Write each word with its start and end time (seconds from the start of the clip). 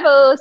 Servus. 0.00 0.40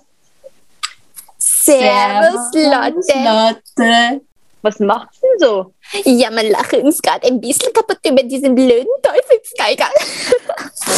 Servus, 1.38 2.54
Lotte. 2.54 3.62
Lotte. 3.74 4.22
Was 4.62 4.80
macht's 4.80 5.20
denn 5.22 5.40
so? 5.40 5.74
Ja, 6.04 6.30
wir 6.32 6.50
lachen 6.50 6.82
uns 6.82 7.02
gerade 7.02 7.28
ein 7.28 7.40
bisschen 7.40 7.72
kaputt 7.72 8.00
über 8.06 8.24
diesen 8.24 8.56
blöden 8.56 8.88
Teufelsgeiger. 9.02 9.86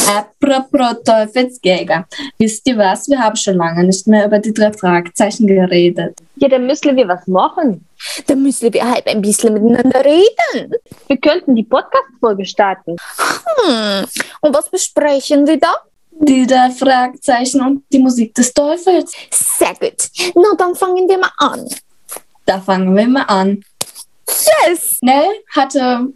Apropos 0.16 1.02
Teufelsgeiger. 1.04 2.06
Wisst 2.38 2.66
ihr 2.66 2.76
was? 2.78 3.08
Wir 3.08 3.18
haben 3.18 3.36
schon 3.36 3.56
lange 3.56 3.84
nicht 3.84 4.06
mehr 4.06 4.26
über 4.26 4.38
die 4.38 4.52
drei 4.52 4.72
Fragezeichen 4.72 5.46
geredet. 5.46 6.18
Ja, 6.36 6.48
dann 6.48 6.66
müssen 6.66 6.96
wir 6.96 7.06
was 7.06 7.26
machen. 7.26 7.86
Da 8.26 8.34
müssen 8.34 8.72
wir 8.72 8.90
halt 8.90 9.06
ein 9.06 9.20
bisschen 9.20 9.54
miteinander 9.54 10.04
reden. 10.04 10.74
Wir 11.06 11.18
könnten 11.18 11.54
die 11.54 11.64
Podcast-Folge 11.64 12.46
starten. 12.46 12.96
Hm. 13.66 14.06
Und 14.40 14.56
was 14.56 14.68
besprechen 14.70 15.46
wir 15.46 15.60
da? 15.60 15.76
Die 16.22 16.46
drei 16.46 16.70
Fragezeichen 16.70 17.60
und 17.62 17.84
die 17.92 17.98
Musik 17.98 18.34
des 18.34 18.52
Teufels. 18.52 19.12
Sehr 19.30 19.74
gut. 19.74 20.10
Na, 20.34 20.54
dann 20.56 20.74
fangen 20.74 21.08
wir 21.08 21.18
mal 21.18 21.32
an. 21.38 21.66
Da 22.44 22.60
fangen 22.60 22.94
wir 22.94 23.08
mal 23.08 23.22
an. 23.22 23.64
Yes! 24.28 24.98
Nell 25.02 25.28
hatte 25.54 26.08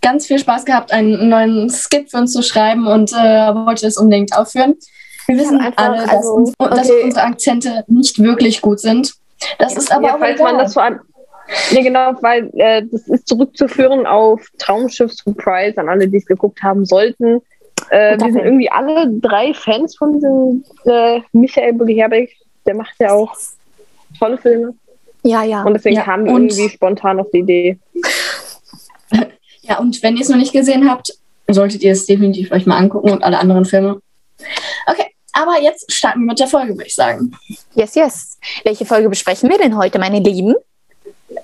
ganz 0.00 0.26
viel 0.26 0.38
Spaß 0.38 0.64
gehabt, 0.64 0.92
einen 0.92 1.28
neuen 1.28 1.70
Skit 1.70 2.10
für 2.10 2.18
uns 2.18 2.32
zu 2.32 2.42
schreiben 2.42 2.86
und 2.86 3.12
äh, 3.12 3.16
wollte 3.54 3.86
es 3.86 3.96
unbedingt 3.96 4.36
aufführen. 4.36 4.76
Wir 5.26 5.38
wissen 5.38 5.60
einfach, 5.60 5.84
alle, 5.84 5.98
dass, 5.98 6.10
also, 6.10 6.32
uns, 6.32 6.52
dass 6.58 6.90
okay. 6.90 7.02
unsere 7.04 7.26
Akzente 7.26 7.84
nicht 7.86 8.18
wirklich 8.18 8.60
gut 8.60 8.80
sind. 8.80 9.14
Das 9.58 9.76
ist 9.76 9.92
aber 9.92 10.08
ja, 10.08 10.14
auch 10.14 10.18
falls 10.18 10.40
egal. 10.40 10.52
man 10.52 10.62
das 10.62 10.74
vor 10.74 10.82
allem. 10.82 11.00
Ja, 11.70 11.82
genau, 11.82 12.14
weil 12.22 12.50
äh, 12.54 12.82
das 12.90 13.02
ist 13.08 13.28
zurückzuführen 13.28 14.06
auf 14.06 14.40
Traumschiff 14.58 15.12
Surprise 15.12 15.78
an 15.78 15.88
alle, 15.88 16.08
die 16.08 16.16
es 16.16 16.26
geguckt 16.26 16.62
haben 16.62 16.84
sollten. 16.84 17.42
Äh, 17.90 18.18
wir 18.18 18.32
sind 18.32 18.44
irgendwie 18.44 18.70
alle 18.70 19.10
drei 19.20 19.52
Fans 19.54 19.96
von 19.96 20.12
diesem 20.14 20.64
äh, 20.84 21.20
Michael 21.32 21.74
Bulli 21.74 21.94
Herbeck. 21.94 22.36
Der 22.66 22.74
macht 22.74 22.94
ja 22.98 23.12
auch 23.12 23.34
tolle 24.18 24.38
Filme. 24.38 24.74
Ja, 25.24 25.42
ja. 25.44 25.62
Und 25.62 25.74
deswegen 25.74 25.96
Ja, 25.96 26.02
kamen 26.02 26.24
wir 26.26 26.32
und- 26.32 26.50
irgendwie 26.50 26.68
spontan 26.68 27.20
auf 27.20 27.30
die 27.32 27.38
Idee. 27.38 27.78
Ja, 29.64 29.78
und 29.78 30.02
wenn 30.02 30.16
ihr 30.16 30.22
es 30.22 30.28
noch 30.28 30.36
nicht 30.38 30.52
gesehen 30.52 30.90
habt, 30.90 31.16
solltet 31.48 31.82
ihr 31.84 31.92
es 31.92 32.04
definitiv 32.06 32.50
euch 32.50 32.66
mal 32.66 32.78
angucken 32.78 33.10
und 33.10 33.22
alle 33.22 33.38
anderen 33.38 33.64
Filme. 33.64 34.02
Okay, 34.86 35.06
aber 35.32 35.60
jetzt 35.62 35.90
starten 35.92 36.20
wir 36.22 36.26
mit 36.26 36.40
der 36.40 36.48
Folge, 36.48 36.72
würde 36.72 36.86
ich 36.86 36.94
sagen. 36.96 37.30
Yes, 37.76 37.94
yes. 37.94 38.38
Welche 38.64 38.84
Folge 38.84 39.08
besprechen 39.08 39.48
wir 39.48 39.58
denn 39.58 39.76
heute, 39.78 40.00
meine 40.00 40.18
Lieben? 40.18 40.56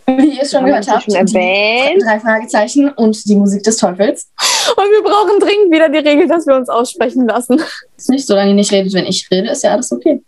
Wie 0.06 0.36
ihr 0.36 0.42
es 0.42 0.50
schon 0.50 0.64
gehört 0.64 0.88
habt, 0.88 1.04
schon 1.04 1.14
erwähnt? 1.14 2.02
drei 2.02 2.20
Fragezeichen 2.20 2.90
und 2.90 3.24
die 3.28 3.36
Musik 3.36 3.62
des 3.62 3.76
Teufels. 3.76 4.28
Und 4.76 4.84
wir 4.84 5.02
brauchen 5.02 5.40
dringend 5.40 5.72
wieder 5.72 5.88
die 5.88 5.98
Regel, 5.98 6.28
dass 6.28 6.46
wir 6.46 6.56
uns 6.56 6.68
aussprechen 6.68 7.26
lassen. 7.26 7.60
Ist 7.96 8.10
nicht, 8.10 8.26
solange 8.26 8.50
ihr 8.50 8.54
nicht 8.54 8.72
redet, 8.72 8.92
wenn 8.94 9.06
ich 9.06 9.28
rede, 9.30 9.50
ist 9.50 9.62
ja 9.64 9.72
alles 9.72 9.92
okay. 9.92 10.22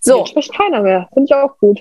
So. 0.00 0.18
Jetzt 0.18 0.28
spricht 0.28 0.54
keiner 0.56 0.82
mehr. 0.82 1.08
Finde 1.12 1.26
ich 1.28 1.34
auch 1.34 1.58
gut. 1.58 1.80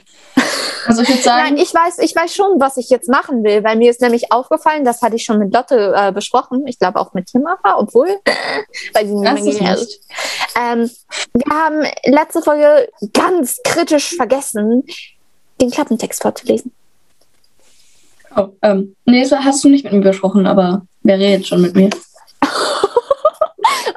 Also 0.88 1.02
ich 1.02 1.10
würde 1.10 1.22
sagen, 1.22 1.44
Nein, 1.44 1.58
ich 1.58 1.74
weiß, 1.74 2.00
ich 2.00 2.16
weiß 2.16 2.34
schon, 2.34 2.60
was 2.60 2.78
ich 2.78 2.90
jetzt 2.90 3.10
machen 3.10 3.44
will, 3.44 3.64
weil 3.64 3.76
mir 3.76 3.90
ist 3.92 4.02
nämlich 4.02 4.32
aufgefallen, 4.32 4.84
das 4.86 5.02
hatte 5.02 5.16
ich 5.16 5.24
schon 5.24 5.40
mit 5.40 5.54
Lotte 5.54 5.94
äh, 5.96 6.12
besprochen. 6.12 6.66
Ich 6.68 6.80
glaube 6.80 7.00
auch 7.00 7.14
mit 7.14 7.28
Timara, 7.28 7.78
obwohl, 7.78 8.08
weil 8.94 9.08
sie 9.08 9.24
das 9.24 9.40
ist 9.42 9.62
nicht. 9.62 10.00
ähm, 10.60 10.90
Wir 11.34 11.56
haben 11.56 11.86
letzte 12.06 12.42
Folge 12.42 12.90
ganz 13.14 13.60
kritisch 13.64 14.16
vergessen, 14.16 14.84
den 15.62 15.72
Klappentext 15.72 16.22
vorzulesen. 16.22 16.72
Oh, 18.36 18.50
ähm, 18.62 18.96
nee, 19.06 19.22
das 19.28 19.32
hast 19.44 19.64
du 19.64 19.70
nicht 19.70 19.86
mit 19.86 19.94
mir 19.94 20.02
besprochen, 20.02 20.46
aber 20.46 20.86
wer 21.04 21.18
redet 21.18 21.48
schon 21.48 21.62
mit 21.62 21.76
mir? 21.76 21.90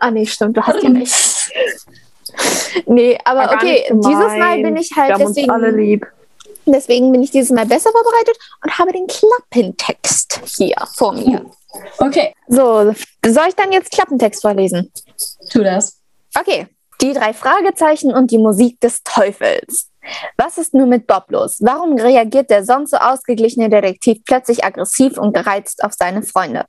Ah, 0.01 0.13
nee, 0.13 0.25
stimmt, 0.27 0.57
du 0.57 0.63
hast 0.63 0.81
ja 0.83 0.91
recht. 0.91 1.15
Nee, 2.87 3.19
aber 3.25 3.41
War 3.41 3.47
gar 3.49 3.57
okay, 3.57 3.93
nicht 3.93 4.07
dieses 4.07 4.39
Mal 4.39 4.63
bin 4.63 4.77
ich 4.77 4.91
Wir 4.91 5.03
halt 5.03 5.15
haben 5.15 5.25
uns 5.25 5.37
alle 5.49 5.67
deswegen, 5.73 5.79
lieb. 5.91 6.07
deswegen 6.67 7.13
bin 7.13 7.23
ich 7.23 7.31
dieses 7.33 7.51
Mal 7.51 7.67
besser 7.67 7.91
vorbereitet 7.91 8.37
und 8.65 8.79
habe 8.79 8.93
den 8.93 9.07
Klappentext 9.09 10.41
hier 10.57 10.77
vor 10.95 11.13
mir. 11.15 11.45
Okay, 11.99 12.33
So, 12.47 12.95
soll 13.27 13.49
ich 13.49 13.57
dann 13.57 13.73
jetzt 13.73 13.91
Klappentext 13.91 14.43
vorlesen? 14.43 14.93
tu 15.51 15.63
das. 15.65 15.99
Okay. 16.39 16.69
Die 17.01 17.13
drei 17.13 17.33
Fragezeichen 17.33 18.13
und 18.15 18.31
die 18.31 18.39
Musik 18.39 18.81
des 18.81 19.03
Teufels. 19.03 19.89
Was 20.37 20.59
ist 20.59 20.75
nur 20.75 20.87
mit 20.87 21.07
Bob 21.07 21.31
los? 21.31 21.59
Warum 21.61 21.97
reagiert 21.99 22.51
der 22.51 22.65
sonst 22.65 22.91
so 22.91 22.97
ausgeglichene 22.97 23.69
Detektiv 23.69 24.19
plötzlich 24.25 24.65
aggressiv 24.65 25.19
und 25.19 25.35
gereizt 25.35 25.85
auf 25.85 25.93
seine 25.93 26.23
Freunde? 26.23 26.65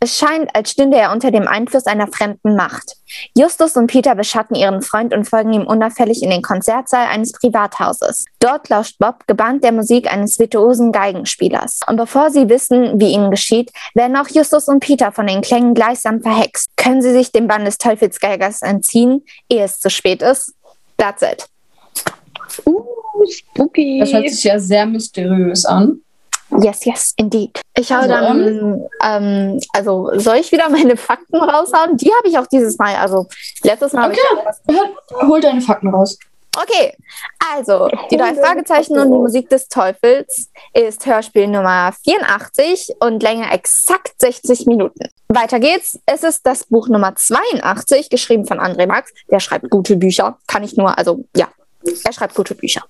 Es 0.00 0.16
scheint, 0.18 0.54
als 0.54 0.70
stünde 0.70 0.96
er 0.96 1.12
unter 1.12 1.30
dem 1.30 1.46
Einfluss 1.46 1.86
einer 1.86 2.08
fremden 2.08 2.56
Macht. 2.56 2.96
Justus 3.36 3.76
und 3.76 3.88
Peter 3.88 4.14
beschatten 4.14 4.56
ihren 4.56 4.82
Freund 4.82 5.12
und 5.12 5.24
folgen 5.24 5.52
ihm 5.52 5.66
unauffällig 5.66 6.22
in 6.22 6.30
den 6.30 6.42
Konzertsaal 6.42 7.06
eines 7.06 7.32
Privathauses. 7.32 8.24
Dort 8.38 8.68
lauscht 8.68 8.98
Bob 8.98 9.26
gebannt 9.26 9.64
der 9.64 9.72
Musik 9.72 10.10
eines 10.10 10.38
virtuosen 10.38 10.92
Geigenspielers. 10.92 11.80
Und 11.86 11.96
bevor 11.96 12.30
sie 12.30 12.48
wissen, 12.48 13.00
wie 13.00 13.12
ihnen 13.12 13.30
geschieht, 13.30 13.70
werden 13.94 14.16
auch 14.16 14.28
Justus 14.28 14.68
und 14.68 14.80
Peter 14.80 15.12
von 15.12 15.26
den 15.26 15.42
Klängen 15.42 15.74
gleichsam 15.74 16.22
verhext. 16.22 16.68
Können 16.76 17.02
sie 17.02 17.12
sich 17.12 17.32
dem 17.32 17.46
Bann 17.46 17.64
des 17.64 17.78
Teufelsgeigers 17.78 18.62
entziehen, 18.62 19.24
ehe 19.48 19.64
es 19.64 19.80
zu 19.80 19.90
spät 19.90 20.22
ist? 20.22 20.54
That's 20.96 21.22
it. 21.22 21.48
Uh, 22.66 22.84
spooky. 23.28 24.00
Das 24.00 24.12
hört 24.12 24.28
sich 24.30 24.44
ja 24.44 24.58
sehr 24.58 24.86
mysteriös 24.86 25.64
an. 25.64 26.00
Yes, 26.62 26.84
yes, 26.84 27.14
indeed. 27.16 27.60
Ich 27.78 27.92
habe 27.92 28.12
Also, 28.12 28.34
dann, 28.34 28.88
ähm, 29.04 29.60
also 29.72 30.10
soll 30.14 30.36
ich 30.36 30.50
wieder 30.50 30.68
meine 30.68 30.96
Fakten 30.96 31.36
raushauen? 31.36 31.96
Die 31.96 32.10
habe 32.12 32.28
ich 32.28 32.36
auch 32.38 32.46
dieses 32.48 32.76
Mal, 32.76 32.96
also 32.96 33.26
letztes 33.62 33.92
Mal 33.92 34.10
Okay. 34.10 34.80
hol 35.28 35.40
deine 35.40 35.60
Fakten 35.60 35.88
raus. 35.88 36.18
Okay, 36.60 36.92
also 37.54 37.88
die 38.10 38.16
drei 38.16 38.34
Fragezeichen 38.34 38.98
und 38.98 39.12
die 39.12 39.18
Musik 39.18 39.48
des 39.50 39.68
Teufels 39.68 40.50
ist 40.74 41.06
Hörspiel 41.06 41.46
Nummer 41.46 41.92
84 42.04 42.96
und 42.98 43.22
Länge 43.22 43.48
exakt 43.52 44.14
60 44.20 44.66
Minuten. 44.66 45.08
Weiter 45.28 45.60
geht's. 45.60 46.00
Es 46.06 46.24
ist 46.24 46.44
das 46.44 46.64
Buch 46.64 46.88
Nummer 46.88 47.14
82, 47.14 48.10
geschrieben 48.10 48.46
von 48.46 48.58
André 48.58 48.88
Max. 48.88 49.12
Der 49.30 49.38
schreibt 49.38 49.70
gute 49.70 49.94
Bücher. 49.96 50.38
Kann 50.48 50.64
ich 50.64 50.76
nur, 50.76 50.98
also 50.98 51.24
ja, 51.36 51.46
er 52.04 52.12
schreibt 52.12 52.34
gute 52.34 52.54
Bücher. 52.54 52.82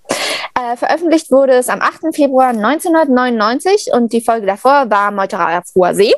Äh, 0.54 0.76
veröffentlicht 0.76 1.30
wurde 1.30 1.54
es 1.54 1.68
am 1.68 1.80
8. 1.80 2.14
Februar 2.14 2.48
1999 2.48 3.92
und 3.92 4.12
die 4.12 4.20
Folge 4.20 4.46
davor 4.46 4.90
war 4.90 5.10
Meuterer 5.10 5.58
auf 5.58 5.64
hoher 5.74 5.94
See, 5.94 6.14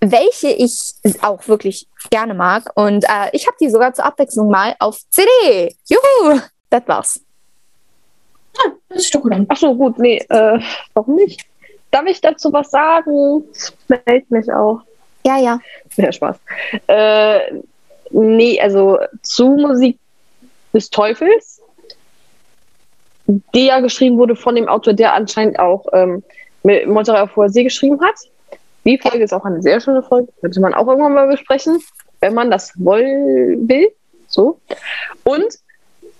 welche 0.00 0.48
ich 0.48 0.94
auch 1.22 1.46
wirklich 1.48 1.86
gerne 2.10 2.34
mag. 2.34 2.70
Und 2.74 3.04
äh, 3.04 3.30
ich 3.32 3.46
habe 3.46 3.56
die 3.60 3.70
sogar 3.70 3.94
zur 3.94 4.04
Abwechslung 4.04 4.50
mal 4.50 4.74
auf 4.78 4.98
CD. 5.10 5.74
Juhu! 5.88 6.40
Das 6.68 6.82
war's. 6.86 7.20
Das 8.88 9.02
ist 9.04 9.14
doch 9.14 9.22
gut. 9.22 9.32
Ach 9.48 9.56
so, 9.56 9.74
gut, 9.74 9.98
nee, 9.98 10.18
äh, 10.28 10.60
warum 10.94 11.14
nicht? 11.14 11.44
Darf 11.90 12.06
ich 12.06 12.20
dazu 12.20 12.52
was 12.52 12.70
sagen? 12.70 13.44
Meldet 13.88 14.30
mich 14.30 14.52
auch. 14.52 14.80
Ja, 15.24 15.38
ja. 15.38 15.60
Ja, 15.96 16.12
Spaß. 16.12 16.36
Äh, 16.86 17.60
nee, 18.10 18.60
also 18.60 18.98
zu 19.22 19.48
Musik 19.48 19.98
des 20.72 20.90
Teufels, 20.90 21.59
die 23.54 23.66
ja 23.66 23.80
geschrieben 23.80 24.18
wurde 24.18 24.36
von 24.36 24.54
dem 24.54 24.68
Autor, 24.68 24.92
der 24.92 25.14
anscheinend 25.14 25.58
auch 25.58 25.86
ähm, 25.92 26.22
mit 26.62 26.86
Monterey 26.86 27.20
auf 27.20 27.36
hoher 27.36 27.48
See 27.48 27.64
geschrieben 27.64 28.00
hat. 28.00 28.14
Die 28.84 28.98
Folge 28.98 29.22
ist 29.22 29.32
auch 29.32 29.44
eine 29.44 29.62
sehr 29.62 29.80
schöne 29.80 30.02
Folge, 30.02 30.32
könnte 30.40 30.60
man 30.60 30.74
auch 30.74 30.86
irgendwann 30.86 31.14
mal 31.14 31.28
besprechen, 31.28 31.80
wenn 32.20 32.34
man 32.34 32.50
das 32.50 32.72
woll 32.76 33.04
will. 33.60 33.88
So. 34.26 34.58
Und 35.24 35.58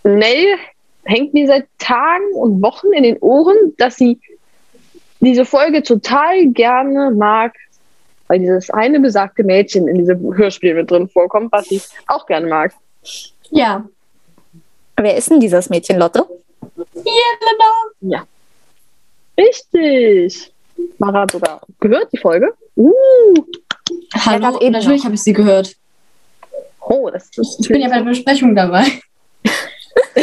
Nell 0.03 0.57
hängt 1.05 1.35
mir 1.35 1.47
seit 1.47 1.67
Tagen 1.79 2.33
und 2.35 2.63
Wochen 2.63 2.93
in 2.93 3.03
den 3.03 3.19
Ohren, 3.19 3.75
dass 3.79 3.97
sie 3.97 4.19
diese 5.21 5.45
Folge 5.45 5.83
total 5.83 6.47
gerne 6.49 7.11
mag, 7.11 7.55
weil 8.29 8.39
dieses 8.39 8.71
eine 8.71 9.01
besagte 9.01 9.43
Mädchen 9.43 9.89
in 9.89 9.99
diesem 9.99 10.37
Hörspiel 10.37 10.75
mit 10.75 10.91
drin 10.91 11.09
vorkommt, 11.09 11.53
was 11.53 11.71
ich 11.71 11.89
auch 12.07 12.27
gerne 12.27 12.47
mag. 12.47 12.73
Ja. 13.51 13.87
Wer 14.97 15.17
ist 15.17 15.31
denn 15.31 15.41
dieses 15.41 15.71
Mädchen, 15.71 15.99
Lotte? 15.99 16.27
Ja. 18.01 18.25
Richtig. 19.39 20.53
Mara 20.99 21.23
hat 21.23 21.33
sogar 21.33 21.61
gehört, 21.81 22.13
die 22.13 22.19
Folge. 22.19 22.53
Uh. 22.77 23.35
Hallo, 24.15 24.59
eben 24.61 24.73
natürlich 24.73 25.05
habe 25.05 25.15
ich 25.15 25.23
sie 25.23 25.33
gehört. 25.33 25.75
Oh, 26.81 27.11
das 27.11 27.29
ist 27.37 27.61
Ich 27.61 27.69
bin 27.69 27.81
ja 27.81 27.89
bei 27.89 27.99
der 27.99 28.05
Besprechung 28.05 28.55
dabei. 28.55 28.85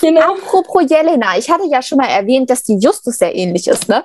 genau. 0.00 0.34
Apropos 0.34 0.84
Jelena, 0.88 1.36
ich 1.38 1.50
hatte 1.50 1.64
ja 1.70 1.82
schon 1.82 1.98
mal 1.98 2.08
erwähnt, 2.08 2.48
dass 2.50 2.62
die 2.62 2.78
Justus 2.78 3.18
sehr 3.18 3.34
ähnlich 3.34 3.66
ist, 3.68 3.88
ne? 3.88 4.04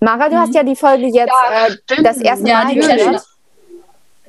Mara, 0.00 0.28
du 0.28 0.36
hast 0.36 0.54
ja 0.54 0.62
die 0.62 0.76
Folge 0.76 1.06
jetzt 1.06 1.28
Ja, 1.28 1.66
äh, 1.66 2.02
das 2.02 2.18
erste 2.18 2.48
Ja, 2.48 2.64
Mal 2.64 2.74
die 2.74 2.80
clashen, 2.80 2.96
gehört. 2.98 3.22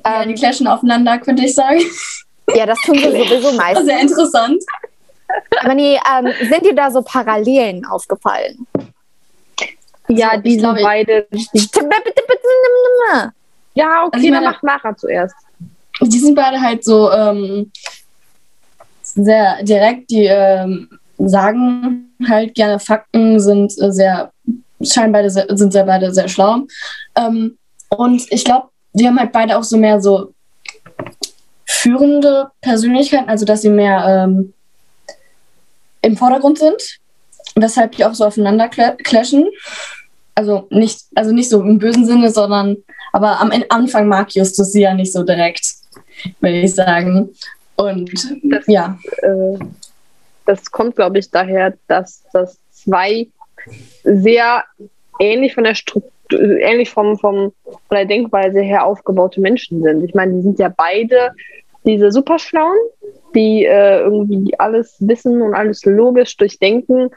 ja, 0.04 0.24
die 0.24 0.30
Ähm, 0.30 0.34
clashen 0.34 0.66
aufeinander, 0.66 1.18
könnte 1.18 1.44
ich 1.44 1.54
sagen. 1.54 1.80
ja, 2.54 2.66
das 2.66 2.78
tun 2.82 2.96
wir 2.96 3.10
sowieso 3.28 3.52
meistens. 3.52 3.86
Sehr 3.86 4.00
interessant. 4.00 4.62
Aber 5.60 5.74
nee, 5.74 5.96
ähm, 5.96 6.32
sind 6.48 6.64
dir 6.64 6.74
da 6.74 6.90
so 6.90 7.02
Parallelen 7.02 7.84
aufgefallen? 7.86 8.66
Ja, 10.08 10.30
Also, 10.30 10.42
die 10.42 10.58
sind 10.58 10.78
beide. 10.82 11.26
Ja, 13.74 14.04
okay, 14.04 14.10
Also 14.12 14.26
ich 14.26 14.32
dann 14.32 14.42
meine- 14.44 14.46
macht 14.52 14.62
Mara 14.62 14.96
zuerst. 14.96 15.34
Die 16.00 16.18
sind 16.18 16.34
beide 16.34 16.60
halt 16.60 16.84
so, 16.84 17.10
ähm, 17.12 17.70
sehr 19.02 19.62
direkt. 19.62 20.10
Die 20.10 20.24
ähm, 20.26 20.88
sagen 21.18 22.12
halt 22.28 22.54
gerne 22.54 22.78
Fakten, 22.78 23.38
sind 23.40 23.72
äh, 23.80 23.92
sehr, 23.92 24.32
scheinen 24.82 25.12
beide 25.12 25.30
sehr, 25.30 25.46
sind 25.56 25.72
sehr 25.72 25.84
beide 25.84 26.12
sehr 26.12 26.28
schlau. 26.28 26.62
Ähm, 27.16 27.56
und 27.90 28.26
ich 28.30 28.44
glaube, 28.44 28.68
die 28.94 29.06
haben 29.06 29.18
halt 29.18 29.32
beide 29.32 29.56
auch 29.56 29.62
so 29.64 29.76
mehr 29.76 30.00
so 30.00 30.32
führende 31.64 32.50
Persönlichkeiten, 32.60 33.28
also 33.28 33.44
dass 33.44 33.62
sie 33.62 33.70
mehr 33.70 34.04
ähm, 34.28 34.52
im 36.02 36.16
Vordergrund 36.16 36.58
sind, 36.58 36.98
weshalb 37.56 37.92
die 37.92 38.04
auch 38.04 38.14
so 38.14 38.24
aufeinander 38.24 38.68
cla 38.68 38.92
clashen. 39.02 39.48
Also 40.34 40.66
nicht, 40.70 41.00
also 41.14 41.32
nicht 41.32 41.50
so 41.50 41.60
im 41.60 41.78
bösen 41.78 42.06
Sinne, 42.06 42.30
sondern 42.30 42.76
aber 43.12 43.40
am 43.40 43.52
Anfang 43.68 44.08
mag 44.08 44.34
Justus 44.34 44.72
sie 44.72 44.82
ja 44.82 44.94
nicht 44.94 45.12
so 45.12 45.22
direkt, 45.22 45.62
will 46.40 46.64
ich 46.64 46.74
sagen. 46.74 47.30
Und 47.76 48.10
Das- 48.44 48.66
ja, 48.66 48.98
äh, 49.22 49.58
das 50.46 50.70
kommt, 50.70 50.96
glaube 50.96 51.18
ich, 51.18 51.30
daher, 51.30 51.74
dass 51.88 52.22
das 52.32 52.58
zwei 52.72 53.28
sehr 54.04 54.64
ähnlich 55.20 55.54
von 55.54 55.64
der 55.64 55.74
Struktur, 55.74 56.12
ähnlich 56.40 56.88
vom, 56.90 57.18
vom, 57.18 57.52
von 57.64 57.78
der 57.96 58.06
Denkweise 58.06 58.60
her 58.60 58.86
aufgebaute 58.86 59.40
Menschen 59.40 59.82
sind. 59.82 60.02
Ich 60.02 60.14
meine, 60.14 60.32
die 60.32 60.42
sind 60.42 60.58
ja 60.58 60.72
beide 60.74 61.32
diese 61.84 62.10
Superschlauen, 62.10 62.76
die 63.34 63.64
äh, 63.64 64.00
irgendwie 64.00 64.58
alles 64.58 64.96
wissen 65.00 65.42
und 65.42 65.54
alles 65.54 65.84
logisch 65.84 66.36
durchdenken. 66.36 67.10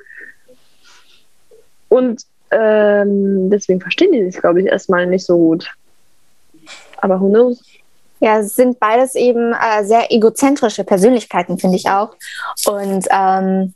Und 1.89 2.23
ähm, 2.51 3.49
deswegen 3.49 3.81
verstehen 3.81 4.11
die 4.11 4.23
sich, 4.31 4.41
glaube 4.41 4.61
ich, 4.61 4.67
erstmal 4.67 5.05
nicht 5.07 5.25
so 5.25 5.37
gut. 5.37 5.71
Aber 6.97 7.19
who 7.19 7.29
knows? 7.29 7.63
Ja, 8.19 8.41
sind 8.43 8.79
beides 8.79 9.15
eben 9.15 9.53
äh, 9.53 9.83
sehr 9.83 10.11
egozentrische 10.11 10.83
Persönlichkeiten, 10.83 11.57
finde 11.57 11.75
ich 11.75 11.89
auch. 11.89 12.15
Und 12.65 13.05
ähm, 13.11 13.73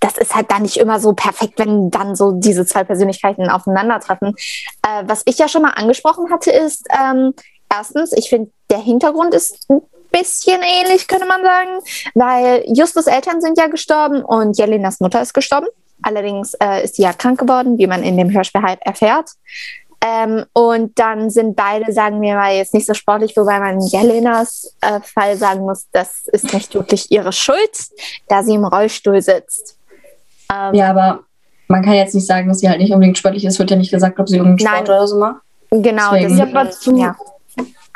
das 0.00 0.18
ist 0.18 0.34
halt 0.34 0.50
dann 0.50 0.62
nicht 0.62 0.76
immer 0.76 1.00
so 1.00 1.12
perfekt, 1.12 1.58
wenn 1.58 1.90
dann 1.90 2.14
so 2.14 2.32
diese 2.32 2.66
zwei 2.66 2.84
Persönlichkeiten 2.84 3.48
aufeinandertreffen. 3.48 4.34
Äh, 4.82 5.04
was 5.06 5.22
ich 5.24 5.38
ja 5.38 5.48
schon 5.48 5.62
mal 5.62 5.70
angesprochen 5.70 6.30
hatte, 6.30 6.50
ist 6.50 6.86
ähm, 6.90 7.32
erstens, 7.72 8.12
ich 8.12 8.28
finde, 8.28 8.50
der 8.70 8.78
Hintergrund 8.78 9.34
ist 9.34 9.66
bisschen 10.10 10.60
ähnlich, 10.62 11.08
könnte 11.08 11.26
man 11.26 11.42
sagen, 11.42 11.70
weil 12.14 12.64
Justus 12.66 13.06
Eltern 13.06 13.40
sind 13.40 13.58
ja 13.58 13.66
gestorben 13.66 14.22
und 14.24 14.56
Jelinas 14.58 15.00
Mutter 15.00 15.20
ist 15.22 15.34
gestorben. 15.34 15.66
Allerdings 16.02 16.54
äh, 16.54 16.84
ist 16.84 16.96
sie 16.96 17.02
ja 17.02 17.12
krank 17.12 17.38
geworden, 17.40 17.78
wie 17.78 17.86
man 17.86 18.02
in 18.02 18.16
dem 18.16 18.30
Hörspiel 18.30 18.62
halt 18.62 18.80
erfährt. 18.82 19.30
Ähm, 20.04 20.44
und 20.52 20.98
dann 20.98 21.30
sind 21.30 21.56
beide, 21.56 21.90
sagen 21.92 22.20
wir 22.20 22.34
mal, 22.34 22.54
jetzt 22.54 22.74
nicht 22.74 22.86
so 22.86 22.92
sportlich, 22.94 23.34
wobei 23.36 23.58
man 23.58 23.80
Jelenas 23.80 24.74
äh, 24.82 25.00
Fall 25.00 25.36
sagen 25.36 25.62
muss, 25.62 25.86
das 25.92 26.26
ist 26.32 26.52
nicht 26.52 26.74
wirklich 26.74 27.10
ihre 27.10 27.32
Schuld, 27.32 27.70
da 28.28 28.42
sie 28.42 28.54
im 28.54 28.64
Rollstuhl 28.66 29.22
sitzt. 29.22 29.78
Ähm, 30.52 30.74
ja, 30.74 30.90
aber 30.90 31.20
man 31.68 31.82
kann 31.82 31.94
jetzt 31.94 32.14
nicht 32.14 32.26
sagen, 32.26 32.46
dass 32.48 32.60
sie 32.60 32.68
halt 32.68 32.78
nicht 32.78 32.92
unbedingt 32.92 33.16
sportlich 33.18 33.44
ist. 33.46 33.58
Wird 33.58 33.70
ja 33.70 33.76
nicht 33.76 33.90
gesagt, 33.90 34.20
ob 34.20 34.28
sie 34.28 34.36
irgendeinen 34.36 34.64
Nein. 34.70 34.84
Sport 34.84 34.88
oder 34.90 35.08
so 35.08 35.18
macht. 35.18 35.40
Genau, 35.70 36.12
Deswegen. 36.12 36.28
das, 36.28 36.38
Ja, 36.38 36.60
aber 36.60 36.70
zu- 36.70 36.96
ja. 36.98 37.16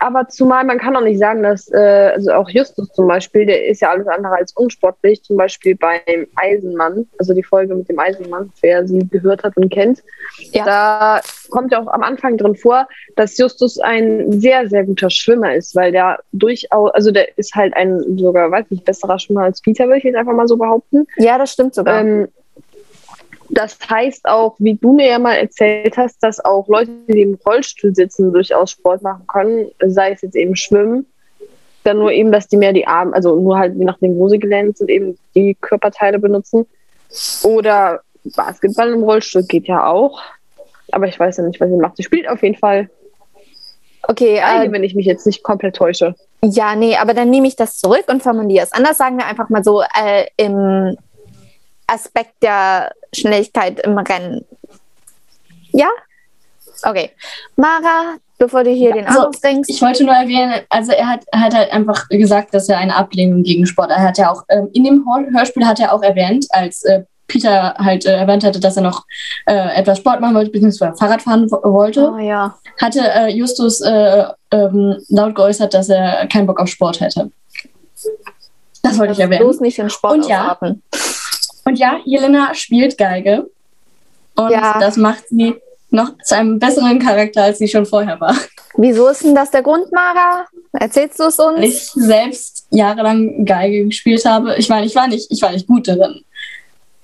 Aber 0.00 0.28
zumal 0.28 0.64
man 0.64 0.78
kann 0.78 0.96
auch 0.96 1.02
nicht 1.02 1.18
sagen, 1.18 1.42
dass, 1.42 1.70
äh, 1.72 2.12
also 2.14 2.32
auch 2.32 2.48
Justus 2.48 2.90
zum 2.92 3.06
Beispiel, 3.06 3.44
der 3.44 3.66
ist 3.66 3.82
ja 3.82 3.90
alles 3.90 4.06
andere 4.06 4.34
als 4.34 4.52
unsportlich, 4.52 5.22
zum 5.22 5.36
Beispiel 5.36 5.76
beim 5.76 6.26
Eisenmann, 6.36 7.06
also 7.18 7.34
die 7.34 7.42
Folge 7.42 7.74
mit 7.74 7.88
dem 7.88 7.98
Eisenmann, 7.98 8.50
wer 8.62 8.86
sie 8.88 9.06
gehört 9.08 9.44
hat 9.44 9.56
und 9.56 9.70
kennt. 9.70 10.02
Ja. 10.52 10.64
Da 10.64 11.20
kommt 11.50 11.70
ja 11.72 11.82
auch 11.82 11.88
am 11.88 12.02
Anfang 12.02 12.38
drin 12.38 12.56
vor, 12.56 12.88
dass 13.16 13.36
Justus 13.36 13.78
ein 13.78 14.40
sehr, 14.40 14.68
sehr 14.68 14.84
guter 14.84 15.10
Schwimmer 15.10 15.54
ist, 15.54 15.76
weil 15.76 15.92
der 15.92 16.18
durchaus, 16.32 16.90
also 16.92 17.10
der 17.10 17.36
ist 17.36 17.54
halt 17.54 17.76
ein 17.76 18.16
sogar, 18.16 18.50
weiß 18.50 18.70
nicht, 18.70 18.86
besserer 18.86 19.18
Schwimmer 19.18 19.42
als 19.42 19.60
Peter, 19.60 19.84
würde 19.84 19.98
ich 19.98 20.04
jetzt 20.04 20.16
einfach 20.16 20.32
mal 20.32 20.48
so 20.48 20.56
behaupten. 20.56 21.06
ja, 21.18 21.36
das 21.36 21.52
stimmt 21.52 21.74
sogar. 21.74 22.00
Ähm, 22.00 22.28
das 23.50 23.76
heißt 23.88 24.26
auch, 24.26 24.54
wie 24.58 24.74
du 24.74 24.92
mir 24.92 25.08
ja 25.08 25.18
mal 25.18 25.34
erzählt 25.34 25.96
hast, 25.96 26.22
dass 26.22 26.42
auch 26.44 26.68
Leute, 26.68 26.92
die 27.08 27.22
im 27.22 27.38
Rollstuhl 27.44 27.94
sitzen, 27.94 28.32
durchaus 28.32 28.70
Sport 28.70 29.02
machen 29.02 29.26
können, 29.26 29.70
sei 29.84 30.12
es 30.12 30.22
jetzt 30.22 30.36
eben 30.36 30.54
Schwimmen, 30.56 31.06
dann 31.82 31.98
nur 31.98 32.12
eben, 32.12 32.30
dass 32.30 32.46
die 32.46 32.56
mehr 32.56 32.72
die 32.72 32.86
Arme, 32.86 33.12
also 33.12 33.40
nur 33.40 33.58
halt 33.58 33.74
je 33.76 33.84
nachdem, 33.84 34.16
wo 34.16 34.28
sie 34.28 34.38
gelernt 34.38 34.78
sind, 34.78 34.90
eben 34.90 35.18
die 35.34 35.56
Körperteile 35.60 36.18
benutzen. 36.18 36.66
Oder 37.42 38.02
Basketball 38.36 38.92
im 38.92 39.02
Rollstuhl 39.02 39.42
geht 39.42 39.66
ja 39.66 39.86
auch. 39.86 40.22
Aber 40.92 41.08
ich 41.08 41.18
weiß 41.18 41.38
ja 41.38 41.44
nicht, 41.44 41.60
was 41.60 41.70
sie 41.70 41.76
macht. 41.76 41.96
Sie 41.96 42.02
spielt 42.02 42.28
auf 42.28 42.42
jeden 42.42 42.56
Fall 42.56 42.88
okay, 44.04 44.38
äh, 44.38 44.70
wenn 44.70 44.84
ich 44.84 44.94
mich 44.94 45.06
jetzt 45.06 45.26
nicht 45.26 45.42
komplett 45.42 45.76
täusche. 45.76 46.14
ja, 46.44 46.76
nee, 46.76 46.96
aber 46.96 47.14
dann 47.14 47.30
nehme 47.30 47.48
ich 47.48 47.56
das 47.56 47.78
zurück 47.78 48.04
und 48.08 48.22
formuliere 48.22 48.64
es 48.64 48.72
anders. 48.72 48.98
Sagen 48.98 49.18
wir 49.18 49.26
einfach 49.26 49.48
mal 49.48 49.64
so, 49.64 49.82
äh, 49.82 50.26
im 50.36 50.96
Aspekt 51.86 52.34
der 52.42 52.92
Schnelligkeit 53.14 53.80
im 53.80 53.98
Rennen. 53.98 54.44
Ja? 55.72 55.88
Okay. 56.82 57.10
Mara, 57.56 58.16
bevor 58.38 58.64
du 58.64 58.70
hier 58.70 58.90
Ja, 58.90 58.94
den 58.96 59.06
also, 59.06 59.20
Anruf 59.20 59.40
denkst. 59.40 59.68
Ich 59.68 59.82
wollte 59.82 60.04
nur 60.04 60.14
erwähnen, 60.14 60.60
also 60.70 60.92
er 60.92 61.06
hat, 61.08 61.24
hat 61.34 61.54
halt 61.54 61.72
einfach 61.72 62.08
gesagt, 62.08 62.54
dass 62.54 62.68
er 62.68 62.78
eine 62.78 62.96
Ablehnung 62.96 63.42
gegen 63.42 63.66
Sport. 63.66 63.90
Er 63.90 64.02
hat 64.02 64.18
ja 64.18 64.30
auch 64.32 64.42
ähm, 64.48 64.68
in 64.72 64.84
dem 64.84 65.04
Hör- 65.06 65.30
Hörspiel 65.32 65.66
hat 65.66 65.78
er 65.80 65.92
auch 65.92 66.02
erwähnt, 66.02 66.46
als 66.50 66.82
äh, 66.84 67.02
Peter 67.28 67.74
halt 67.78 68.06
äh, 68.06 68.16
erwähnt 68.16 68.42
hatte, 68.42 68.58
dass 68.58 68.76
er 68.76 68.82
noch 68.82 69.04
äh, 69.46 69.76
etwas 69.76 69.98
Sport 69.98 70.20
machen 70.20 70.34
wollte, 70.34 70.50
beziehungsweise 70.50 70.96
Fahrrad 70.96 71.22
fahren 71.22 71.48
wo- 71.50 71.62
wollte, 71.72 72.10
Oh 72.12 72.18
ja. 72.18 72.56
hatte 72.80 73.00
äh, 73.00 73.28
Justus 73.28 73.80
äh, 73.82 74.24
ähm, 74.50 74.96
laut 75.10 75.34
geäußert, 75.36 75.72
dass 75.74 75.88
er 75.90 76.26
keinen 76.26 76.46
Bock 76.46 76.58
auf 76.60 76.68
Sport 76.68 77.00
hätte. 77.00 77.30
Das 78.82 78.98
wollte 78.98 79.12
ich 79.12 79.18
Also 79.18 79.22
erwähnen. 79.22 79.40
bloß 79.42 79.60
nicht 79.60 79.78
in 79.78 79.90
Sport 79.90 80.14
Und 80.14 80.28
ja. 80.28 80.58
Und 81.70 81.76
ja, 81.78 82.00
Jelena 82.04 82.52
spielt 82.52 82.98
Geige. 82.98 83.48
Und 84.34 84.50
Ja. 84.50 84.76
das 84.80 84.96
macht 84.96 85.28
sie 85.28 85.54
noch 85.90 86.10
zu 86.24 86.34
einem 86.34 86.58
besseren 86.58 86.98
Charakter, 86.98 87.44
als 87.44 87.58
sie 87.58 87.68
schon 87.68 87.86
vorher 87.86 88.20
war. 88.20 88.34
Wieso 88.76 89.06
ist 89.06 89.22
denn 89.22 89.36
das 89.36 89.52
der 89.52 89.62
Grund, 89.62 89.92
Mara? 89.92 90.46
Erzählst 90.72 91.20
du 91.20 91.24
es 91.24 91.38
uns? 91.38 91.58
Weil 91.58 91.64
ich 91.64 91.84
selbst 91.92 92.66
jahrelang 92.70 93.44
Geige 93.44 93.84
gespielt 93.84 94.24
habe. 94.24 94.56
Ich 94.56 94.68
meine, 94.68 94.84
ich 94.84 94.96
war 94.96 95.06
nicht, 95.06 95.30
ich 95.30 95.40
war 95.42 95.52
nicht 95.52 95.68
gut 95.68 95.86
darin. 95.86 96.24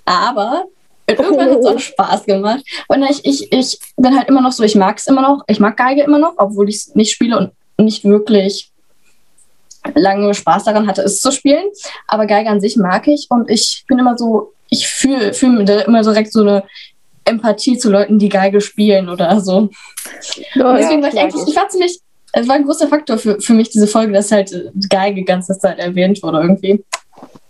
Aber 0.03 0.65
irgendwann 1.07 1.49
hat 1.51 1.59
es 1.59 1.65
auch 1.65 1.79
Spaß 1.79 2.25
gemacht. 2.25 2.65
Und 2.89 3.03
ich, 3.03 3.23
ich, 3.23 3.49
ich 3.53 3.79
bin 3.95 4.17
halt 4.17 4.27
immer 4.27 4.41
noch 4.41 4.51
so, 4.51 4.63
ich 4.63 4.75
mag 4.75 4.97
es 4.97 5.07
immer 5.07 5.21
noch, 5.21 5.45
ich 5.47 5.61
mag 5.61 5.77
Geige 5.77 6.03
immer 6.03 6.19
noch, 6.19 6.33
obwohl 6.35 6.67
ich 6.67 6.75
es 6.75 6.95
nicht 6.95 7.11
spiele 7.13 7.37
und 7.37 7.51
nicht 7.77 8.03
wirklich 8.03 8.69
lange 9.95 10.33
Spaß 10.33 10.65
daran 10.65 10.87
hatte, 10.87 11.01
es 11.01 11.19
zu 11.19 11.31
spielen. 11.31 11.65
Aber 12.07 12.25
Geige 12.25 12.49
an 12.49 12.61
sich 12.61 12.77
mag 12.77 13.07
ich 13.07 13.27
und 13.29 13.49
ich 13.49 13.85
bin 13.87 13.99
immer 13.99 14.17
so, 14.17 14.53
ich 14.69 14.87
fühle 14.87 15.33
fühl 15.33 15.69
immer 15.69 16.03
so 16.03 16.11
direkt 16.11 16.33
so 16.33 16.41
eine 16.41 16.63
Empathie 17.25 17.77
zu 17.77 17.91
Leuten, 17.91 18.19
die 18.19 18.29
Geige 18.29 18.61
spielen 18.61 19.09
oder 19.09 19.39
so. 19.41 19.57
Und 19.57 19.71
deswegen 20.55 21.01
war 21.01 21.13
ich 21.13 21.19
eigentlich, 21.19 21.47
ich 21.47 21.55
war 21.55 21.69
ziemlich, 21.69 21.99
es 22.33 22.47
war 22.47 22.55
ein 22.55 22.65
großer 22.65 22.87
Faktor 22.87 23.17
für, 23.17 23.39
für 23.39 23.53
mich, 23.53 23.69
diese 23.69 23.87
Folge, 23.87 24.13
dass 24.13 24.31
halt 24.31 24.51
äh, 24.51 24.71
Geige 24.89 25.23
ganze 25.23 25.57
Zeit 25.57 25.79
erwähnt 25.79 26.21
wurde 26.23 26.39
irgendwie. 26.39 26.83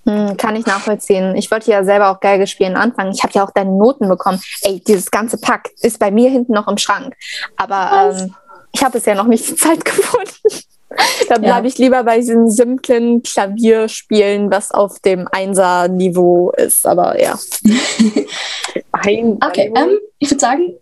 Hm, 0.05 0.37
kann 0.37 0.55
ich 0.55 0.65
nachvollziehen. 0.65 1.35
Ich 1.35 1.51
wollte 1.51 1.71
ja 1.71 1.83
selber 1.83 2.09
auch 2.09 2.19
Geige 2.19 2.47
spielen 2.47 2.75
anfangen. 2.75 3.11
Ich 3.13 3.23
habe 3.23 3.33
ja 3.33 3.43
auch 3.43 3.51
deine 3.51 3.71
Noten 3.71 4.07
bekommen. 4.07 4.41
Ey, 4.61 4.81
dieses 4.87 5.11
ganze 5.11 5.37
Pack 5.37 5.69
ist 5.81 5.99
bei 5.99 6.11
mir 6.11 6.29
hinten 6.29 6.53
noch 6.53 6.67
im 6.67 6.77
Schrank. 6.77 7.13
Aber 7.57 8.15
ähm, 8.15 8.33
ich 8.71 8.83
habe 8.83 8.97
es 8.97 9.05
ja 9.05 9.15
noch 9.15 9.27
nicht 9.27 9.59
Zeit 9.59 9.83
gefunden. 9.85 10.63
Da 10.89 11.35
Ja. 11.35 11.37
bleibe 11.37 11.67
ich 11.67 11.77
lieber 11.77 12.03
bei 12.03 12.17
diesem 12.19 12.49
simplen 12.49 13.21
Klavierspielen, 13.23 14.49
was 14.51 14.71
auf 14.71 14.99
dem 14.99 15.27
Einser-Niveau 15.31 16.51
ist. 16.51 16.85
Aber 16.87 17.21
ja. 17.21 17.37
Ein 18.91 19.37
Okay, 19.45 19.71
ähm, 19.75 19.99
ich 20.19 20.29
würde 20.31 20.39
sagen, 20.39 20.73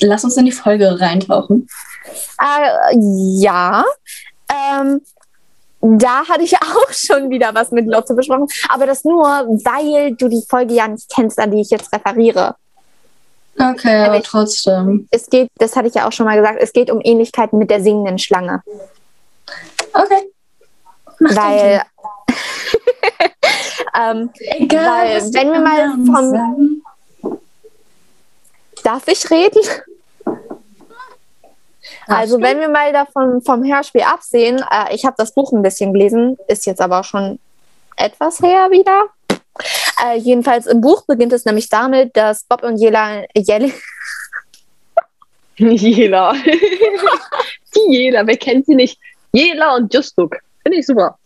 lass 0.00 0.24
uns 0.24 0.36
in 0.36 0.44
die 0.46 0.52
Folge 0.52 1.00
reintauchen. 1.00 1.68
Äh, 2.40 2.96
ja. 3.38 3.84
Ähm, 4.50 5.00
da 5.80 6.28
hatte 6.28 6.42
ich 6.42 6.54
auch 6.62 6.92
schon 6.92 7.30
wieder 7.30 7.54
was 7.54 7.70
mit 7.70 7.86
Lotte 7.86 8.14
besprochen. 8.14 8.46
Aber 8.68 8.86
das 8.86 9.04
nur, 9.04 9.24
weil 9.26 10.14
du 10.14 10.28
die 10.28 10.44
Folge 10.48 10.74
ja 10.74 10.88
nicht 10.88 11.10
kennst, 11.14 11.38
an 11.38 11.50
die 11.50 11.60
ich 11.60 11.70
jetzt 11.70 11.92
referiere. 11.92 12.54
Okay, 13.58 13.96
aber 13.96 14.12
Nämlich- 14.12 14.28
trotzdem. 14.28 15.08
Es 15.10 15.28
geht, 15.28 15.48
das 15.58 15.76
hatte 15.76 15.88
ich 15.88 15.94
ja 15.94 16.08
auch 16.08 16.12
schon 16.12 16.26
mal 16.26 16.36
gesagt, 16.36 16.58
es 16.60 16.72
geht 16.72 16.90
um 16.90 17.00
Ähnlichkeiten 17.02 17.58
mit 17.58 17.70
der 17.70 17.82
singenden 17.82 18.18
Schlange. 18.18 18.62
Okay. 19.94 20.30
Macht 21.18 21.36
Weil, 21.36 21.82
ähm, 24.00 24.30
Egal, 24.38 24.86
weil, 25.20 25.34
wenn 25.34 25.52
wir 25.52 25.60
mal 25.60 25.90
vom- 26.06 26.30
sagen. 26.30 26.82
darf 28.82 29.06
ich 29.08 29.30
reden? 29.30 29.60
Also 32.08 32.40
wenn 32.40 32.58
wir 32.60 32.68
mal 32.68 32.92
davon 32.92 33.42
vom 33.42 33.64
Hörspiel 33.64 34.02
absehen, 34.02 34.58
äh, 34.70 34.94
ich 34.94 35.04
habe 35.04 35.14
das 35.18 35.32
Buch 35.34 35.52
ein 35.52 35.62
bisschen 35.62 35.92
gelesen, 35.92 36.36
ist 36.48 36.66
jetzt 36.66 36.80
aber 36.80 37.00
auch 37.00 37.04
schon 37.04 37.38
etwas 37.96 38.40
her 38.40 38.70
wieder. 38.70 39.06
Äh, 40.04 40.16
jedenfalls 40.18 40.66
im 40.66 40.80
Buch 40.80 41.04
beginnt 41.06 41.32
es 41.32 41.44
nämlich 41.44 41.68
damit, 41.68 42.16
dass 42.16 42.44
Bob 42.44 42.62
und 42.64 42.78
Jela, 42.78 43.22
Jelle, 43.34 43.70
Jela. 45.56 46.32
Die 47.74 47.94
Jela, 47.96 48.26
wer 48.26 48.36
kennt 48.36 48.66
sie 48.66 48.74
nicht? 48.74 48.98
Jela 49.32 49.76
und 49.76 49.92
Justuk. 49.92 50.36
Finde 50.62 50.78
ich 50.78 50.86
super. 50.86 51.18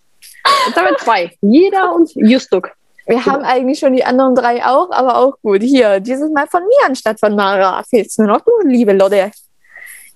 Jetzt 0.67 0.77
haben 0.77 0.87
wir 0.87 0.97
zwei. 0.99 1.37
Jeder 1.41 1.95
und 1.95 2.11
Justuk. 2.15 2.71
Wir 3.07 3.25
haben 3.25 3.45
eigentlich 3.45 3.79
schon 3.79 3.93
die 3.93 4.05
anderen 4.05 4.35
drei 4.35 4.65
auch, 4.65 4.91
aber 4.91 5.17
auch 5.17 5.35
gut. 5.43 5.63
Hier, 5.63 6.01
dieses 6.01 6.31
Mal 6.31 6.47
von 6.49 6.63
mir 6.65 6.87
anstatt 6.87 7.21
von 7.21 7.37
Mara. 7.37 7.83
Fehlst 7.85 8.19
nur 8.19 8.29
noch 8.29 8.41
du, 8.41 8.51
liebe 8.65 8.93
Lotte. 8.93 9.31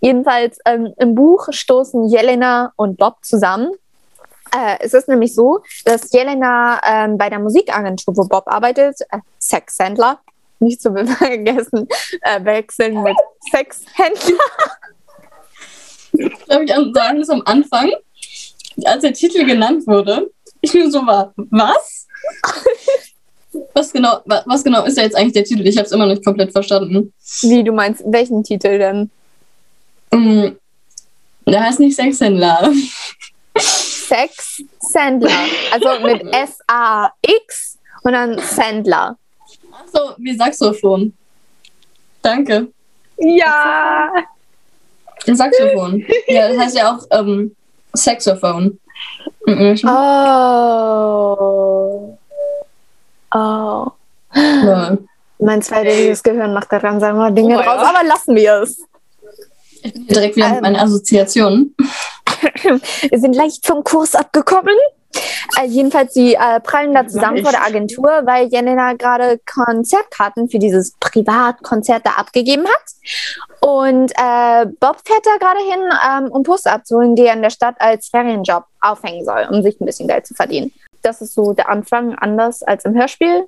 Jedenfalls 0.01 0.59
ähm, 0.65 0.93
im 0.99 1.15
Buch 1.15 1.49
stoßen 1.51 2.09
Jelena 2.09 2.73
und 2.77 2.97
Bob 2.97 3.19
zusammen. 3.23 3.73
Äh, 4.53 4.79
es 4.81 4.95
ist 4.95 5.09
nämlich 5.09 5.35
so, 5.35 5.61
dass 5.85 6.11
Jelena 6.13 6.81
ähm, 6.85 7.19
bei 7.19 7.29
der 7.29 7.39
Musikagentur, 7.39 8.17
wo 8.17 8.25
Bob 8.25 8.45
arbeitet, 8.47 9.01
äh, 9.11 9.19
Sexhändler, 9.39 10.21
nicht 10.59 10.83
zu 10.83 10.93
vergessen, 11.19 11.87
äh, 12.23 12.45
wechseln 12.45 13.03
mit 13.03 13.17
Sexhändler. 13.53 14.45
Darf 16.49 16.63
ich 16.63 16.75
an- 16.75 16.93
sagen, 16.95 17.19
dass 17.21 17.29
am 17.31 17.43
Anfang, 17.45 17.91
als 18.85 19.03
der 19.03 19.13
Titel 19.13 19.45
genannt 19.45 19.87
wurde, 19.87 20.31
ich 20.61 20.73
mir 20.75 20.91
so 20.91 21.07
war, 21.07 21.33
was? 21.37 22.07
Was 23.75 23.93
genau, 23.93 24.21
wa- 24.27 24.45
was 24.47 24.63
genau 24.63 24.85
ist 24.85 24.97
da 24.97 25.03
jetzt 25.03 25.17
eigentlich 25.17 25.33
der 25.33 25.43
Titel? 25.43 25.67
Ich 25.67 25.77
habe 25.77 25.85
es 25.85 25.91
immer 25.91 26.07
nicht 26.07 26.25
komplett 26.25 26.53
verstanden. 26.53 27.13
Wie 27.43 27.65
du 27.65 27.73
meinst, 27.73 28.01
welchen 28.07 28.45
Titel 28.45 28.79
denn? 28.79 29.11
Mm, 30.13 30.53
Der 31.47 31.61
heißt 31.65 31.81
nicht 31.81 31.97
Sexhändler. 31.97 32.73
Sex 33.59 34.63
Sandler. 34.79 35.33
Also 35.73 35.89
mit 36.07 36.23
S-A-X 36.33 37.79
und 38.03 38.13
dann 38.13 38.39
Sandler. 38.39 39.17
Achso, 39.73 40.15
wie 40.19 40.37
Saxophon. 40.37 41.13
Danke. 42.23 42.69
Ja. 43.19 44.13
Saxophon. 45.27 46.05
ja, 46.29 46.49
das 46.49 46.59
heißt 46.59 46.77
ja 46.77 46.95
auch 46.97 47.07
ähm, 47.11 47.55
Saxophon. 47.93 48.79
Mhm. 49.47 49.79
Oh. 50.81 52.17
Oh. 53.35 53.87
Ja. 54.35 54.97
Mein 55.39 55.63
zweideutiges 55.63 56.23
Gehirn 56.23 56.53
macht 56.53 56.71
da 56.73 56.79
ganz 56.79 57.03
einfach 57.03 57.35
Dinge 57.35 57.59
Oh 57.59 57.63
draus, 57.63 57.79
Gott. 57.79 57.95
aber 57.97 58.07
lassen 58.07 58.35
wir 58.37 58.61
es. 58.63 58.85
Ich 59.83 59.93
bin 59.95 60.07
direkt 60.09 60.37
wieder 60.37 60.49
mit 60.49 60.57
Ähm. 60.59 60.63
meinen 60.63 60.77
Assoziationen. 60.77 61.75
Wir 63.11 63.19
sind 63.19 63.35
leicht 63.35 63.67
vom 63.67 63.83
Kurs 63.85 64.15
abgekommen. 64.15 64.75
Äh, 65.61 65.67
jedenfalls, 65.67 66.15
sie 66.15 66.35
äh, 66.35 66.61
prallen 66.61 66.95
da 66.95 67.07
zusammen 67.07 67.43
vor 67.43 67.53
der 67.53 67.65
Agentur, 67.65 68.23
weil 68.25 68.49
Jelena 68.49 68.95
gerade 68.95 69.41
Konzertkarten 69.47 70.49
für 70.49 70.59
dieses 70.59 70.93
Privatkonzert 71.01 72.07
da 72.07 72.11
abgegeben 72.13 72.65
hat. 72.67 73.61
Und 73.61 74.13
äh, 74.13 74.67
Bob 74.81 74.97
fährt 75.05 75.27
da 75.27 75.37
gerade 75.39 75.61
hin, 75.61 75.81
ähm, 76.09 76.33
um 76.33 76.43
Poster 76.43 76.73
abzuholen, 76.73 77.17
die 77.17 77.27
er 77.27 77.35
in 77.35 77.43
der 77.43 77.51
Stadt 77.51 77.77
als 77.79 78.09
Ferienjob 78.09 78.65
aufhängen 78.81 79.25
soll, 79.25 79.47
um 79.51 79.63
sich 79.63 79.81
ein 79.81 79.87
bisschen 79.87 80.09
Geld 80.09 80.27
zu 80.27 80.35
verdienen. 80.35 80.73
Das 81.03 81.21
ist 81.21 81.35
so 81.35 81.53
der 81.53 81.69
Anfang, 81.69 82.15
anders 82.15 82.63
als 82.63 82.85
im 82.85 82.95
Hörspiel. 82.95 83.47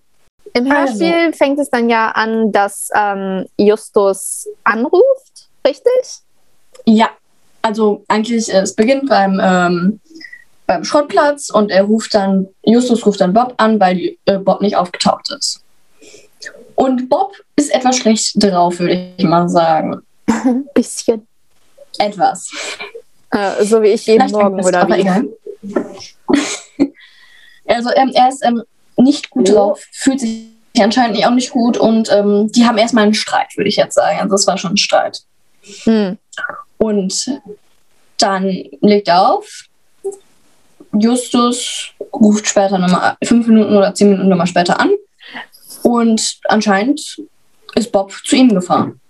Im 0.55 0.71
Also. 0.71 1.05
Hörspiel 1.05 1.33
fängt 1.33 1.59
es 1.59 1.71
dann 1.71 1.89
ja 1.89 2.11
an, 2.11 2.53
dass 2.53 2.89
ähm, 2.95 3.47
Justus 3.57 4.49
anruft, 4.65 5.49
richtig? 5.67 6.21
Ja, 6.85 7.11
also 7.63 8.05
eigentlich, 8.09 8.53
äh, 8.53 8.61
es 8.61 8.75
beginnt 8.75 9.09
beim, 9.09 9.41
ähm, 9.43 10.01
beim 10.73 10.85
Schrottplatz 10.85 11.51
und 11.51 11.71
er 11.71 11.83
ruft 11.85 12.15
dann, 12.15 12.49
Justus 12.65 13.05
ruft 13.07 13.21
dann 13.21 13.33
Bob 13.33 13.55
an, 13.59 13.79
weil 13.81 14.17
äh, 14.27 14.39
Bob 14.39 14.61
nicht 14.61 14.77
aufgetaucht 14.77 15.31
ist. 15.39 15.61
Und 16.75 17.09
Bob 17.09 17.35
ist 17.57 17.73
etwas 17.75 17.97
schlecht 17.99 18.43
drauf, 18.43 18.79
würde 18.79 19.13
ich 19.17 19.25
mal 19.25 19.49
sagen. 19.49 20.03
Ein 20.27 20.65
bisschen. 20.75 21.27
Etwas. 21.99 22.51
Äh, 23.31 23.65
so 23.65 23.83
wie 23.83 23.89
ich 23.89 24.07
jeden 24.07 24.21
Vielleicht 24.29 24.35
Morgen 24.35 24.65
oder 24.65 24.81
aber 24.81 24.97
wie. 24.97 25.01
egal. 25.01 25.25
also 27.67 27.91
ähm, 27.95 28.11
er 28.15 28.29
ist 28.29 28.45
ähm, 28.45 28.63
nicht 28.97 29.31
gut 29.31 29.49
Ja. 29.49 29.55
drauf, 29.55 29.85
fühlt 29.93 30.21
sich 30.21 30.47
anscheinend 30.81 31.25
auch 31.25 31.31
nicht 31.31 31.51
gut 31.51 31.77
und 31.77 32.11
ähm, 32.11 32.51
die 32.51 32.65
haben 32.65 32.79
erstmal 32.79 33.05
einen 33.05 33.15
Streit, 33.15 33.57
würde 33.57 33.69
ich 33.69 33.77
jetzt 33.77 33.95
sagen. 33.95 34.19
Also 34.21 34.33
das 34.33 34.47
war 34.47 34.57
schon 34.59 34.73
ein 34.73 34.77
Streit. 34.79 35.21
Hm. 35.85 36.19
Und 36.79 37.41
dann 38.19 38.45
legt 38.81 39.09
er 39.09 39.33
auf. 39.35 39.65
Justus 40.99 41.93
ruft 42.13 42.47
später 42.47 42.79
nochmal, 42.79 43.17
fünf 43.25 43.47
Minuten 43.47 43.77
oder 43.77 43.95
zehn 43.95 44.11
Minuten 44.11 44.29
nochmal 44.29 44.47
später 44.47 44.79
an. 44.79 44.91
Und 45.83 46.39
anscheinend 46.45 47.21
ist 47.75 47.93
Bob 47.93 48.13
zu 48.25 48.37
ihm 48.37 48.55
gefahren. 48.55 49.01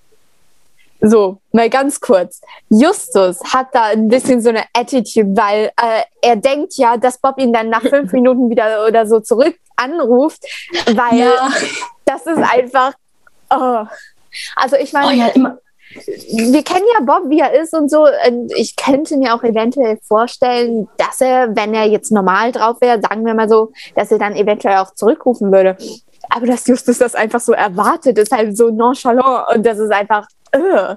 So, 1.05 1.39
mal 1.51 1.69
ganz 1.69 2.01
kurz. 2.01 2.41
Justus 2.69 3.41
hat 3.53 3.75
da 3.75 3.87
ein 3.87 4.07
bisschen 4.07 4.41
so 4.41 4.51
eine 4.51 4.63
Attitude, 4.73 5.37
weil 5.37 5.73
äh, 5.77 6.03
er 6.21 6.37
denkt 6.37 6.77
ja, 6.77 6.97
dass 6.97 7.19
Bob 7.19 7.39
ihn 7.39 7.53
dann 7.53 7.71
nach 7.71 7.83
fünf 7.83 8.13
Minuten 8.13 8.49
wieder 8.49 8.87
oder 8.87 9.05
so 9.05 9.19
zurück 9.19 9.57
anruft, 9.75 10.45
weil 10.87 11.33
das 12.05 12.25
ist 12.25 12.39
einfach. 12.39 12.93
Oh. 13.51 13.85
Also 14.55 14.77
ich 14.77 14.95
oh 14.95 14.99
meine, 14.99 15.19
ja, 15.19 15.27
immer. 15.29 15.59
Wir 15.95 16.63
kennen 16.63 16.85
ja 16.99 17.05
Bob, 17.05 17.29
wie 17.29 17.41
er 17.41 17.61
ist 17.61 17.75
und 17.75 17.91
so. 17.91 18.05
Und 18.05 18.53
ich 18.57 18.77
könnte 18.77 19.17
mir 19.17 19.35
auch 19.35 19.43
eventuell 19.43 19.99
vorstellen, 20.03 20.89
dass 20.97 21.21
er, 21.21 21.55
wenn 21.55 21.75
er 21.75 21.87
jetzt 21.87 22.13
normal 22.13 22.53
drauf 22.53 22.81
wäre, 22.81 23.01
sagen 23.01 23.25
wir 23.25 23.35
mal 23.35 23.49
so, 23.49 23.73
dass 23.95 24.11
er 24.11 24.19
dann 24.19 24.35
eventuell 24.35 24.77
auch 24.79 24.95
zurückrufen 24.95 25.53
würde. 25.53 25.77
Aber 26.31 26.47
dass 26.47 26.67
Justus 26.67 26.99
das 26.99 27.15
einfach 27.15 27.41
so 27.41 27.53
erwartet, 27.53 28.19
ist 28.19 28.33
halt 28.33 28.57
so 28.57 28.71
nonchalant 28.71 29.47
und 29.55 29.67
das 29.67 29.79
ist 29.79 29.93
einfach. 29.93 30.27
Uh. 30.55 30.95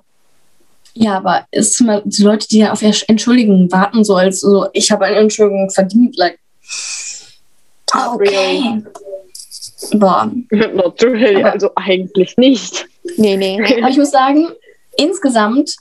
Ja, 0.94 1.18
aber 1.18 1.46
es 1.52 1.72
ist 1.72 1.82
immer 1.82 2.02
die 2.06 2.24
Leute, 2.24 2.48
die 2.48 2.66
auf 2.66 2.82
Entschuldigung 2.82 3.70
warten, 3.72 4.04
so 4.06 4.16
als 4.16 4.40
so, 4.40 4.68
ich 4.72 4.92
habe 4.92 5.06
eine 5.06 5.18
Entschuldigung 5.18 5.70
verdient. 5.70 6.16
Like, 6.16 6.40
okay. 7.94 8.82
Boah. 9.94 10.32
Not 10.52 11.04
really, 11.04 11.44
Aber- 11.44 11.54
also 11.54 11.72
eigentlich 11.76 12.38
nicht. 12.38 12.88
Nee, 13.18 13.38
nee. 13.38 13.62
Aber 13.62 13.90
ich 13.90 13.98
muss 13.98 14.12
sagen, 14.12 14.48
insgesamt, 14.98 15.76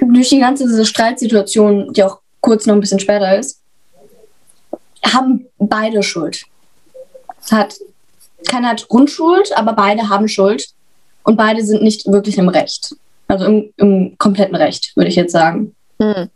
durch 0.00 0.28
die 0.28 0.40
ganze 0.40 0.84
Streitsituation, 0.84 1.92
die 1.92 2.04
auch 2.04 2.20
kurz 2.40 2.66
noch 2.66 2.74
ein 2.74 2.80
bisschen 2.80 3.00
später 3.00 3.38
ist, 3.38 3.60
haben 5.04 5.46
beide 5.58 6.02
Schuld. 6.02 6.44
Hat, 7.50 7.74
keiner 8.48 8.68
hat 8.68 8.88
Grundschuld, 8.88 9.56
aber 9.56 9.72
beide 9.72 10.08
haben 10.08 10.28
Schuld. 10.28 10.68
Und 11.22 11.36
beide 11.36 11.64
sind 11.64 11.82
nicht 11.82 12.06
wirklich 12.06 12.38
im 12.38 12.48
Recht. 12.48 12.94
Also 13.28 13.44
im, 13.44 13.72
im 13.76 14.18
kompletten 14.18 14.56
Recht, 14.56 14.96
würde 14.96 15.08
ich 15.08 15.16
jetzt 15.16 15.32
sagen. 15.32 15.74
Hm. 16.00 16.30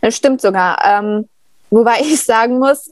Das 0.00 0.16
stimmt 0.16 0.40
sogar. 0.40 0.78
Ähm, 0.84 1.28
wobei 1.70 2.00
ich 2.00 2.22
sagen 2.22 2.58
muss, 2.58 2.90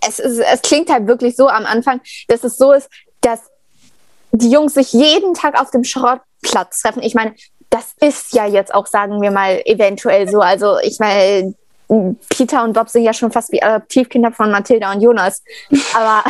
es, 0.00 0.18
ist, 0.18 0.38
es 0.38 0.62
klingt 0.62 0.90
halt 0.90 1.06
wirklich 1.06 1.36
so 1.36 1.48
am 1.48 1.66
Anfang, 1.66 2.00
dass 2.28 2.44
es 2.44 2.56
so 2.56 2.72
ist, 2.72 2.88
dass 3.20 3.40
die 4.32 4.50
Jungs 4.50 4.74
sich 4.74 4.92
jeden 4.92 5.34
Tag 5.34 5.60
auf 5.60 5.70
dem 5.70 5.84
Schrottplatz 5.84 6.80
treffen. 6.80 7.02
Ich 7.02 7.14
meine, 7.14 7.34
das 7.76 7.94
ist 8.00 8.32
ja 8.34 8.46
jetzt 8.46 8.74
auch, 8.74 8.86
sagen 8.86 9.20
wir 9.20 9.30
mal, 9.30 9.60
eventuell 9.64 10.28
so. 10.28 10.40
Also 10.40 10.78
ich 10.82 10.98
meine, 10.98 11.54
Peter 12.28 12.64
und 12.64 12.72
Bob 12.72 12.88
sind 12.88 13.04
ja 13.04 13.12
schon 13.12 13.30
fast 13.30 13.52
wie 13.52 13.62
Adoptivkinder 13.62 14.32
von 14.32 14.50
Mathilda 14.50 14.92
und 14.92 15.02
Jonas. 15.02 15.42
Aber 15.94 16.24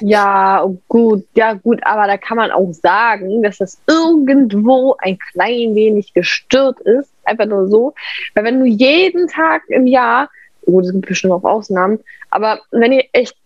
Ja, 0.00 0.66
gut, 0.88 1.26
ja 1.34 1.52
gut, 1.54 1.80
aber 1.84 2.06
da 2.06 2.16
kann 2.16 2.38
man 2.38 2.50
auch 2.50 2.72
sagen, 2.72 3.42
dass 3.42 3.58
das 3.58 3.78
irgendwo 3.86 4.96
ein 4.98 5.18
klein 5.32 5.74
wenig 5.74 6.14
gestört 6.14 6.80
ist. 6.80 7.10
Einfach 7.24 7.46
nur 7.46 7.68
so. 7.68 7.94
Weil 8.34 8.44
wenn 8.44 8.60
du 8.60 8.66
jeden 8.66 9.28
Tag 9.28 9.62
im 9.68 9.86
Jahr, 9.86 10.30
gut, 10.64 10.84
es 10.84 10.92
gibt 10.92 11.06
bestimmt 11.06 11.34
auch 11.34 11.44
Ausnahmen, 11.44 12.00
aber 12.30 12.60
wenn 12.70 12.92
ihr 12.92 13.04
echt 13.12 13.36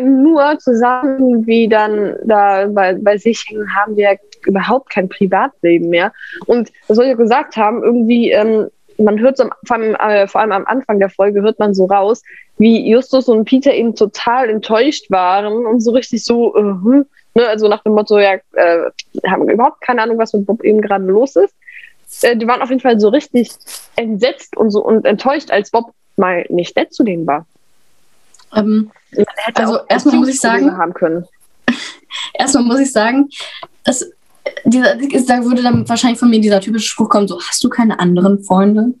nur 0.00 0.58
zusammen 0.58 1.46
wie 1.46 1.68
dann 1.68 2.16
da 2.24 2.66
bei, 2.66 2.94
bei 2.94 3.16
sich 3.16 3.44
hängen, 3.48 3.74
haben 3.74 3.96
wir 3.96 4.18
überhaupt 4.46 4.90
kein 4.90 5.08
Privatleben 5.08 5.88
mehr. 5.88 6.12
Und 6.46 6.70
das 6.88 6.96
soll 6.96 7.06
ich 7.06 7.10
ja 7.10 7.16
gesagt 7.16 7.56
haben, 7.56 7.82
irgendwie, 7.82 8.30
ähm, 8.30 8.68
man 8.98 9.18
hört 9.18 9.36
so 9.36 9.44
vor, 9.66 9.76
allem, 9.76 9.94
äh, 9.96 10.26
vor 10.26 10.40
allem 10.40 10.52
am 10.52 10.66
Anfang 10.66 10.98
der 10.98 11.08
Folge, 11.10 11.42
hört 11.42 11.58
man 11.58 11.74
so 11.74 11.86
raus, 11.86 12.22
wie 12.58 12.88
Justus 12.88 13.28
und 13.28 13.44
Peter 13.44 13.72
eben 13.72 13.94
total 13.96 14.48
enttäuscht 14.50 15.10
waren 15.10 15.66
und 15.66 15.80
so 15.80 15.90
richtig 15.92 16.24
so, 16.24 16.54
äh, 16.56 16.60
hm, 16.60 17.06
ne, 17.34 17.46
also 17.48 17.68
nach 17.68 17.82
dem 17.82 17.94
Motto, 17.94 18.18
ja, 18.18 18.34
äh, 18.52 18.78
haben 19.26 19.48
überhaupt 19.48 19.80
keine 19.80 20.02
Ahnung, 20.02 20.18
was 20.18 20.32
mit 20.34 20.46
Bob 20.46 20.62
eben 20.62 20.80
gerade 20.80 21.04
los 21.04 21.34
ist. 21.36 21.54
Äh, 22.22 22.36
die 22.36 22.46
waren 22.46 22.60
auf 22.60 22.68
jeden 22.68 22.82
Fall 22.82 23.00
so 23.00 23.08
richtig 23.08 23.50
entsetzt 23.96 24.56
und 24.56 24.70
so 24.70 24.84
und 24.84 25.06
enttäuscht, 25.06 25.50
als 25.50 25.70
Bob 25.70 25.92
mal 26.16 26.44
nicht 26.50 26.76
nett 26.76 26.92
zu 26.92 27.02
denen 27.04 27.26
war. 27.26 27.46
Ähm, 28.54 28.90
Also 29.54 29.78
erstmal 29.88 30.16
muss 30.16 30.28
ich 30.28 30.38
sagen- 30.40 30.76
haben 30.76 30.92
können. 30.92 31.26
erstmal 32.34 32.64
muss 32.64 32.80
ich 32.80 32.92
sagen, 32.92 33.28
dass 33.84 34.10
dieser, 34.64 34.96
da 34.96 35.44
würde 35.44 35.62
dann 35.62 35.88
wahrscheinlich 35.88 36.18
von 36.18 36.30
mir 36.30 36.40
dieser 36.40 36.60
typische 36.60 36.88
Spruch 36.88 37.08
kommen: 37.08 37.28
so, 37.28 37.40
hast 37.40 37.62
du 37.62 37.68
keine 37.68 37.98
anderen 37.98 38.42
Freunde? 38.42 38.94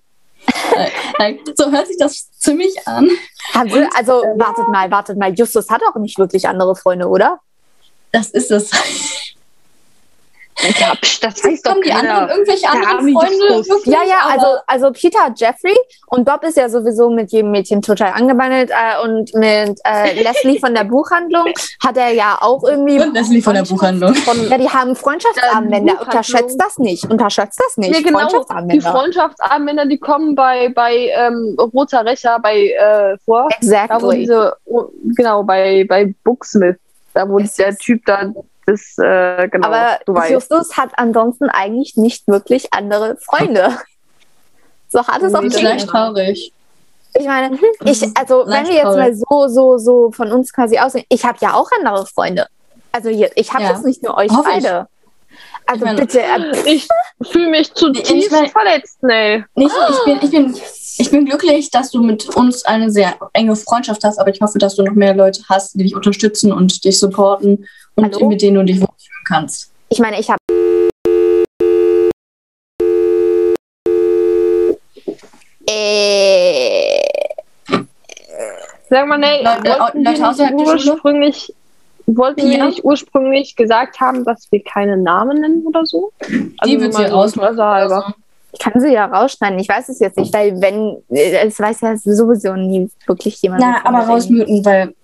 Äh, 1.18 1.36
so 1.54 1.70
hört 1.70 1.86
sich 1.86 1.98
das 1.98 2.30
ziemlich 2.38 2.74
an. 2.86 3.08
also, 3.52 3.76
also 3.94 4.12
wartet 4.36 4.66
mal, 4.68 4.90
wartet 4.90 5.18
mal. 5.18 5.32
Justus 5.32 5.68
hat 5.68 5.82
auch 5.82 5.94
nicht 6.00 6.18
wirklich 6.18 6.48
andere 6.48 6.74
Freunde, 6.74 7.06
oder? 7.06 7.38
Das 8.10 8.30
ist 8.30 8.50
es. 8.50 8.70
Ja, 10.60 10.92
das 11.20 11.44
weiß 11.44 11.62
doch 11.62 11.80
die 11.80 11.92
anderen 11.92 12.28
irgendwelche 12.28 12.66
Da 12.66 12.72
anderen 12.72 13.12
Freunde? 13.12 13.68
Wirklich? 13.68 13.86
Ja, 13.86 14.02
ja, 14.04 14.28
also, 14.28 14.46
also 14.66 14.92
Peter 14.92 15.32
Jeffrey 15.34 15.76
und 16.06 16.24
Bob 16.24 16.44
ist 16.44 16.56
ja 16.56 16.68
sowieso 16.68 17.10
mit 17.10 17.32
jedem 17.32 17.50
Mädchen 17.50 17.82
total 17.82 18.12
angebandelt 18.12 18.70
äh, 18.70 19.02
und 19.02 19.34
mit 19.34 19.80
äh, 19.84 20.22
Leslie 20.22 20.60
von 20.60 20.74
der 20.74 20.84
Buchhandlung 20.84 21.52
hat 21.82 21.96
er 21.96 22.10
ja 22.10 22.38
auch 22.40 22.62
irgendwie. 22.64 23.00
Und 23.00 23.14
Leslie 23.14 23.42
von 23.42 23.54
der 23.54 23.62
Buchhandlung. 23.62 24.14
Von, 24.14 24.48
Ja, 24.48 24.58
die 24.58 24.68
haben 24.68 24.94
Freundschaftsarmbänder. 24.94 26.00
Unterschätzt 26.00 26.60
das 26.60 26.78
nicht. 26.78 27.10
Unterschätzt 27.10 27.58
das 27.58 27.76
nicht. 27.76 27.94
ja, 27.94 28.00
genau, 28.00 28.18
die 28.18 28.24
Freundschaftsarmbänder. 28.24 28.92
Freundschaftsarmbänder, 28.92 29.86
die 29.86 29.98
kommen 29.98 30.34
bei, 30.34 30.68
bei 30.68 31.10
ähm, 31.14 31.56
Roter 31.58 32.04
Rächer 32.04 32.38
bei, 32.40 32.68
äh, 32.68 33.16
vor. 33.24 33.48
Da 33.48 33.56
Exactly. 33.56 34.18
diese, 34.18 34.54
oh, 34.66 34.84
genau, 35.16 35.42
bei, 35.42 35.84
bei 35.88 36.14
Booksmith, 36.24 36.76
da 37.14 37.28
wo 37.28 37.38
Yes, 37.38 37.54
der. 37.54 37.76
Typ 37.76 38.04
da 38.06 38.32
das, 38.66 38.96
äh, 38.98 39.48
genau, 39.48 39.66
Aber 39.68 39.98
du 40.06 40.14
weißt. 40.14 40.30
Justus 40.30 40.76
hat 40.76 40.90
ansonsten 40.96 41.48
eigentlich 41.48 41.96
nicht 41.96 42.28
wirklich 42.28 42.72
andere 42.72 43.16
Freunde. 43.16 43.76
So 44.88 45.06
hart 45.06 45.22
es 45.22 45.34
auch 45.34 45.40
Nee, 45.40 45.48
das 45.48 45.54
Das 45.54 45.62
ist 45.62 45.62
leicht 45.62 45.76
klingt. 45.78 45.90
traurig. 45.90 46.52
Ich 47.14 47.26
meine, 47.26 47.58
ich, 47.84 48.02
also 48.18 48.44
wenn 48.46 48.66
wir 48.66 48.74
jetzt 48.74 48.84
mal 48.84 49.14
so, 49.14 49.48
so, 49.48 49.78
so 49.78 50.12
von 50.12 50.30
uns 50.32 50.52
quasi 50.52 50.78
aussehen, 50.78 51.04
ich 51.08 51.24
habe 51.24 51.38
ja 51.40 51.54
auch 51.54 51.70
andere 51.78 52.04
Freunde. 52.06 52.46
Also 52.92 53.08
hier, 53.08 53.30
ich 53.34 53.50
habe 53.54 53.62
Ja. 53.64 53.70
jetzt 53.70 53.84
nicht 53.86 54.02
nur 54.02 54.16
euch 54.18 54.30
Hoffe 54.30 54.50
ich. 54.50 54.62
beide. 54.62 54.86
Also 55.66 55.76
Ich 55.78 55.80
meine- 55.84 56.00
bitte, 56.02 56.20
äh, 56.20 56.52
Ich 56.74 56.88
fühle 57.30 57.48
mich 57.48 57.72
zutiefst 57.72 58.10
Ich 58.12 58.30
mein- 58.30 58.50
verletzt, 58.50 59.02
Nell. 59.02 59.46
Nicht, 59.54 59.74
ich, 59.88 60.04
bin, 60.04 60.18
ich, 60.22 60.30
bin, 60.30 60.56
ich 60.98 61.10
bin 61.10 61.24
glücklich, 61.24 61.70
dass 61.70 61.90
du 61.90 62.02
mit 62.02 62.28
uns 62.36 62.64
eine 62.66 62.90
sehr 62.90 63.14
enge 63.32 63.56
Freundschaft 63.56 64.04
hast, 64.04 64.18
aber 64.18 64.28
ich 64.30 64.40
hoffe, 64.42 64.58
dass 64.58 64.74
du 64.76 64.82
noch 64.82 64.92
mehr 64.94 65.14
Leute 65.14 65.42
hast, 65.48 65.72
die 65.74 65.84
dich 65.84 65.94
unterstützen 65.96 66.52
und 66.52 66.84
dich 66.84 66.98
supporten 66.98 67.66
und 67.94 68.14
Hallo? 68.14 68.28
mit 68.28 68.42
denen 68.42 68.56
du 68.56 68.64
dich 68.64 68.80
wohlfühlen 68.80 69.24
kannst. 69.28 69.70
ich 69.88 69.98
meine, 69.98 70.18
ich 70.18 70.28
habe 70.30 70.38
äh, 75.68 77.00
Sag 78.90 79.06
mal, 79.08 79.18
Nell, 79.18 79.42
Leute- 79.42 79.80
wollten 79.80 80.04
Leute 80.04 80.28
außerhalb 80.28 80.54
nicht 80.54 80.70
der 80.70 80.78
Schule? 80.78 80.92
ursprünglich, 80.94 81.54
wollten 82.06 82.50
wir 82.50 82.64
nicht 82.66 82.84
ursprünglich 82.84 83.56
gesagt 83.56 84.00
haben, 84.00 84.24
dass 84.24 84.48
wir 84.50 84.62
keine 84.62 84.96
Namen 84.98 85.40
nennen 85.40 85.66
oder 85.66 85.86
so? 85.86 86.12
Die 86.66 86.78
wird 86.78 86.92
sie 86.94 87.04
halber. 87.10 88.14
ich 88.52 88.58
kann 88.58 88.78
sie 88.80 88.92
ja 88.92 89.06
rausschneiden. 89.06 89.58
Ich 89.58 89.68
weiß 89.68 89.88
es 89.88 89.98
jetzt 90.00 90.18
nicht, 90.18 90.34
weil 90.34 90.60
wenn, 90.60 90.98
äh, 91.08 91.46
es 91.46 91.58
weiß 91.58 91.80
ja 91.80 91.96
sowieso 91.96 92.54
nie 92.54 92.90
wirklich 93.06 93.40
jemand. 93.40 93.62
Na, 93.62 93.76
aber 93.84 94.00
rausmuten, 94.00 94.62
weil 94.64 94.94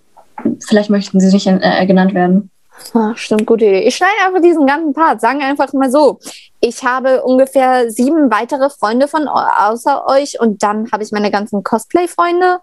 vielleicht 0.67 0.89
möchten 0.91 1.19
sie 1.19 1.33
nicht 1.33 1.47
äh, 1.47 1.85
genannt 1.87 2.13
werden. 2.13 2.51
Ah, 2.93 3.13
stimmt, 3.15 3.45
gute 3.45 3.65
Idee. 3.65 3.87
Ich 3.87 3.95
schneide 3.95 4.13
einfach 4.25 4.41
diesen 4.41 4.65
ganzen 4.65 4.93
Part. 4.93 5.21
Sagen 5.21 5.41
einfach 5.41 5.71
mal 5.73 5.91
so. 5.91 6.19
Ich 6.59 6.83
habe 6.83 7.23
ungefähr 7.23 7.91
sieben 7.91 8.31
weitere 8.31 8.69
Freunde 8.69 9.07
von 9.07 9.27
außer 9.27 10.07
euch 10.07 10.39
und 10.39 10.63
dann 10.63 10.91
habe 10.91 11.03
ich 11.03 11.11
meine 11.11 11.31
ganzen 11.31 11.63
Cosplay-Freunde. 11.63 12.59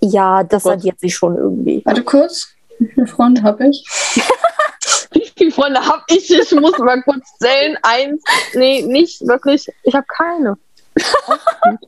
Ja, 0.00 0.44
das 0.44 0.64
Gott. 0.64 0.74
addiert 0.74 1.00
sich 1.00 1.14
schon 1.14 1.36
irgendwie. 1.36 1.82
Warte 1.84 2.02
kurz. 2.02 2.48
Wie 2.78 2.88
viele 2.88 3.06
Freunde 3.06 3.42
habe 3.42 3.68
ich? 3.68 3.84
Wie 5.12 5.32
viele 5.36 5.50
Freunde 5.50 5.80
habe 5.80 6.02
ich? 6.08 6.30
Ich 6.30 6.52
muss 6.52 6.76
mal 6.78 7.02
kurz 7.02 7.26
zählen. 7.38 7.78
Eins. 7.82 8.22
Nee, 8.54 8.82
nicht 8.82 9.26
wirklich. 9.26 9.66
Ich 9.82 9.94
habe 9.94 10.06
keine. 10.06 10.56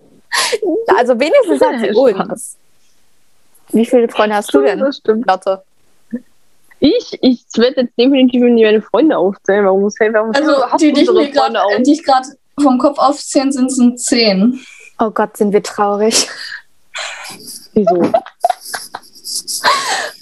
Also 0.97 1.19
wenigstens 1.19 1.61
hat 1.61 1.81
sie 1.81 1.91
uns. 1.91 2.57
Wie 3.71 3.85
viele 3.85 4.09
Freunde 4.09 4.37
hast 4.37 4.53
du 4.55 4.61
denn, 4.61 4.79
Das 4.79 4.99
stimmt. 4.99 5.27
Lotte? 5.27 5.63
Ich, 6.81 7.19
ich 7.23 7.45
werde 7.57 7.83
jetzt 7.83 7.99
definitiv 7.99 8.43
nicht 8.43 8.65
meine 8.65 8.83
Freunde 8.83 9.17
aufzählen. 9.19 9.65
Warum 9.65 9.83
muss 9.83 9.95
warum 9.99 10.31
Also, 10.35 10.53
die, 10.79 10.93
die 10.93 11.01
ich 11.01 11.09
grad, 11.33 11.45
Freunde 11.45 11.63
auf? 11.63 11.73
die 11.85 11.93
ich 11.93 12.05
gerade 12.05 12.29
vom 12.61 12.79
Kopf 12.79 12.99
aufzählen, 12.99 13.51
sind, 13.51 13.71
sind 13.73 13.99
zehn. 14.01 14.61
Oh 14.99 15.11
Gott, 15.11 15.37
sind 15.37 15.53
wir 15.53 15.63
traurig. 15.63 16.29
Wieso? 17.75 17.95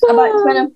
Aber 0.08 0.26
ich 0.28 0.44
meine, 0.44 0.70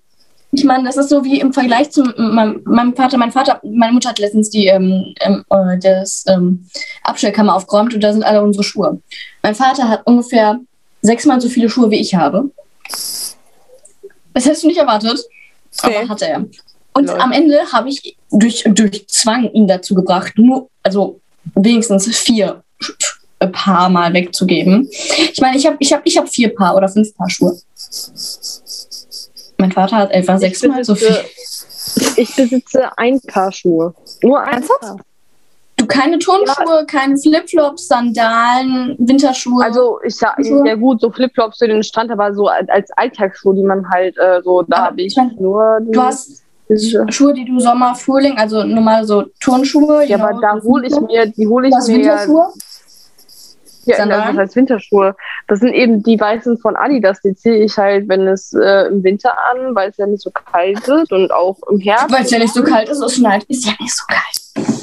ich 0.52 0.64
meine, 0.64 0.84
das 0.84 0.96
ist 0.96 1.10
so 1.10 1.24
wie 1.24 1.38
im 1.40 1.52
Vergleich 1.52 1.90
zu 1.90 2.02
meinem, 2.16 2.62
meinem 2.64 2.96
Vater. 2.96 3.16
Mein 3.18 3.30
Vater, 3.30 3.60
meine 3.62 3.92
Mutter 3.92 4.08
hat 4.08 4.18
letztens 4.18 4.50
die 4.50 4.66
ähm, 4.66 5.14
ähm, 5.20 5.44
äh, 5.50 5.78
das 5.78 6.24
ähm, 6.26 6.66
Abstellkammer 7.04 7.54
aufgeräumt 7.54 7.94
und 7.94 8.00
da 8.02 8.12
sind 8.12 8.24
alle 8.24 8.42
unsere 8.42 8.64
Schuhe. 8.64 9.00
Mein 9.42 9.54
Vater 9.54 9.88
hat 9.88 10.06
ungefähr 10.06 10.58
sechsmal 11.02 11.40
so 11.40 11.48
viele 11.48 11.70
Schuhe 11.70 11.90
wie 11.90 12.00
ich 12.00 12.14
habe. 12.14 12.50
Das 14.34 14.44
hättest 14.44 14.64
du 14.64 14.68
nicht 14.68 14.78
erwartet, 14.78 15.20
Nee. 15.84 15.96
aber 15.96 16.08
hatte 16.08 16.28
er. 16.28 16.44
Und 16.92 17.06
Lol. 17.06 17.20
am 17.20 17.32
Ende 17.32 17.60
habe 17.72 17.88
ich 17.88 18.16
durch, 18.30 18.64
durch 18.66 19.06
Zwang 19.08 19.50
ihn 19.52 19.66
dazu 19.68 19.94
gebracht, 19.94 20.32
nur, 20.36 20.68
also 20.82 21.20
wenigstens 21.54 22.06
vier 22.16 22.62
äh, 23.38 23.46
Paar 23.46 23.88
mal 23.88 24.12
wegzugeben. 24.12 24.88
Ich 24.90 25.40
meine, 25.40 25.56
ich 25.56 25.66
habe 25.66 25.76
ich 25.78 25.92
hab, 25.92 26.02
ich 26.04 26.18
hab 26.18 26.28
vier 26.28 26.54
Paar 26.54 26.76
oder 26.76 26.88
fünf 26.88 27.14
Paar 27.14 27.30
Schuhe. 27.30 27.56
Mein 29.58 29.72
Vater 29.72 29.96
hat 29.96 30.10
etwa 30.10 30.38
sechsmal 30.38 30.84
so 30.84 30.94
viel. 30.94 31.16
ich 32.16 32.34
besitze 32.34 32.96
ein 32.98 33.20
Paar 33.20 33.52
Schuhe. 33.52 33.94
Nur 34.22 34.40
ein 34.40 34.54
Ernsthaft? 34.54 34.80
Paar. 34.80 34.96
Keine 35.90 36.18
Turnschuhe, 36.18 36.84
keine 36.86 37.16
Flipflops, 37.16 37.88
Sandalen, 37.88 38.96
Winterschuhe. 38.98 39.64
Also 39.64 40.00
ich 40.04 40.16
sag, 40.16 40.36
Schuhe? 40.44 40.66
ja 40.66 40.74
gut, 40.74 41.00
so 41.00 41.10
Flipflops 41.10 41.58
für 41.58 41.68
den 41.68 41.82
Strand, 41.82 42.10
aber 42.10 42.32
so 42.32 42.46
als 42.46 42.68
als 42.68 42.90
Alltagsschuhe, 42.96 43.54
die 43.54 43.62
man 43.62 43.88
halt 43.90 44.16
äh, 44.18 44.40
so, 44.42 44.62
da 44.62 44.86
habe 44.86 45.02
ich 45.02 45.16
mein, 45.16 45.36
nur 45.38 45.80
du 45.82 46.02
hast 46.02 46.42
Schuhe, 47.08 47.34
die 47.34 47.44
du 47.44 47.58
Sommer, 47.58 47.94
Frühling, 47.94 48.38
also 48.38 48.62
normal 48.64 49.04
so 49.04 49.24
Turnschuhe. 49.40 50.04
ja, 50.06 50.18
aber 50.18 50.40
da 50.40 50.60
so 50.60 50.70
hole 50.70 50.86
ich 50.86 51.00
mir, 51.00 51.26
die 51.26 51.46
hole 51.46 51.68
ich 51.68 51.74
mir 51.74 51.80
ja, 51.80 51.94
Winterschuhe? 51.94 52.52
ja 53.84 53.96
Sandalen? 53.96 54.36
das 54.36 54.36
heißt 54.36 54.56
Winterschuhe. 54.56 55.16
Das 55.48 55.60
sind 55.60 55.72
eben 55.72 56.02
die 56.02 56.18
weißen 56.18 56.58
von 56.58 56.76
Adidas, 56.76 57.20
die 57.22 57.34
ziehe 57.34 57.56
ich 57.56 57.76
halt, 57.76 58.08
wenn 58.08 58.26
es 58.28 58.52
äh, 58.52 58.88
im 58.88 59.02
Winter 59.02 59.32
an, 59.50 59.74
weil 59.74 59.90
es 59.90 59.96
ja 59.96 60.06
nicht 60.06 60.22
so 60.22 60.30
kalt 60.30 60.86
wird 60.86 61.12
und 61.12 61.32
auch 61.32 61.56
im 61.70 61.80
Herbst. 61.80 62.12
Weil 62.12 62.22
es 62.22 62.30
ja 62.30 62.38
nicht 62.38 62.54
so 62.54 62.62
kalt 62.62 62.88
ist, 62.88 63.00
es 63.00 63.14
schneit. 63.14 63.44
Ist 63.44 63.66
ja 63.66 63.72
nicht 63.80 63.94
so 63.94 64.04
kalt. 64.06 64.79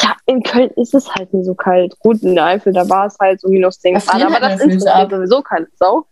Ja, 0.00 0.16
in 0.26 0.42
Köln 0.42 0.70
ist 0.76 0.94
es 0.94 1.12
halt 1.14 1.32
nicht 1.32 1.46
so 1.46 1.54
kalt. 1.54 1.96
Gut, 2.00 2.22
in 2.22 2.34
der 2.34 2.44
Eifel, 2.46 2.72
da 2.72 2.88
war 2.88 3.06
es 3.06 3.16
halt 3.18 3.40
so 3.40 3.48
minus 3.48 3.78
10 3.80 3.94
Da 3.94 4.00
Grad, 4.00 4.22
aber 4.22 4.40
halt 4.40 4.60
das 4.60 4.86
ab. 4.86 5.10
sowieso 5.10 5.40
keine 5.42 5.66
Sau. 5.78 6.04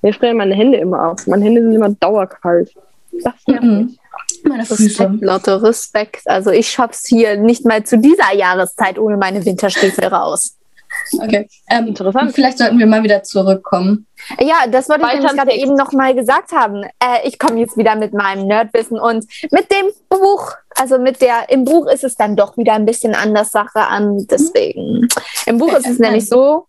Mir 0.00 0.12
frieren 0.14 0.36
meine 0.38 0.54
Hände 0.54 0.78
immer 0.78 0.98
ab. 1.00 1.20
Meine 1.26 1.44
Hände 1.44 1.62
sind 1.62 1.74
immer 1.74 1.90
dauerkalt. 1.90 2.74
Das 3.22 3.34
Mhm. 3.46 3.96
Meine 4.44 4.64
Füße. 4.64 4.84
Respekt, 4.84 5.22
Lotte, 5.22 5.62
Respekt. 5.62 6.22
Also 6.26 6.50
ich 6.50 6.68
schaff's 6.70 7.06
hier 7.06 7.36
nicht 7.36 7.64
mal 7.64 7.84
zu 7.84 7.98
dieser 7.98 8.34
Jahreszeit 8.34 8.98
ohne 8.98 9.16
meine 9.16 9.44
Winterstiefel 9.44 10.06
raus. 10.06 10.56
Okay. 11.20 11.48
Ähm, 11.70 11.88
Interessant. 11.88 12.32
Vielleicht 12.32 12.58
sollten 12.58 12.78
wir 12.78 12.86
mal 12.86 13.02
wieder 13.02 13.22
zurückkommen. 13.22 14.06
Ja, 14.40 14.66
das 14.68 14.88
wollte 14.88 15.02
ich 15.02 15.08
Weiter 15.08 15.16
nämlich 15.16 15.30
im 15.32 15.36
gerade 15.36 15.52
eben 15.52 15.74
noch 15.74 15.92
mal 15.92 16.14
gesagt 16.14 16.52
haben. 16.52 16.84
Äh, 16.84 17.26
ich 17.26 17.38
komme 17.38 17.60
jetzt 17.60 17.76
wieder 17.76 17.96
mit 17.96 18.14
meinem 18.14 18.46
Nerdwissen 18.46 18.98
und 18.98 19.26
mit 19.50 19.70
dem 19.70 19.86
Buch. 20.08 20.52
Also 20.76 20.98
mit 20.98 21.20
der, 21.20 21.50
im 21.50 21.64
Buch 21.64 21.86
ist 21.86 22.04
es 22.04 22.14
dann 22.14 22.36
doch 22.36 22.56
wieder 22.56 22.74
ein 22.74 22.86
bisschen 22.86 23.14
anders 23.14 23.50
Sache 23.50 23.80
an. 23.80 24.26
Deswegen. 24.30 25.08
Im 25.46 25.58
Buch 25.58 25.72
ist 25.74 25.86
es 25.86 25.98
nämlich 25.98 26.28
so, 26.28 26.66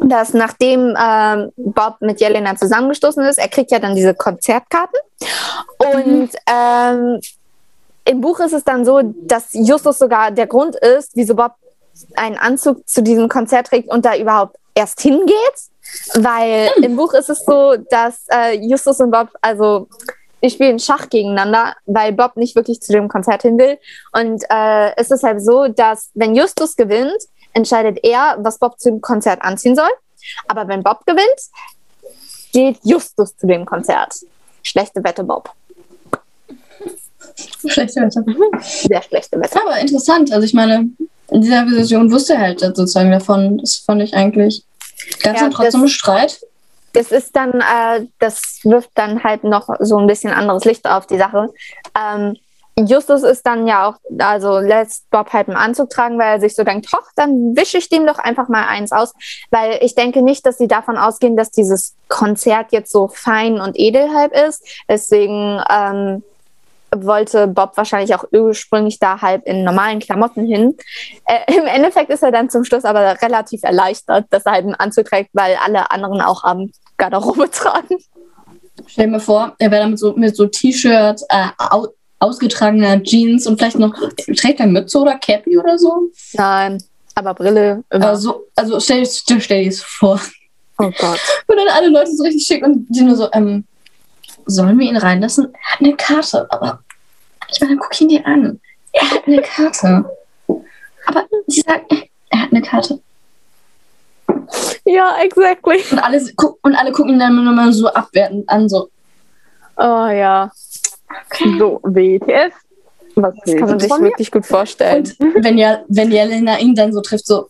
dass 0.00 0.34
nachdem 0.34 0.96
ähm, 1.00 1.52
Bob 1.56 1.96
mit 2.00 2.20
Jelena 2.20 2.56
zusammengestoßen 2.56 3.24
ist, 3.24 3.38
er 3.38 3.48
kriegt 3.48 3.70
ja 3.70 3.78
dann 3.78 3.94
diese 3.94 4.14
Konzertkarten. 4.14 4.98
Und 5.78 6.30
ähm, 6.50 7.20
im 8.04 8.20
Buch 8.20 8.40
ist 8.40 8.54
es 8.54 8.64
dann 8.64 8.84
so, 8.84 9.02
dass 9.02 9.48
Justus 9.52 9.98
sogar 9.98 10.30
der 10.30 10.46
Grund 10.46 10.76
ist, 10.76 11.12
wieso 11.14 11.34
Bob 11.34 11.52
einen 12.14 12.36
Anzug 12.36 12.88
zu 12.88 13.02
diesem 13.02 13.28
Konzert 13.28 13.68
trägt 13.68 13.88
und 13.88 14.04
da 14.04 14.16
überhaupt 14.16 14.56
erst 14.74 15.00
hingeht. 15.00 15.34
Weil 16.14 16.70
im 16.82 16.96
Buch 16.96 17.14
ist 17.14 17.30
es 17.30 17.44
so, 17.44 17.76
dass 17.90 18.26
äh, 18.30 18.58
Justus 18.58 19.00
und 19.00 19.10
Bob, 19.10 19.30
also 19.40 19.88
die 20.42 20.50
spielen 20.50 20.78
Schach 20.78 21.08
gegeneinander, 21.08 21.74
weil 21.86 22.12
Bob 22.12 22.36
nicht 22.36 22.54
wirklich 22.54 22.80
zu 22.80 22.92
dem 22.92 23.08
Konzert 23.08 23.42
hin 23.42 23.58
will. 23.58 23.78
Und 24.12 24.44
äh, 24.50 24.94
es 24.96 25.10
ist 25.10 25.22
halt 25.22 25.42
so, 25.42 25.68
dass 25.68 26.10
wenn 26.14 26.34
Justus 26.34 26.76
gewinnt, 26.76 27.22
entscheidet 27.54 27.98
er, 28.02 28.36
was 28.38 28.58
Bob 28.58 28.78
zu 28.78 28.90
dem 28.90 29.00
Konzert 29.00 29.42
anziehen 29.42 29.74
soll. 29.74 29.90
Aber 30.46 30.68
wenn 30.68 30.82
Bob 30.82 31.04
gewinnt, 31.06 31.40
geht 32.52 32.78
Justus 32.82 33.36
zu 33.36 33.46
dem 33.46 33.64
Konzert. 33.64 34.14
Schlechte 34.62 35.02
Wette, 35.02 35.24
Bob. 35.24 35.50
Schlechte 37.66 38.00
Wetter. 38.00 38.24
Sehr 38.62 39.02
schlechte 39.02 39.40
Wette. 39.40 39.60
Aber 39.60 39.78
interessant. 39.78 40.32
Also 40.32 40.44
ich 40.44 40.54
meine, 40.54 40.88
in 41.30 41.42
dieser 41.42 41.66
Version 41.66 42.10
wusste 42.10 42.34
er 42.34 42.40
halt 42.40 42.60
sozusagen 42.60 43.10
davon. 43.10 43.58
Das 43.58 43.76
fand 43.76 44.02
ich 44.02 44.14
eigentlich. 44.14 44.64
Ganz 45.22 45.40
Ja, 45.40 45.46
und 45.46 45.52
trotzdem 45.52 45.82
das- 45.82 45.90
Streit. 45.92 46.40
das 46.92 47.12
ist 47.12 47.36
dann, 47.36 47.60
äh, 47.60 48.06
das 48.18 48.60
wirft 48.64 48.90
dann 48.94 49.22
halt 49.24 49.44
noch 49.44 49.68
so 49.80 49.96
ein 49.98 50.06
bisschen 50.06 50.32
anderes 50.32 50.64
Licht 50.64 50.86
auf 50.88 51.06
die 51.06 51.18
Sache. 51.18 51.48
Ähm, 51.98 52.36
Justus 52.80 53.24
ist 53.24 53.44
dann 53.44 53.66
ja 53.66 53.88
auch, 53.88 53.96
also 54.20 54.60
lässt 54.60 55.10
Bob 55.10 55.32
halt 55.32 55.48
einen 55.48 55.56
Anzug 55.56 55.90
tragen, 55.90 56.16
weil 56.16 56.34
er 56.34 56.40
sich 56.40 56.54
so 56.54 56.62
denkt, 56.62 56.86
hoch, 56.92 57.02
dann 57.16 57.56
wische 57.56 57.76
ich 57.78 57.88
dem 57.88 58.06
doch 58.06 58.18
einfach 58.20 58.48
mal 58.48 58.66
eins 58.68 58.92
aus. 58.92 59.12
Weil 59.50 59.78
ich 59.82 59.96
denke 59.96 60.22
nicht, 60.22 60.46
dass 60.46 60.58
sie 60.58 60.68
davon 60.68 60.96
ausgehen, 60.96 61.36
dass 61.36 61.50
dieses 61.50 61.94
Konzert 62.08 62.70
jetzt 62.70 62.92
so 62.92 63.08
fein 63.08 63.60
und 63.60 63.76
edel 63.76 64.14
halb 64.14 64.32
ist. 64.32 64.64
Deswegen 64.88 65.60
ähm, 65.68 66.22
wollte 66.94 67.46
Bob 67.46 67.76
wahrscheinlich 67.76 68.14
auch 68.14 68.24
ursprünglich 68.32 68.98
da 68.98 69.20
halb 69.20 69.46
in 69.46 69.64
normalen 69.64 69.98
Klamotten 69.98 70.46
hin. 70.46 70.76
Äh, 71.26 71.56
Im 71.58 71.66
Endeffekt 71.66 72.10
ist 72.10 72.22
er 72.22 72.32
dann 72.32 72.50
zum 72.50 72.64
Schluss 72.64 72.84
aber 72.84 73.20
relativ 73.20 73.62
erleichtert, 73.62 74.26
dass 74.30 74.46
er 74.46 74.52
halt 74.52 74.64
einen 74.64 74.74
Anzug 74.74 75.06
trägt, 75.06 75.30
weil 75.32 75.56
alle 75.64 75.90
anderen 75.90 76.20
auch 76.20 76.44
am 76.44 76.70
Garderobe 76.96 77.50
tragen. 77.52 77.96
Stell 78.86 79.08
mir 79.08 79.20
vor, 79.20 79.54
er 79.58 79.70
wäre 79.70 79.82
dann 79.82 79.90
mit 79.90 79.98
so, 79.98 80.12
mit 80.14 80.36
so 80.36 80.46
T-Shirt, 80.46 81.20
äh, 81.28 81.48
au, 81.58 81.88
ausgetragener 82.20 83.02
Jeans 83.02 83.46
und 83.46 83.58
vielleicht 83.58 83.78
noch, 83.78 83.94
trägt 84.36 84.60
er 84.60 84.66
Mütze 84.66 84.98
oder 84.98 85.18
Cappy 85.18 85.58
oder 85.58 85.78
so? 85.78 86.10
Nein, 86.34 86.82
aber 87.14 87.34
Brille 87.34 87.84
immer. 87.90 88.08
Also, 88.08 88.46
also 88.56 88.80
stell, 88.80 89.04
stell, 89.06 89.40
stell 89.40 89.64
dir 89.64 89.70
das 89.70 89.82
vor. 89.82 90.20
oh 90.78 90.90
Gott. 90.98 91.20
Und 91.46 91.56
dann 91.56 91.68
alle 91.68 91.88
Leute 91.88 92.14
so 92.14 92.22
richtig 92.22 92.46
schick 92.46 92.64
und 92.64 92.86
die 92.88 93.02
nur 93.02 93.16
so, 93.16 93.28
ähm, 93.32 93.64
sollen 94.48 94.78
wir 94.78 94.88
ihn 94.88 94.96
reinlassen? 94.96 95.54
Er 95.54 95.72
hat 95.72 95.80
eine 95.80 95.96
Karte, 95.96 96.46
aber 96.50 96.80
ich 97.50 97.60
meine, 97.60 97.76
guck 97.76 98.00
ihn 98.00 98.08
dir 98.08 98.26
an. 98.26 98.60
Er 98.92 99.10
hat 99.10 99.26
eine 99.26 99.42
Karte. 99.42 100.04
Aber 101.06 101.24
sie 101.46 101.60
sagt, 101.60 101.92
er 102.30 102.42
hat 102.42 102.50
eine 102.50 102.62
Karte. 102.62 103.00
Ja, 104.84 105.16
exactly. 105.22 105.82
Und 105.90 105.98
alle, 105.98 106.20
und 106.62 106.74
alle 106.74 106.92
gucken 106.92 107.12
ihn 107.12 107.18
dann 107.18 107.34
nur 107.34 107.52
mal 107.52 107.72
so 107.72 107.88
abwertend 107.88 108.48
an, 108.48 108.68
so. 108.68 108.88
Oh 109.76 110.08
ja, 110.08 110.50
So, 111.58 111.80
WTF. 111.82 112.52
Was 113.14 113.34
das 113.44 113.56
kann 113.56 113.68
man 113.68 113.80
sich 113.80 113.90
wirklich 113.90 114.30
gut 114.30 114.46
vorstellen. 114.46 115.10
Und 115.18 115.42
wenn, 115.44 115.58
ja, 115.58 115.82
wenn 115.88 116.12
Jelena 116.12 116.58
ihn 116.58 116.74
dann 116.74 116.92
so 116.92 117.00
trifft, 117.00 117.26
so, 117.26 117.48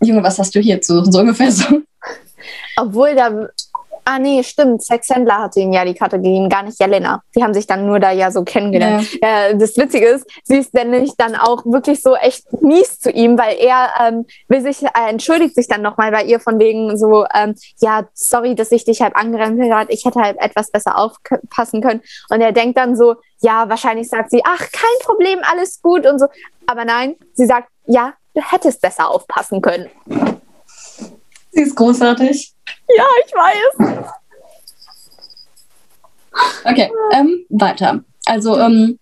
Junge, 0.00 0.22
was 0.22 0.38
hast 0.38 0.54
du 0.54 0.60
hier 0.60 0.80
zu? 0.82 1.04
So 1.04 1.20
ungefähr 1.20 1.50
so. 1.50 1.80
Obwohl 2.76 3.14
da. 3.14 3.48
Ah, 4.06 4.18
nee, 4.18 4.42
stimmt. 4.42 4.82
Sex 4.82 5.08
Händler 5.08 5.38
hatte 5.38 5.60
ihm 5.60 5.72
ja 5.72 5.84
die 5.84 5.94
Karte 5.94 6.16
gegeben, 6.16 6.48
gar 6.50 6.62
nicht 6.62 6.78
Jelena. 6.78 7.22
Die 7.34 7.42
haben 7.42 7.54
sich 7.54 7.66
dann 7.66 7.86
nur 7.86 8.00
da 8.00 8.10
ja 8.10 8.30
so 8.30 8.44
kennengelernt. 8.44 9.08
Äh, 9.22 9.56
das 9.56 9.76
Witzige 9.76 10.06
ist, 10.06 10.26
sie 10.42 10.58
ist 10.58 10.76
dann 10.76 10.90
nämlich 10.90 11.12
dann 11.16 11.34
auch 11.34 11.64
wirklich 11.64 12.02
so 12.02 12.14
echt 12.14 12.44
mies 12.62 12.98
zu 12.98 13.10
ihm, 13.10 13.38
weil 13.38 13.56
er 13.58 13.88
ähm, 14.00 14.26
will 14.48 14.60
sich, 14.60 14.82
äh, 14.82 15.08
entschuldigt 15.08 15.54
sich 15.54 15.66
dann 15.66 15.80
nochmal 15.80 16.10
bei 16.10 16.24
ihr 16.24 16.40
von 16.40 16.58
wegen 16.58 16.96
so, 16.98 17.24
ähm, 17.34 17.54
ja, 17.80 18.04
sorry, 18.12 18.54
dass 18.54 18.70
ich 18.72 18.84
dich 18.84 19.00
halt 19.00 19.16
angerempelt 19.16 19.72
hat. 19.72 19.88
Ich 19.90 20.04
hätte 20.04 20.20
halt 20.20 20.36
etwas 20.38 20.70
besser 20.70 20.98
aufpassen 20.98 21.80
können. 21.80 22.02
Und 22.28 22.40
er 22.40 22.52
denkt 22.52 22.76
dann 22.76 22.96
so, 22.96 23.16
ja, 23.40 23.68
wahrscheinlich 23.68 24.08
sagt 24.08 24.30
sie, 24.30 24.42
ach, 24.44 24.60
kein 24.72 24.98
Problem, 25.04 25.38
alles 25.50 25.80
gut 25.80 26.06
und 26.06 26.18
so. 26.18 26.26
Aber 26.66 26.84
nein, 26.84 27.16
sie 27.32 27.46
sagt, 27.46 27.68
ja, 27.86 28.14
du 28.34 28.42
hättest 28.42 28.82
besser 28.82 29.08
aufpassen 29.10 29.62
können. 29.62 29.88
Sie 31.54 31.62
ist 31.62 31.76
großartig. 31.76 32.52
Ja, 32.96 33.04
ich 33.24 33.32
weiß. 33.32 34.04
Okay, 36.64 36.90
ähm, 37.12 37.46
weiter. 37.48 38.02
Also, 38.26 38.58
ähm, 38.58 38.98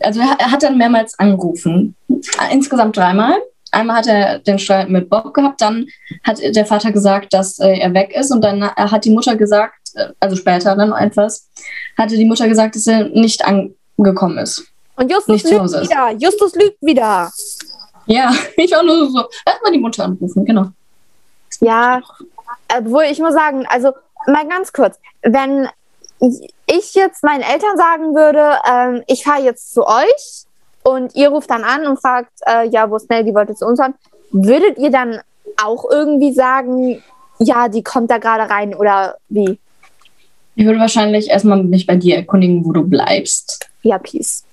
also 0.00 0.20
er, 0.20 0.50
hat 0.50 0.62
dann 0.62 0.78
mehrmals 0.78 1.18
angerufen. 1.18 1.96
Insgesamt 2.50 2.96
dreimal. 2.96 3.34
Einmal 3.72 3.96
hat 3.96 4.06
er 4.06 4.38
den 4.38 4.58
Streit 4.58 4.88
mit 4.88 5.10
Bob 5.10 5.34
gehabt, 5.34 5.60
dann 5.60 5.86
hat 6.22 6.38
der 6.40 6.64
Vater 6.64 6.92
gesagt, 6.92 7.34
dass 7.34 7.58
äh, 7.58 7.78
er 7.78 7.92
weg 7.92 8.14
ist 8.14 8.30
und 8.30 8.42
dann 8.42 8.62
äh, 8.62 8.68
hat 8.76 9.04
die 9.04 9.10
Mutter 9.10 9.36
gesagt, 9.36 9.90
äh, 9.94 10.06
also 10.20 10.36
später 10.36 10.76
dann 10.76 10.92
etwas, 10.92 11.50
hatte 11.98 12.16
die 12.16 12.24
Mutter 12.24 12.48
gesagt, 12.48 12.76
dass 12.76 12.86
er 12.86 13.08
nicht 13.08 13.44
angekommen 13.44 14.38
ist. 14.38 14.64
Und 14.94 15.10
Justus 15.10 15.44
Nicht 15.44 15.50
lügt 15.50 15.82
wieder. 15.82 16.10
Justus 16.12 16.54
lügt 16.54 16.80
wieder. 16.80 17.30
Ja, 18.06 18.32
ich 18.56 18.70
war 18.70 18.82
nur 18.82 19.10
so, 19.10 19.24
erstmal 19.44 19.72
die 19.72 19.80
Mutter 19.80 20.04
anrufen, 20.04 20.44
genau. 20.44 20.68
Ja, 21.60 22.00
obwohl 22.76 23.04
ich 23.04 23.18
muss 23.18 23.34
sagen, 23.34 23.66
also 23.68 23.92
mal 24.26 24.46
ganz 24.48 24.72
kurz, 24.72 24.98
wenn 25.22 25.68
ich 26.66 26.94
jetzt 26.94 27.22
meinen 27.22 27.42
Eltern 27.42 27.76
sagen 27.76 28.14
würde, 28.14 28.58
ähm, 28.68 29.02
ich 29.06 29.24
fahre 29.24 29.42
jetzt 29.42 29.72
zu 29.74 29.86
euch 29.86 30.46
und 30.82 31.14
ihr 31.14 31.28
ruft 31.28 31.50
dann 31.50 31.64
an 31.64 31.86
und 31.86 32.00
fragt, 32.00 32.32
äh, 32.46 32.68
ja, 32.68 32.90
wo 32.90 32.96
ist 32.96 33.10
Nell, 33.10 33.24
die 33.24 33.34
wollte 33.34 33.54
zu 33.54 33.66
uns 33.66 33.78
fahren, 33.78 33.94
würdet 34.30 34.78
ihr 34.78 34.90
dann 34.90 35.20
auch 35.62 35.84
irgendwie 35.90 36.32
sagen, 36.32 37.02
ja, 37.38 37.68
die 37.68 37.82
kommt 37.82 38.10
da 38.10 38.18
gerade 38.18 38.50
rein 38.50 38.74
oder 38.74 39.16
wie? 39.28 39.58
Ich 40.54 40.64
würde 40.64 40.80
wahrscheinlich 40.80 41.28
erstmal 41.28 41.62
mich 41.62 41.86
bei 41.86 41.96
dir 41.96 42.16
erkundigen, 42.16 42.64
wo 42.64 42.72
du 42.72 42.82
bleibst. 42.82 43.68
Ja, 43.82 43.98
Peace. 43.98 44.45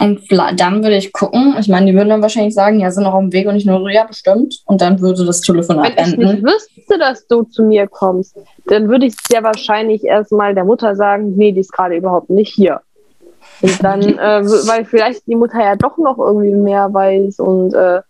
Und 0.00 0.22
dann 0.56 0.82
würde 0.82 0.96
ich 0.96 1.12
gucken. 1.12 1.54
Ich 1.58 1.68
meine, 1.68 1.86
die 1.86 1.94
würden 1.94 2.08
dann 2.08 2.22
wahrscheinlich 2.22 2.54
sagen, 2.54 2.80
ja, 2.80 2.90
sind 2.90 3.04
noch 3.04 3.14
auf 3.14 3.20
dem 3.20 3.32
Weg 3.32 3.46
und 3.46 3.54
ich 3.54 3.64
nur 3.64 3.78
so, 3.78 3.88
ja, 3.88 4.04
bestimmt. 4.04 4.62
Und 4.66 4.80
dann 4.80 5.00
würde 5.00 5.24
das 5.24 5.40
Telefonat 5.40 5.96
Wenn 5.96 6.04
ich 6.04 6.16
nicht 6.16 6.28
enden. 6.30 6.44
wüsste, 6.44 6.98
dass 6.98 7.26
du 7.28 7.44
zu 7.44 7.62
mir 7.62 7.86
kommst, 7.86 8.36
dann 8.66 8.88
würde 8.88 9.06
ich 9.06 9.14
sehr 9.28 9.42
wahrscheinlich 9.44 10.02
erstmal 10.04 10.54
der 10.54 10.64
Mutter 10.64 10.96
sagen, 10.96 11.34
nee, 11.36 11.52
die 11.52 11.60
ist 11.60 11.72
gerade 11.72 11.96
überhaupt 11.96 12.28
nicht 12.28 12.52
hier. 12.52 12.80
Und 13.62 13.84
dann, 13.84 14.02
äh, 14.18 14.42
weil 14.66 14.84
vielleicht 14.84 15.26
die 15.28 15.36
Mutter 15.36 15.60
ja 15.60 15.76
doch 15.76 15.96
noch 15.96 16.18
irgendwie 16.18 16.54
mehr 16.54 16.92
weiß 16.92 17.38
und 17.38 17.74
äh, 17.74 18.00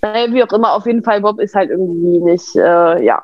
naja, 0.00 0.32
wie 0.32 0.44
auch 0.44 0.52
immer, 0.52 0.74
auf 0.74 0.86
jeden 0.86 1.02
Fall, 1.02 1.20
Bob 1.20 1.40
ist 1.40 1.54
halt 1.54 1.70
irgendwie 1.70 2.18
nicht, 2.18 2.54
äh, 2.54 3.04
ja. 3.04 3.22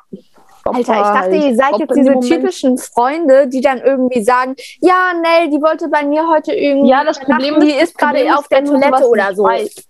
Alter, 0.67 0.93
ich 0.93 0.99
dachte, 0.99 1.35
ihr 1.35 1.55
seid 1.55 1.77
jetzt 1.77 1.95
diese 1.95 2.19
typischen 2.21 2.77
Freunde, 2.79 3.47
die 3.47 3.61
dann 3.61 3.79
irgendwie 3.79 4.23
sagen, 4.23 4.55
ja, 4.81 5.11
Nell, 5.13 5.49
die 5.51 5.61
wollte 5.61 5.87
bei 5.89 6.03
mir 6.03 6.27
heute 6.27 6.53
irgendwie 6.53 6.89
Ja, 6.89 7.03
das 7.03 7.19
Problem 7.19 7.55
ist- 7.57 7.63
die 7.67 7.71
ist 7.83 7.97
gerade 7.97 8.35
auf 8.35 8.47
der 8.47 8.63
Toilette 8.65 9.07
oder 9.07 9.27
nicht 9.27 9.35
so. 9.37 9.43
weißt. 9.43 9.87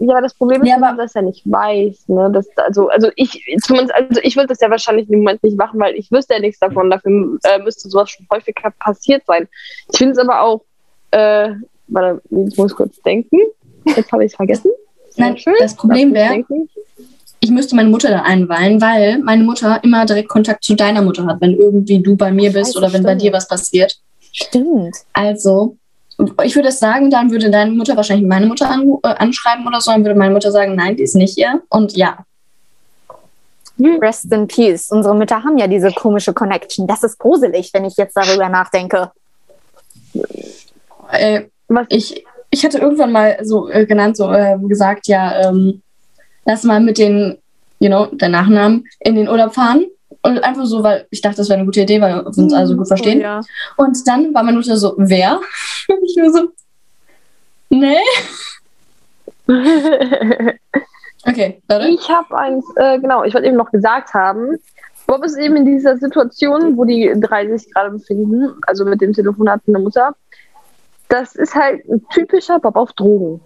Ja, 0.00 0.20
das 0.20 0.34
Problem 0.34 0.62
ist, 0.62 0.68
Ja, 0.68 0.76
aber- 0.76 0.90
du 0.90 0.96
das 0.98 1.14
ja 1.14 1.22
nicht 1.22 1.42
weiß. 1.50 2.08
Ne? 2.08 2.28
Das, 2.32 2.46
also, 2.56 2.88
also 2.88 3.08
ich, 3.16 3.42
zumindest, 3.62 3.94
also 3.94 4.20
ich 4.22 4.36
würde 4.36 4.48
das 4.48 4.60
ja 4.60 4.68
wahrscheinlich 4.68 5.08
im 5.08 5.18
Moment 5.20 5.42
nicht 5.44 5.56
machen, 5.56 5.78
weil 5.80 5.94
ich 5.94 6.10
wüsste 6.10 6.34
ja 6.34 6.40
nichts 6.40 6.58
davon. 6.58 6.90
Dafür 6.90 7.38
äh, 7.44 7.58
müsste 7.60 7.88
sowas 7.88 8.10
schon 8.10 8.26
häufiger 8.30 8.70
passiert 8.80 9.22
sein. 9.26 9.48
Ich 9.92 9.98
finde 9.98 10.12
es 10.12 10.18
aber 10.18 10.42
auch, 10.42 10.62
äh, 11.12 11.50
warte, 11.86 12.20
ich 12.30 12.56
muss 12.58 12.74
kurz 12.74 13.00
denken. 13.02 13.38
Jetzt 13.84 14.10
habe 14.12 14.24
ich 14.24 14.32
es 14.32 14.36
vergessen. 14.36 14.72
Nein, 15.16 15.36
das 15.36 15.44
Lass 15.60 15.76
Problem 15.76 16.12
wäre. 16.14 16.44
Ich 17.42 17.50
müsste 17.50 17.74
meine 17.74 17.88
Mutter 17.88 18.08
da 18.08 18.22
einweihen, 18.22 18.80
weil 18.80 19.18
meine 19.18 19.42
Mutter 19.42 19.82
immer 19.82 20.06
direkt 20.06 20.28
Kontakt 20.28 20.62
zu 20.62 20.76
deiner 20.76 21.02
Mutter 21.02 21.26
hat, 21.26 21.40
wenn 21.40 21.56
irgendwie 21.56 21.98
du 21.98 22.16
bei 22.16 22.30
mir 22.30 22.52
bist 22.52 22.74
Scheiße, 22.74 22.78
oder 22.78 22.92
wenn 22.92 23.02
bei 23.02 23.10
stimmt. 23.10 23.22
dir 23.22 23.32
was 23.32 23.48
passiert. 23.48 23.96
Stimmt. 24.30 24.96
Also, 25.12 25.76
ich 26.44 26.54
würde 26.54 26.68
es 26.68 26.78
sagen, 26.78 27.10
dann 27.10 27.32
würde 27.32 27.50
deine 27.50 27.72
Mutter 27.72 27.96
wahrscheinlich 27.96 28.28
meine 28.28 28.46
Mutter 28.46 28.70
an, 28.70 28.88
äh, 29.02 29.08
anschreiben 29.08 29.66
oder 29.66 29.80
so, 29.80 29.90
dann 29.90 30.04
würde 30.04 30.16
meine 30.16 30.32
Mutter 30.32 30.52
sagen, 30.52 30.76
nein, 30.76 30.96
die 30.96 31.02
ist 31.02 31.16
nicht 31.16 31.34
hier. 31.34 31.60
Und 31.68 31.96
ja, 31.96 32.18
Rest 34.00 34.30
in 34.30 34.46
Peace. 34.46 34.92
Unsere 34.92 35.16
Mütter 35.16 35.42
haben 35.42 35.58
ja 35.58 35.66
diese 35.66 35.90
komische 35.90 36.32
Connection. 36.32 36.86
Das 36.86 37.02
ist 37.02 37.18
gruselig, 37.18 37.70
wenn 37.72 37.84
ich 37.84 37.96
jetzt 37.96 38.16
darüber 38.16 38.48
nachdenke. 38.48 39.10
äh, 41.10 41.42
ich, 41.88 42.24
ich 42.50 42.64
hatte 42.64 42.78
irgendwann 42.78 43.10
mal 43.10 43.38
so 43.42 43.68
äh, 43.68 43.84
genannt, 43.84 44.16
so 44.16 44.30
äh, 44.30 44.56
gesagt, 44.60 45.08
ja, 45.08 45.48
ähm, 45.48 45.82
lass 46.44 46.64
mal 46.64 46.80
mit 46.80 46.98
den, 46.98 47.38
you 47.78 47.88
know, 47.88 48.06
der 48.06 48.28
Nachnamen 48.28 48.84
in 49.00 49.14
den 49.16 49.28
Urlaub 49.28 49.54
fahren. 49.54 49.86
Und 50.24 50.38
einfach 50.44 50.66
so, 50.66 50.82
weil 50.84 51.06
ich 51.10 51.20
dachte, 51.20 51.38
das 51.38 51.48
wäre 51.48 51.58
eine 51.58 51.66
gute 51.66 51.80
Idee, 51.80 52.00
weil 52.00 52.14
wir 52.14 52.26
uns 52.26 52.52
also 52.52 52.76
gut 52.76 52.86
verstehen. 52.86 53.18
Oh, 53.18 53.22
ja. 53.22 53.40
Und 53.76 53.98
dann 54.06 54.32
war 54.32 54.44
meine 54.44 54.56
Mutter 54.56 54.76
so, 54.76 54.94
wer? 54.96 55.40
ich 56.04 56.16
nur 56.16 56.30
so, 56.32 56.48
nee. 57.70 57.96
Okay, 61.24 61.62
warte. 61.68 61.88
Ich 61.88 62.08
habe 62.08 62.36
eins, 62.36 62.64
äh, 62.76 62.98
genau, 62.98 63.22
ich 63.22 63.32
wollte 63.34 63.46
eben 63.46 63.56
noch 63.56 63.70
gesagt 63.70 64.12
haben, 64.12 64.58
Bob 65.06 65.24
ist 65.24 65.38
eben 65.38 65.56
in 65.56 65.64
dieser 65.64 65.96
Situation, 65.96 66.76
wo 66.76 66.84
die 66.84 67.12
drei 67.16 67.46
sich 67.46 67.72
gerade 67.72 67.90
befinden, 67.90 68.54
also 68.66 68.84
mit 68.84 69.00
dem 69.00 69.12
Telefonat 69.12 69.62
von 69.64 69.74
der 69.74 69.82
Mutter. 69.82 70.16
Das 71.08 71.34
ist 71.34 71.54
halt 71.54 71.88
ein 71.88 72.04
typischer 72.12 72.58
Bob 72.58 72.76
auf 72.76 72.92
Drogen. 72.94 73.40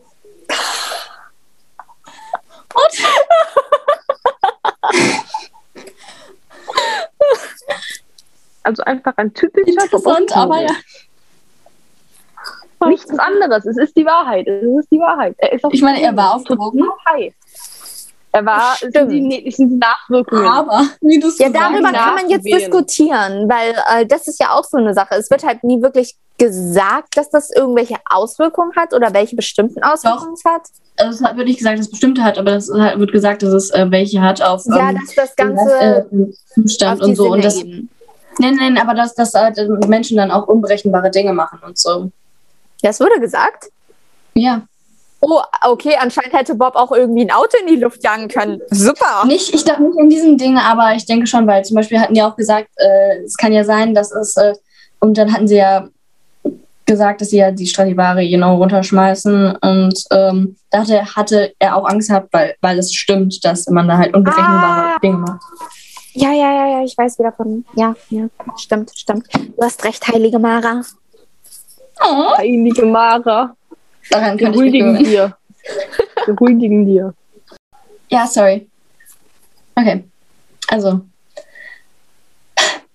Also 8.66 8.82
einfach 8.82 9.12
ein 9.16 9.32
typischer 9.32 9.84
Interessant, 9.84 10.36
aber 10.36 10.60
ja. 10.60 10.74
Nichts 12.88 13.16
anderes, 13.16 13.64
es 13.64 13.78
ist 13.78 13.96
die 13.96 14.04
Wahrheit, 14.04 14.48
es 14.48 14.80
ist 14.80 14.90
die 14.90 14.98
Wahrheit. 14.98 15.36
Er 15.38 15.52
ist 15.52 15.64
Ich 15.70 15.82
meine, 15.82 16.02
er 16.02 16.16
war 16.16 16.34
auf 16.34 16.42
Drogen. 16.44 16.82
high. 17.08 17.32
Er 18.32 18.44
war, 18.44 18.74
es 18.74 18.80
sind 18.80 18.90
Stimmt. 18.90 19.12
die, 19.12 19.50
sind 19.52 19.70
die 19.70 19.76
Nachwirkungen. 19.76 20.46
Aber, 20.46 20.82
wie 21.00 21.20
du 21.20 21.28
Ja, 21.38 21.48
darüber 21.48 21.92
kann 21.92 22.14
man 22.16 22.28
jetzt 22.28 22.44
diskutieren, 22.44 23.48
weil 23.48 23.74
äh, 23.94 24.04
das 24.04 24.26
ist 24.26 24.40
ja 24.40 24.52
auch 24.52 24.64
so 24.64 24.78
eine 24.78 24.92
Sache. 24.94 25.14
Es 25.14 25.30
wird 25.30 25.44
halt 25.44 25.62
nie 25.62 25.80
wirklich 25.80 26.16
gesagt, 26.36 27.16
dass 27.16 27.30
das 27.30 27.50
irgendwelche 27.50 27.96
Auswirkungen 28.04 28.72
hat 28.76 28.92
oder 28.92 29.14
welche 29.14 29.36
bestimmten 29.36 29.82
Auswirkungen 29.84 30.34
es 30.34 30.44
hat. 30.44 30.62
Also 30.96 31.24
es 31.24 31.36
wird 31.36 31.46
nicht 31.46 31.58
gesagt, 31.58 31.78
dass 31.78 31.86
es 31.86 31.90
bestimmte 31.90 32.22
hat, 32.22 32.38
aber 32.38 32.52
es 32.52 32.68
wird 32.68 33.12
gesagt, 33.12 33.42
dass 33.42 33.52
es 33.52 33.70
äh, 33.70 33.86
welche 33.90 34.20
hat 34.20 34.42
auf 34.42 34.64
Ja, 34.66 34.90
ähm, 34.90 34.98
dass 35.00 35.14
das 35.14 35.36
Ganze 35.36 36.06
äh, 36.10 36.32
Zustand 36.54 37.02
und 37.02 37.16
so. 37.16 37.24
Sinne 37.24 37.34
Und 37.34 37.44
das, 37.44 37.56
eben. 37.62 37.88
nein, 38.38 38.56
nein, 38.56 38.78
aber 38.78 38.94
dass, 38.94 39.14
dass 39.14 39.34
halt, 39.34 39.58
Menschen 39.88 40.16
dann 40.16 40.30
auch 40.30 40.46
unberechenbare 40.48 41.10
Dinge 41.10 41.32
machen 41.32 41.60
und 41.64 41.78
so. 41.78 42.10
Das 42.82 43.00
wurde 43.00 43.20
gesagt. 43.20 43.70
Ja. 44.34 44.62
Oh, 45.20 45.40
okay, 45.62 45.96
anscheinend 45.98 46.34
hätte 46.34 46.54
Bob 46.54 46.76
auch 46.76 46.92
irgendwie 46.92 47.22
ein 47.22 47.30
Auto 47.30 47.56
in 47.60 47.66
die 47.66 47.80
Luft 47.80 48.04
jagen 48.04 48.28
können. 48.28 48.60
Super. 48.70 49.24
Nicht, 49.26 49.54
ich 49.54 49.64
dachte 49.64 49.82
nicht 49.82 49.98
in 49.98 50.10
diesen 50.10 50.38
Dingen, 50.38 50.58
aber 50.58 50.94
ich 50.94 51.06
denke 51.06 51.26
schon, 51.26 51.46
weil 51.46 51.64
zum 51.64 51.76
Beispiel 51.76 51.98
hatten 51.98 52.14
die 52.14 52.22
auch 52.22 52.36
gesagt, 52.36 52.68
äh, 52.76 53.22
es 53.24 53.36
kann 53.36 53.52
ja 53.52 53.64
sein, 53.64 53.94
dass 53.94 54.12
es, 54.12 54.36
äh, 54.36 54.54
und 55.00 55.16
dann 55.16 55.32
hatten 55.32 55.48
sie 55.48 55.56
ja 55.56 55.88
gesagt, 56.86 57.20
dass 57.20 57.30
sie 57.30 57.38
ja 57.38 57.50
die 57.50 57.66
Stradivari 57.66 58.30
genau 58.30 58.56
runterschmeißen. 58.56 59.56
Und 59.56 60.04
ähm, 60.12 60.56
da 60.70 60.80
hatte, 60.80 61.16
hatte 61.16 61.52
er 61.58 61.76
auch 61.76 61.86
Angst 61.88 62.08
gehabt, 62.08 62.32
weil, 62.32 62.54
weil 62.60 62.78
es 62.78 62.92
stimmt, 62.94 63.44
dass 63.44 63.68
man 63.68 63.88
da 63.88 63.98
halt 63.98 64.14
unberechenbare 64.14 64.94
Ah. 64.94 64.98
Dinge 65.02 65.18
macht. 65.18 65.42
Ja, 66.14 66.32
ja, 66.32 66.50
ja, 66.50 66.66
ja, 66.78 66.84
ich 66.84 66.96
weiß 66.96 67.18
wieder 67.18 67.32
von. 67.32 67.64
Ja, 67.74 67.94
ja, 68.08 68.28
stimmt, 68.56 68.90
stimmt. 68.96 69.26
Du 69.34 69.62
hast 69.62 69.84
recht, 69.84 70.06
heilige 70.08 70.38
Mara. 70.38 70.82
Oh, 72.00 72.36
Heilige 72.38 72.86
Mara. 72.86 73.54
daran 74.10 74.38
Wir 74.38 74.46
könnte 74.46 74.64
ich 74.64 74.72
mich 74.72 74.82
huldigen 74.82 75.04
dir. 75.04 75.36
Wir 76.24 76.36
huldigen 76.38 76.86
dir. 76.86 77.14
Ja, 78.08 78.26
sorry. 78.26 78.66
Okay. 79.74 80.04
Also. 80.68 81.02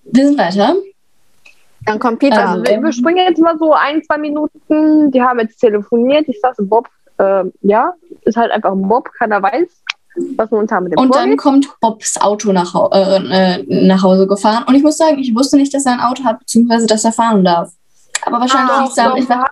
Wir 0.04 0.25
sind 0.27 0.38
weiter. 0.38 0.75
Dann 1.85 1.99
kommt 1.99 2.19
Peter. 2.19 2.49
Also 2.49 2.63
wir, 2.63 2.81
wir 2.81 2.91
springen 2.91 3.25
jetzt 3.27 3.39
mal 3.39 3.57
so 3.57 3.73
ein, 3.73 4.03
zwei 4.03 4.17
Minuten. 4.17 5.11
Die 5.11 5.21
haben 5.21 5.39
jetzt 5.39 5.57
telefoniert. 5.59 6.27
Ich 6.27 6.39
sagte, 6.39 6.63
Bob, 6.63 6.87
ähm, 7.19 7.51
ja, 7.61 7.93
ist 8.21 8.37
halt 8.37 8.51
einfach 8.51 8.73
Bob. 8.75 9.09
Keiner 9.17 9.41
weiß, 9.41 9.67
was 10.37 10.51
momentan 10.51 10.83
mit 10.83 10.93
dem 10.93 10.99
Und 10.99 11.15
dann 11.15 11.35
kommt 11.37 11.67
Bobs 11.79 12.19
Auto 12.21 12.51
nach, 12.51 12.73
äh, 12.91 13.61
äh, 13.61 13.87
nach 13.87 14.03
Hause 14.03 14.27
gefahren. 14.27 14.63
Und 14.67 14.75
ich 14.75 14.83
muss 14.83 14.97
sagen, 14.97 15.17
ich 15.19 15.33
wusste 15.35 15.57
nicht, 15.57 15.73
dass 15.73 15.85
er 15.85 15.93
ein 15.93 15.99
Auto 16.01 16.23
hat, 16.23 16.39
beziehungsweise 16.39 16.85
dass 16.85 17.03
er 17.03 17.11
fahren 17.13 17.43
darf. 17.43 17.71
Aber 18.25 18.39
wahrscheinlich, 18.39 18.71
Ah, 18.71 18.81
liegt's 18.81 18.95
daran, 18.95 19.17
ich, 19.17 19.29
war- 19.29 19.51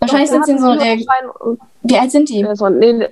wahrscheinlich 0.00 0.30
sind 0.30 0.44
sie 0.46 0.52
in 0.52 0.58
so 0.58 0.66
einer. 0.70 0.82
Re- 0.82 1.58
Wie 1.82 1.98
alt 1.98 2.10
sind 2.10 2.28
die? 2.28 2.42
Äh, 2.42 2.54
so, 2.56 2.68
nee, 2.68 3.06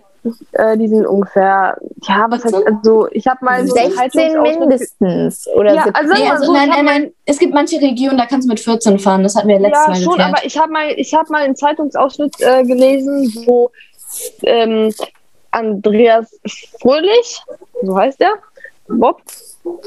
äh, 0.53 0.77
die 0.77 0.89
sind 0.89 1.07
ungefähr, 1.07 1.77
ja, 2.03 2.27
was 2.29 2.45
heißt, 2.45 2.55
also 2.67 3.09
ich 3.12 3.27
habe 3.29 3.45
mal 3.45 3.67
so 3.67 3.77
einen 3.77 3.93
16 3.93 4.11
Zeitungsausschnitt- 4.21 4.59
mindestens. 4.59 5.47
Oder 5.55 5.75
Ja, 5.75 5.85
17. 5.85 5.95
also 5.95 6.15
Nee, 6.23 6.31
also 6.31 6.45
so, 6.47 6.53
nein, 6.53 6.69
nein, 6.69 6.85
nein. 6.85 7.12
Es 7.25 7.39
gibt 7.39 7.55
manche 7.55 7.81
Regionen, 7.81 8.19
da 8.19 8.27
kannst 8.27 8.47
du 8.49 8.51
mit 8.53 8.61
14 8.61 8.99
fahren. 8.99 9.23
Das 9.23 9.37
hatten 9.37 9.49
wir 9.49 9.59
letztes 9.61 9.83
Ja, 9.85 9.89
Mal 9.93 9.97
schon, 9.97 10.12
geklärt. 10.15 10.29
aber 10.35 10.45
ich 10.45 10.59
habe 10.59 10.73
mal, 10.73 10.89
ich 10.97 11.15
habe 11.15 11.31
mal 11.31 11.43
einen 11.43 11.55
Zeitungsausschnitt 11.57 12.35
äh, 12.41 12.65
gelesen, 12.65 13.33
wo 13.47 13.71
ähm, 14.43 14.93
Andreas 15.53 16.39
Fröhlich, 16.81 17.41
so 17.83 17.97
heißt 17.97 18.21
er, 18.21 18.35
Bob, 18.89 19.23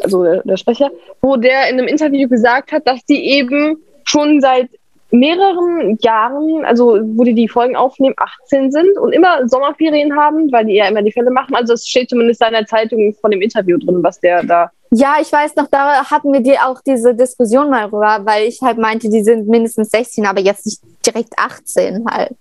also 0.04 0.24
der, 0.24 0.42
der 0.44 0.58
Sprecher, 0.58 0.90
wo 1.22 1.36
der 1.38 1.70
in 1.70 1.78
einem 1.80 1.88
Interview 1.88 2.28
gesagt 2.28 2.72
hat, 2.72 2.88
dass 2.88 3.04
die 3.06 3.30
eben 3.32 3.78
schon 4.04 4.42
seit 4.42 4.70
mehreren 5.12 5.98
Jahren, 6.02 6.64
also 6.66 7.00
wo 7.16 7.24
die 7.24 7.34
die 7.34 7.48
Folgen 7.48 7.76
aufnehmen, 7.76 8.16
18 8.18 8.72
sind 8.72 8.98
und 8.98 9.12
immer 9.12 9.48
Sommerferien 9.48 10.16
haben, 10.16 10.52
weil 10.52 10.66
die 10.66 10.76
ja 10.76 10.88
immer 10.88 11.02
die 11.02 11.12
Fälle 11.12 11.32
machen. 11.32 11.56
Also 11.56 11.74
es 11.74 11.88
steht 11.88 12.10
zumindest 12.10 12.44
in 12.44 12.52
der 12.52 12.66
Zeitung 12.66 13.14
von 13.20 13.32
dem 13.32 13.42
Interview 13.42 13.78
drin, 13.78 14.04
was 14.04 14.20
der 14.20 14.44
da 14.44 14.72
Ja, 14.92 15.16
ich 15.22 15.32
weiß 15.32 15.56
noch, 15.56 15.68
da 15.68 16.06
hatten 16.10 16.32
wir 16.32 16.42
die 16.42 16.58
auch 16.60 16.82
diese 16.86 17.16
Diskussion 17.16 17.70
mal 17.70 17.86
rüber, 17.86 18.20
weil 18.24 18.48
ich 18.48 18.62
halt 18.62 18.78
meinte, 18.78 19.10
die 19.10 19.24
sind 19.24 19.48
mindestens 19.48 19.90
16, 19.92 20.26
aber 20.26 20.42
jetzt 20.42 20.66
nicht 20.66 20.80
direkt 21.06 21.34
18 21.38 22.06
halt. 22.10 22.32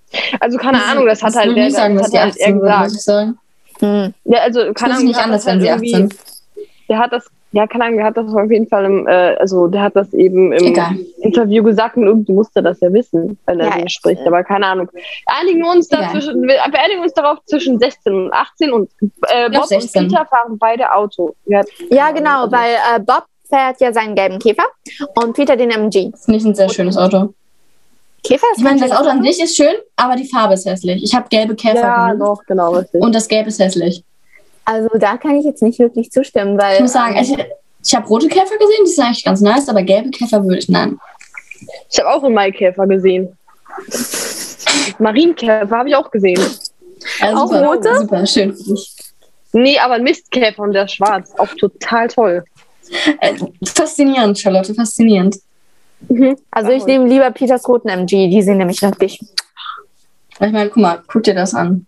Also 0.41 0.59
keine 0.59 0.83
Ahnung, 0.85 1.07
das 1.07 1.23
hat 1.23 1.35
halt 1.37 1.57
der, 1.57 1.71
sagen, 1.71 1.97
das 1.97 2.13
hat 2.13 2.21
halt 2.21 2.33
18 2.33 2.41
er 2.41 2.47
sind, 2.51 2.61
gesagt. 2.61 2.83
muss 2.85 2.95
ich 2.95 3.03
sagen. 3.03 3.39
Hm. 3.81 4.15
Ja, 4.25 4.39
also 4.41 4.73
keine 4.75 4.95
Ahnung, 4.95 5.07
nicht 5.07 5.17
der 5.17 5.25
anders, 5.25 5.47
wenn 5.47 5.61
sie 5.61 5.71
halt 5.71 5.81
18 5.83 5.95
irgendwie- 5.95 6.17
Der 6.89 6.99
hat 6.99 7.13
das, 7.13 7.27
ja, 7.53 7.67
keine 7.67 7.85
Ahnung, 7.85 7.97
der 7.99 8.07
hat 8.07 8.17
das 8.17 8.33
auf 8.35 8.51
jeden 8.51 8.69
Fall 8.69 8.85
im, 8.85 9.07
äh, 9.07 9.35
also 9.39 9.69
der 9.69 9.81
hat 9.83 9.97
das 9.97 10.13
eben 10.13 10.53
im 10.53 10.65
Egal. 10.67 10.97
Interview 11.21 11.63
gesagt 11.63 11.97
und 11.97 12.05
irgendwie 12.07 12.33
musste 12.33 12.63
das 12.63 12.79
ja 12.81 12.93
wissen, 12.93 13.39
wenn 13.47 13.61
er 13.61 13.67
Ja, 13.67 13.81
so 13.81 13.89
spricht, 13.89 14.21
aber 14.27 14.45
keine 14.45 14.67
Ahnung. 14.67 14.91
Einigen 15.27 15.61
wir 15.63 15.71
uns 15.71 15.91
Egal. 15.91 16.05
dazwischen, 16.05 16.43
wir 16.43 16.63
einigen 16.65 17.01
uns 17.03 17.15
darauf 17.15 17.39
zwischen 17.47 17.79
16 17.79 18.15
und 18.15 18.33
18 18.33 18.73
und 18.73 18.91
äh, 19.29 19.49
Bob 19.51 19.65
16. 19.65 20.03
und 20.05 20.09
Peter 20.11 20.27
fahren 20.27 20.59
beide 20.59 20.93
Auto. 20.93 21.35
Ja, 21.47 21.63
Ja, 21.91 22.11
genau, 22.11 22.43
also- 22.45 22.53
weil 22.57 22.75
äh, 22.97 23.01
Bob 23.01 23.25
fährt 23.49 23.81
ja 23.81 23.93
seinen 23.95 24.15
gelben 24.15 24.39
Käfer 24.39 24.65
und 25.23 25.35
Peter 25.35 25.57
den 25.57 25.71
MG. 25.71 26.11
Das 26.11 26.21
ist 26.21 26.29
nicht 26.29 26.45
ein 26.45 26.55
sehr 26.55 26.69
schönes 26.69 26.99
Auto. 26.99 27.33
Käfer 28.23 28.45
ist 28.53 28.59
Ich 28.59 28.65
meine, 28.65 28.81
das 28.81 28.91
Auto 28.91 29.09
an 29.09 29.23
sich 29.23 29.41
ist 29.43 29.57
schön, 29.57 29.75
aber 29.97 30.17
die 30.17 30.27
Farbe 30.27 30.53
ist 30.55 30.67
hässlich. 30.67 31.03
Ich 31.03 31.15
habe 31.15 31.29
gelbe 31.31 31.55
Käfer 31.55 31.77
Ja, 31.81 32.07
gesehen. 32.13 32.19
doch, 32.21 32.43
genau, 32.47 32.73
richtig. 32.75 33.01
Und 33.01 33.15
das 33.15 33.27
Gelb 33.29 33.47
ist 33.47 33.59
hässlich. 33.59 34.03
Also 34.69 34.91
da 34.99 35.17
kann 35.17 35.35
ich 35.37 35.47
jetzt 35.47 35.63
nicht 35.63 35.79
wirklich 35.79 36.13
zustimmen, 36.13 36.59
weil 36.59 36.75
Ich 36.75 36.81
muss 36.83 36.93
sagen, 36.93 37.17
ähm, 37.17 37.23
ich, 37.23 37.35
ich 37.87 37.95
habe 37.95 38.07
rote 38.07 38.29
Käfer 38.29 38.59
gesehen, 38.59 38.85
die 38.85 38.91
sind 38.91 39.05
eigentlich 39.07 39.25
ganz 39.25 39.41
nice, 39.41 39.67
aber 39.71 39.83
gelbe 39.83 40.11
Käfer 40.11 40.45
würde 40.45 40.59
ich 40.59 40.69
nein. 40.69 40.99
Ich 41.91 41.99
habe 41.99 42.11
auch 42.11 42.23
einen 42.23 42.35
Maikäfer 42.35 42.87
gesehen. 42.87 43.35
Marienkäfer 44.99 45.75
habe 45.75 45.89
ich 45.89 45.97
auch 45.97 46.11
gesehen. 46.11 46.39
Also 47.19 47.37
Auch 47.39 47.47
super, 47.47 47.67
rote? 47.67 47.97
Super, 47.97 48.27
schön 48.27 48.55
für 48.55 48.75
dich. 48.75 48.95
Nee, 49.55 49.79
aber 49.79 49.95
ein 49.95 50.03
Mistkäfer 50.03 50.63
und 50.63 50.75
der 50.75 50.85
ist 50.85 50.93
schwarz. 50.93 51.33
Auch 51.39 51.55
total 51.55 52.09
toll. 52.09 52.45
Äh, 53.21 53.37
faszinierend, 53.65 54.39
Charlotte, 54.39 54.75
faszinierend. 54.75 55.37
also 56.51 56.71
ich 56.73 56.85
nehme 56.85 57.09
lieber 57.09 57.31
Peters 57.31 57.67
roten 57.67 57.89
MG, 57.89 58.29
die 58.29 58.43
sind 58.43 58.59
nämlich 58.59 58.83
wirklich. 58.83 59.19
Ich 59.19 60.53
meine, 60.53 60.69
guck 60.69 60.77
mal, 60.77 61.03
guck 61.09 61.23
dir 61.23 61.35
das 61.35 61.55
an. 61.55 61.87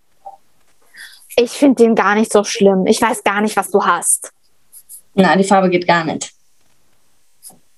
Ich 1.40 1.50
finde 1.52 1.82
den 1.82 1.94
gar 1.94 2.14
nicht 2.14 2.32
so 2.32 2.44
schlimm. 2.44 2.86
Ich 2.86 3.00
weiß 3.00 3.24
gar 3.24 3.40
nicht, 3.40 3.56
was 3.56 3.70
du 3.70 3.82
hast. 3.84 4.30
Na, 5.14 5.34
die 5.36 5.44
Farbe 5.44 5.70
geht 5.70 5.86
gar 5.86 6.04
nicht. 6.04 6.30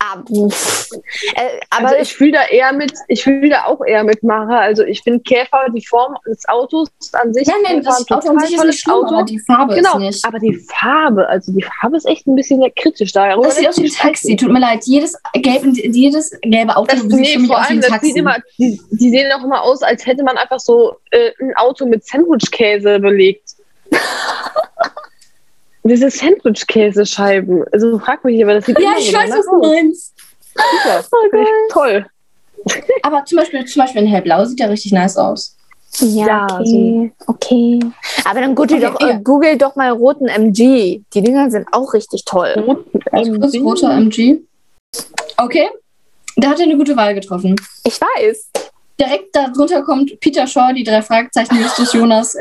Aber, 0.05 0.25
äh, 0.31 1.61
aber 1.71 1.89
also 1.91 2.03
ich 2.03 2.13
fühle 2.13 2.33
da 2.33 2.45
eher 2.47 2.73
mit, 2.73 2.93
ich 3.07 3.23
fühle 3.23 3.49
da 3.51 3.67
auch 3.67 3.81
eher 3.87 4.03
mit 4.03 4.25
Mara. 4.25 4.59
Also 4.59 4.83
ich 4.83 5.01
finde 5.01 5.21
Käfer, 5.21 5.67
die 5.73 5.87
Form 5.87 6.17
des 6.27 6.47
Autos 6.49 6.89
an 7.13 7.33
sich. 7.33 7.47
Nein, 7.47 7.57
nein, 7.63 7.83
das 7.85 8.11
Auto 8.11 8.31
an 8.31 8.41
sich 8.41 8.57
ist 8.57 8.65
nicht 8.65 8.81
schlimm, 8.81 8.95
tolles 8.97 9.13
aber 9.13 9.23
die 9.23 9.39
Farbe 9.39 9.75
Genau, 9.77 9.93
ist 9.99 9.99
nicht. 10.01 10.25
aber 10.25 10.41
die 10.41 10.55
Farbe, 10.57 11.29
also 11.29 11.53
die 11.53 11.63
Farbe 11.63 11.97
ist 11.97 12.07
echt 12.07 12.27
ein 12.27 12.35
bisschen 12.35 12.61
kritisch. 12.75 13.13
Darüber 13.13 13.45
Das 13.47 13.57
sieht 13.59 13.69
aus 13.69 13.79
wie 13.81 13.87
ein 13.87 13.93
Taxi. 13.93 14.35
Tut 14.35 14.51
mir 14.51 14.59
leid, 14.59 14.81
jedes, 14.87 15.15
gelb, 15.35 15.63
jedes 15.77 16.37
gelbe 16.43 16.77
Auto 16.77 16.89
Das, 16.97 17.03
sieht 17.03 17.13
nee, 17.13 17.33
für 17.35 17.39
mich 17.39 17.49
vor 17.49 17.61
aus 17.61 17.67
wie 17.67 17.69
allem, 17.69 17.79
ein 17.79 17.81
das 17.83 17.91
Taxi. 17.91 18.07
sieht 18.09 18.17
immer, 18.17 18.37
die, 18.59 18.81
die 18.91 19.11
sehen 19.11 19.33
auch 19.33 19.45
immer 19.45 19.63
aus, 19.63 19.83
als 19.83 20.05
hätte 20.05 20.25
man 20.25 20.37
einfach 20.37 20.59
so 20.59 20.97
äh, 21.13 21.31
ein 21.41 21.55
Auto 21.55 21.87
mit 21.87 22.05
Sandwichkäse 22.05 22.99
belegt. 22.99 23.52
Diese 25.85 26.11
Sandwich-Käsescheiben. 26.11 27.65
Also 27.73 27.99
frag 27.99 28.25
mich, 28.25 28.43
aber 28.43 28.55
das 28.55 28.67
sieht 28.67 28.79
ja, 28.79 28.91
immer 28.91 28.99
ich 28.99 29.11
so 29.11 29.17
weiß, 29.17 29.31
was 29.31 29.47
du 29.47 29.59
meinst. 29.59 30.15
Super, 30.55 31.05
ich 31.43 31.73
toll. 31.73 32.07
Aber 33.03 33.25
zum 33.25 33.39
Beispiel, 33.39 33.65
zum 33.65 33.83
Beispiel 33.83 34.03
in 34.03 34.09
hellblau 34.09 34.45
sieht 34.45 34.61
der 34.61 34.71
richtig 34.71 34.93
nice 34.93 35.17
aus. 35.17 35.57
ja, 35.99 36.27
Ja, 36.27 36.47
okay, 36.61 37.13
okay. 37.27 37.81
Aber 38.25 38.41
dann 38.41 38.55
google, 38.55 38.85
Okay, 38.85 38.93
doch, 38.93 39.01
ja. 39.01 39.19
google 39.23 39.59
doch 39.59 39.75
mal 39.75 39.91
roten 39.91 40.29
MG. 40.29 41.01
Die 41.13 41.21
Dinger 41.21 41.51
sind 41.51 41.67
auch 41.73 41.93
richtig 41.93 42.25
toll. 42.25 42.85
Also 43.11 43.33
kurz 43.33 43.55
roter 43.57 43.91
MG. 43.97 44.39
Okay, 45.37 45.69
da 46.37 46.51
hat 46.51 46.61
er 46.61 46.67
eine 46.67 46.77
gute 46.77 46.97
Wahl 46.97 47.15
getroffen. 47.15 47.57
Ich 47.85 48.01
weiß. 48.01 48.51
Direkt 49.01 49.35
darunter 49.35 49.83
kommt 49.83 50.21
Peter 50.21 50.47
Shaw, 50.47 50.73
die 50.73 50.85
drei 50.85 51.03
Fragezeichen, 51.03 51.57
Justus 51.61 51.93
Jonas. 51.93 52.37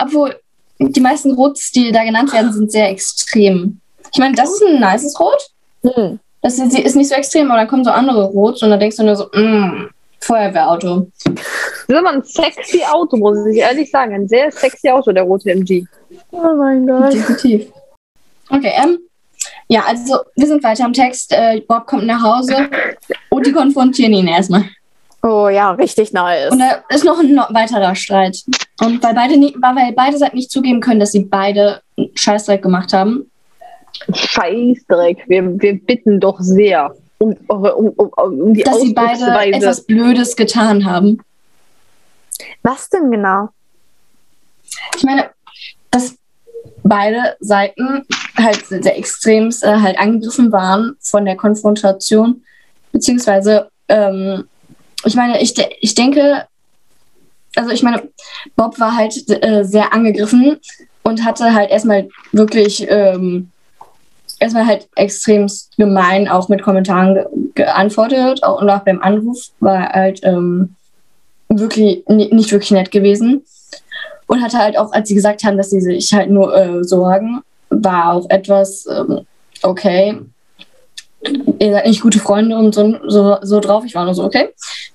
Obwohl, 0.00 0.40
die 0.78 1.00
meisten 1.00 1.32
Rots, 1.32 1.70
die 1.72 1.92
da 1.92 2.04
genannt 2.04 2.32
werden, 2.32 2.52
sind 2.52 2.72
sehr 2.72 2.88
extrem. 2.88 3.80
Ich 4.12 4.18
meine, 4.18 4.34
das 4.34 4.50
ist 4.50 4.62
ein 4.62 4.80
nices 4.80 5.18
Rot. 5.18 5.50
Hm. 5.82 6.18
Das 6.42 6.58
ist 6.58 6.76
ist 6.78 6.96
nicht 6.96 7.08
so 7.08 7.14
extrem, 7.14 7.50
aber 7.50 7.60
dann 7.60 7.68
kommen 7.68 7.84
so 7.84 7.90
andere 7.90 8.24
Rots 8.24 8.62
und 8.62 8.70
dann 8.70 8.80
denkst 8.80 8.96
du 8.96 9.04
nur 9.04 9.16
so, 9.16 9.28
mm, 9.32 9.88
Feuerwehrauto. 10.20 11.08
Das 11.24 11.44
ist 11.88 11.96
aber 11.96 12.10
ein 12.10 12.24
sexy 12.24 12.82
Auto, 12.84 13.16
muss 13.16 13.46
ich 13.46 13.58
ehrlich 13.58 13.90
sagen. 13.90 14.14
Ein 14.14 14.28
sehr 14.28 14.50
sexy 14.50 14.88
Auto, 14.90 15.12
der 15.12 15.24
rote 15.24 15.50
MG. 15.50 15.84
Oh 16.30 16.54
mein 16.56 16.86
Gott. 16.86 17.12
Definitiv. 17.12 17.72
Okay, 18.48 18.72
ähm, 18.82 18.98
ja, 19.68 19.84
also 19.86 20.18
wir 20.36 20.46
sind 20.46 20.62
weiter 20.62 20.84
am 20.84 20.92
Text. 20.92 21.32
Äh, 21.32 21.62
Bob 21.66 21.86
kommt 21.86 22.06
nach 22.06 22.22
Hause 22.22 22.68
und 23.30 23.46
die 23.46 23.52
konfrontieren 23.52 24.12
ihn 24.12 24.28
erstmal. 24.28 24.64
Oh 25.22 25.48
ja, 25.48 25.70
richtig 25.72 26.12
nice. 26.12 26.50
Und 26.50 26.58
da 26.58 26.82
ist 26.88 27.04
noch 27.04 27.18
ein 27.20 27.36
weiterer 27.50 27.94
Streit. 27.94 28.38
Und 28.80 29.02
weil 29.02 29.14
beide, 29.14 29.36
nie, 29.36 29.56
weil 29.60 29.92
beide 29.92 30.18
Seiten 30.18 30.36
nicht 30.36 30.50
zugeben 30.50 30.80
können, 30.80 30.98
dass 30.98 31.12
sie 31.12 31.24
beide 31.24 31.80
Scheißdreck 32.14 32.62
gemacht 32.62 32.92
haben, 32.92 33.30
Scheißdreck. 34.12 35.24
Wir, 35.28 35.60
wir 35.60 35.80
bitten 35.80 36.18
doch 36.18 36.40
sehr 36.40 36.94
um, 37.18 37.36
um, 37.46 37.64
um, 37.64 38.08
um 38.16 38.54
die 38.54 38.62
dass 38.62 38.80
sie 38.80 38.92
beide 38.92 39.26
etwas 39.52 39.84
Blödes 39.84 40.34
getan 40.34 40.84
haben. 40.84 41.20
Was 42.62 42.88
denn 42.90 43.10
genau? 43.10 43.50
Ich 44.96 45.04
meine, 45.04 45.30
dass 45.90 46.16
beide 46.82 47.36
Seiten 47.40 48.04
halt 48.36 48.66
sehr 48.66 48.98
extrem 48.98 49.50
äh, 49.62 49.78
halt 49.78 49.98
angegriffen 49.98 50.50
waren 50.50 50.96
von 51.00 51.24
der 51.24 51.36
Konfrontation. 51.36 52.42
Beziehungsweise, 52.90 53.70
ähm, 53.88 54.48
ich 55.04 55.14
meine, 55.14 55.40
ich, 55.40 55.54
de 55.54 55.66
ich 55.80 55.94
denke, 55.94 56.46
also 57.56 57.70
ich 57.70 57.82
meine, 57.82 58.08
Bob 58.56 58.78
war 58.78 58.96
halt 58.96 59.14
äh, 59.28 59.64
sehr 59.64 59.92
angegriffen 59.92 60.58
und 61.02 61.24
hatte 61.24 61.54
halt 61.54 61.70
erstmal 61.70 62.08
wirklich 62.32 62.86
ähm, 62.88 63.50
erstmal 64.38 64.66
halt 64.66 64.88
extrem 64.96 65.50
gemein 65.76 66.28
auch 66.28 66.48
mit 66.48 66.62
Kommentaren 66.62 67.14
ge 67.14 67.26
geantwortet. 67.54 68.42
Auch, 68.42 68.60
und 68.60 68.70
auch 68.70 68.80
beim 68.80 69.02
Anruf 69.02 69.50
war 69.60 69.88
halt 69.90 70.20
ähm, 70.24 70.74
wirklich 71.48 72.04
ni- 72.08 72.32
nicht 72.32 72.52
wirklich 72.52 72.70
nett 72.70 72.90
gewesen. 72.90 73.44
Und 74.26 74.40
hatte 74.40 74.58
halt 74.58 74.78
auch, 74.78 74.92
als 74.92 75.08
sie 75.08 75.14
gesagt 75.14 75.44
haben, 75.44 75.58
dass 75.58 75.70
sie 75.70 75.80
sich 75.80 76.14
halt 76.14 76.30
nur 76.30 76.56
äh, 76.56 76.84
sorgen, 76.84 77.42
war 77.68 78.14
auch 78.14 78.30
etwas 78.30 78.86
ähm, 78.86 79.26
okay. 79.62 80.18
ihr 81.58 81.72
seid 81.72 81.86
nicht 81.86 82.00
gute 82.00 82.18
Freunde 82.18 82.56
und 82.56 82.74
so, 82.74 82.98
so, 83.06 83.36
so 83.42 83.60
drauf. 83.60 83.84
Ich 83.84 83.94
war 83.94 84.04
nur 84.04 84.14
so, 84.14 84.24
okay. 84.24 84.48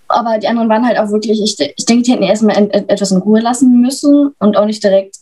Aber 0.09 0.37
die 0.37 0.47
anderen 0.47 0.69
waren 0.69 0.85
halt 0.85 0.97
auch 0.97 1.09
wirklich, 1.11 1.41
ich, 1.41 1.73
ich 1.75 1.85
denke, 1.85 2.03
die 2.03 2.11
hätten 2.13 2.23
erstmal 2.23 2.57
en- 2.57 2.71
etwas 2.71 3.11
in 3.11 3.17
Ruhe 3.17 3.41
lassen 3.41 3.81
müssen 3.81 4.33
und 4.39 4.57
auch 4.57 4.65
nicht 4.65 4.83
direkt. 4.83 5.17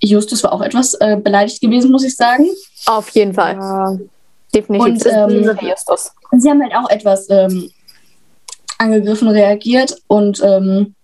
Justus 0.00 0.42
war 0.44 0.52
auch 0.52 0.62
etwas 0.62 0.94
äh, 0.94 1.16
beleidigt 1.16 1.60
gewesen, 1.60 1.90
muss 1.90 2.04
ich 2.04 2.16
sagen. 2.16 2.46
Auf 2.86 3.10
jeden 3.10 3.34
Fall. 3.34 3.54
Ja. 3.56 3.98
Definitiv. 4.54 5.06
Und, 5.06 5.06
ähm, 5.06 5.58
Justus. 5.62 6.10
Sie 6.32 6.48
haben 6.50 6.62
halt 6.62 6.74
auch 6.74 6.88
etwas 6.90 7.28
ähm, 7.30 7.70
angegriffen 8.78 9.28
reagiert 9.28 9.96
und 10.06 10.40
ähm, 10.42 10.94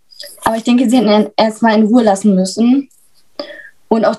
aber 0.45 0.57
ich 0.57 0.63
denke, 0.65 0.89
sie 0.89 0.97
hätten 0.97 1.31
erstmal 1.37 1.79
in 1.79 1.87
Ruhe 1.87 2.03
lassen 2.03 2.35
müssen 2.35 2.89
und 3.89 4.05
auch 4.05 4.17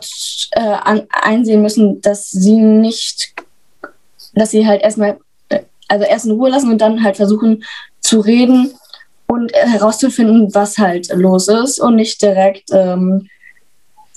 äh, 0.52 0.62
an, 0.62 1.08
einsehen 1.10 1.62
müssen, 1.62 2.00
dass 2.02 2.30
sie 2.30 2.56
nicht, 2.58 3.34
dass 4.34 4.52
sie 4.52 4.68
halt 4.68 4.82
erstmal, 4.84 5.18
äh, 5.50 5.62
also 5.88 6.06
erst 6.06 6.26
in 6.26 6.32
Ruhe 6.34 6.50
lassen 6.50 6.70
und 6.72 6.80
dann 6.80 7.04
halt 7.04 7.18
versuchen 7.18 7.64
zu 8.00 8.20
reden 8.20 8.74
und 9.38 9.54
äh, 9.54 9.68
herauszufinden, 9.68 10.54
was 10.54 10.78
halt 10.78 11.10
los 11.14 11.48
ist 11.48 11.80
und 11.80 11.96
nicht 11.96 12.22
direkt, 12.22 12.70
ähm, 12.72 13.30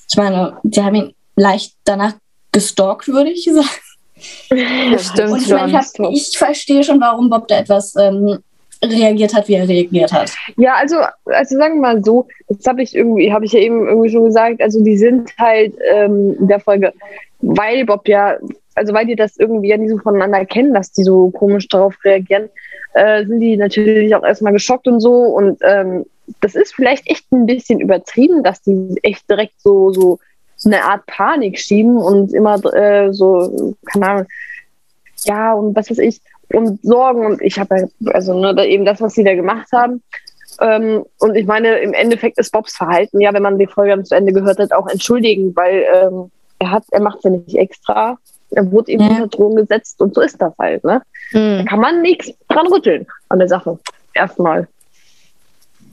ich 0.08 0.16
meine, 0.16 0.56
sie 0.64 0.82
haben 0.82 0.94
ihn 0.94 1.14
leicht 1.36 1.74
danach 1.84 2.14
gestalkt, 2.52 3.08
würde 3.08 3.30
ich 3.30 3.44
sagen. 3.44 3.68
Stimmt 4.98 5.30
Und 5.30 5.42
ich, 5.42 5.48
meine, 5.48 5.70
ich, 5.70 5.76
hab, 5.76 6.12
ich 6.12 6.36
verstehe 6.36 6.82
schon, 6.82 7.00
warum 7.00 7.30
Bob 7.30 7.48
da 7.48 7.58
etwas 7.58 7.94
ähm, 7.96 8.38
reagiert 8.84 9.34
hat, 9.34 9.48
wie 9.48 9.54
er 9.54 9.68
reagiert 9.68 10.12
hat. 10.12 10.32
Ja, 10.56 10.74
also, 10.74 10.96
also 11.26 11.56
sagen 11.56 11.76
wir 11.76 11.80
mal 11.80 12.04
so, 12.04 12.26
das 12.48 12.66
habe 12.66 12.82
ich 12.82 12.94
irgendwie, 12.94 13.32
habe 13.32 13.44
ich 13.44 13.52
ja 13.52 13.60
eben 13.60 13.86
irgendwie 13.86 14.10
schon 14.10 14.24
gesagt, 14.24 14.60
also 14.62 14.82
die 14.82 14.96
sind 14.96 15.30
halt 15.38 15.74
ähm, 15.92 16.36
in 16.38 16.48
der 16.48 16.60
Folge, 16.60 16.92
weil 17.40 17.84
Bob 17.84 18.08
ja, 18.08 18.36
also 18.74 18.92
weil 18.92 19.06
die 19.06 19.16
das 19.16 19.36
irgendwie 19.36 19.68
ja 19.68 19.76
nicht 19.76 19.90
so 19.90 19.98
voneinander 19.98 20.44
kennen, 20.44 20.74
dass 20.74 20.92
die 20.92 21.02
so 21.02 21.30
komisch 21.30 21.68
darauf 21.68 21.94
reagieren, 22.04 22.48
äh, 22.94 23.24
sind 23.26 23.40
die 23.40 23.56
natürlich 23.56 24.14
auch 24.14 24.24
erstmal 24.24 24.52
geschockt 24.52 24.86
und 24.88 25.00
so 25.00 25.12
und 25.12 25.58
ähm, 25.62 26.04
das 26.40 26.54
ist 26.54 26.74
vielleicht 26.74 27.08
echt 27.10 27.30
ein 27.32 27.46
bisschen 27.46 27.80
übertrieben, 27.80 28.42
dass 28.42 28.62
die 28.62 28.98
echt 29.02 29.28
direkt 29.28 29.60
so, 29.60 29.90
so 29.92 30.18
eine 30.64 30.84
Art 30.84 31.06
Panik 31.06 31.58
schieben 31.58 31.96
und 31.96 32.32
immer 32.32 32.62
äh, 32.74 33.12
so, 33.12 33.74
keine 33.86 34.08
Ahnung, 34.08 34.26
ja 35.24 35.52
und 35.54 35.74
was 35.74 35.90
weiß 35.90 35.98
ich, 35.98 36.20
und 36.52 36.82
Sorgen 36.82 37.26
und 37.26 37.42
ich 37.42 37.58
habe 37.58 37.76
halt, 37.76 37.92
also 38.12 38.38
ne, 38.38 38.66
eben 38.66 38.84
das, 38.84 39.00
was 39.00 39.14
sie 39.14 39.24
da 39.24 39.34
gemacht 39.34 39.68
haben. 39.72 40.02
Ähm, 40.60 41.04
und 41.18 41.36
ich 41.36 41.46
meine, 41.46 41.78
im 41.78 41.92
Endeffekt 41.92 42.38
ist 42.38 42.52
Bobs 42.52 42.76
Verhalten, 42.76 43.20
ja, 43.20 43.32
wenn 43.32 43.42
man 43.42 43.58
die 43.58 43.66
Folge 43.66 44.02
zu 44.02 44.14
Ende 44.14 44.32
gehört 44.32 44.58
hat, 44.58 44.72
auch 44.72 44.88
entschuldigen, 44.88 45.54
weil 45.54 45.84
ähm, 45.94 46.30
er 46.58 46.70
hat, 46.70 46.84
er 46.90 47.00
macht 47.00 47.18
es 47.18 47.24
ja 47.24 47.30
nicht 47.30 47.56
extra. 47.56 48.18
Er 48.52 48.70
wurde 48.70 48.92
eben 48.92 49.02
Ja. 49.02 49.08
unter 49.10 49.26
Drogen 49.28 49.56
gesetzt 49.56 50.00
und 50.00 50.14
so 50.14 50.20
ist 50.20 50.40
das 50.40 50.52
halt, 50.58 50.82
ne? 50.84 51.02
Da 51.32 51.38
Hm. 51.38 51.64
kann 51.66 51.80
man 51.80 52.02
nichts 52.02 52.32
dran 52.48 52.66
rütteln 52.66 53.06
an 53.28 53.38
der 53.38 53.48
Sache. 53.48 53.78
Erstmal. 54.14 54.66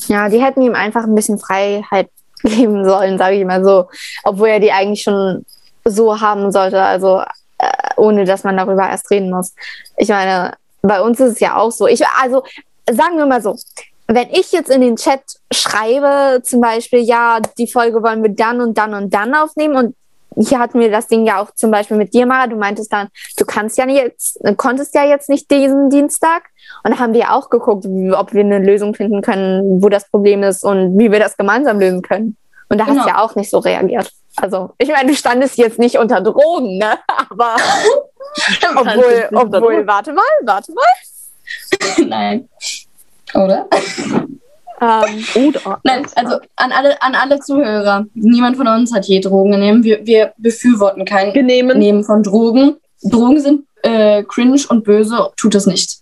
Ja, 0.07 0.29
die 0.29 0.41
hätten 0.43 0.61
ihm 0.61 0.73
einfach 0.75 1.03
ein 1.03 1.15
bisschen 1.15 1.37
Freiheit 1.39 2.09
geben 2.43 2.85
sollen, 2.85 3.17
sage 3.17 3.35
ich 3.37 3.45
mal 3.45 3.63
so. 3.63 3.87
Obwohl 4.23 4.49
er 4.49 4.59
die 4.59 4.71
eigentlich 4.71 5.03
schon 5.03 5.45
so 5.85 6.19
haben 6.19 6.51
sollte, 6.51 6.81
also 6.81 7.21
äh, 7.59 7.69
ohne 7.97 8.25
dass 8.25 8.43
man 8.43 8.57
darüber 8.57 8.87
erst 8.89 9.09
reden 9.11 9.29
muss. 9.31 9.53
Ich 9.97 10.09
meine, 10.09 10.53
bei 10.81 11.01
uns 11.01 11.19
ist 11.19 11.33
es 11.33 11.39
ja 11.39 11.57
auch 11.57 11.71
so. 11.71 11.87
Ich, 11.87 12.03
also 12.21 12.43
sagen 12.91 13.17
wir 13.17 13.25
mal 13.25 13.41
so, 13.41 13.55
wenn 14.07 14.29
ich 14.29 14.51
jetzt 14.51 14.69
in 14.69 14.81
den 14.81 14.95
Chat 14.95 15.21
schreibe, 15.51 16.41
zum 16.43 16.61
Beispiel, 16.61 16.99
ja, 16.99 17.39
die 17.57 17.67
Folge 17.67 18.01
wollen 18.03 18.23
wir 18.23 18.29
dann 18.33 18.61
und 18.61 18.77
dann 18.77 18.93
und 18.93 19.13
dann 19.13 19.33
aufnehmen 19.35 19.75
und 19.75 19.95
hier 20.39 20.59
hatten 20.59 20.79
wir 20.79 20.91
das 20.91 21.07
Ding 21.07 21.25
ja 21.25 21.41
auch 21.41 21.51
zum 21.51 21.71
Beispiel 21.71 21.97
mit 21.97 22.13
dir, 22.13 22.25
Mara. 22.25 22.47
Du 22.47 22.55
meintest 22.55 22.91
dann, 22.93 23.07
du 23.37 23.45
kannst 23.45 23.77
ja 23.77 23.85
nicht 23.85 23.97
jetzt, 23.97 24.39
konntest 24.57 24.93
ja 24.95 25.05
jetzt 25.05 25.29
nicht 25.29 25.49
diesen 25.51 25.89
Dienstag. 25.89 26.43
Und 26.83 26.91
da 26.91 26.99
haben 26.99 27.13
wir 27.13 27.33
auch 27.33 27.49
geguckt, 27.49 27.85
ob 27.85 28.33
wir 28.33 28.41
eine 28.43 28.59
Lösung 28.59 28.93
finden 28.93 29.21
können, 29.21 29.81
wo 29.81 29.89
das 29.89 30.09
Problem 30.09 30.43
ist 30.43 30.63
und 30.63 30.97
wie 30.99 31.11
wir 31.11 31.19
das 31.19 31.37
gemeinsam 31.37 31.79
lösen 31.79 32.01
können. 32.01 32.37
Und 32.69 32.77
da 32.79 32.85
hast 32.85 32.91
Genau. 32.93 33.03
du 33.03 33.09
ja 33.09 33.21
auch 33.21 33.35
nicht 33.35 33.49
so 33.49 33.59
reagiert. 33.59 34.11
Also, 34.35 34.71
ich 34.77 34.89
meine, 34.89 35.09
du 35.09 35.15
standest 35.15 35.57
jetzt 35.57 35.79
nicht 35.79 35.97
unter 35.97 36.21
Drogen, 36.21 36.77
ne? 36.77 36.99
Aber 37.29 37.55
obwohl, 38.75 39.29
obwohl, 39.33 39.87
warte 39.87 40.13
mal, 40.13 40.23
warte 40.43 40.73
mal. 40.73 42.05
Nein. 42.07 42.49
Oder? 43.33 43.67
Ähm, 44.79 45.25
Oder? 45.35 45.79
Nein, 45.83 46.05
also 46.15 46.37
an 46.55 46.71
alle, 46.71 47.01
an 47.01 47.15
alle 47.15 47.39
Zuhörer. 47.39 48.05
Niemand 48.13 48.57
von 48.57 48.67
uns 48.67 48.93
hat 48.93 49.05
je 49.05 49.19
Drogen 49.19 49.51
genommen. 49.53 49.83
Wir, 49.83 50.05
wir 50.05 50.33
befürworten 50.37 51.05
kein 51.05 51.33
Genehmen. 51.33 51.79
Nehmen 51.79 52.03
von 52.03 52.21
Drogen. 52.23 52.77
Drogen 53.01 53.39
sind 53.39 53.65
äh, 53.83 54.23
cringe 54.23 54.61
und 54.69 54.83
böse. 54.83 55.31
Tut 55.37 55.55
es 55.55 55.65
nicht. 55.65 55.99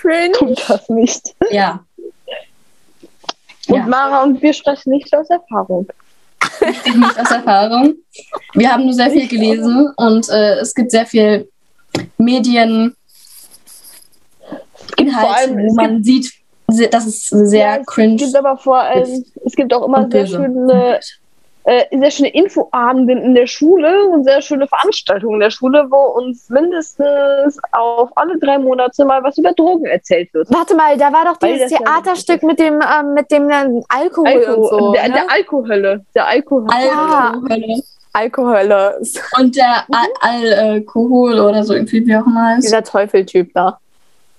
cringe. 0.00 0.32
Tut 0.32 0.62
das 0.68 0.88
nicht. 0.88 1.34
Ja. 1.50 1.84
Und 3.68 3.76
Ja. 3.76 3.86
Mara 3.86 4.22
und 4.24 4.42
wir 4.42 4.52
sprechen 4.52 4.90
nicht 4.90 5.14
aus 5.16 5.30
Erfahrung. 5.30 5.86
Ich 6.60 6.94
nicht 6.94 7.18
aus 7.18 7.30
Erfahrung. 7.30 7.94
Wir 8.54 8.72
haben 8.72 8.84
nur 8.84 8.92
sehr 8.92 9.10
viel 9.10 9.28
gelesen 9.28 9.90
und 9.96 10.28
äh, 10.28 10.58
es 10.58 10.74
gibt 10.74 10.90
sehr 10.90 11.06
viel 11.06 11.48
Medien. 12.18 12.94
Es 14.88 14.96
gibt 14.96 15.12
vor 15.12 15.20
Inhalte, 15.20 15.34
allem, 15.34 15.68
wo 15.68 15.74
man 15.74 16.04
sieht, 16.04 16.32
das 16.90 17.06
ist 17.06 17.28
sehr 17.28 17.76
Ja, 17.76 17.82
cringe. 17.84 18.16
Es 18.16 18.22
gibt 18.22 18.36
aber 18.36 18.56
vor 18.56 18.80
allem, 18.80 19.24
es 19.44 19.54
gibt 19.54 19.72
auch 19.74 19.86
immer 19.86 20.08
sehr 20.10 20.26
schöne, 20.26 21.00
äh, 21.64 21.84
sehr 21.96 22.10
schöne 22.10 22.34
Infoabende 22.34 23.12
in 23.14 23.34
der 23.34 23.46
Schule 23.46 24.08
und 24.08 24.24
sehr 24.24 24.42
schöne 24.42 24.66
Veranstaltungen 24.66 25.34
in 25.34 25.40
der 25.40 25.50
Schule, 25.50 25.86
wo 25.90 26.20
uns 26.20 26.48
mindestens 26.50 27.58
auf 27.72 28.10
alle 28.16 28.38
drei 28.38 28.58
Monate 28.58 29.04
mal 29.04 29.22
was 29.22 29.38
über 29.38 29.52
Drogen 29.52 29.86
erzählt 29.86 30.32
wird. 30.34 30.52
Warte 30.52 30.74
mal, 30.74 30.96
da 30.96 31.12
war 31.12 31.24
doch 31.24 31.36
dieses 31.36 31.70
Theaterstück 31.70 32.42
mit 32.42 32.58
dem, 32.58 32.80
ähm, 32.80 33.14
mit 33.14 33.30
dem 33.30 33.48
ähm, 33.50 33.84
Alkohol 33.88 34.54
und 34.56 34.68
so. 34.68 34.92
der, 34.92 35.08
ne? 35.08 35.14
der 35.14 35.30
Alkohölle. 35.30 36.04
Der 36.14 36.26
Alkohol. 36.26 36.66
Alkohol. 36.70 37.82
Alkohölle. 38.12 39.00
Und 39.38 39.56
der 39.56 39.84
Al 40.20 40.52
Alkohol 40.54 41.40
oder 41.40 41.64
so 41.64 41.74
irgendwie, 41.74 42.06
wie 42.06 42.16
auch 42.16 42.26
immer 42.26 42.48
heißt. 42.48 42.64
Dieser 42.64 42.82
Teufeltyp 42.82 43.52
da. 43.54 43.78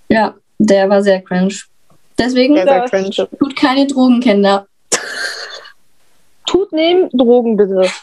Ja, 0.09 0.35
der 0.59 0.89
war 0.89 1.01
sehr 1.01 1.21
cringe. 1.21 1.55
Deswegen 2.23 2.55
Ja. 2.55 2.63
sehr 2.65 2.85
cringe. 2.85 3.27
tut 3.39 3.55
keine 3.55 3.85
Drogen, 3.87 4.19
Kinder. 4.21 4.67
Tut 6.45 6.71
nehmen 6.71 7.09
Drogen 7.11 7.57
bitte. 7.57 7.89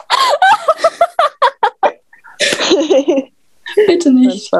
Bitte 3.86 4.12
nicht. 4.12 4.50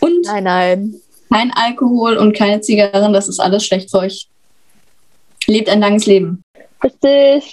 Und 0.00 0.24
Nein, 0.24 0.44
nein. 0.44 0.94
kein 1.32 1.52
Alkohol 1.54 2.16
und 2.16 2.36
keine 2.36 2.60
Zigarren, 2.60 3.12
das 3.12 3.28
ist 3.28 3.40
alles 3.40 3.64
schlecht 3.64 3.90
für 3.90 3.98
euch. 3.98 4.28
Lebt 5.46 5.68
ein 5.68 5.80
langes 5.80 6.06
Leben. 6.06 6.42
Richtig. 6.82 7.52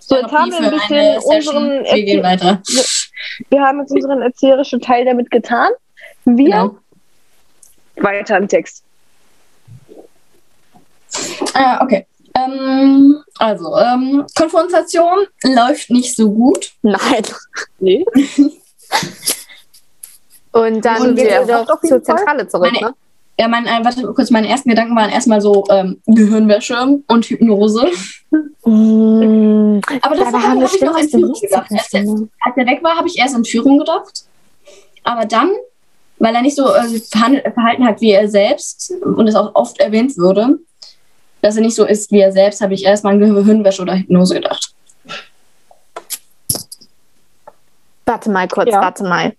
So, 0.00 0.16
jetzt 0.16 0.32
haben 0.32 0.50
wir 0.50 0.58
ein 0.58 0.70
bisschen 0.70 1.18
unseren, 1.22 1.84
Wir 1.84 2.04
gehen 2.04 2.22
weiter. 2.22 2.60
wir 3.48 3.60
haben 3.60 3.80
jetzt 3.80 3.92
unseren 3.92 4.22
erzählerischen 4.22 4.80
Teil 4.80 5.04
damit 5.04 5.30
getan. 5.30 5.70
Wir 6.24 6.44
Genau. 6.46 6.76
weiter 7.96 8.36
im 8.36 8.48
Text. 8.48 8.82
Ah, 11.54 11.82
okay. 11.82 12.06
Ähm, 12.36 13.22
also, 13.38 13.76
ähm, 13.76 14.24
Konfrontation 14.36 15.26
läuft 15.44 15.90
nicht 15.90 16.14
so 16.16 16.30
gut. 16.30 16.72
Nein. 16.82 16.98
Nee. 17.82 18.04
Und 20.52 20.84
dann 20.84 21.00
Und 21.02 21.16
wir- 21.16 21.40
auf 21.42 21.48
jeden 21.82 21.88
zur 21.88 22.02
Zentrale 22.02 22.46
zurück, 22.48 22.72
Meine- 22.72 22.86
ne? 22.88 22.94
Ja, 23.38 23.48
mein, 23.48 23.64
äh, 23.66 23.82
warte 23.82 24.02
kurz, 24.12 24.30
meine 24.30 24.48
ersten 24.48 24.68
Gedanken 24.68 24.94
waren 24.96 25.08
erstmal 25.08 25.40
so 25.40 25.64
ähm, 25.70 26.02
Gehirnwäsche 26.06 26.98
und 27.06 27.24
Hypnose. 27.24 27.86
Mm, 28.66 29.80
Aber 30.02 30.14
das 30.14 30.24
dabei 30.30 30.38
habe 30.40 30.62
hab 30.62 30.74
ich 30.74 30.80
noch 30.82 30.98
Entführung 30.98 31.28
Nichts 31.30 31.40
gedacht. 31.40 31.70
Erst, 31.70 31.94
erfunden. 31.94 32.30
als 32.44 32.56
er 32.58 32.66
weg 32.66 32.82
war, 32.82 32.96
habe 32.98 33.08
ich 33.08 33.16
erst 33.18 33.34
Entführung 33.34 33.78
gedacht. 33.78 34.24
Aber 35.04 35.24
dann, 35.24 35.52
weil 36.18 36.34
er 36.34 36.42
nicht 36.42 36.54
so 36.56 36.66
äh, 36.74 37.00
verhalten 37.54 37.86
hat 37.86 38.02
wie 38.02 38.10
er 38.10 38.28
selbst 38.28 38.92
und 39.02 39.26
es 39.26 39.34
auch 39.34 39.54
oft 39.54 39.80
erwähnt 39.80 40.18
würde, 40.18 40.58
dass 41.42 41.56
er 41.56 41.62
nicht 41.62 41.74
so 41.74 41.84
ist 41.84 42.10
wie 42.12 42.20
er 42.20 42.32
selbst, 42.32 42.60
habe 42.60 42.74
ich 42.74 42.84
erstmal 42.84 43.14
an 43.14 43.20
Gehirnwäsche 43.34 43.82
oder 43.82 43.94
Hypnose 43.96 44.34
gedacht. 44.34 44.74
Warte 48.06 48.30
mal 48.30 48.48
kurz, 48.48 48.70
Ja. 48.70 48.80
warte 48.80 49.04
mal. 49.04 49.32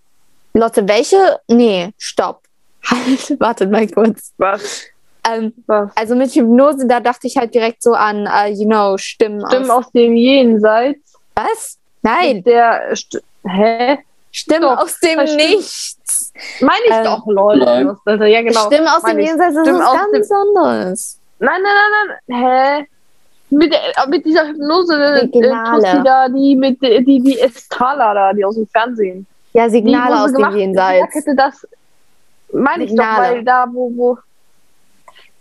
Lotte, 0.53 0.87
welche? 0.87 1.39
Nee, 1.47 1.91
stopp. 1.97 2.43
Halt, 2.85 3.39
wartet 3.39 3.69
mal 3.71 3.87
kurz. 3.87 4.33
Was? 4.37 4.83
Ähm, 5.29 5.53
Was? 5.67 5.91
also 5.95 6.15
mit 6.15 6.31
Hypnose, 6.31 6.87
da 6.87 6.99
dachte 6.99 7.27
ich 7.27 7.37
halt 7.37 7.53
direkt 7.53 7.83
so 7.83 7.93
an, 7.93 8.25
äh, 8.25 8.49
you 8.49 8.65
know, 8.65 8.97
Stimmen, 8.97 9.45
Stimmen 9.47 9.69
aus... 9.69 9.85
aus 9.85 9.91
dem 9.91 10.15
Jenseits. 10.15 11.13
Was? 11.35 11.77
Nein, 12.01 12.43
Der 12.43 12.95
St 12.95 13.21
Hä? 13.47 13.99
Stimmen 14.31 14.61
Doch, 14.61 14.77
aus 14.77 14.97
dem. 14.99 15.19
Nichts. 15.35 16.31
Meine 16.61 16.85
ich 16.85 16.91
Ähm, 16.93 17.03
doch, 17.03 17.25
lol. 17.27 17.57
lol. 17.57 17.97
Also, 18.05 18.23
ja, 18.23 18.41
genau. 18.41 18.65
Stimmen 18.67 18.87
aus 18.87 19.03
dem. 19.03 19.19
Jenseits 19.19 19.55
ist 19.57 19.67
was 19.67 20.11
ganz 20.11 20.31
anderes. 20.31 21.19
Nein, 21.41 21.61
nein, 21.61 21.73
nein, 21.73 22.17
nein. 22.27 22.79
Hä? 22.79 22.87
Mit, 23.49 23.73
äh, 23.73 23.79
mit 24.09 24.25
dieser 24.25 24.47
Hypnose, 24.47 24.93
äh, 24.95 25.19
Signale. 25.21 25.81
tust 25.81 25.93
du 25.93 26.03
da 26.03 26.29
die 26.29 26.55
mit 26.55 26.81
äh, 26.83 27.01
die, 27.01 27.19
die 27.21 27.37
Estrala 27.39 28.13
da, 28.13 28.31
die 28.33 28.45
aus 28.45 28.55
dem 28.55 28.65
Fernsehen. 28.67 29.25
Ja, 29.53 29.65
Die, 29.65 29.71
Signale 29.71 30.15
sie 30.15 30.21
aus 30.23 30.33
dem 30.33 30.55
Jenseits. 30.57 31.13
hätte, 31.13 31.35
dass 31.35 31.67
Meine 32.53 32.85
ich 32.85 32.95
doch, 32.95 33.03
weil 33.17 33.43
da, 33.43 33.65
wo, 33.71 33.91
wo. 33.95 34.17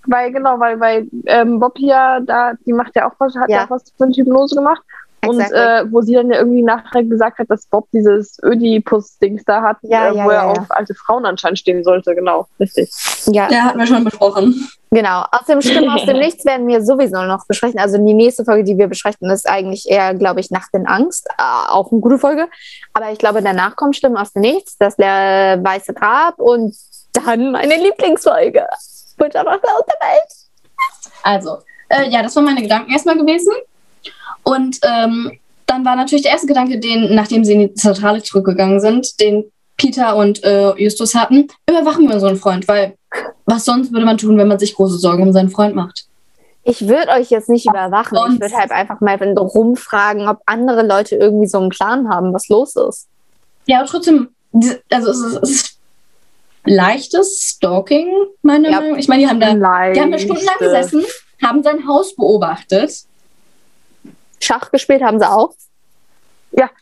Weil, 0.06 0.32
genau, 0.32 0.58
weil, 0.58 0.80
weil 0.80 1.06
ähm, 1.26 1.60
Bob 1.60 1.76
hier, 1.76 2.20
da, 2.24 2.54
die 2.66 2.72
macht 2.72 2.96
ja 2.96 3.08
auch 3.08 3.14
was, 3.18 3.36
hat 3.36 3.48
ja, 3.50 3.58
Ja. 3.58 3.64
auch 3.66 3.70
was 3.70 3.84
für 3.96 4.04
eine 4.04 4.14
Hypnose 4.14 4.56
gemacht. 4.56 4.82
Und 5.26 5.38
Exactly. 5.38 5.58
äh, 5.88 5.92
wo 5.92 6.00
sie 6.00 6.14
dann 6.14 6.30
ja 6.30 6.38
irgendwie 6.38 6.62
nachher 6.62 7.04
gesagt 7.04 7.38
hat, 7.38 7.50
dass 7.50 7.66
Bob 7.66 7.86
dieses 7.92 8.38
Ödipus-Dings 8.42 9.44
da 9.44 9.60
hat, 9.62 9.76
Ja, 9.82 10.08
äh, 10.08 10.16
ja, 10.16 10.24
wo 10.24 10.30
er 10.30 10.34
ja, 10.36 10.50
auf 10.52 10.70
alte 10.70 10.94
Frauen 10.94 11.26
anscheinend 11.26 11.58
stehen 11.58 11.84
sollte, 11.84 12.14
genau, 12.14 12.46
richtig. 12.58 12.90
ja, 13.26 13.50
Ja, 13.50 13.64
hatten 13.64 13.78
wir 13.78 13.86
schon 13.86 14.04
besprochen. 14.04 14.66
genau. 14.90 15.24
Aus 15.30 15.44
dem 15.46 15.60
Stimmen 15.60 15.90
aus 15.90 16.06
dem 16.06 16.16
Nichts 16.20 16.44
werden 16.46 16.66
wir 16.68 16.82
sowieso 16.82 17.22
noch 17.22 17.46
besprechen. 17.46 17.78
Also 17.78 17.98
die 17.98 18.14
nächste 18.14 18.46
Folge, 18.46 18.64
die 18.64 18.78
wir 18.78 18.88
besprechen, 18.88 19.28
ist 19.28 19.46
eigentlich 19.46 19.90
eher, 19.90 20.14
glaube 20.14 20.40
ich, 20.40 20.50
Nacht 20.50 20.70
in 20.72 20.86
Angst. 20.86 21.26
Äh, 21.36 21.42
auch 21.68 21.92
eine 21.92 22.00
gute 22.00 22.18
Folge. 22.18 22.48
Aber 22.94 23.12
ich 23.12 23.18
glaube, 23.18 23.42
danach 23.42 23.76
kommt 23.76 23.96
Stimmen 23.96 24.16
aus 24.16 24.32
dem 24.32 24.40
Nichts, 24.40 24.78
das 24.78 24.98
äh, 24.98 25.62
Weiße 25.62 25.92
Grab 25.92 26.38
und 26.38 26.74
dann 27.12 27.52
meine 27.52 27.76
Lieblingsfolge. 27.76 28.66
Butter 29.18 29.44
macht 29.44 29.64
aus 29.64 29.84
der 29.86 30.08
Welt. 30.08 30.32
Also, 31.22 31.58
äh, 31.90 32.08
ja, 32.08 32.22
das 32.22 32.34
waren 32.36 32.46
meine 32.46 32.62
Gedanken 32.62 32.90
erstmal 32.90 33.18
gewesen. 33.18 33.52
Und 34.42 34.78
ähm, 34.82 35.32
dann 35.66 35.84
war 35.84 35.96
natürlich 35.96 36.22
der 36.22 36.32
erste 36.32 36.46
Gedanke, 36.46 36.78
den, 36.78 37.14
nachdem 37.14 37.44
sie 37.44 37.52
in 37.54 37.60
die 37.60 37.74
Zentrale 37.74 38.22
zurückgegangen 38.22 38.80
sind, 38.80 39.20
den 39.20 39.44
Peter 39.76 40.16
und 40.16 40.42
äh, 40.44 40.74
Justus 40.76 41.14
hatten, 41.14 41.48
überwachen 41.68 42.06
wir 42.06 42.14
unseren 42.14 42.36
Freund, 42.36 42.68
weil 42.68 42.94
was 43.46 43.64
sonst 43.64 43.92
würde 43.92 44.04
man 44.04 44.18
tun, 44.18 44.36
wenn 44.36 44.48
man 44.48 44.58
sich 44.58 44.74
große 44.74 44.98
Sorgen 44.98 45.22
um 45.22 45.32
seinen 45.32 45.50
Freund 45.50 45.74
macht? 45.74 46.06
Ich 46.62 46.86
würde 46.86 47.12
euch 47.12 47.30
jetzt 47.30 47.48
nicht 47.48 47.66
überwachen. 47.66 48.16
Ich 48.16 48.22
sonst? 48.22 48.40
würde 48.40 48.56
halt 48.56 48.70
einfach 48.70 49.00
mal 49.00 49.16
rumfragen, 49.16 50.28
ob 50.28 50.40
andere 50.46 50.86
Leute 50.86 51.16
irgendwie 51.16 51.46
so 51.46 51.58
einen 51.58 51.70
Plan 51.70 52.08
haben, 52.08 52.34
was 52.34 52.48
los 52.48 52.76
ist. 52.76 53.08
Ja, 53.66 53.78
aber 53.78 53.88
trotzdem, 53.88 54.28
also 54.90 55.10
es 55.10 55.18
ist, 55.20 55.38
es 55.42 55.50
ist 55.50 55.78
leichtes 56.64 57.54
Stalking, 57.56 58.08
meiner 58.42 58.68
Ja. 58.68 58.76
Meinung 58.76 58.92
nach. 58.92 58.98
Ich 58.98 59.08
meine, 59.08 59.22
die 59.22 59.28
haben 59.28 59.40
da, 59.40 59.54
die 59.54 60.00
haben 60.00 60.12
da 60.12 60.18
stundenlang 60.18 60.58
gesessen, 60.58 61.04
haben 61.42 61.62
sein 61.62 61.86
Haus 61.88 62.14
beobachtet, 62.14 62.92
Schach 64.40 64.70
gespielt 64.70 65.02
haben 65.02 65.18
sie 65.18 65.28
auch. 65.28 65.54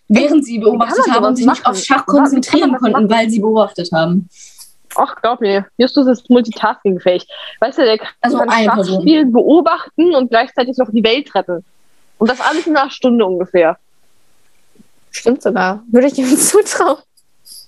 während 0.08 0.44
sie 0.44 0.58
beobachtet 0.58 1.10
haben 1.10 1.26
und 1.26 1.36
sich 1.36 1.46
nicht 1.46 1.66
auf 1.66 1.78
Schach 1.78 2.06
konzentrieren 2.06 2.76
konnten, 2.76 2.92
machen? 2.92 3.10
weil 3.10 3.28
sie 3.28 3.40
beobachtet 3.40 3.90
haben. 3.92 4.28
Ach, 4.96 5.14
glaub 5.20 5.40
mir, 5.40 5.66
Justus 5.76 6.06
ist 6.06 6.30
multitaskingfähig. 6.30 7.26
Weißt 7.60 7.78
du, 7.78 7.82
der 7.82 7.98
kann 7.98 8.08
Also 8.22 8.38
Schach 8.38 8.84
spielen, 9.00 9.32
beobachten 9.32 10.14
und 10.14 10.30
gleichzeitig 10.30 10.76
noch 10.78 10.90
die 10.90 11.04
Welt 11.04 11.34
retten. 11.34 11.64
Und 12.18 12.30
das 12.30 12.40
alles 12.40 12.66
in 12.66 12.76
einer 12.76 12.90
Stunde 12.90 13.24
ungefähr. 13.24 13.76
Stimmt 15.10 15.42
sogar. 15.42 15.82
Würde 15.90 16.06
ich 16.08 16.18
ihm 16.18 16.36
zutrauen. 16.36 16.98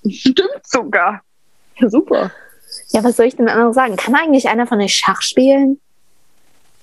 Stimmt 0.08 0.66
sogar. 0.66 1.20
Ja, 1.76 1.88
super. 1.88 2.30
Ja, 2.88 3.04
was 3.04 3.16
soll 3.16 3.26
ich 3.26 3.36
denn 3.36 3.48
anderes 3.48 3.74
sagen? 3.74 3.96
Kann 3.96 4.14
eigentlich 4.14 4.48
einer 4.48 4.66
von 4.66 4.80
euch 4.80 4.94
Schach 4.94 5.22
spielen? 5.22 5.80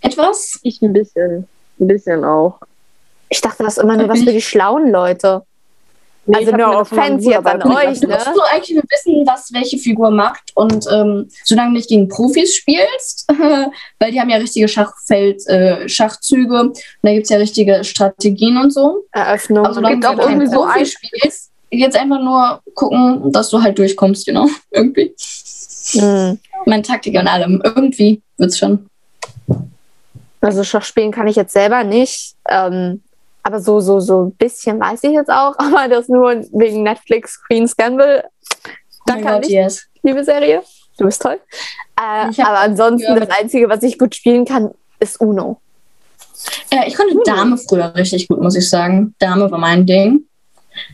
Etwas? 0.02 0.60
Ich 0.64 0.82
ein 0.82 0.94
bisschen. 0.94 1.48
Ein 1.80 1.88
bisschen 1.88 2.24
auch. 2.24 2.60
Ich 3.30 3.42
dachte, 3.42 3.64
das 3.64 3.78
ist 3.78 3.84
immer 3.84 3.98
nur 3.98 4.08
was 4.10 4.20
für 4.20 4.32
die 4.32 4.42
schlauen 4.42 4.92
Leute. 4.92 5.44
Nee, 6.30 6.40
Also 6.40 6.52
von 6.52 6.60
meinem 6.60 6.76
offense 6.76 7.30
jetzt 7.30 7.46
an 7.46 7.62
euch, 7.64 8.00
Du 8.02 8.08
ne? 8.08 8.16
musst 8.16 8.28
du 8.28 8.42
eigentlich 8.42 8.76
nur 8.76 8.84
wissen, 8.90 9.26
was 9.26 9.54
welche 9.54 9.78
Figur 9.78 10.12
macht. 10.12 10.52
Und 10.56 10.86
ähm, 10.92 11.30
solange 11.46 11.70
du 11.70 11.74
nicht 11.78 11.88
gegen 11.88 12.10
Profis 12.10 12.54
spielst, 12.56 13.26
weil 14.00 14.12
die 14.12 14.20
haben 14.20 14.30
ja 14.30 14.36
richtige 14.36 14.68
Schachfeld, 14.68 15.48
äh, 15.48 15.88
Schachzüge, 15.88 16.60
und 16.60 16.78
da 17.02 17.14
gibt 17.14 17.24
es 17.24 17.30
ja 17.30 17.38
richtige 17.38 17.82
Strategien 17.86 18.58
und 18.58 18.72
so. 18.74 19.06
Eröffnung. 19.14 19.66
Aber 19.66 19.74
solange 19.74 19.96
gibt 19.96 20.04
du 20.06 20.10
auch 20.10 20.20
irgendwie 20.30 20.48
so 20.48 20.64
ein- 20.64 20.86
spielst, 20.86 21.50
jetzt 21.72 21.96
einfach 21.98 22.20
nur 22.20 22.62
gucken, 22.74 23.32
dass 23.32 23.50
du 23.50 23.62
halt 23.62 23.78
durchkommst, 23.78 24.26
genau. 24.26 24.48
Irgendwie. 24.72 25.16
Hm. 25.94 26.40
Meine 26.66 26.82
Taktik 26.84 27.16
und 27.16 27.28
allem. 27.28 27.62
Irgendwie 27.64 28.22
wird's 28.38 28.58
schon. 28.58 28.90
Also 30.42 30.64
Schach 30.66 30.84
spielen 30.84 31.12
kann 31.12 31.28
ich 31.28 31.38
jetzt 31.38 31.54
selber 31.54 31.86
nicht. 31.86 32.36
Ähm, 32.50 33.02
aber 33.48 33.62
so, 33.62 33.80
so, 33.80 34.02
so 34.02 34.26
ein 34.26 34.32
bisschen 34.34 34.78
weiß 34.78 35.04
ich 35.04 35.12
jetzt 35.12 35.30
auch. 35.30 35.56
Aber 35.58 35.88
das 35.88 36.10
nur 36.10 36.32
wegen 36.52 36.84
Netflix 36.84 37.42
Queen's 37.44 37.76
Gamble. 37.78 38.24
Oh 38.26 38.70
Da 39.06 39.14
mein 39.16 39.24
kann 39.24 39.34
Gott, 39.36 39.46
ich, 39.46 39.52
yes. 39.52 39.86
liebe 40.04 40.22
Serie. 40.24 40.62
Du 40.98 41.06
bist 41.06 41.22
toll. 41.22 41.40
Äh, 41.96 42.42
aber 42.42 42.60
ansonsten, 42.60 43.14
ja. 43.14 43.20
das 43.20 43.30
Einzige, 43.30 43.70
was 43.70 43.84
ich 43.84 44.00
gut 44.00 44.16
spielen 44.16 44.46
kann, 44.46 44.72
ist 45.00 45.22
Uno. 45.22 45.62
Äh, 46.72 46.88
ich 46.88 46.96
konnte. 46.96 47.16
Dame 47.24 47.58
früher 47.58 47.94
richtig 47.96 48.28
gut, 48.28 48.42
muss 48.42 48.56
ich 48.56 48.68
sagen. 48.68 49.16
Dame 49.20 49.50
war 49.50 49.60
mein 49.60 49.86
Ding. 49.86 50.26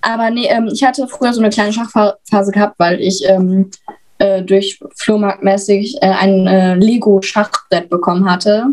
Aber 0.02 0.30
nee, 0.30 0.48
ähm, 0.48 0.70
ich 0.72 0.84
hatte 0.84 1.08
früher 1.08 1.34
so 1.34 1.40
eine 1.40 1.50
kleine 1.50 1.74
Schachphase 1.74 2.52
gehabt, 2.52 2.76
weil 2.78 3.02
ich 3.02 3.24
ähm, 3.28 3.72
äh, 4.20 4.44
durch 4.44 4.80
Flohmarktmäßig 4.96 5.96
äh, 6.02 6.08
ein 6.08 6.48
äh, 6.48 6.76
Lego-Schachbrett 6.76 7.90
bekommen 7.90 8.30
hatte. 8.30 8.68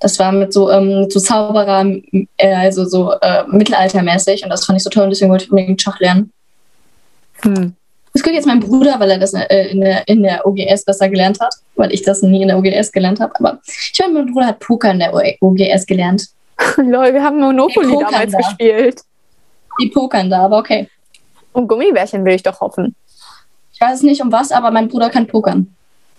Das 0.00 0.18
war 0.18 0.32
mit 0.32 0.52
so, 0.52 0.70
ähm, 0.70 1.08
so 1.08 1.20
Zauberer, 1.20 1.86
äh, 2.36 2.54
also 2.54 2.84
so 2.84 3.12
äh, 3.12 3.44
mittelaltermäßig 3.48 4.44
und 4.44 4.50
das 4.50 4.66
fand 4.66 4.76
ich 4.76 4.82
so 4.82 4.90
toll 4.90 5.04
und 5.04 5.10
deswegen 5.10 5.30
wollte 5.30 5.44
ich 5.44 5.50
unbedingt 5.50 5.80
Schach 5.80 5.98
lernen. 6.00 6.32
Hm. 7.42 7.74
Das 8.12 8.22
gehört 8.22 8.36
jetzt 8.36 8.46
mein 8.46 8.60
Bruder, 8.60 9.00
weil 9.00 9.10
er 9.10 9.18
das 9.18 9.34
äh, 9.34 9.70
in, 9.70 9.80
der, 9.80 10.06
in 10.06 10.22
der 10.22 10.46
OGS 10.46 10.84
besser 10.84 11.08
gelernt 11.08 11.40
hat, 11.40 11.52
weil 11.74 11.92
ich 11.92 12.02
das 12.02 12.22
nie 12.22 12.42
in 12.42 12.48
der 12.48 12.58
OGS 12.58 12.92
gelernt 12.92 13.18
habe. 13.18 13.34
Aber 13.38 13.58
ich 13.66 13.98
meine, 14.00 14.14
mein 14.14 14.32
Bruder 14.32 14.46
hat 14.46 14.60
Poker 14.60 14.92
in 14.92 15.00
der 15.00 15.12
OGS 15.40 15.84
gelernt. 15.86 16.28
Lol, 16.76 17.12
wir 17.12 17.22
haben 17.22 17.40
Monopoly 17.40 17.98
damals 17.98 18.32
da. 18.32 18.38
gespielt. 18.38 19.00
Die 19.80 19.88
pokern 19.88 20.30
da, 20.30 20.44
aber 20.44 20.58
okay. 20.58 20.88
Und 21.52 21.66
Gummibärchen 21.66 22.24
will 22.24 22.34
ich 22.34 22.42
doch 22.44 22.60
hoffen. 22.60 22.94
Ich 23.72 23.80
weiß 23.80 24.02
nicht 24.02 24.22
um 24.22 24.30
was, 24.30 24.52
aber 24.52 24.70
mein 24.70 24.86
Bruder 24.86 25.10
kann 25.10 25.26
pokern. 25.26 25.74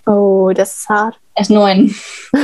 Oh, 0.05 0.51
das 0.53 0.79
ist 0.79 0.89
hart. 0.89 1.19
Er 1.33 1.41
ist 1.41 1.49
neun. 1.49 1.95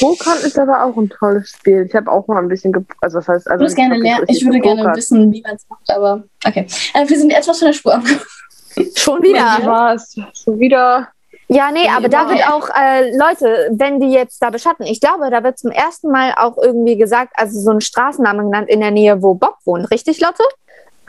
Pokern 0.00 0.38
ist 0.38 0.58
aber 0.58 0.82
auch 0.84 0.96
ein 0.96 1.08
tolles 1.08 1.50
Spiel. 1.50 1.86
Ich 1.88 1.94
habe 1.94 2.10
auch 2.10 2.26
mal 2.26 2.38
ein 2.42 2.48
bisschen 2.48 2.72
ge 2.72 2.82
also 3.00 3.18
was 3.18 3.28
heißt, 3.28 3.46
Ich 3.46 3.52
also 3.52 3.62
würde 3.64 3.74
gerne 3.74 3.96
lernen. 3.98 4.24
Ich 4.28 4.44
würde 4.44 4.60
gerne 4.60 4.92
wissen, 4.94 5.32
wie 5.32 5.42
man 5.42 5.54
es 5.56 5.68
macht, 5.68 5.90
aber 5.90 6.24
okay. 6.46 6.66
Äh, 6.94 7.08
wir 7.08 7.18
sind 7.18 7.30
etwas 7.30 7.58
von 7.58 7.66
der 7.66 7.72
Spur 7.72 7.94
abgekommen. 7.94 8.26
Schon 8.96 9.22
Wie 9.22 9.28
wieder. 9.28 9.58
war's? 9.64 10.16
Schon 10.32 10.58
wieder. 10.58 11.08
Ja, 11.48 11.70
nee, 11.70 11.88
aber 11.94 12.08
da 12.08 12.28
wird 12.28 12.48
auch, 12.48 12.70
äh, 12.70 13.10
Leute, 13.16 13.68
wenn 13.70 14.00
die 14.00 14.10
jetzt 14.10 14.42
da 14.42 14.50
beschatten, 14.50 14.86
ich 14.86 15.00
glaube, 15.00 15.30
da 15.30 15.44
wird 15.44 15.58
zum 15.58 15.70
ersten 15.70 16.10
Mal 16.10 16.32
auch 16.36 16.56
irgendwie 16.56 16.96
gesagt, 16.96 17.34
also 17.36 17.60
so 17.60 17.70
ein 17.70 17.82
Straßenname 17.82 18.42
genannt 18.44 18.68
in 18.70 18.80
der 18.80 18.90
Nähe, 18.90 19.22
wo 19.22 19.34
Bob 19.34 19.58
wohnt. 19.64 19.90
Richtig, 19.90 20.20
Lotte? 20.20 20.42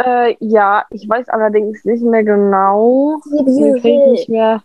Äh, 0.03 0.35
ja, 0.39 0.85
ich 0.89 1.07
weiß 1.07 1.29
allerdings 1.29 1.85
nicht 1.85 2.03
mehr 2.03 2.23
genau. 2.23 3.21
Mir 3.25 3.81
fällt 3.81 4.11
nicht 4.11 4.29
mehr. 4.29 4.61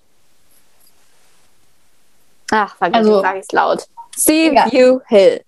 Ach, 2.50 2.76
vergiss, 2.76 2.98
Also- 2.98 3.20
sage 3.22 3.38
ich 3.38 3.44
es 3.44 3.52
laut. 3.52 3.86
Sea 4.16 4.52
Ja. 4.52 4.66
View 4.70 5.00
Hill. 5.06 5.40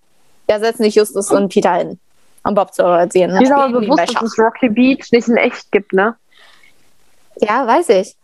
Da 0.47 0.61
setzen 0.61 0.85
sich 0.85 0.95
Justus 0.95 1.31
und 1.31 1.53
Peter 1.53 1.75
hin, 1.75 1.99
um 2.45 2.55
Bob 2.55 2.73
zu 2.75 2.85
organisieren. 2.85 3.33
Mir 3.33 3.43
ist 3.43 3.51
aber 3.53 3.81
bewusst, 3.81 4.15
dass 4.15 4.23
es 4.23 4.39
Rocky 4.39 4.69
Beach 4.69 5.11
nicht 5.11 5.29
in 5.29 5.37
echt 5.37 5.71
gibt, 5.73 5.93
ne? 5.93 6.15
Ja, 7.37 7.67
weiß 7.67 7.89
ich. 7.91 8.15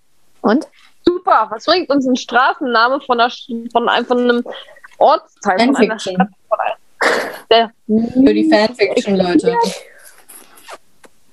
Und? 0.42 0.68
Super, 1.04 1.46
was 1.50 1.64
bringt 1.64 1.88
uns 1.90 2.06
ein 2.06 2.16
Straßenname 2.16 3.00
von, 3.00 3.18
einer, 3.20 3.32
von 3.72 3.88
einfach 3.88 4.16
einem 4.16 4.44
Ortsteil, 4.98 5.58
von 5.58 5.76
einer 5.76 5.88
Fanfiction. 5.88 6.14
Stadt? 6.14 6.28
Von 6.48 6.58
einer, 6.60 6.76
der, 7.50 7.70
Für 8.26 8.34
die 8.34 8.50
Fanfiction-Leute. 8.50 9.56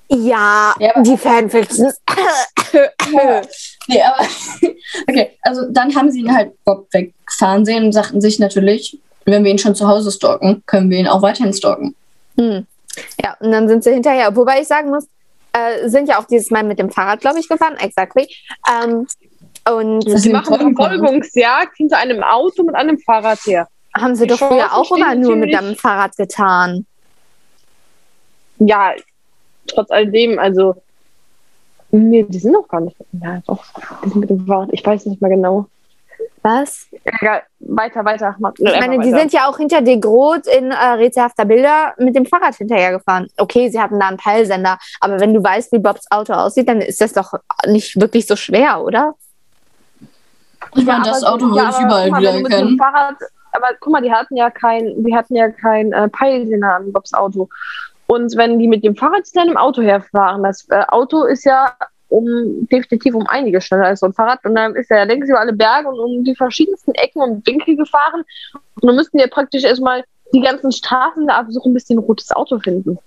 Ja, 0.08 0.74
Ja, 0.78 1.02
die 1.02 1.16
Fanfictions. 1.16 2.00
Nee, 3.88 4.02
aber 4.02 4.26
okay, 5.08 5.30
also 5.42 5.62
dann 5.70 5.94
haben 5.94 6.10
sie 6.10 6.20
ihn 6.20 6.34
halt 6.34 6.52
Bob 6.64 6.88
wegfahren 6.92 7.64
sehen 7.64 7.84
und 7.84 7.92
sagten 7.92 8.20
sich 8.20 8.38
natürlich, 8.38 8.98
wenn 9.24 9.44
wir 9.44 9.50
ihn 9.50 9.58
schon 9.58 9.74
zu 9.74 9.88
Hause 9.88 10.10
stalken, 10.10 10.62
können 10.66 10.90
wir 10.90 10.98
ihn 10.98 11.08
auch 11.08 11.22
weiterhin 11.22 11.52
stalken. 11.52 11.94
Hm. 12.36 12.66
Ja, 13.22 13.36
und 13.40 13.50
dann 13.50 13.68
sind 13.68 13.84
sie 13.84 13.92
hinterher. 13.92 14.34
Wobei 14.34 14.60
ich 14.60 14.68
sagen 14.68 14.90
muss, 14.90 15.06
äh, 15.52 15.88
sind 15.88 16.08
ja 16.08 16.18
auch 16.18 16.26
dieses 16.26 16.50
Mal 16.50 16.64
mit 16.64 16.78
dem 16.78 16.90
Fahrrad, 16.90 17.20
glaube 17.20 17.38
ich, 17.40 17.48
gefahren. 17.48 17.76
Exactly. 17.78 18.28
Ähm, 18.70 19.06
und 19.68 20.18
sie 20.18 20.30
machen 20.30 20.76
Verfolgungsjagd 20.76 21.76
hinter 21.76 21.98
einem 21.98 22.22
Auto 22.22 22.62
mit 22.62 22.74
einem 22.74 22.98
Fahrrad 22.98 23.40
her. 23.46 23.66
haben 23.96 24.14
sie 24.14 24.26
die 24.26 24.28
doch 24.28 24.38
früher 24.38 24.72
auch 24.72 24.90
immer 24.96 25.14
nur 25.14 25.36
mit 25.36 25.52
dem 25.52 25.74
Fahrrad 25.74 26.16
getan. 26.16 26.86
Ja, 28.58 28.94
trotz 29.66 29.90
alledem, 29.90 30.38
also. 30.38 30.76
Nee, 31.90 32.24
die 32.24 32.38
sind 32.38 32.52
noch 32.52 32.68
gar 32.68 32.80
nicht. 32.80 32.96
Ja, 33.12 33.40
doch. 33.46 33.64
Die 34.04 34.10
sind 34.10 34.20
mit 34.20 34.30
dem 34.30 34.46
Fahrrad. 34.46 34.70
Ich 34.72 34.84
weiß 34.84 35.06
nicht 35.06 35.22
mehr 35.22 35.30
genau. 35.30 35.66
Was? 36.42 36.86
Egal, 37.04 37.42
weiter, 37.58 38.04
weiter. 38.04 38.36
Mach, 38.38 38.52
Ich 38.56 38.80
meine, 38.80 39.00
die 39.00 39.10
sind 39.10 39.32
ja 39.32 39.48
auch 39.48 39.56
hinter 39.56 39.82
De 39.82 39.98
Groot 39.98 40.46
in 40.46 40.70
äh, 40.70 40.74
rätselhafter 40.74 41.44
Bilder 41.44 41.94
mit 41.98 42.14
dem 42.14 42.24
Fahrrad 42.24 42.54
hinterhergefahren. 42.54 43.28
Okay, 43.36 43.68
sie 43.68 43.80
hatten 43.80 43.98
da 43.98 44.08
einen 44.08 44.16
Peilsender, 44.16 44.78
aber 45.00 45.18
wenn 45.20 45.34
du 45.34 45.42
weißt, 45.42 45.72
wie 45.72 45.78
Bobs 45.78 46.08
Auto 46.10 46.32
aussieht, 46.34 46.68
dann 46.68 46.80
ist 46.80 47.00
das 47.00 47.12
doch 47.12 47.34
nicht 47.66 48.00
wirklich 48.00 48.26
so 48.26 48.36
schwer, 48.36 48.80
oder? 48.80 49.14
Ich 50.76 50.84
meine, 50.84 51.04
das 51.04 51.24
Auto 51.24 51.46
würde 51.46 51.70
ich 51.70 51.80
überall 51.80 52.06
wieder 52.08 52.38
wieder 52.38 52.50
erkennen. 52.50 52.78
Fahrrad, 52.78 53.16
aber 53.52 53.66
guck 53.80 53.92
mal, 53.92 54.02
die 54.02 54.12
hatten 54.12 54.36
ja 54.36 54.50
kein, 54.50 55.02
die 55.02 55.16
hatten 55.16 55.34
ja 55.34 55.48
kein 55.48 55.92
äh, 55.92 56.08
Peilsender 56.08 56.76
an 56.76 56.92
Bobs 56.92 57.12
Auto. 57.12 57.48
Und 58.06 58.36
wenn 58.36 58.58
die 58.58 58.68
mit 58.68 58.84
dem 58.84 58.96
Fahrrad 58.96 59.26
zu 59.26 59.34
deinem 59.34 59.56
Auto 59.56 59.82
herfahren, 59.82 60.42
das 60.42 60.66
äh, 60.70 60.84
Auto 60.88 61.24
ist 61.24 61.44
ja 61.44 61.72
um 62.08 62.68
definitiv 62.70 63.14
um 63.14 63.26
einiges 63.26 63.64
schneller 63.64 63.86
als 63.86 64.00
so 64.00 64.06
ein 64.06 64.12
Fahrrad. 64.12 64.44
Und 64.44 64.54
dann 64.54 64.74
ist 64.76 64.90
er 64.90 65.06
längs 65.06 65.28
über 65.28 65.40
alle 65.40 65.52
Berge 65.52 65.88
und 65.88 65.98
um 65.98 66.24
die 66.24 66.36
verschiedensten 66.36 66.92
Ecken 66.94 67.20
und 67.20 67.46
Winkel 67.46 67.76
gefahren. 67.76 68.22
Und 68.80 68.86
dann 68.86 68.96
müssten 68.96 69.18
wir 69.18 69.26
praktisch 69.26 69.64
erstmal 69.64 70.04
die 70.32 70.40
ganzen 70.40 70.72
Straßen 70.72 71.26
da 71.26 71.38
absuchen, 71.38 71.74
bis 71.74 71.84
die 71.86 71.94
ein 71.94 71.98
rotes 71.98 72.30
Auto 72.30 72.58
finden. 72.58 72.98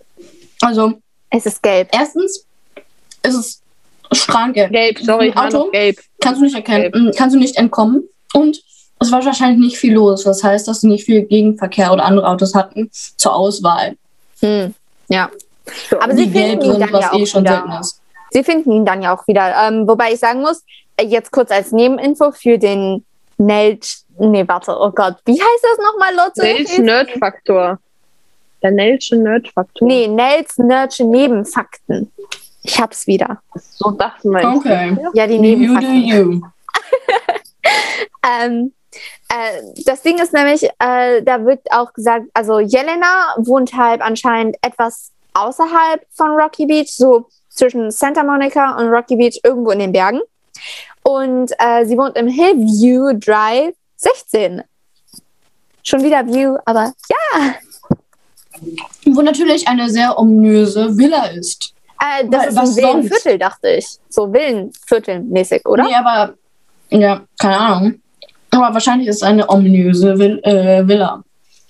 Also, 0.61 0.93
Es 1.29 1.45
ist 1.45 1.63
gelb. 1.63 1.89
erstens 1.91 2.45
ist 3.23 3.35
es 3.35 3.61
strahlgelb. 4.11 4.71
Gelb, 4.71 4.99
sorry, 4.99 5.31
Auto? 5.35 5.69
gelb. 5.71 5.97
Kannst 6.19 6.41
du 6.41 6.45
nicht 6.45 6.55
erkennen, 6.55 6.91
mm, 6.91 7.11
kannst 7.15 7.35
du 7.35 7.39
nicht 7.39 7.57
entkommen. 7.57 8.03
Und 8.33 8.61
es 8.99 9.11
war 9.11 9.23
wahrscheinlich 9.23 9.59
nicht 9.59 9.77
viel 9.77 9.93
los. 9.93 10.23
Das 10.23 10.43
heißt, 10.43 10.67
dass 10.67 10.81
sie 10.81 10.87
nicht 10.87 11.05
viel 11.05 11.23
Gegenverkehr 11.23 11.93
oder 11.93 12.05
andere 12.05 12.27
Autos 12.27 12.53
hatten 12.53 12.89
zur 12.91 13.35
Auswahl. 13.35 13.95
Hm. 14.41 14.73
Ja. 15.09 15.29
So. 15.89 15.99
Aber 15.99 16.15
sie 16.15 16.29
finden 16.29 16.61
ihn 16.61 16.71
sind, 16.71 16.81
dann 16.81 17.01
ja 17.01 17.11
auch 17.11 17.19
eh 17.19 17.25
schon 17.25 17.43
wieder. 17.43 17.81
Sie 18.31 18.43
finden 18.43 18.71
ihn 18.71 18.85
dann 18.85 19.01
ja 19.01 19.15
auch 19.15 19.27
wieder. 19.27 19.53
Ähm, 19.67 19.87
wobei 19.87 20.13
ich 20.13 20.19
sagen 20.19 20.41
muss, 20.41 20.63
äh, 20.97 21.05
jetzt 21.05 21.31
kurz 21.31 21.51
als 21.51 21.71
Nebeninfo 21.71 22.31
für 22.31 22.57
den 22.57 23.05
Nelch. 23.37 24.03
Nee, 24.17 24.47
warte, 24.47 24.75
oh 24.77 24.91
Gott. 24.91 25.17
Wie 25.25 25.39
heißt 25.39 25.63
das 25.63 25.77
nochmal, 25.85 26.15
Lotte? 26.15 26.41
Nels 26.41 26.77
Nerd-Faktor. 26.77 27.79
Der 28.61 28.71
Nelsche 28.71 29.15
Nerd-Faktor. 29.15 29.87
Nee, 29.87 30.07
Nels 30.07 30.57
Nerdsche 30.57 31.05
Nebenfakten. 31.05 32.11
Ich 32.63 32.79
hab's 32.79 33.07
wieder. 33.07 33.41
So 33.55 33.91
dachten 33.91 34.31
wir. 34.31 34.55
Okay. 34.55 34.97
Ja, 35.13 35.25
die 35.25 35.35
You 35.35 35.39
do 35.39 35.41
Nebenfakten. 35.41 36.03
you. 36.03 36.41
Ähm, 38.21 38.73
äh, 39.29 39.61
das 39.85 40.01
Ding 40.01 40.17
ist 40.19 40.33
nämlich, 40.33 40.63
äh, 40.63 41.21
da 41.21 41.45
wird 41.45 41.61
auch 41.71 41.93
gesagt, 41.93 42.25
also 42.33 42.59
Jelena 42.59 43.35
wohnt 43.37 43.73
halt 43.73 44.01
anscheinend 44.01 44.57
etwas 44.61 45.11
außerhalb 45.33 46.05
von 46.11 46.31
Rocky 46.31 46.65
Beach, 46.65 46.91
so 46.91 47.27
zwischen 47.49 47.91
Santa 47.91 48.23
Monica 48.23 48.77
und 48.77 48.87
Rocky 48.89 49.15
Beach, 49.15 49.39
irgendwo 49.43 49.71
in 49.71 49.79
den 49.79 49.91
Bergen. 49.91 50.21
Und 51.03 51.51
äh, 51.59 51.85
sie 51.85 51.97
wohnt 51.97 52.17
im 52.17 52.27
Hillview 52.27 53.13
Drive 53.17 53.75
16. 53.97 54.63
Schon 55.83 56.03
wieder 56.03 56.25
View, 56.25 56.57
aber 56.65 56.93
ja, 57.09 57.55
Wo 59.05 59.21
natürlich 59.21 59.67
eine 59.67 59.89
sehr 59.89 60.17
ominöse 60.17 60.97
Villa 60.97 61.27
ist. 61.27 61.73
äh, 62.01 62.27
das 62.27 62.41
Weil, 62.41 62.49
ist 62.49 62.55
was 62.55 62.69
ein 62.69 62.75
Villenviertel, 62.75 63.37
dachte 63.37 63.69
ich. 63.69 63.87
So 64.09 64.31
Villenviertel-mäßig, 64.31 65.65
oder? 65.65 65.83
Nee, 65.83 65.95
aber, 65.95 66.33
ja, 66.89 67.21
keine 67.39 67.57
Ahnung. 67.57 68.01
Aber 68.51 68.73
wahrscheinlich 68.73 69.07
ist 69.07 69.17
es 69.17 69.23
eine 69.23 69.49
ominöse 69.49 70.17
Vil 70.17 70.39
äh, 70.43 70.87
Villa. 70.87 71.23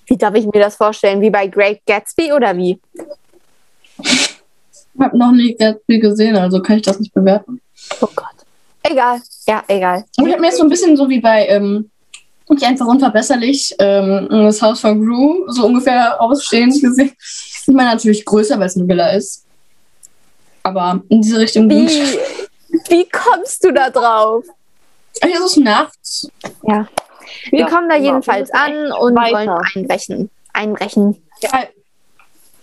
Wie 0.08 0.18
darf 0.18 0.34
ich 0.36 0.46
mir 0.46 0.60
das 0.60 0.76
vorstellen? 0.76 1.22
Wie 1.22 1.30
bei 1.30 1.48
Great 1.48 1.82
Gatsby 1.86 2.34
oder 2.34 2.56
wie? 2.58 2.80
Ich 4.02 4.40
habe 5.00 5.18
noch 5.18 5.32
nie 5.32 5.56
Gatsby 5.56 6.00
gesehen, 6.00 6.36
also 6.36 6.62
kann 6.62 6.78
ich 6.78 6.84
das 6.84 7.00
nicht 7.00 7.14
bewerten. 7.14 7.62
Oh 8.02 8.08
Gott. 8.16 8.28
Egal. 8.84 9.22
Ja, 9.48 9.64
egal. 9.68 10.06
Und 10.18 10.28
ich 10.28 10.32
habe 10.32 10.42
mir 10.42 10.48
jetzt 10.48 10.58
so 10.58 10.64
ein 10.64 10.70
bisschen 10.70 10.98
so 10.98 11.08
wie 11.10 11.20
bei 11.20 11.48
ähm, 11.48 11.90
nicht 12.50 12.64
einfach 12.64 12.88
unverbesserlich 12.88 13.76
ähm, 13.80 14.28
das 14.30 14.62
Haus 14.62 14.80
von 14.80 15.06
Gru 15.06 15.46
so 15.50 15.66
ungefähr 15.66 16.20
ausstehend 16.20 16.82
gesehen. 16.82 17.12
Ich 17.20 17.68
meine 17.68 17.92
natürlich 17.92 18.26
größer, 18.26 18.60
weil 18.60 18.68
es 18.68 18.76
eine 18.76 18.88
Villa 18.88 19.12
ist. 19.12 19.46
Aber 20.64 21.02
in 21.10 21.22
diese 21.22 21.40
Richtung 21.40 21.70
Wie, 21.70 21.86
gut. 21.86 22.20
wie 22.90 23.08
kommst 23.10 23.64
du 23.64 23.72
da 23.72 23.90
drauf? 23.90 24.44
Hier 25.24 25.34
ist 25.36 25.46
es 25.46 25.58
nachts. 25.58 26.28
Ja. 26.64 26.88
Wir 27.52 27.60
Ja, 27.60 27.68
kommen 27.70 27.90
da 27.90 27.96
jedenfalls 27.96 28.52
an 28.52 28.92
und 28.92 29.16
weiter. 29.16 29.52
wollen 29.56 29.66
einbrechen. 29.76 30.30
Einbrechen. 30.54 31.22
Ja. 31.42 31.64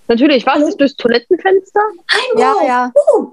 Natürlich, 0.09 0.47
was 0.47 0.62
ist 0.62 0.76
durchs 0.80 0.97
Toilettenfenster? 0.97 1.80
Ja, 2.36 2.55
ja. 2.66 2.92
Uh, 3.14 3.32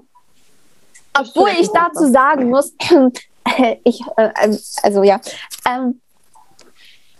Obwohl 1.18 1.50
ich 1.60 1.68
dazu 1.72 2.10
sagen 2.10 2.50
muss, 2.50 2.72
ich, 3.84 4.00
äh, 4.16 4.30
ähm, 4.42 4.58
also 4.82 5.02
ja, 5.02 5.20
ähm, 5.68 6.00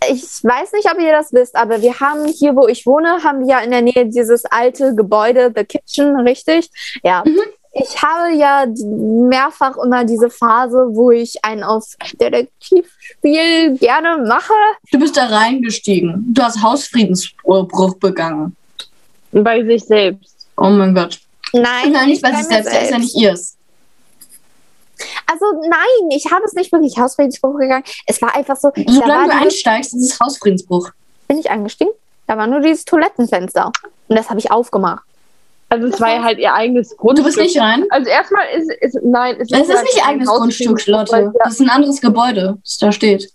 ich 0.09 0.21
weiß 0.43 0.73
nicht, 0.73 0.91
ob 0.91 0.99
ihr 0.99 1.11
das 1.11 1.31
wisst, 1.33 1.55
aber 1.55 1.81
wir 1.81 1.99
haben 1.99 2.25
hier, 2.27 2.55
wo 2.55 2.67
ich 2.67 2.85
wohne, 2.85 3.23
haben 3.23 3.41
wir 3.41 3.47
ja 3.47 3.59
in 3.59 3.71
der 3.71 3.81
Nähe 3.81 4.05
dieses 4.05 4.45
alte 4.45 4.93
Gebäude, 4.93 5.51
The 5.55 5.63
Kitchen, 5.63 6.19
richtig? 6.19 6.69
Ja. 7.03 7.23
Mhm. 7.25 7.39
Ich 7.77 8.01
habe 8.01 8.33
ja 8.33 8.65
mehrfach 8.85 9.75
immer 9.83 10.05
diese 10.05 10.29
Phase, 10.29 10.77
wo 10.91 11.11
ich 11.11 11.43
ein 11.43 11.61
auf 11.61 11.83
Detektivspiel 12.21 13.77
gerne 13.77 14.23
mache. 14.25 14.53
du 14.93 14.99
bist 14.99 15.17
da 15.17 15.25
reingestiegen. 15.25 16.23
Du 16.33 16.41
hast 16.41 16.61
Hausfriedensbruch 16.63 17.95
begangen. 17.97 18.55
Bei 19.33 19.61
sich 19.65 19.83
selbst. 19.83 20.47
Oh 20.55 20.69
mein 20.69 20.95
Gott. 20.95 21.19
Nein, 21.51 21.91
Nein, 21.91 22.07
nicht 22.07 22.21
bei 22.21 22.31
bei 22.31 22.37
sich 22.37 22.47
mir 22.47 22.63
selbst. 22.63 22.73
Der 22.73 22.81
ist 22.83 22.91
ja 22.91 22.97
nicht 22.97 23.15
ihrs. 23.17 23.57
Also 25.29 25.45
nein, 25.67 26.11
ich 26.11 26.31
habe 26.31 26.45
es 26.45 26.53
nicht 26.53 26.71
wirklich 26.71 26.97
Hausfriedensbruch 26.97 27.57
gegangen. 27.59 27.83
Es 28.05 28.21
war 28.21 28.33
einfach 28.35 28.55
so, 28.55 28.71
Solange 28.87 29.27
du 29.27 29.35
einsteigst, 29.35 29.93
ist 29.93 30.11
es 30.13 30.19
Hausfriedensbruch. 30.19 30.91
bin 31.27 31.39
ich 31.39 31.49
eingestiegen, 31.49 31.91
da 32.27 32.37
war 32.37 32.47
nur 32.47 32.61
dieses 32.61 32.85
Toilettenfenster. 32.85 33.71
Und 34.07 34.15
das 34.15 34.29
habe 34.29 34.39
ich 34.39 34.49
aufgemacht. 34.49 35.03
Also 35.75 35.87
es 35.87 35.99
war 35.99 36.09
ja 36.15 36.23
halt 36.23 36.39
ihr 36.39 36.53
eigenes 36.53 36.95
Grundstück. 36.95 37.17
Du 37.17 37.23
bist 37.23 37.37
nicht 37.37 37.59
rein. 37.61 37.85
Also 37.89 38.09
erstmal 38.09 38.47
ist, 38.55 38.71
ist 38.81 38.97
nein, 39.03 39.35
es 39.39 39.51
Es 39.51 39.61
ist 39.61 39.73
ja 39.73 39.81
nicht 39.81 39.97
ihr 39.97 40.05
eigenes 40.05 40.29
Grundstück, 40.29 40.87
Lotte. 40.87 41.33
Das 41.43 41.53
ist 41.53 41.59
ein 41.61 41.69
anderes 41.69 41.99
Gebäude, 41.99 42.57
das 42.63 42.77
da 42.77 42.91
steht. 42.91 43.29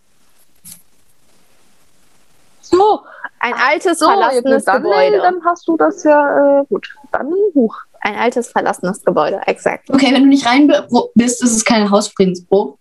So, 2.63 3.01
Ein 3.41 3.55
altes, 3.55 3.99
so 3.99 4.07
verlassenes 4.07 4.65
dann, 4.65 4.83
Gebäude. 4.83 5.19
dann 5.19 5.45
hast 5.45 5.67
du 5.67 5.77
das 5.77 6.03
ja 6.05 6.61
äh, 6.61 6.65
gut. 6.69 6.89
Dann 7.13 7.33
hoch. 7.55 7.77
Ein 8.01 8.17
altes, 8.17 8.49
verlassenes 8.49 9.05
Gebäude, 9.05 9.41
exakt. 9.47 9.91
Okay, 9.91 10.13
wenn 10.15 10.23
du 10.23 10.29
nicht 10.29 10.47
rein 10.47 10.73
bist, 11.15 11.43
ist 11.43 11.57
es 11.57 11.65
kein 11.65 11.91
Hausfriedensbruch. 11.91 12.77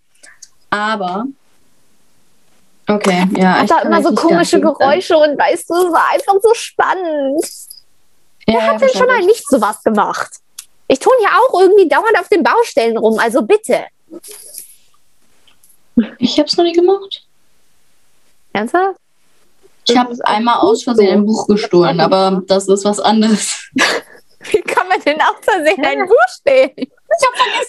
Aber. 0.70 1.26
Okay, 2.88 3.28
ja. 3.38 3.55
Hat 3.55 3.64
ich 3.64 3.70
da 3.70 3.82
immer 3.82 4.01
so 4.01 4.14
komische 4.16 4.60
dafür- 4.60 4.76
Geräusche 4.78 5.18
und 5.18 5.38
weißt 5.38 5.70
du, 5.70 5.74
es 5.76 5.91
war 5.91 6.05
einfach 6.14 6.36
so 6.41 6.53
spannend. 6.53 7.43
Ja, 8.50 8.56
Wer 8.60 8.68
hat 8.68 8.82
denn 8.82 8.89
schon 8.89 9.08
mal 9.08 9.20
nicht 9.26 9.47
sowas 9.47 9.82
gemacht? 9.84 10.32
Ich 10.88 11.00
tue 11.00 11.14
ja 11.22 11.30
auch 11.38 11.60
irgendwie 11.62 11.88
dauernd 11.88 12.18
auf 12.20 12.28
den 12.30 12.43
Baustellen 12.43 12.97
rum, 12.97 13.20
also 13.20 13.41
bitte. 13.43 13.86
Ich 16.18 16.39
hab's 16.39 16.56
noch 16.58 16.64
nie 16.64 16.74
gemacht. 16.74 17.24
Ernsthaft? 18.54 18.97
Ich 19.86 19.93
Das 19.95 19.97
habe 19.97 20.16
einmal 20.24 20.60
aus 20.60 20.84
Versehen 20.84 21.20
ein 21.20 21.26
Buch 21.26 21.47
gestohlen, 21.47 22.00
aber 22.00 22.41
das 22.47 22.68
ist 22.68 22.86
was 22.86 23.00
anderes. 23.00 23.70
Wie 24.52 24.62
kann 24.62 24.88
man 24.88 25.02
denn 25.02 25.20
aus 25.22 25.36
Versehen 25.41 25.84
ein 25.86 26.08
Buch 26.08 26.16
stehlen? 26.30 26.72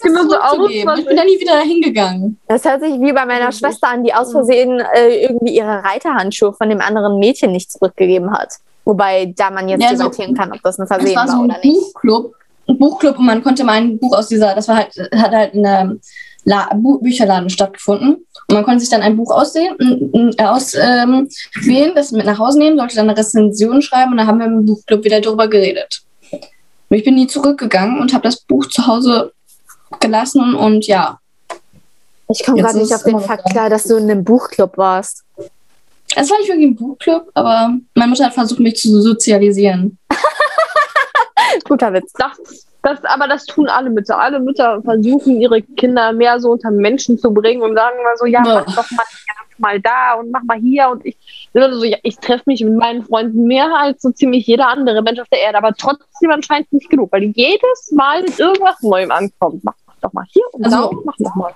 Genau 0.03 0.23
so 0.23 0.29
zurückzugeben. 0.29 0.89
aus- 0.89 0.99
Ich 1.01 1.07
bin 1.07 1.17
da 1.17 1.25
nie 1.25 1.41
wieder 1.41 1.59
hingegangen. 1.61 2.39
Das 2.47 2.65
hört 2.65 2.81
sich 2.83 2.93
wie 3.01 3.13
bei 3.13 3.25
meiner 3.27 3.51
Schwester 3.53 3.89
an, 3.89 4.05
die 4.05 4.15
aus 4.15 4.31
Versehen 4.31 4.79
äh, 4.81 5.25
irgendwie 5.25 5.57
ihre 5.57 5.83
Reiterhandschuhe 5.83 6.53
von 6.53 6.69
dem 6.69 6.81
anderen 6.81 7.19
Mädchen 7.19 7.53
nicht 7.53 7.73
zurückgegeben 7.73 8.33
hat. 8.33 8.55
Wobei 8.91 9.33
da 9.37 9.51
man 9.51 9.69
jetzt 9.69 9.83
Ja, 9.83 9.91
so- 9.91 10.05
debattieren 10.05 10.35
kann, 10.35 10.51
ob 10.53 10.61
das 10.63 10.79
ein 10.81 10.87
Versehen 10.89 11.15
war 11.15 11.27
war, 11.29 11.29
so 11.37 11.43
ein 11.43 11.45
oder 11.51 11.59
nicht. 11.63 11.93
Buchclub. 11.93 12.35
Ein 12.69 12.79
Buchclub 12.79 13.19
und 13.21 13.25
man 13.27 13.43
konnte 13.43 13.63
mal 13.63 13.75
ein 13.75 13.99
Buch 14.01 14.17
aus 14.17 14.27
dieser, 14.29 14.53
das 14.55 14.67
war 14.67 14.77
halt, 14.79 14.95
hat 15.15 15.31
halt 15.33 15.55
in 15.55 15.65
einem 15.65 16.01
La 16.45 16.69
Bücherladen 16.75 17.51
stattgefunden. 17.51 18.15
Und 18.49 18.55
man 18.55 18.65
konnte 18.65 18.81
sich 18.81 18.89
dann 18.89 19.03
ein 19.03 19.17
Buch 19.17 19.31
aussehen, 19.31 19.77
n- 19.79 20.11
n- 20.37 20.45
aus, 20.47 20.75
ähm, 20.75 21.29
das 21.95 22.11
mit 22.11 22.27
nach 22.27 22.39
Hause 22.39 22.59
nehmen, 22.59 22.79
sollte 22.79 22.97
dann 22.97 23.09
eine 23.09 23.17
Rezension 23.19 23.81
schreiben 23.81 24.11
und 24.13 24.17
dann 24.19 24.27
haben 24.27 24.39
wir 24.41 24.47
im 24.47 24.67
Buchclub 24.67 25.05
wieder 25.05 25.21
darüber 25.21 25.47
geredet. 25.49 26.03
Und 26.33 26.97
ich 26.97 27.05
bin 27.05 27.15
nie 27.15 27.29
zurückgegangen 27.29 28.01
und 28.01 28.13
habe 28.13 28.25
das 28.25 28.41
Buch 28.41 28.67
zu 28.67 28.87
Hause 28.89 29.33
gelassen 30.01 30.55
und 30.57 30.87
ja. 30.89 31.19
Ich 32.29 32.45
komme 32.45 32.63
gerade 32.63 32.79
nicht 32.79 32.93
auf 32.95 33.03
den 33.05 33.21
Fakt 33.21 33.51
klar, 33.51 33.69
dass 33.71 33.85
du 33.85 33.97
in 33.97 34.11
einem 34.11 34.25
Buchclub 34.25 34.77
warst. 34.79 35.23
Es 36.17 36.31
war 36.31 36.39
nicht 36.39 36.49
wirklich 36.49 36.67
ein 36.69 36.75
Buchclub, 36.77 37.31
aber 37.35 37.75
meine 37.95 38.09
Mutter 38.11 38.25
hat 38.27 38.35
versucht, 38.35 38.61
mich 38.61 38.77
zu 38.77 39.01
sozialisieren. 39.01 39.99
Guter 41.65 41.93
Witz. 41.93 42.13
Das, 42.15 42.67
das, 42.83 43.05
aber 43.05 43.29
das 43.29 43.45
tun 43.47 43.69
alle 43.69 43.91
Mütter. 43.91 44.19
Alle 44.21 44.41
Mütter 44.41 44.83
versuchen, 44.83 45.41
ihre 45.41 45.63
Kinder 45.63 46.13
mehr 46.13 46.41
so 46.41 46.51
unter 46.51 46.71
Menschen 46.71 47.19
zu 47.19 47.33
bringen 47.33 47.63
und 47.63 47.75
sagen 47.77 47.97
mal 48.03 48.17
so, 48.17 48.27
ja, 48.27 48.41
mach 48.41 48.65
doch 48.65 48.91
mal, 48.91 49.05
mal 49.59 49.81
da 49.81 50.15
und 50.15 50.31
mach 50.31 50.43
mal 50.43 50.59
hier. 50.59 50.89
Und 50.89 51.05
ich, 51.07 51.17
oder 51.55 51.73
so, 51.75 51.85
ja, 51.85 51.99
ich 52.03 52.17
treffe 52.19 52.45
mich 52.47 52.63
mit 52.65 52.75
meinen 52.75 53.05
Freunden 53.05 53.45
mehr 53.47 53.69
als 53.77 54.03
so 54.03 54.11
ziemlich 54.11 54.47
jeder 54.47 54.69
andere 54.69 55.03
Mensch 55.03 55.21
auf 55.21 55.29
der 55.29 55.41
Erde, 55.41 55.59
aber 55.59 55.75
trotzdem 55.75 56.31
anscheinend 56.31 56.73
nicht 56.73 56.91
genug, 56.91 57.13
weil 57.13 57.23
jedes 57.25 57.93
Mal 57.93 58.23
mit 58.23 58.39
irgendwas 58.39 58.81
Neuem 58.83 59.11
ankommt. 59.11 59.63
Mach 59.65 59.75
doch 60.01 60.13
mal 60.13 60.25
hier 60.31 60.45
und 60.53 60.65
Also- 60.65 60.77
da 60.77 60.83
und 60.85 61.05
mach 61.05 61.17
doch 61.19 61.35
mal. 61.35 61.53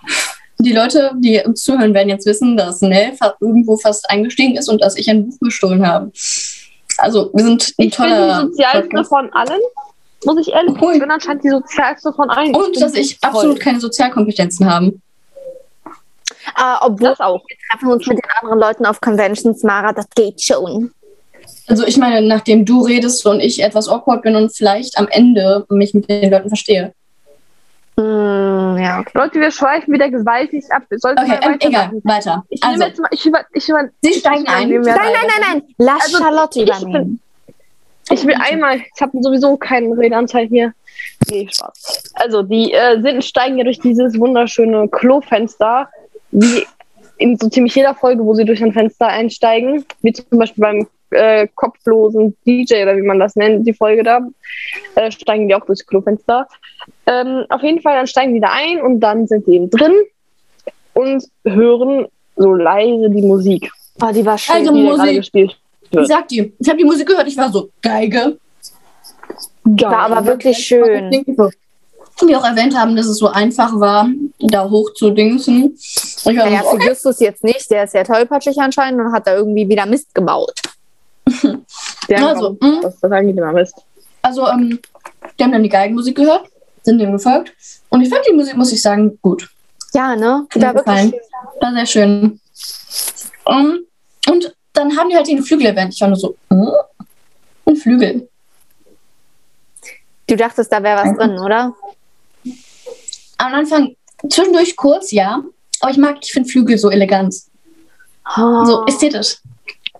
Die 0.65 0.73
Leute, 0.73 1.13
die 1.19 1.41
uns 1.45 1.63
zuhören, 1.63 1.95
werden 1.95 2.09
jetzt 2.09 2.27
wissen, 2.27 2.57
dass 2.57 2.81
Nell 2.81 3.13
irgendwo 3.41 3.77
fast 3.77 4.09
eingestiegen 4.11 4.57
ist 4.57 4.69
und 4.69 4.81
dass 4.83 4.97
ich 4.97 5.09
ein 5.11 5.29
Buch 5.29 5.39
gestohlen 5.41 5.87
habe. 5.87 6.11
Also, 6.99 7.31
wir 7.35 7.45
sind 7.45 7.63
ein 7.63 7.73
Ich 7.77 7.77
bin 7.77 7.91
toller 7.91 8.43
die 8.45 8.49
sozialste 8.49 8.83
Podcast. 8.89 9.09
von 9.09 9.33
allen, 9.33 9.61
muss 10.25 10.39
ich 10.47 10.53
ehrlich 10.53 10.75
sagen. 10.75 10.93
Ich 10.95 11.01
bin 11.01 11.11
anscheinend 11.11 11.45
die 11.45 11.51
sozialste 11.51 12.13
von 12.13 12.31
allen. 12.31 12.55
Und 12.55 12.73
bin 12.73 12.81
dass 12.81 12.95
ich 12.95 13.19
toll. 13.21 13.31
absolut 13.31 13.61
keine 13.61 13.81
Sozialkompetenzen 13.81 14.71
habe. 14.71 14.95
Äh, 16.57 16.75
obwohl 16.83 17.09
Das 17.11 17.21
auch. 17.21 17.43
wir 17.49 17.57
treffen 17.71 17.93
uns 17.93 18.07
mit 18.07 18.19
den 18.19 18.31
anderen 18.41 18.59
Leuten 18.61 18.87
auf 18.87 19.01
Conventions, 19.01 19.63
Mara, 19.63 19.93
das 19.93 20.07
geht 20.15 20.41
schon. 20.41 20.93
Also 21.67 21.85
ich 21.87 21.97
meine, 21.97 22.27
nachdem 22.27 22.65
du 22.65 22.83
redest 22.83 23.25
und 23.27 23.41
ich 23.41 23.63
etwas 23.63 23.89
awkward 23.89 24.23
bin 24.23 24.37
und 24.37 24.55
vielleicht 24.55 24.99
am 24.99 25.09
Ende 25.09 25.65
mich 25.71 25.95
mit 25.95 26.09
den 26.09 26.31
Leuten 26.31 26.49
verstehe. 26.49 26.93
Mm, 27.97 28.77
ja. 28.79 29.05
Leute, 29.15 29.41
wir 29.41 29.51
schweifen 29.53 29.95
wieder 29.95 30.11
gewaltig 30.11 30.65
ab. 30.71 30.83
Sollten 30.91 31.21
Okay, 31.21 31.39
wir 31.41 31.51
ähm, 31.51 31.57
egal, 31.61 31.91
weiter. 32.03 32.45
Ich 32.49 32.61
nehme 32.61 32.73
Also, 32.73 32.85
jetzt 32.87 33.01
mal, 33.01 33.09
ich 33.13 33.27
über, 33.27 33.41
ich 33.53 33.69
über, 33.69 33.89
Sie 34.03 34.11
ich 34.11 34.19
steigen 34.19 34.49
ein. 34.49 34.69
Nein, 34.69 34.83
nein, 34.83 34.97
nein, 35.13 35.43
nein. 35.53 35.63
Lass 35.79 36.03
Also, 36.03 36.19
Charlotte 36.19 36.61
ich 36.61 36.69
übernehmen. 36.69 37.21
Ich 38.11 38.27
will 38.27 38.35
einmal, 38.39 38.79
ich 38.79 39.01
habe 39.01 39.23
sowieso 39.23 39.57
keinen 39.57 39.93
Redeanteil 39.93 40.47
hier. 40.47 40.73
Nee, 41.31 41.49
Spaß. 41.51 42.13
Also, 42.15 42.43
die 42.43 42.73
äh, 42.73 43.01
sind, 43.01 43.25
steigen 43.25 43.59
ja 43.59 43.65
durch 43.65 43.79
dieses 43.79 44.19
wunderschöne 44.19 44.89
Klofenster, 44.89 45.89
wie 46.33 46.67
in 47.19 47.39
so 47.39 47.49
ziemlich 47.49 47.77
jeder 47.77 47.95
Folge, 47.95 48.25
wo 48.25 48.35
sie 48.35 48.45
durch 48.45 48.63
ein 48.63 48.73
Fenster 48.73 49.07
einsteigen, 49.07 49.85
wie 50.03 50.13
zum 50.13 50.27
Beispiel 50.39 50.63
beim 50.63 50.87
äh, 51.11 51.47
kopflosen 51.55 52.37
DJ 52.47 52.83
oder 52.83 52.97
wie 52.97 53.03
man 53.03 53.19
das 53.19 53.37
nennt, 53.37 53.67
die 53.67 53.73
Folge 53.73 54.03
da, 54.03 54.21
äh, 54.97 55.11
steigen 55.11 55.49
die 55.49 55.55
auch 55.55 55.65
durchs 55.65 55.87
Klofenster. 55.87 56.49
Ähm, 57.07 57.45
auf 57.49 57.63
jeden 57.63 57.81
Fall, 57.83 57.97
dann 57.97 58.07
steigen 58.07 58.35
die 58.35 58.41
da 58.41 58.49
ein 58.51 58.81
und 58.81 59.01
dann 59.01 59.27
sind 59.27 59.47
die 59.47 59.55
eben 59.55 59.71
drin 59.71 59.93
und 60.95 61.25
hören 61.45 62.07
so 62.37 62.55
leise 62.55 63.11
die 63.11 63.23
Musik, 63.23 63.71
Oh, 64.03 64.11
die 64.13 64.27
war 64.27 64.37
schön. 64.37 64.57
Also, 64.57 64.73
die 64.75 64.83
Musik. 64.83 65.17
gespielt 65.17 65.57
ich 66.03 66.09
sag 66.09 66.29
dir, 66.29 66.51
ich 66.59 66.69
habe 66.69 66.79
die 66.79 66.85
Musik 66.85 67.07
gehört, 67.07 67.29
ich 67.29 67.37
war 67.37 67.51
so, 67.51 67.71
Geige. 67.83 68.39
war 69.65 70.11
aber 70.11 70.25
wirklich 70.27 70.59
schön. 70.59 71.11
Wie 71.11 72.29
wir 72.29 72.39
auch 72.39 72.45
erwähnt 72.45 72.77
haben, 72.77 72.95
dass 72.95 73.07
es 73.07 73.19
so 73.19 73.29
einfach 73.29 73.73
war, 73.81 74.09
da 74.39 74.71
hoch 74.71 74.95
zu 74.95 75.11
dingsen. 75.11 75.75
Ich 75.77 76.25
war 76.25 76.33
Naja, 76.33 76.63
so, 76.63 76.79
für 76.79 76.89
Justus 76.89 77.19
jetzt 77.19 77.43
nicht. 77.43 77.69
Der 77.71 77.85
ist 77.85 77.95
ja 77.95 78.05
tollpatschig 78.05 78.57
anscheinend 78.59 79.01
und 79.01 79.13
hat 79.13 79.27
da 79.27 79.35
irgendwie 79.35 79.69
wieder 79.69 79.85
Mist 79.85 80.15
gebaut. 80.15 80.55
Der 82.09 82.29
Also, 82.29 82.53
mm. 82.53 82.83
das, 82.83 83.01
das 83.01 83.11
eigentlich 83.11 83.37
immer 83.37 83.53
Mist. 83.53 83.75
Also, 84.23 84.47
ähm, 84.47 84.79
die 85.39 85.43
haben 85.43 85.51
dann 85.51 85.65
die 85.65 85.69
Geigenmusik 85.69 86.17
gehört, 86.17 86.49
sind 86.85 86.99
dem 86.99 87.13
gefolgt. 87.13 87.53
Und 87.89 88.03
ich 88.03 88.09
fand 88.09 88.25
die 88.29 88.35
Musik, 88.35 88.57
muss 88.57 88.73
ich 88.73 88.81
sagen, 88.81 89.19
gut. 89.21 89.49
Ja, 89.93 90.15
ne? 90.15 90.47
Hat 90.55 90.63
War 90.63 90.75
wirklich 90.75 91.01
schön. 91.01 91.15
War 91.61 91.73
sehr 91.73 91.87
schön. 91.87 92.41
Um, 93.45 93.79
und 94.31 94.57
dann 94.73 94.97
haben 94.97 95.11
die 95.11 95.17
halt 95.17 95.29
den 95.29 95.43
Flügel 95.43 95.67
erwähnt. 95.67 95.95
Ich 95.95 96.01
war 96.01 96.09
nur 96.09 96.17
so, 96.17 96.37
hm? 96.51 96.73
ein 97.67 97.77
Flügel. 97.77 98.29
Du 100.27 100.37
dachtest, 100.37 100.73
da 100.73 100.83
wäre 100.83 101.05
was 101.05 101.17
drin, 101.17 101.39
oder? 101.39 101.75
Am 103.39 103.55
Anfang 103.55 103.95
zwischendurch 104.29 104.77
kurz, 104.77 105.11
ja. 105.11 105.43
Aber 105.81 105.91
ich 105.91 105.99
mag, 105.99 106.17
ich 106.23 106.33
finde 106.33 106.49
Flügel 106.49 106.79
so 106.79 106.91
elegant. 106.91 107.35
Oh. 108.37 108.65
So 108.65 108.87
ästhetisch. 108.87 109.39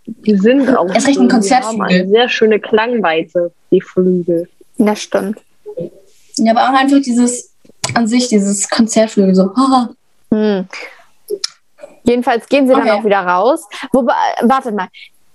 Die 0.07 0.37
sind 0.37 0.69
auch 0.77 0.89
Erst 0.95 1.07
recht 1.07 1.19
ein 1.19 1.29
Konzertflügel. 1.29 1.87
eine 1.87 2.09
sehr 2.09 2.29
schöne 2.29 2.61
Klangweite, 2.61 3.53
die 3.71 3.81
Flügel. 3.81 4.49
Das 4.79 5.03
stimmt. 5.03 5.41
Ja, 6.39 6.53
aber 6.53 6.65
auch 6.65 6.79
einfach 6.79 7.01
dieses, 7.01 7.53
an 7.95 8.07
sich, 8.07 8.29
dieses 8.29 8.69
Konzertflügel, 8.69 9.35
so, 9.35 9.51
haha. 9.57 9.91
Hm. 10.31 10.69
Jedenfalls 12.05 12.47
gehen 12.49 12.67
sie 12.67 12.75
dann 12.75 12.83
Okay. 12.83 12.91
auch 12.93 13.05
wieder 13.05 13.21
raus. 13.21 13.67
Wobei, 13.93 14.13
wartet 14.43 14.75
mal, 14.75 14.89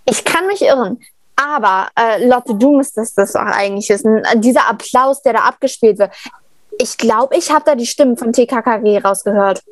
ich 0.05 0.23
kann 0.23 0.45
mich 0.47 0.61
irren. 0.61 0.99
Aber 1.35 1.87
äh, 1.97 2.27
Lotte, 2.27 2.53
du 2.53 2.75
müsstest 2.75 3.17
das 3.17 3.35
auch 3.35 3.41
eigentlich 3.41 3.89
wissen. 3.89 4.21
Dieser 4.35 4.69
Applaus, 4.69 5.21
der 5.21 5.33
da 5.33 5.39
abgespielt 5.39 5.97
wird. 5.97 6.11
Ich 6.77 6.97
glaube, 6.97 7.35
ich 7.37 7.49
habe 7.49 7.63
da 7.65 7.75
die 7.75 7.85
Stimmen 7.87 8.17
von 8.17 8.33
TKKG 8.33 8.99
rausgehört. 8.99 9.63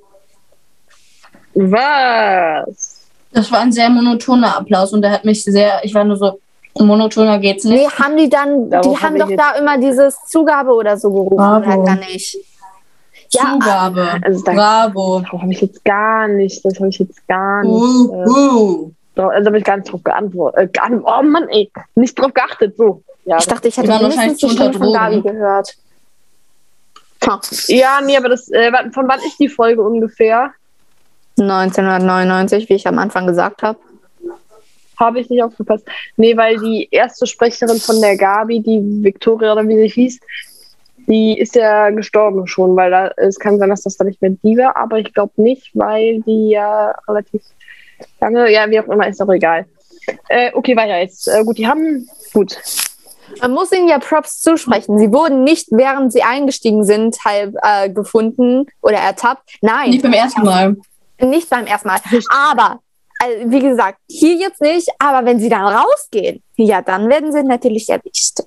Was? 1.54 3.02
Das 3.32 3.52
war 3.52 3.60
ein 3.60 3.72
sehr 3.72 3.90
monotoner 3.90 4.58
Applaus 4.58 4.94
und 4.94 5.02
der 5.02 5.12
hat 5.12 5.26
mich 5.26 5.44
sehr, 5.44 5.84
ich 5.84 5.94
war 5.94 6.04
nur 6.04 6.18
so, 6.18 6.40
monotoner 6.86 7.40
geht's 7.40 7.64
nicht. 7.64 7.82
Nee, 7.82 7.90
haben 8.04 8.18
die 8.18 8.30
dann, 8.30 8.70
Darauf 8.70 8.88
die 8.88 8.96
hab 8.98 9.04
haben 9.10 9.16
ich 9.16 9.22
doch 9.24 9.32
da 9.36 9.52
immer 9.58 9.78
dieses 9.78 10.16
Zugabe 10.26 10.72
oder 10.74 10.98
so 10.98 11.10
gerufen, 11.12 11.36
Bravo. 11.38 11.72
oder 11.82 11.84
gar 11.84 11.96
nicht. 11.96 12.38
Ja, 13.32 13.54
Zugabe. 13.54 14.08
Also 14.22 14.44
da 14.44 14.54
Bravo. 14.54 15.20
darauf 15.22 15.42
habe 15.42 15.52
ich 15.52 15.62
jetzt 15.62 15.84
gar 15.84 16.28
nicht, 16.28 16.64
das 16.64 16.76
habe 16.80 16.90
ich 16.90 17.00
jetzt 17.00 17.28
gar 17.28 17.64
nicht, 17.64 17.72
Uh, 17.72 18.14
äh, 18.14 18.30
uh. 18.30 18.92
drauf- 19.16 19.32
also 19.32 19.48
habe 19.48 19.58
ich 19.58 19.64
gar 19.64 19.78
nicht 19.78 19.92
drauf 19.92 20.04
geantwortet. 20.04 20.78
Äh, 20.78 20.92
oh 21.04 21.24
Mann, 21.24 21.48
ey, 21.50 21.70
nicht 21.96 22.18
drauf 22.18 22.34
geachtet, 22.34 22.76
so. 22.78 23.02
Ja, 23.26 23.38
ich 23.40 23.46
dachte, 23.48 23.68
ich 23.68 23.76
hätte 23.76 23.90
mindestens 23.90 24.38
die 24.38 24.44
wahrscheinlich 24.44 24.52
Stimme 24.54 24.74
von 24.74 24.94
Gabi 24.94 25.22
gehört. 25.22 25.76
Ha, 27.28 27.42
ja, 27.68 28.00
nee, 28.06 28.16
aber 28.16 28.30
das, 28.30 28.50
äh, 28.52 28.72
von 28.94 29.08
wann 29.08 29.20
ist 29.20 29.38
die 29.40 29.50
Folge 29.50 29.82
ungefähr? 29.82 30.52
1999, 31.38 32.70
wie 32.70 32.76
ich 32.76 32.88
am 32.88 32.98
Anfang 33.00 33.28
gesagt 33.28 33.64
habe. 33.64 33.78
Habe 35.00 35.20
ich 35.20 35.30
nicht 35.30 35.44
aufgepasst. 35.44 35.86
Nee, 36.16 36.36
weil 36.38 36.58
die 36.58 36.88
erste 36.92 37.28
Sprecherin 37.28 37.80
von 37.80 38.02
der 38.02 38.18
Gabi, 38.18 38.62
die 38.62 39.04
Victoria 39.04 39.54
oder 39.54 39.68
wie 39.68 39.78
sie 39.78 39.90
hieß, 39.90 40.20
die 41.08 41.40
ist 41.40 41.56
ja 41.56 41.90
gestorben 41.90 42.48
schon, 42.48 42.76
weil 42.76 42.92
da, 42.92 43.12
es 43.16 43.40
kann 43.40 43.58
sein, 43.60 43.70
dass 43.70 43.84
das 43.84 43.96
da 43.96 44.04
nicht 44.04 44.22
mehr 44.22 44.32
die 44.44 44.58
war, 44.58 44.76
aber 44.76 45.00
ich 45.00 45.14
glaube 45.14 45.32
nicht, 45.38 45.72
weil 45.74 46.22
die 46.22 46.50
ja 46.50 46.94
relativ 47.08 47.42
lange, 48.20 48.52
ja, 48.52 48.70
wie 48.70 48.80
auch 48.80 48.88
immer, 48.88 49.08
ist 49.08 49.22
doch 49.22 49.30
egal. 49.30 49.66
Äh, 50.30 50.52
okay, 50.54 50.76
weiter 50.76 51.00
jetzt. 51.00 51.28
Äh, 51.28 51.44
gut, 51.44 51.58
die 51.58 51.68
haben, 51.68 52.08
gut. 52.34 52.58
Man 53.42 53.52
muss 53.52 53.72
ihnen 53.72 53.88
ja 53.88 54.00
Props 54.00 54.42
zusprechen. 54.42 54.98
Sie 55.00 55.12
wurden 55.12 55.44
nicht, 55.44 55.68
während 55.72 56.14
sie 56.14 56.24
eingestiegen 56.24 56.84
sind, 56.86 57.18
halb 57.26 57.56
äh, 57.62 57.90
gefunden 57.90 58.66
oder 58.82 58.98
ertappt. 58.98 59.58
Nein, 59.62 59.90
Nicht 59.92 60.02
beim 60.02 60.14
ersten 60.14 60.44
Mal. 60.44 60.78
nicht 61.22 61.50
beim 61.50 61.66
ersten 61.66 61.88
Mal. 61.90 62.00
Aber, 62.30 62.80
also, 63.20 63.52
wie 63.52 63.60
gesagt, 63.60 64.00
hier 64.10 64.36
jetzt 64.36 64.62
nicht. 64.62 64.88
Aber 65.00 65.26
wenn 65.26 65.40
sie 65.40 65.50
dann 65.50 65.66
rausgehen, 65.66 66.42
ja, 66.56 66.82
dann 66.82 67.10
werden 67.10 67.32
sie 67.32 67.44
natürlich 67.44 67.90
erwischt. 67.90 68.40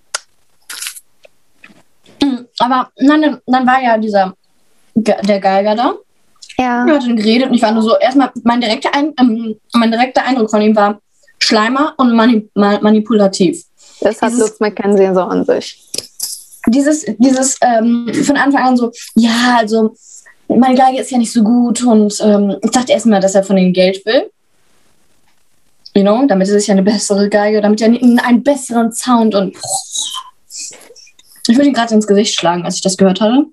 Mhm, 2.22 2.46
Aber 2.58 2.90
dann, 2.96 3.40
dann 3.46 3.66
war 3.66 3.82
ja 3.82 3.96
dieser, 3.98 4.34
der 4.94 5.40
Geiger 5.40 5.74
da. 5.74 5.94
Ja. 6.58 6.86
Er 6.86 6.94
hat 6.94 7.02
dann 7.04 7.16
geredet 7.16 7.48
und 7.48 7.54
ich 7.54 7.62
war 7.62 7.72
nur 7.72 7.82
so, 7.82 7.96
erstmal, 7.96 8.30
mein 8.42 8.60
direkter, 8.60 8.94
Ein 8.94 9.14
ähm, 9.18 9.56
mein 9.74 9.90
direkter 9.90 10.24
Eindruck 10.24 10.50
von 10.50 10.60
ihm 10.60 10.76
war 10.76 11.00
Schleimer 11.38 11.94
und 11.96 12.14
mani 12.14 12.48
ma 12.54 12.78
manipulativ. 12.80 13.64
Das 14.00 14.20
hat 14.20 14.30
Dieses- 14.30 14.40
Lutz 14.40 14.60
McKenzie 14.60 15.14
so 15.14 15.22
an 15.22 15.44
sich. 15.44 15.82
Dieses, 16.66 17.06
dieses 17.16 17.56
ähm, 17.62 18.12
von 18.26 18.36
Anfang 18.36 18.62
an 18.62 18.76
so, 18.76 18.92
ja, 19.14 19.56
also 19.58 19.94
meine 20.48 20.74
Geige 20.74 21.00
ist 21.00 21.10
ja 21.10 21.16
nicht 21.16 21.32
so 21.32 21.42
gut 21.42 21.82
und 21.82 22.20
ähm, 22.20 22.56
ich 22.62 22.70
dachte 22.70 22.92
erstmal, 22.92 23.20
dass 23.20 23.34
er 23.34 23.42
von 23.42 23.56
ihnen 23.56 23.72
Geld 23.72 24.04
will. 24.04 24.30
You 25.94 26.02
know, 26.02 26.24
damit 26.26 26.48
ist 26.48 26.54
es 26.54 26.66
ja 26.66 26.72
eine 26.72 26.82
bessere 26.82 27.28
Geige, 27.28 27.60
damit 27.60 27.80
er 27.80 27.88
einen 27.88 28.42
besseren 28.42 28.92
Sound 28.92 29.34
und 29.34 29.56
ich 31.48 31.56
würde 31.56 31.68
ihn 31.68 31.74
gerade 31.74 31.94
ins 31.94 32.06
Gesicht 32.06 32.38
schlagen, 32.38 32.64
als 32.64 32.76
ich 32.76 32.82
das 32.82 32.96
gehört 32.96 33.20
hatte. 33.20 33.46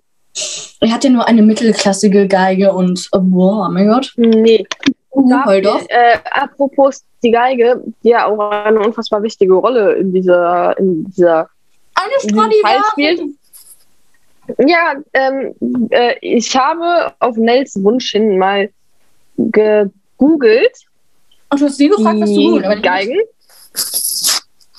Er 0.81 0.91
hat 0.91 1.03
ja 1.03 1.09
nur 1.09 1.27
eine 1.27 1.41
mittelklassige 1.41 2.27
Geige 2.27 2.73
und 2.73 3.09
oh, 3.11 3.19
boah, 3.21 3.67
oh 3.67 3.71
mein 3.71 3.87
Gott. 3.87 4.13
Nee. 4.17 4.65
Uh, 5.09 5.45
heul 5.45 5.61
doch. 5.63 5.81
Äh, 5.89 6.19
apropos 6.29 7.03
die 7.23 7.31
Geige, 7.31 7.83
die 8.03 8.09
ja 8.09 8.27
auch 8.27 8.51
eine 8.51 8.79
unfassbar 8.79 9.23
wichtige 9.23 9.55
Rolle 9.55 9.93
in 9.93 10.13
dieser, 10.13 10.77
in 10.77 11.05
dieser 11.05 11.49
Eine 11.95 12.13
Stradivari. 12.19 12.83
spielt. 12.91 13.21
Ja, 14.59 14.93
ähm, 15.13 15.55
äh, 15.89 16.15
ich 16.21 16.55
habe 16.55 17.13
auf 17.19 17.35
Nels 17.35 17.83
Wunsch 17.83 18.11
hin 18.11 18.37
mal 18.37 18.69
gegoogelt, 19.37 20.86
Und 21.49 21.61
du 21.61 21.65
hast 21.65 21.77
sie 21.77 21.89
gefragt, 21.89 22.19
was 22.19 22.29
du 22.29 22.35
die 22.35 22.49
gut, 22.49 22.63
aber 22.63 22.75
Geigen. 22.77 23.19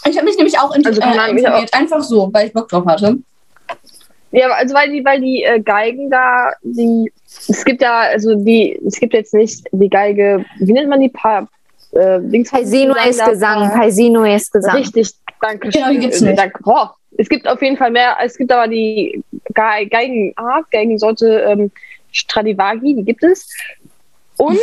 Ich 0.05 0.17
habe 0.17 0.25
mich 0.25 0.37
nämlich 0.37 0.59
auch 0.59 0.75
in, 0.75 0.87
Also, 0.87 1.01
äh, 1.01 1.67
einfach 1.73 2.03
so, 2.03 2.31
weil 2.33 2.49
ich 2.49 2.53
Bock 2.53 2.69
drauf 2.69 2.87
hatte. 2.87 3.19
Ja, 4.31 4.49
also 4.51 4.75
weil 4.75 4.91
die, 4.91 5.05
weil 5.05 5.21
die 5.21 5.43
äh, 5.43 5.61
Geigen 5.61 6.11
da, 6.11 6.53
die, 6.63 7.11
es 7.49 7.65
gibt 7.65 7.81
ja, 7.81 8.01
also 8.01 8.35
die, 8.35 8.79
es 8.87 9.01
gibt 9.01 9.15
jetzt 9.15 9.33
nicht 9.33 9.67
die 9.73 9.89
Geige, 9.89 10.45
wie 10.59 10.73
nennt 10.73 10.89
man 10.89 11.01
die? 11.01 11.09
Pa, 11.09 11.49
äh, 11.93 12.21
Dings 12.21 12.51
Paisino 12.51 12.95
ist 12.95 13.21
da? 13.21 13.31
Gesang. 13.31 13.71
Paisino 13.71 14.25
ist 14.25 14.53
Gesang. 14.53 14.77
Richtig, 14.77 15.11
danke. 15.41 15.71
Genau, 15.71 15.91
die 15.91 15.99
gibt's 15.99 16.19
schön. 16.19 16.29
nicht. 16.29 16.39
Danke. 16.39 16.63
Boah, 16.63 16.95
es 17.17 17.29
gibt 17.29 17.49
auf 17.49 17.63
jeden 17.63 17.79
Fall 17.79 17.91
mehr, 17.91 18.17
es 18.23 18.37
gibt 18.37 18.53
aber 18.53 18.69
die 18.69 19.23
Ge 19.55 19.87
Geigenart, 19.87 20.71
Geigensorte 20.71 21.45
ähm, 21.49 21.71
Stradivari, 22.13 22.95
die 22.95 23.05
gibt 23.05 23.25
es. 23.25 23.49
Und 24.39 24.59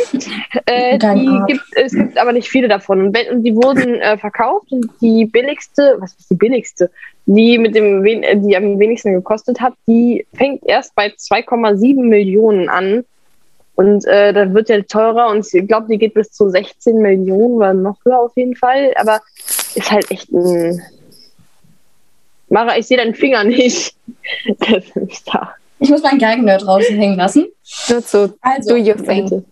äh, 0.64 0.98
die 1.14 1.40
gibt, 1.46 1.64
es 1.76 1.92
gibt 1.92 2.18
aber 2.18 2.32
nicht 2.32 2.48
viele 2.48 2.66
davon. 2.66 3.06
Und, 3.06 3.14
wenn, 3.14 3.36
und 3.36 3.42
die 3.44 3.54
wurden 3.54 3.94
äh, 4.00 4.18
verkauft 4.18 4.72
und 4.72 4.90
die 5.00 5.26
billigste, 5.26 5.96
was 5.98 6.14
ist 6.14 6.30
die 6.30 6.34
billigste? 6.34 6.90
Die 7.26 7.58
mit 7.58 7.74
dem 7.74 8.02
wen, 8.02 8.22
äh, 8.22 8.36
die 8.38 8.56
am 8.56 8.78
wenigsten 8.78 9.12
gekostet 9.12 9.60
hat, 9.60 9.74
die 9.86 10.26
fängt 10.34 10.64
erst 10.64 10.94
bei 10.94 11.08
2,7 11.08 12.02
Millionen 12.02 12.68
an. 12.68 13.04
Und 13.74 14.06
äh, 14.06 14.32
da 14.32 14.54
wird 14.54 14.70
ja 14.70 14.80
teurer 14.80 15.28
und 15.28 15.46
ich 15.52 15.68
glaube, 15.68 15.86
die 15.90 15.98
geht 15.98 16.14
bis 16.14 16.32
zu 16.32 16.48
16 16.48 16.96
Millionen 16.96 17.56
oder 17.56 17.74
noch 17.74 17.98
höher 18.06 18.20
auf 18.20 18.32
jeden 18.34 18.56
Fall. 18.56 18.92
Aber 18.96 19.20
ist 19.74 19.90
halt 19.90 20.10
echt 20.10 20.32
ein. 20.32 20.80
Mara, 22.48 22.78
ich 22.78 22.86
sehe 22.86 22.96
deinen 22.96 23.14
Finger 23.14 23.44
nicht. 23.44 23.94
Das 24.60 24.84
ist 24.84 24.96
nicht 24.96 25.34
da. 25.34 25.54
Ich 25.78 25.90
muss 25.90 26.02
meinen 26.02 26.18
Geigen 26.18 26.46
draußen 26.46 26.96
hängen 26.96 27.16
lassen. 27.16 27.48
Nur 27.90 28.04
zu 28.04 28.34
Also, 28.40 28.70
Do 28.70 28.76
Your 28.76 28.96
Thing. 28.96 29.44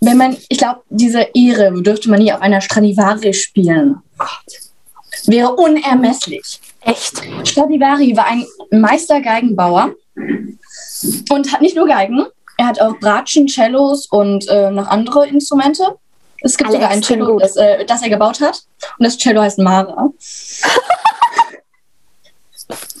Wenn 0.00 0.16
man, 0.16 0.36
ich 0.48 0.58
glaube, 0.58 0.82
diese 0.90 1.28
Ehre 1.34 1.72
dürfte 1.82 2.10
man 2.10 2.20
nie 2.20 2.32
auf 2.32 2.40
einer 2.40 2.60
Stradivari 2.60 3.32
spielen. 3.32 4.02
Wäre 5.26 5.52
unermesslich. 5.54 6.60
Echt. 6.80 7.22
Stradivari 7.44 8.16
war 8.16 8.26
ein 8.26 8.44
Meistergeigenbauer 8.70 9.94
Und 11.30 11.52
hat 11.52 11.62
nicht 11.62 11.76
nur 11.76 11.86
Geigen, 11.86 12.26
er 12.56 12.66
hat 12.66 12.80
auch 12.80 12.98
Bratschen, 12.98 13.48
Cellos 13.48 14.06
und 14.06 14.48
äh, 14.48 14.70
noch 14.70 14.86
andere 14.88 15.26
Instrumente. 15.26 15.96
Es 16.40 16.56
gibt 16.56 16.70
Alle 16.70 16.78
sogar 16.78 16.90
ein 16.90 17.02
Cello, 17.02 17.38
das, 17.38 17.56
äh, 17.56 17.84
das 17.84 18.02
er 18.02 18.10
gebaut 18.10 18.40
hat. 18.40 18.62
Und 18.98 19.04
das 19.04 19.18
Cello 19.18 19.40
heißt 19.40 19.58
Mara. 19.58 20.10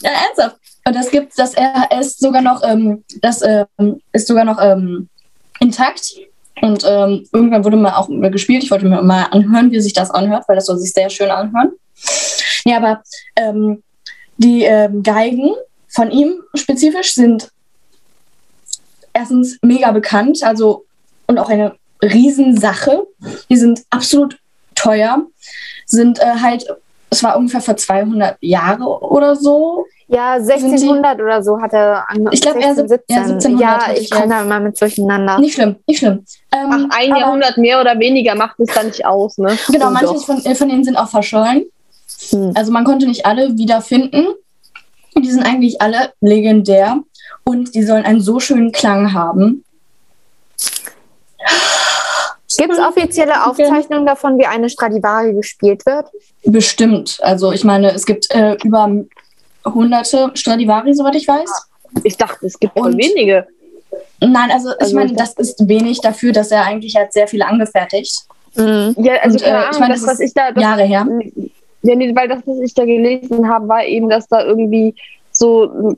ja, 0.00 0.10
ernsthaft. 0.10 0.56
Und 0.86 0.96
das 0.96 1.10
gibt, 1.10 1.38
das 1.38 1.54
er 1.54 1.86
er 1.90 2.00
ist 2.00 2.20
sogar 2.20 2.42
noch, 2.42 2.62
ähm, 2.64 3.04
das 3.22 3.42
ähm, 3.42 4.00
ist 4.12 4.26
sogar 4.26 4.44
noch 4.44 4.60
ähm, 4.60 5.08
intakt. 5.60 6.14
Und 6.60 6.84
ähm, 6.88 7.26
irgendwann 7.32 7.64
wurde 7.64 7.76
mal 7.76 7.94
auch 7.94 8.08
gespielt. 8.30 8.62
Ich 8.62 8.70
wollte 8.70 8.86
mir 8.86 9.02
mal 9.02 9.24
anhören, 9.24 9.70
wie 9.70 9.80
sich 9.80 9.92
das 9.92 10.10
anhört, 10.10 10.44
weil 10.46 10.56
das 10.56 10.66
soll 10.66 10.78
sich 10.78 10.92
sehr 10.92 11.10
schön 11.10 11.30
anhören. 11.30 11.72
Ja, 12.64 12.76
aber 12.76 13.02
ähm, 13.36 13.82
die 14.36 14.62
ähm, 14.62 15.02
Geigen 15.02 15.50
von 15.88 16.10
ihm 16.10 16.42
spezifisch 16.54 17.14
sind 17.14 17.50
erstens 19.12 19.58
mega 19.62 19.92
bekannt, 19.92 20.42
also 20.42 20.84
und 21.26 21.38
auch 21.38 21.48
eine 21.48 21.76
Riesensache. 22.02 23.06
Die 23.48 23.56
sind 23.56 23.82
absolut 23.90 24.38
teuer, 24.74 25.26
sind 25.86 26.18
äh, 26.18 26.40
halt, 26.40 26.66
es 27.10 27.22
war 27.22 27.36
ungefähr 27.36 27.60
vor 27.60 27.76
200 27.76 28.38
Jahren 28.40 28.82
oder 28.82 29.36
so. 29.36 29.86
Ja, 30.08 30.34
1600 30.34 31.20
oder 31.20 31.42
so 31.42 31.60
hat 31.60 31.72
er 31.72 32.04
angefangen. 32.08 32.32
Ich 32.34 32.40
glaub, 32.42 32.56
er 32.56 32.74
sieb- 32.74 33.02
ja, 33.08 33.22
1700 33.22 33.60
Ja, 33.60 33.94
ich 33.94 34.10
komme 34.10 34.28
da 34.28 34.42
immer 34.42 34.60
mit 34.60 34.78
durcheinander. 34.80 35.38
Nicht 35.38 35.54
schlimm, 35.54 35.76
nicht 35.86 35.98
schlimm. 35.98 36.24
Ähm, 36.52 36.88
Ach, 36.90 36.98
ein 36.98 37.10
aber 37.12 37.20
Jahrhundert 37.20 37.56
mehr 37.56 37.80
oder 37.80 37.98
weniger 37.98 38.34
macht 38.34 38.60
es 38.60 38.72
da 38.74 38.82
nicht 38.82 39.04
aus, 39.06 39.38
ne? 39.38 39.56
Genau, 39.70 39.86
Und 39.86 39.92
manche 39.94 40.14
doch. 40.14 40.24
von, 40.24 40.44
äh, 40.44 40.54
von 40.54 40.68
denen 40.68 40.84
sind 40.84 40.96
auch 40.96 41.08
verschollen. 41.08 41.64
Hm. 42.30 42.52
Also 42.54 42.70
man 42.70 42.84
konnte 42.84 43.06
nicht 43.06 43.24
alle 43.24 43.56
wiederfinden. 43.56 44.26
Die 45.16 45.30
sind 45.30 45.44
eigentlich 45.44 45.80
alle 45.80 46.12
legendär 46.20 46.98
und 47.44 47.74
die 47.74 47.82
sollen 47.84 48.04
einen 48.04 48.20
so 48.20 48.40
schönen 48.40 48.72
Klang 48.72 49.14
haben. 49.14 49.64
Gibt 52.56 52.72
es 52.72 52.78
offizielle 52.78 53.46
Aufzeichnungen 53.46 54.06
davon, 54.06 54.38
wie 54.38 54.46
eine 54.46 54.68
Stradivari 54.70 55.32
gespielt 55.34 55.84
wird? 55.86 56.06
Bestimmt. 56.44 57.18
Also 57.22 57.52
ich 57.52 57.64
meine, 57.64 57.92
es 57.92 58.06
gibt 58.06 58.30
äh, 58.34 58.56
über 58.64 58.90
hunderte 59.64 60.30
Stradivari, 60.34 60.94
soweit 60.94 61.14
ich 61.16 61.26
weiß. 61.26 61.68
Ich 62.02 62.16
dachte, 62.16 62.46
es 62.46 62.58
gibt 62.58 62.76
Und- 62.76 62.96
wenige. 62.98 63.46
Nein, 64.20 64.50
also 64.50 64.70
ich 64.70 64.80
Also 64.80 64.96
meine, 64.96 65.10
ich 65.12 65.16
das 65.16 65.34
ist 65.34 65.68
wenig 65.68 66.00
dafür, 66.00 66.32
dass 66.32 66.50
er 66.50 66.64
eigentlich 66.64 66.96
hat 66.96 67.12
sehr 67.12 67.28
viele 67.28 67.46
angefertigt. 67.46 68.24
Mhm. 68.56 68.94
Ja, 68.98 69.14
also 69.22 69.38
Und, 69.38 69.46
äh, 69.46 69.50
Ahnung, 69.50 69.68
ich 69.72 69.78
meine, 69.78 69.94
das, 69.94 70.02
das 70.02 70.10
was 70.10 70.20
ich 70.20 70.34
da. 70.34 70.50
Das, 70.52 70.62
Jahre 70.62 70.82
her. 70.82 71.06
Ja, 71.82 71.94
nee, 71.94 72.14
weil 72.16 72.28
das, 72.28 72.40
was 72.46 72.58
ich 72.60 72.74
da 72.74 72.84
gelesen 72.84 73.48
habe, 73.48 73.68
war 73.68 73.84
eben, 73.84 74.08
dass 74.08 74.26
da 74.28 74.44
irgendwie 74.44 74.94
so 75.32 75.96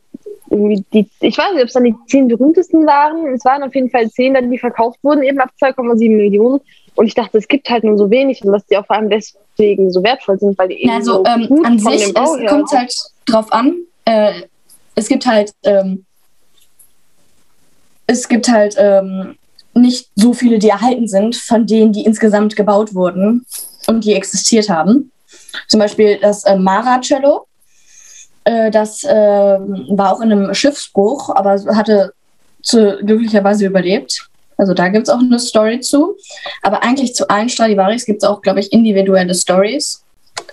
irgendwie 0.51 0.85
die, 0.93 1.09
ich 1.21 1.39
weiß 1.39 1.53
nicht, 1.53 1.63
ob 1.63 1.69
es 1.69 1.73
dann 1.75 1.85
die 1.85 1.95
zehn 2.09 2.29
berühmtesten 2.29 2.87
waren. 2.87 3.27
Es 3.35 3.45
waren 3.45 3.63
auf 3.63 3.75
jeden 3.75 3.91
Fall 3.91 4.09
zehn, 4.11 4.37
die 4.51 4.59
verkauft 4.59 4.99
wurden, 5.03 5.23
eben 5.23 5.39
ab 5.39 5.51
2,7 5.61 6.17
Millionen. 6.17 6.61
Und 6.97 7.07
ich 7.07 7.15
dachte, 7.15 7.39
es 7.39 7.47
gibt 7.47 7.69
halt 7.71 7.85
nur 7.85 7.97
so 7.97 8.11
wenig 8.11 8.43
und 8.45 8.53
dass 8.53 8.67
die 8.67 8.77
auch 8.77 8.87
vor 8.87 8.97
allem 8.97 9.11
deswegen 9.11 9.91
so 9.91 10.03
wertvoll 10.03 10.39
sind, 10.39 10.59
weil 10.59 10.69
die 10.69 10.83
eben 10.83 10.91
also 10.91 11.13
so 11.13 11.25
ähm, 11.27 11.47
gut 11.47 11.67
an 11.67 11.79
von 11.79 11.93
sich 11.93 12.05
dem 12.07 12.15
Bau 12.15 12.37
her 12.37 12.49
kommt 12.49 12.73
es 12.73 12.79
halt 12.79 12.95
drauf 13.27 13.53
an. 13.53 13.77
Äh, 14.07 14.43
es 14.95 15.09
gibt 15.09 15.27
halt, 15.27 15.53
ähm, 15.65 16.07
es 18.07 18.29
gibt 18.29 18.49
halt 18.49 18.77
ähm, 18.79 19.37
nicht 19.75 20.09
so 20.15 20.33
viele, 20.33 20.59
die 20.59 20.71
erhalten 20.71 21.07
sind, 21.07 21.37
von 21.37 21.67
denen, 21.67 21.93
die 21.93 22.05
insgesamt 22.05 22.57
gebaut 22.57 22.95
wurden 22.95 23.45
und 23.87 24.05
die 24.05 24.15
existiert 24.15 24.71
haben. 24.71 25.13
Zum 25.69 25.81
Beispiel 25.81 26.19
das 26.19 26.45
äh, 26.45 26.57
Mara-Cello. 26.57 27.47
Äh, 28.45 28.71
das 28.71 29.05
ähm, 29.07 29.87
war 29.91 30.15
auch 30.15 30.21
in 30.21 30.33
einem 30.33 30.55
Schiffsbruch, 30.55 31.31
aber 31.35 31.61
hatte 31.77 32.15
zu, 32.63 32.99
glücklicherweise 33.05 33.67
überlebt. 33.67 34.29
Also 34.57 34.75
da 34.75 34.89
gibt 34.89 35.09
es 35.09 35.15
auch 35.15 35.21
eine 35.21 35.39
Story 35.39 35.81
zu. 35.81 36.17
Aber 36.63 36.83
eigentlich 36.83 37.15
zu 37.15 37.29
allen 37.29 37.49
Stradivaris 37.49 38.07
gibt 38.07 38.23
es 38.23 38.29
auch, 38.29 38.43
glaube 38.43 38.61
ich, 38.61 38.73
individuelle 38.73 39.35
Stories. 39.35 40.03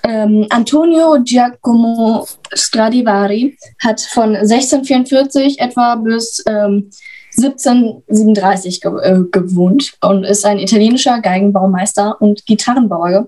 Ähm, 0.04 0.48
Antonio 0.50 1.18
Giacomo 1.24 2.28
Stradivari 2.54 3.58
hat 3.80 4.02
von 4.02 4.36
1644 4.36 5.60
etwa 5.60 5.96
bis 5.96 6.44
ähm, 6.48 6.90
1737 7.38 8.82
ge 8.82 8.92
äh, 9.02 9.24
gewohnt 9.32 9.94
und 10.02 10.24
ist 10.24 10.46
ein 10.46 10.60
italienischer 10.60 11.20
Geigenbaumeister 11.20 12.22
und 12.22 12.46
Gitarrenbauer 12.46 13.28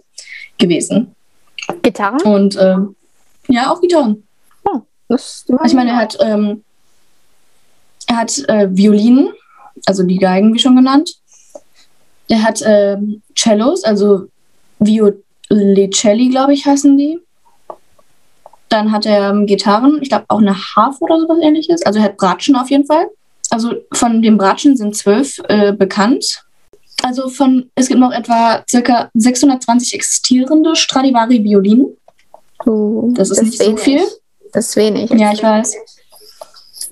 gewesen. 0.58 1.16
Gitarren? 1.82 2.22
Und 2.22 2.58
ähm, 2.60 2.96
ja, 3.48 3.72
auch 3.72 3.82
Gitarren. 3.82 4.24
Das, 5.08 5.46
Ich 5.66 5.74
meine, 5.74 5.92
er 5.92 5.98
hat, 5.98 6.18
ähm, 6.20 6.64
er 8.08 8.18
hat 8.18 8.38
äh, 8.50 8.68
Violinen, 8.72 9.34
also 9.86 10.04
die 10.04 10.18
Geigen, 10.18 10.54
wie 10.54 10.60
schon 10.60 10.76
genannt. 10.76 11.16
Er 12.28 12.44
hat 12.44 12.64
ähm, 12.66 13.22
Cellos, 13.38 13.84
also 13.84 14.28
Violicelli, 14.80 16.30
glaube 16.30 16.54
ich, 16.54 16.66
heißen 16.66 16.98
die. 16.98 17.20
Dann 18.70 18.92
hat 18.92 19.06
er 19.06 19.30
ähm, 19.30 19.46
Gitarren, 19.46 20.00
ich 20.02 20.10
glaube 20.10 20.26
auch 20.28 20.40
eine 20.40 20.56
Harfe 20.56 21.02
oder 21.02 21.20
sowas 21.20 21.38
ähnliches. 21.42 21.86
Also 21.86 22.00
er 22.00 22.06
hat 22.06 22.18
Bratschen 22.18 22.56
auf 22.56 22.70
jeden 22.70 22.86
Fall. 22.86 23.08
Also 23.52 23.74
von 23.94 24.22
den 24.22 24.38
Bratschen 24.38 24.76
sind 24.76 24.96
zwölf 24.96 25.40
äh, 25.48 25.72
bekannt. 25.72 26.44
Also 27.04 27.30
von, 27.30 27.70
es 27.76 27.88
gibt 27.88 28.00
noch 28.00 28.12
etwa 28.12 28.64
circa 28.70 29.10
620 29.14 29.94
existierende 29.94 30.76
Stradivari-Violinen. 30.76 31.96
Oh, 32.66 33.12
Das 33.14 33.30
ist 33.30 33.44
nicht 33.44 33.62
so 33.62 33.78
viel. 33.78 34.02
Das 34.52 34.70
ist 34.70 34.76
wenig. 34.76 35.12
Ja, 35.12 35.32
ich 35.32 35.44
weiß. 35.44 35.76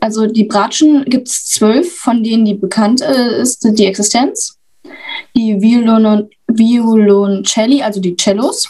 Also 0.04 0.26
die 0.26 0.44
Bratschen 0.44 1.06
gibt 1.06 1.30
es 1.30 1.46
zwölf, 1.46 1.96
von 1.96 2.26
denen 2.26 2.44
die 2.44 2.56
bekannt 2.56 3.02
äh, 3.02 3.40
ist, 3.40 3.64
die 3.64 3.86
Existenz. 3.86 4.58
Die 5.34 5.62
Violon 5.62 6.30
Violoncelli, 6.48 7.82
also 7.82 8.02
die 8.02 8.18
Cellos. 8.18 8.70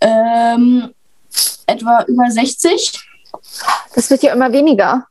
Ähm, 0.00 0.94
etwa 1.66 2.04
über 2.04 2.30
60. 2.30 2.98
Das 3.94 4.08
wird 4.08 4.22
ja 4.22 4.32
immer 4.32 4.50
weniger. 4.50 5.04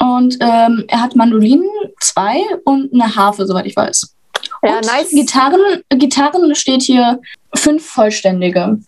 Und 0.00 0.38
ähm, 0.40 0.86
er 0.88 1.02
hat 1.02 1.14
Mandolinen, 1.14 1.68
zwei 2.00 2.40
und 2.64 2.94
eine 2.94 3.14
Harfe, 3.14 3.46
soweit 3.46 3.66
ich 3.66 3.76
weiß. 3.76 4.14
Ja, 4.62 4.76
und 4.78 4.86
nice. 4.86 5.10
Gitarren, 5.10 5.82
Gitarren 5.90 6.54
steht 6.54 6.80
hier 6.80 7.20
fünf 7.54 7.84
vollständige 7.84 8.78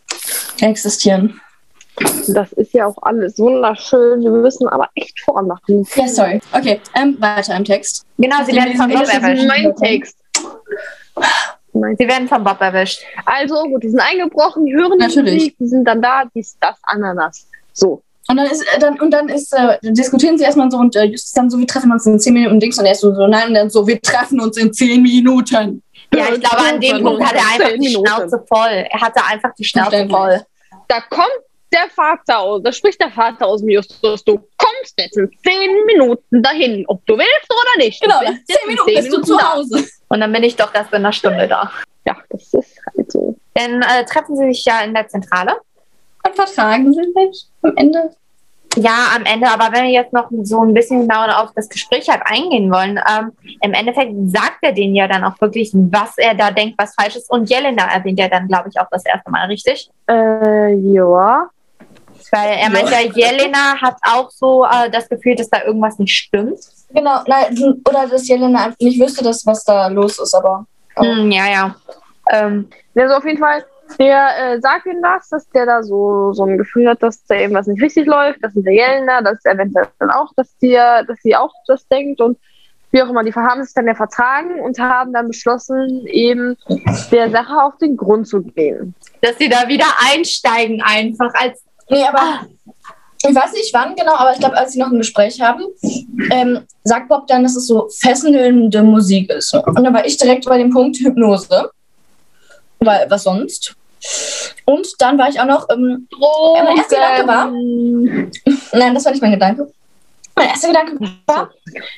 existieren. 0.58 1.38
Das 2.28 2.52
ist 2.52 2.72
ja 2.72 2.86
auch 2.86 2.96
alles 3.02 3.38
wunderschön. 3.38 4.22
Wir 4.22 4.30
müssen 4.30 4.68
aber 4.68 4.88
echt 4.94 5.18
vormachen. 5.20 5.86
Ja, 5.94 6.08
sorry. 6.08 6.40
Okay, 6.52 6.80
ähm, 6.94 7.16
weiter 7.20 7.56
im 7.56 7.64
Text. 7.64 8.06
Genau, 8.18 8.36
sie 8.46 8.54
werden 8.54 8.76
von 8.76 8.88
Bob 8.88 9.00
Das 9.00 9.08
ist 9.08 9.22
erwischt. 9.22 9.46
mein 9.46 9.76
Text. 9.76 10.16
Sie 11.72 12.08
werden 12.08 12.28
von 12.28 12.42
Bob 12.42 12.60
erwischt. 12.60 13.02
Also 13.26 13.62
gut, 13.64 13.82
die 13.82 13.90
sind 13.90 14.00
eingebrochen, 14.00 14.66
die 14.66 14.74
hören 14.74 14.92
die 14.98 15.06
Natürlich. 15.06 15.34
Musik, 15.34 15.56
die 15.58 15.66
sind 15.68 15.84
dann 15.84 16.02
da, 16.02 16.24
dies, 16.34 16.56
das, 16.60 16.76
Ananas. 16.84 17.46
So. 17.72 18.02
Und 18.28 18.36
dann 18.36 18.46
ist, 18.46 18.62
äh, 18.62 18.78
dann, 18.78 19.00
und 19.00 19.10
dann 19.10 19.28
ist, 19.28 19.52
äh, 19.52 19.78
diskutieren 19.82 20.38
sie 20.38 20.44
erstmal 20.44 20.70
so 20.70 20.78
und 20.78 20.94
äh, 20.94 21.04
Justus 21.04 21.32
dann 21.32 21.50
so, 21.50 21.58
wir 21.58 21.66
treffen 21.66 21.90
uns 21.90 22.06
in 22.06 22.18
10 22.18 22.32
Minuten 22.32 22.54
und 22.54 22.62
Dings 22.62 22.78
und 22.78 22.86
er 22.86 22.92
ist 22.92 23.00
so, 23.00 23.12
so, 23.14 23.26
nein, 23.26 23.48
und 23.48 23.54
dann 23.54 23.70
so, 23.70 23.86
wir 23.86 24.00
treffen 24.00 24.40
uns 24.40 24.56
in 24.56 24.72
10 24.72 25.02
Minuten. 25.02 25.82
Ja, 26.14 26.32
ich 26.32 26.40
glaube, 26.40 26.58
an 26.58 26.80
dem 26.80 27.02
Punkt 27.02 27.24
hat 27.24 27.34
er 27.34 27.42
einfach 27.52 27.78
die 27.78 27.88
Schnauze 27.88 28.44
voll. 28.48 28.86
Er 28.90 29.00
hatte 29.00 29.24
einfach 29.24 29.50
die 29.56 29.64
Schnauze 29.64 30.08
voll. 30.08 30.40
Da 30.88 31.00
kommt 31.08 31.28
der 31.72 31.88
Vater 31.90 32.38
aus, 32.40 32.62
da 32.62 32.72
spricht 32.72 33.00
der 33.00 33.10
Vater 33.10 33.46
aus 33.46 33.60
dem 33.60 33.70
Justus. 33.70 34.24
Du 34.24 34.38
kommst 34.56 34.94
jetzt 34.98 35.16
in 35.16 35.30
10 35.44 35.84
Minuten 35.86 36.42
dahin, 36.42 36.84
ob 36.88 37.04
du 37.06 37.16
willst 37.16 37.50
oder 37.50 37.84
nicht. 37.84 38.00
Genau, 38.02 38.18
Du 38.20 38.24
nach 38.26 38.32
bist 38.32 38.48
jetzt 38.48 38.60
10 38.60 38.68
in 38.68 38.74
Minuten 38.74 38.94
10 38.94 39.04
bist 39.04 39.16
du 39.16 39.22
zu 39.22 39.36
da. 39.38 39.54
Hause. 39.54 39.88
Und 40.08 40.20
dann 40.20 40.32
bin 40.32 40.42
ich 40.42 40.56
doch 40.56 40.74
erst 40.74 40.90
in 40.92 40.96
einer 40.96 41.12
Stunde 41.12 41.46
da. 41.48 41.70
Ja, 42.06 42.16
das 42.30 42.54
ist 42.54 42.76
halt 42.96 43.12
so. 43.12 43.36
Dann 43.54 43.82
äh, 43.82 44.04
treffen 44.04 44.36
sie 44.36 44.46
sich 44.52 44.64
ja 44.64 44.80
in 44.82 44.94
der 44.94 45.08
Zentrale. 45.08 45.56
Und 46.26 46.34
vertragen 46.34 46.92
sie 46.92 47.02
sich 47.04 47.46
am 47.62 47.76
Ende. 47.76 48.10
Ja, 48.76 49.08
am 49.16 49.24
Ende, 49.24 49.48
aber 49.48 49.74
wenn 49.74 49.84
wir 49.84 49.90
jetzt 49.90 50.12
noch 50.12 50.30
so 50.42 50.62
ein 50.62 50.72
bisschen 50.74 51.08
genauer 51.08 51.42
auf 51.42 51.50
das 51.56 51.68
Gespräch 51.68 52.08
halt 52.08 52.22
eingehen 52.24 52.70
wollen, 52.70 52.98
ähm, 52.98 53.32
im 53.62 53.72
Endeffekt 53.72 54.12
sagt 54.26 54.58
er 54.62 54.70
denen 54.70 54.94
ja 54.94 55.08
dann 55.08 55.24
auch 55.24 55.40
wirklich, 55.40 55.70
was 55.72 56.16
er 56.18 56.34
da 56.34 56.52
denkt, 56.52 56.76
was 56.78 56.94
falsch 56.94 57.16
ist. 57.16 57.28
Und 57.30 57.50
Jelena 57.50 57.92
erwähnt 57.92 58.20
ja 58.20 58.28
dann, 58.28 58.46
glaube 58.46 58.68
ich, 58.68 58.78
auch 58.78 58.86
das 58.90 59.04
erste 59.04 59.28
Mal, 59.28 59.46
richtig? 59.46 59.90
Äh, 60.08 60.74
ja. 60.74 61.50
Weil 62.30 62.58
er 62.58 62.70
meint 62.70 62.90
ja, 62.90 63.00
Jelena 63.00 63.80
hat 63.80 63.96
auch 64.02 64.30
so 64.30 64.64
äh, 64.64 64.90
das 64.90 65.08
Gefühl, 65.08 65.34
dass 65.34 65.48
da 65.48 65.62
irgendwas 65.64 65.98
nicht 65.98 66.12
stimmt. 66.12 66.58
Genau, 66.92 67.20
nein, 67.26 67.80
oder 67.88 68.06
dass 68.08 68.26
Jelena 68.28 68.64
einfach 68.64 68.78
nicht 68.80 69.00
wüsste, 69.00 69.24
dass, 69.24 69.46
was 69.46 69.64
da 69.64 69.88
los 69.88 70.18
ist, 70.18 70.34
aber. 70.34 70.66
Oh. 70.96 71.04
Hm, 71.04 71.30
ja, 71.30 71.46
ja. 71.46 71.76
Ähm, 72.30 72.68
Also 72.94 73.14
auf 73.14 73.24
jeden 73.24 73.38
Fall, 73.38 73.64
der 73.98 74.54
äh, 74.54 74.60
sagt 74.60 74.86
ihm 74.86 75.02
das, 75.02 75.28
dass 75.28 75.48
der 75.50 75.66
da 75.66 75.82
so, 75.82 76.32
so 76.32 76.44
ein 76.44 76.58
Gefühl 76.58 76.88
hat, 76.88 77.02
dass 77.02 77.24
da 77.26 77.36
irgendwas 77.36 77.66
nicht 77.66 77.82
richtig 77.82 78.06
läuft, 78.06 78.42
dass 78.42 78.52
der 78.54 78.72
Jelena, 78.72 79.22
dass 79.22 79.44
eventuell 79.44 79.86
dann 79.98 80.10
auch, 80.10 80.32
dass 80.36 80.56
die, 80.58 80.74
dass 80.74 81.18
sie 81.22 81.36
auch 81.36 81.52
das 81.66 81.86
denkt 81.88 82.20
und 82.20 82.38
wie 82.92 83.02
auch 83.02 83.08
immer, 83.08 83.22
die 83.22 83.32
haben 83.32 83.62
sich 83.62 83.72
dann 83.74 83.86
ja 83.86 83.94
vertragen 83.94 84.60
und 84.60 84.78
haben 84.78 85.12
dann 85.12 85.28
beschlossen, 85.28 86.06
eben 86.06 86.56
der 87.12 87.30
Sache 87.30 87.62
auf 87.62 87.78
den 87.78 87.96
Grund 87.96 88.26
zu 88.26 88.42
gehen. 88.42 88.94
dass 89.22 89.38
sie 89.38 89.48
da 89.48 89.68
wieder 89.68 89.86
einsteigen 90.12 90.82
einfach 90.82 91.32
als 91.34 91.62
Nee, 91.90 92.04
aber 92.04 92.46
ich 93.22 93.34
weiß 93.34 93.52
nicht 93.52 93.74
wann 93.74 93.94
genau, 93.96 94.14
aber 94.14 94.32
ich 94.32 94.38
glaube, 94.38 94.56
als 94.56 94.72
sie 94.72 94.78
noch 94.78 94.90
ein 94.90 94.98
Gespräch 94.98 95.40
haben, 95.40 95.62
ähm, 96.30 96.60
sagt 96.84 97.08
Bob 97.08 97.26
dann, 97.26 97.42
dass 97.42 97.56
es 97.56 97.66
so 97.66 97.88
fesselnde 97.98 98.82
Musik 98.82 99.28
ist. 99.30 99.52
Und 99.54 99.82
dann 99.84 99.92
war 99.92 100.06
ich 100.06 100.16
direkt 100.16 100.46
bei 100.46 100.56
dem 100.56 100.70
Punkt 100.70 100.96
Hypnose. 100.98 101.70
Weil, 102.78 103.10
was 103.10 103.24
sonst? 103.24 103.74
Und 104.64 104.86
dann 105.00 105.18
war 105.18 105.28
ich 105.28 105.38
auch 105.38 105.44
noch, 105.44 105.68
ähm, 105.70 106.08
Oh, 106.18 106.56
mein 106.64 106.78
erster 106.78 106.96
Gedanke 106.96 107.26
war- 107.28 107.50
nein, 108.72 108.94
das 108.94 109.04
war 109.04 109.12
nicht 109.12 109.20
mein 109.20 109.32
Gedanke. 109.32 109.70
Mein 110.34 110.48
erster 110.48 110.68
Gedanke 110.68 110.98
war, 111.26 111.50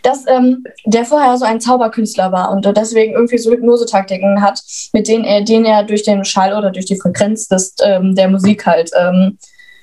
dass 0.03 0.27
ähm, 0.27 0.65
der 0.85 1.05
vorher 1.05 1.37
so 1.39 1.45
ein 1.45 1.61
Zauberkünstler 1.61 2.33
war 2.33 2.51
und 2.51 2.65
deswegen 2.77 3.13
irgendwie 3.13 3.39
so 3.39 3.53
Hypnosetaktiken 3.53 4.43
hat, 4.43 4.61
mit 4.93 5.07
denen 5.07 5.25
er, 5.25 5.43
denen 5.43 5.67
er 5.67 5.85
durch 5.85 6.03
den 6.03 6.25
Schall 6.25 6.53
oder 6.57 6.71
durch 6.73 6.87
die 6.87 6.99
Frequenz 6.99 7.47
des, 7.47 7.77
ähm, 7.85 8.17
der 8.17 8.29
Musik 8.29 8.67
halt 8.67 8.91
ähm, 8.99 9.39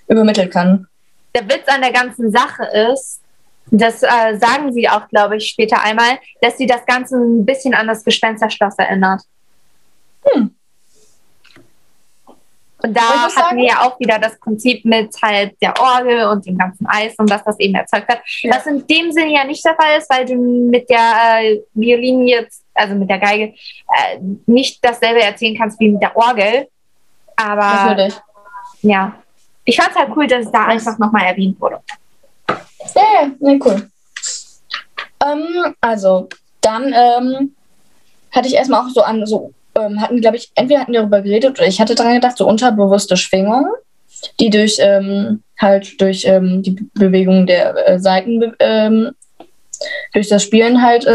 übermitteln 0.10 0.50
kann. 0.50 0.88
Der 1.36 1.48
Witz 1.48 1.68
an 1.68 1.82
der 1.82 1.92
ganzen 1.92 2.32
Sache 2.32 2.66
ist, 2.92 3.22
das 3.72 4.02
äh, 4.02 4.38
sagen 4.38 4.74
sie 4.74 4.90
auch, 4.90 5.08
glaube 5.10 5.38
ich, 5.38 5.48
später 5.50 5.82
einmal, 5.82 6.18
dass 6.42 6.58
sie 6.58 6.66
das 6.66 6.86
Ganze 6.86 7.18
ein 7.18 7.46
bisschen 7.46 7.74
an 7.74 7.88
das 7.88 8.04
Gespensterschloss 8.04 8.76
erinnert. 8.78 9.22
Hm. 10.26 10.56
Und 12.82 12.96
da 12.96 13.02
hatten 13.02 13.32
sagen- 13.36 13.58
wir 13.58 13.66
ja 13.68 13.82
auch 13.82 14.00
wieder 14.00 14.20
das 14.20 14.40
Prinzip 14.40 14.86
mit 14.86 15.14
halt 15.22 15.62
der 15.62 15.74
Orgel 15.80 16.26
und 16.28 16.46
dem 16.46 16.58
ganzen 16.58 16.88
Eis 16.88 17.14
und 17.18 17.30
was 17.30 17.44
das 17.44 17.60
eben 17.60 17.76
erzeugt 17.76 18.08
hat. 18.08 18.22
Ja. 18.42 18.56
Was 18.56 18.66
in 18.66 18.88
dem 18.88 19.12
Sinne 19.12 19.34
ja 19.34 19.44
nicht 19.44 19.64
der 19.66 19.76
Fall 19.76 19.98
ist, 19.98 20.10
weil 20.10 20.26
du 20.26 20.36
mit 20.36 20.90
der 20.90 21.42
äh, 21.42 21.60
Violine 21.74 22.24
jetzt, 22.24 22.64
also 22.74 22.96
mit 22.96 23.10
der 23.10 23.20
Geige, 23.20 23.54
äh, 23.54 24.20
nicht 24.46 24.84
dasselbe 24.84 25.22
erzählen 25.22 25.58
kannst 25.58 25.80
wie 25.80 25.90
mit 25.90 26.02
der 26.02 26.16
Orgel. 26.16 26.70
Aber 27.36 27.62
Natürlich. 27.62 28.16
ja, 28.82 29.14
ich 29.70 29.78
fand 29.78 29.92
es 29.92 29.96
halt 29.96 30.10
cool, 30.16 30.28
dass 30.28 30.46
es 30.46 30.52
da 30.52 30.66
einfach 30.66 30.98
nochmal 30.98 31.26
erwähnt 31.26 31.60
wurde. 31.62 31.80
Ja, 32.48 33.04
ja, 33.22 33.32
nee, 33.40 33.60
cool. 33.64 33.90
Ähm, 35.26 35.76
also, 35.80 36.28
dann 36.62 36.94
ähm, 36.94 37.56
hatte 38.32 38.48
ich 38.48 38.56
erstmal 38.56 38.82
auch 38.82 38.90
so 38.90 39.02
an, 39.02 39.26
so, 39.26 39.54
ähm, 39.76 40.02
hatten, 40.02 40.22
glaube 40.22 40.38
ich, 40.38 40.52
entweder 40.56 40.82
hatten 40.82 40.94
wir 40.94 41.02
darüber 41.02 41.22
geredet 41.22 41.60
oder 41.60 41.68
ich 41.68 41.80
hatte 41.80 41.96
daran 41.96 42.16
gedacht, 42.16 42.38
so 42.38 42.48
unterbewusste 42.48 43.16
Schwingungen, 43.16 43.72
die 44.40 44.50
durch 44.50 44.78
ähm, 44.80 45.44
halt 45.60 46.00
durch 46.02 46.26
ähm, 46.26 46.64
die 46.64 46.72
Be- 46.72 46.86
Bewegung 46.94 47.46
der 47.46 47.88
äh, 47.88 48.00
Seiten 48.00 48.54
ähm, 48.60 49.12
durch 50.14 50.28
das 50.30 50.44
Spielen 50.44 50.82
halt 50.82 51.06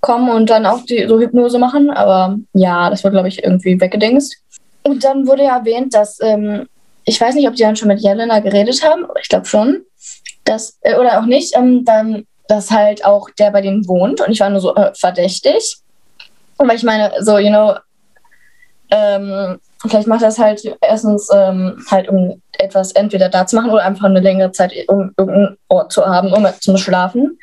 kommen 0.00 0.30
und 0.30 0.50
dann 0.50 0.66
auch 0.66 0.84
die 0.84 1.06
so 1.06 1.18
Hypnose 1.20 1.58
machen. 1.58 1.90
Aber 1.90 2.36
ja, 2.52 2.90
das 2.90 3.04
war, 3.04 3.10
glaube 3.10 3.28
ich, 3.28 3.42
irgendwie 3.42 3.80
weggedingst. 3.80 4.36
Und 4.82 5.04
dann 5.04 5.26
wurde 5.26 5.44
ja 5.44 5.58
erwähnt, 5.58 5.94
dass 5.94 6.20
ähm, 6.20 6.66
ich 7.10 7.20
weiß 7.20 7.34
nicht, 7.34 7.48
ob 7.48 7.54
die 7.54 7.62
dann 7.62 7.76
schon 7.76 7.88
mit 7.88 8.00
Jelena 8.00 8.38
geredet 8.40 8.84
haben, 8.84 9.06
ich 9.20 9.28
glaube 9.28 9.46
schon 9.46 9.84
dass, 10.44 10.78
äh, 10.82 10.96
oder 10.96 11.20
auch 11.20 11.26
nicht, 11.26 11.56
ähm, 11.56 11.84
dann, 11.84 12.26
dass 12.48 12.70
halt 12.70 13.04
auch 13.04 13.30
der 13.30 13.50
bei 13.50 13.60
denen 13.60 13.86
wohnt 13.86 14.20
und 14.20 14.30
ich 14.30 14.40
war 14.40 14.50
nur 14.50 14.60
so 14.60 14.74
äh, 14.74 14.92
verdächtig. 14.94 15.76
Und 16.58 16.68
weil 16.68 16.76
ich 16.76 16.82
meine, 16.82 17.12
so, 17.20 17.38
you 17.38 17.48
know, 17.48 17.74
ähm, 18.90 19.58
vielleicht 19.86 20.08
macht 20.08 20.22
das 20.22 20.38
halt 20.38 20.62
erstens 20.80 21.28
ähm, 21.32 21.82
halt, 21.90 22.08
um 22.08 22.42
etwas 22.58 22.92
entweder 22.92 23.28
da 23.28 23.46
zu 23.46 23.56
machen 23.56 23.70
oder 23.70 23.84
einfach 23.84 24.04
eine 24.04 24.20
längere 24.20 24.52
Zeit, 24.52 24.72
um 24.88 25.12
irgendeinen 25.16 25.56
Ort 25.68 25.92
zu 25.92 26.04
haben, 26.04 26.32
um 26.32 26.46
zum 26.60 26.76
Schlafen. 26.76 27.38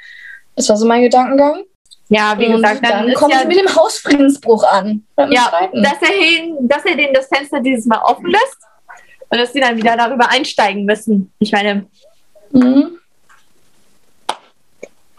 Das 0.55 0.69
war 0.69 0.77
so 0.77 0.85
mein 0.85 1.03
Gedankengang. 1.03 1.63
Ja, 2.09 2.35
wie 2.37 2.47
und 2.47 2.57
gesagt, 2.57 2.85
dann, 2.85 3.07
dann 3.07 3.13
kommt 3.15 3.33
ja, 3.33 3.45
mit 3.45 3.57
dem 3.57 3.73
Hausfriedensbruch 3.75 4.63
an. 4.63 5.03
Ja 5.17 5.51
dass 5.73 6.01
er, 6.01 6.07
hin, 6.07 6.57
dass 6.61 6.85
er 6.85 6.95
denen 6.95 7.13
das 7.13 7.27
Fenster 7.27 7.59
dieses 7.59 7.85
Mal 7.85 8.01
offen 8.03 8.27
lässt 8.27 8.57
und 9.29 9.37
dass 9.37 9.53
sie 9.53 9.59
dann 9.59 9.77
wieder 9.77 9.97
darüber 9.97 10.29
einsteigen 10.29 10.85
müssen. 10.85 11.31
Ich 11.39 11.51
meine, 11.51 11.85
Mhm. 12.51 12.97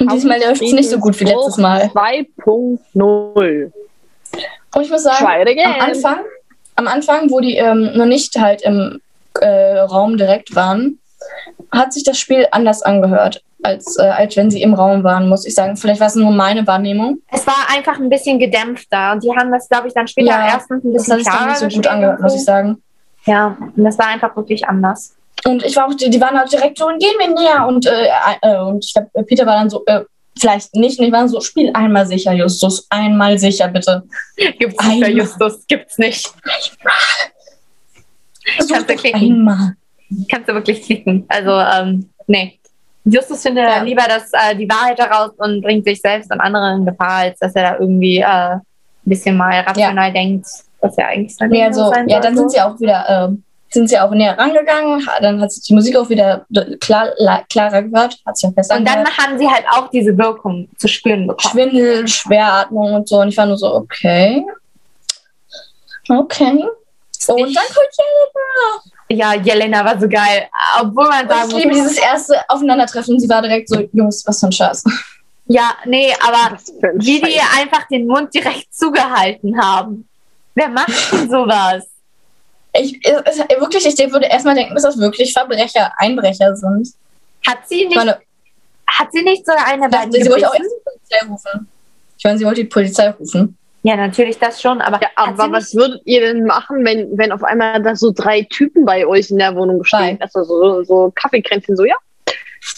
Und 0.00 0.12
diesmal 0.12 0.38
läuft 0.38 0.62
es 0.62 0.72
nicht 0.72 0.90
so 0.90 0.98
gut 0.98 1.18
wie 1.18 1.24
letztes 1.24 1.56
Mal. 1.56 1.90
2.0. 1.92 3.72
Und 4.74 4.82
ich 4.82 4.90
muss 4.90 5.02
sagen, 5.02 5.26
am 5.64 5.80
Anfang, 5.80 6.20
am 6.76 6.86
Anfang, 6.86 7.30
wo 7.30 7.40
die 7.40 7.56
ähm, 7.56 7.90
noch 7.94 8.06
nicht 8.06 8.38
halt 8.38 8.62
im 8.62 9.00
äh, 9.40 9.78
Raum 9.78 10.16
direkt 10.16 10.54
waren, 10.54 11.00
hat 11.72 11.92
sich 11.92 12.04
das 12.04 12.18
Spiel 12.18 12.46
anders 12.52 12.82
angehört, 12.82 13.42
als, 13.62 13.98
äh, 13.98 14.02
als 14.02 14.36
wenn 14.36 14.50
sie 14.50 14.62
im 14.62 14.74
Raum 14.74 15.02
waren, 15.02 15.28
muss 15.28 15.44
ich 15.44 15.54
sagen. 15.54 15.76
Vielleicht 15.76 16.00
war 16.00 16.06
es 16.06 16.14
nur 16.14 16.30
meine 16.30 16.64
Wahrnehmung. 16.66 17.18
es 17.32 17.44
war 17.46 17.66
einfach 17.74 17.98
ein 17.98 18.08
bisschen 18.08 18.38
gedämpfter 18.38 19.12
und 19.12 19.24
die 19.24 19.30
haben 19.30 19.50
das, 19.50 19.68
glaube 19.68 19.88
ich, 19.88 19.94
dann 19.94 20.06
später 20.06 20.28
Ja, 20.28 20.46
erstens 20.46 20.84
ein 20.84 20.94
Das 20.94 21.06
bisschen 21.08 21.26
hat 21.26 21.56
sich 21.56 21.62
nicht 21.66 21.72
so 21.72 21.76
gut 21.80 21.86
angehört, 21.88 22.20
muss 22.20 22.34
ich 22.36 22.44
sagen. 22.44 22.80
Ja, 23.28 23.56
und 23.76 23.84
das 23.84 23.98
war 23.98 24.06
einfach 24.06 24.34
wirklich 24.36 24.66
anders. 24.66 25.14
Und 25.44 25.62
ich 25.64 25.76
war 25.76 25.86
auch, 25.86 25.94
die, 25.94 26.10
die 26.10 26.20
waren 26.20 26.36
auch 26.38 26.48
direkt 26.48 26.78
so, 26.78 26.86
gehen 26.86 27.14
wir 27.18 27.28
näher. 27.28 27.66
Und, 27.66 27.86
äh, 27.86 28.08
äh, 28.42 28.58
und 28.58 28.84
ich 28.84 28.92
glaube, 28.94 29.10
Peter 29.24 29.46
war 29.46 29.56
dann 29.56 29.70
so, 29.70 29.84
äh, 29.86 30.00
vielleicht 30.38 30.74
nicht. 30.74 30.98
Und 30.98 31.06
ich 31.06 31.12
war 31.12 31.28
so, 31.28 31.40
spiel 31.40 31.70
einmal 31.74 32.06
sicher, 32.06 32.32
Justus. 32.32 32.86
Einmal 32.90 33.38
sicher, 33.38 33.68
bitte. 33.68 34.02
Gibt's 34.58 34.84
nicht, 34.86 35.02
Herr 35.02 35.10
Justus, 35.10 35.66
gibt's 35.68 35.98
nicht. 35.98 36.26
Such 38.60 38.68
Kannst 38.74 38.90
du 38.90 38.94
klicken. 38.96 39.20
einmal. 39.20 39.74
Kannst 40.30 40.48
du 40.48 40.54
wirklich 40.54 40.82
klicken. 40.82 41.24
Also, 41.28 41.50
ähm, 41.52 42.08
nee. 42.26 42.58
Justus 43.04 43.42
findet 43.42 43.64
Ja. 43.64 43.82
lieber 43.82 44.02
das, 44.08 44.30
äh, 44.32 44.56
die 44.56 44.68
Wahrheit 44.68 44.98
heraus 44.98 45.30
und 45.38 45.62
bringt 45.62 45.84
sich 45.84 46.00
selbst 46.00 46.30
und 46.30 46.40
andere 46.40 46.74
in 46.74 46.84
Gefahr, 46.86 47.18
als 47.24 47.38
dass 47.38 47.54
er 47.54 47.72
da 47.72 47.78
irgendwie 47.78 48.18
äh, 48.18 48.24
ein 48.24 48.60
bisschen 49.04 49.36
mal 49.36 49.60
rational 49.60 50.12
denkt, 50.12 50.46
was 50.80 50.96
er 50.96 51.08
eigentlich 51.08 51.36
sein 51.36 51.50
Nee, 51.50 51.64
also, 51.64 51.90
sein 51.90 52.08
ja, 52.08 52.20
dann 52.20 52.36
sind 52.36 52.50
sie 52.50 52.60
auch 52.60 52.78
wieder, 52.80 53.04
ähm, 53.08 53.42
sind 53.70 53.88
sie 53.88 53.98
auch 53.98 54.10
näher 54.10 54.38
rangegangen. 54.38 55.06
Dann 55.20 55.40
hat 55.40 55.52
sich 55.52 55.64
die 55.64 55.74
Musik 55.74 55.96
auch 55.96 56.08
wieder 56.08 56.46
klar, 56.80 57.10
la, 57.18 57.42
klarer 57.50 57.82
gehört. 57.82 58.18
Hat 58.24 58.36
sich 58.36 58.48
auch 58.48 58.54
besser 58.54 58.76
Und 58.76 58.86
dann 58.86 59.04
haben 59.06 59.38
sie 59.38 59.48
halt 59.48 59.64
auch 59.70 59.88
diese 59.90 60.16
Wirkung 60.16 60.68
zu 60.76 60.88
spüren 60.88 61.26
bekommen. 61.26 61.52
Schwindel, 61.52 62.08
Schweratmung 62.08 62.94
und 62.94 63.08
so. 63.08 63.20
Und 63.20 63.28
ich 63.28 63.36
war 63.36 63.46
nur 63.46 63.58
so, 63.58 63.74
okay. 63.74 64.44
Okay. 66.08 66.64
Und 67.26 67.54
dann 67.54 67.64
kommt 67.66 68.78
Ja, 69.10 69.34
Jelena 69.34 69.84
war 69.84 70.00
so 70.00 70.08
geil. 70.08 70.48
Obwohl 70.80 71.08
man 71.08 71.28
ja, 71.28 71.34
sagen 71.34 71.50
ich 71.50 71.64
liebe 71.64 71.74
dieses 71.74 71.98
erste 71.98 72.40
Aufeinandertreffen. 72.48 73.20
Sie 73.20 73.28
war 73.28 73.42
direkt 73.42 73.68
so, 73.68 73.86
Jungs, 73.92 74.24
was 74.26 74.40
für 74.40 74.46
ein 74.46 74.52
Scheiß. 74.52 74.84
ja, 75.46 75.74
nee, 75.84 76.14
aber 76.26 76.58
wie 76.94 77.20
die 77.20 77.40
einfach 77.58 77.86
den 77.88 78.06
Mund 78.06 78.32
direkt 78.32 78.72
zugehalten 78.72 79.60
haben. 79.60 80.07
Wer 80.58 80.68
macht 80.70 81.12
denn 81.12 81.30
sowas? 81.30 81.86
Ich, 82.72 82.98
es, 83.04 83.38
wirklich, 83.38 83.86
ich 83.86 84.12
würde 84.12 84.26
erstmal 84.26 84.56
denken, 84.56 84.74
dass 84.74 84.82
das 84.82 84.98
wirklich 84.98 85.32
Verbrecher, 85.32 85.92
Einbrecher 85.96 86.54
sind. 86.56 86.88
Hat 87.46 87.58
sie 87.66 87.82
Ich 87.82 87.88
nicht, 87.88 87.96
meine, 87.96 88.18
hat 88.88 89.12
sie 89.12 89.22
nicht 89.22 89.46
sogar 89.46 89.66
eine 89.66 89.86
ich 89.86 89.90
beiden 89.92 90.12
sie 90.12 90.28
wollte 90.28 90.48
auch 90.48 90.54
erst 90.54 90.70
die 90.70 90.82
Polizei 90.84 91.28
rufen. 91.28 91.68
Ich 92.18 92.24
meine, 92.24 92.38
sie 92.38 92.44
wollte 92.44 92.62
die 92.62 92.68
Polizei 92.68 93.10
rufen. 93.10 93.56
Ja, 93.84 93.94
natürlich 93.94 94.38
das 94.38 94.60
schon, 94.60 94.80
aber, 94.80 95.00
Ja, 95.00 95.08
aber 95.14 95.52
was 95.52 95.72
nicht, 95.72 95.76
würdet 95.76 96.02
ihr 96.04 96.20
denn 96.20 96.44
machen, 96.44 96.84
wenn, 96.84 97.16
wenn 97.16 97.30
auf 97.30 97.44
einmal 97.44 97.80
da 97.80 97.94
so 97.94 98.10
drei 98.10 98.42
Typen 98.42 98.84
bei 98.84 99.06
euch 99.06 99.30
in 99.30 99.38
der 99.38 99.54
Wohnung 99.54 99.84
stehen? 99.84 100.20
Also 100.20 100.42
so, 100.42 100.82
so 100.82 101.12
Kaffeekränzchen, 101.14 101.76
so, 101.76 101.84
ja, 101.84 101.94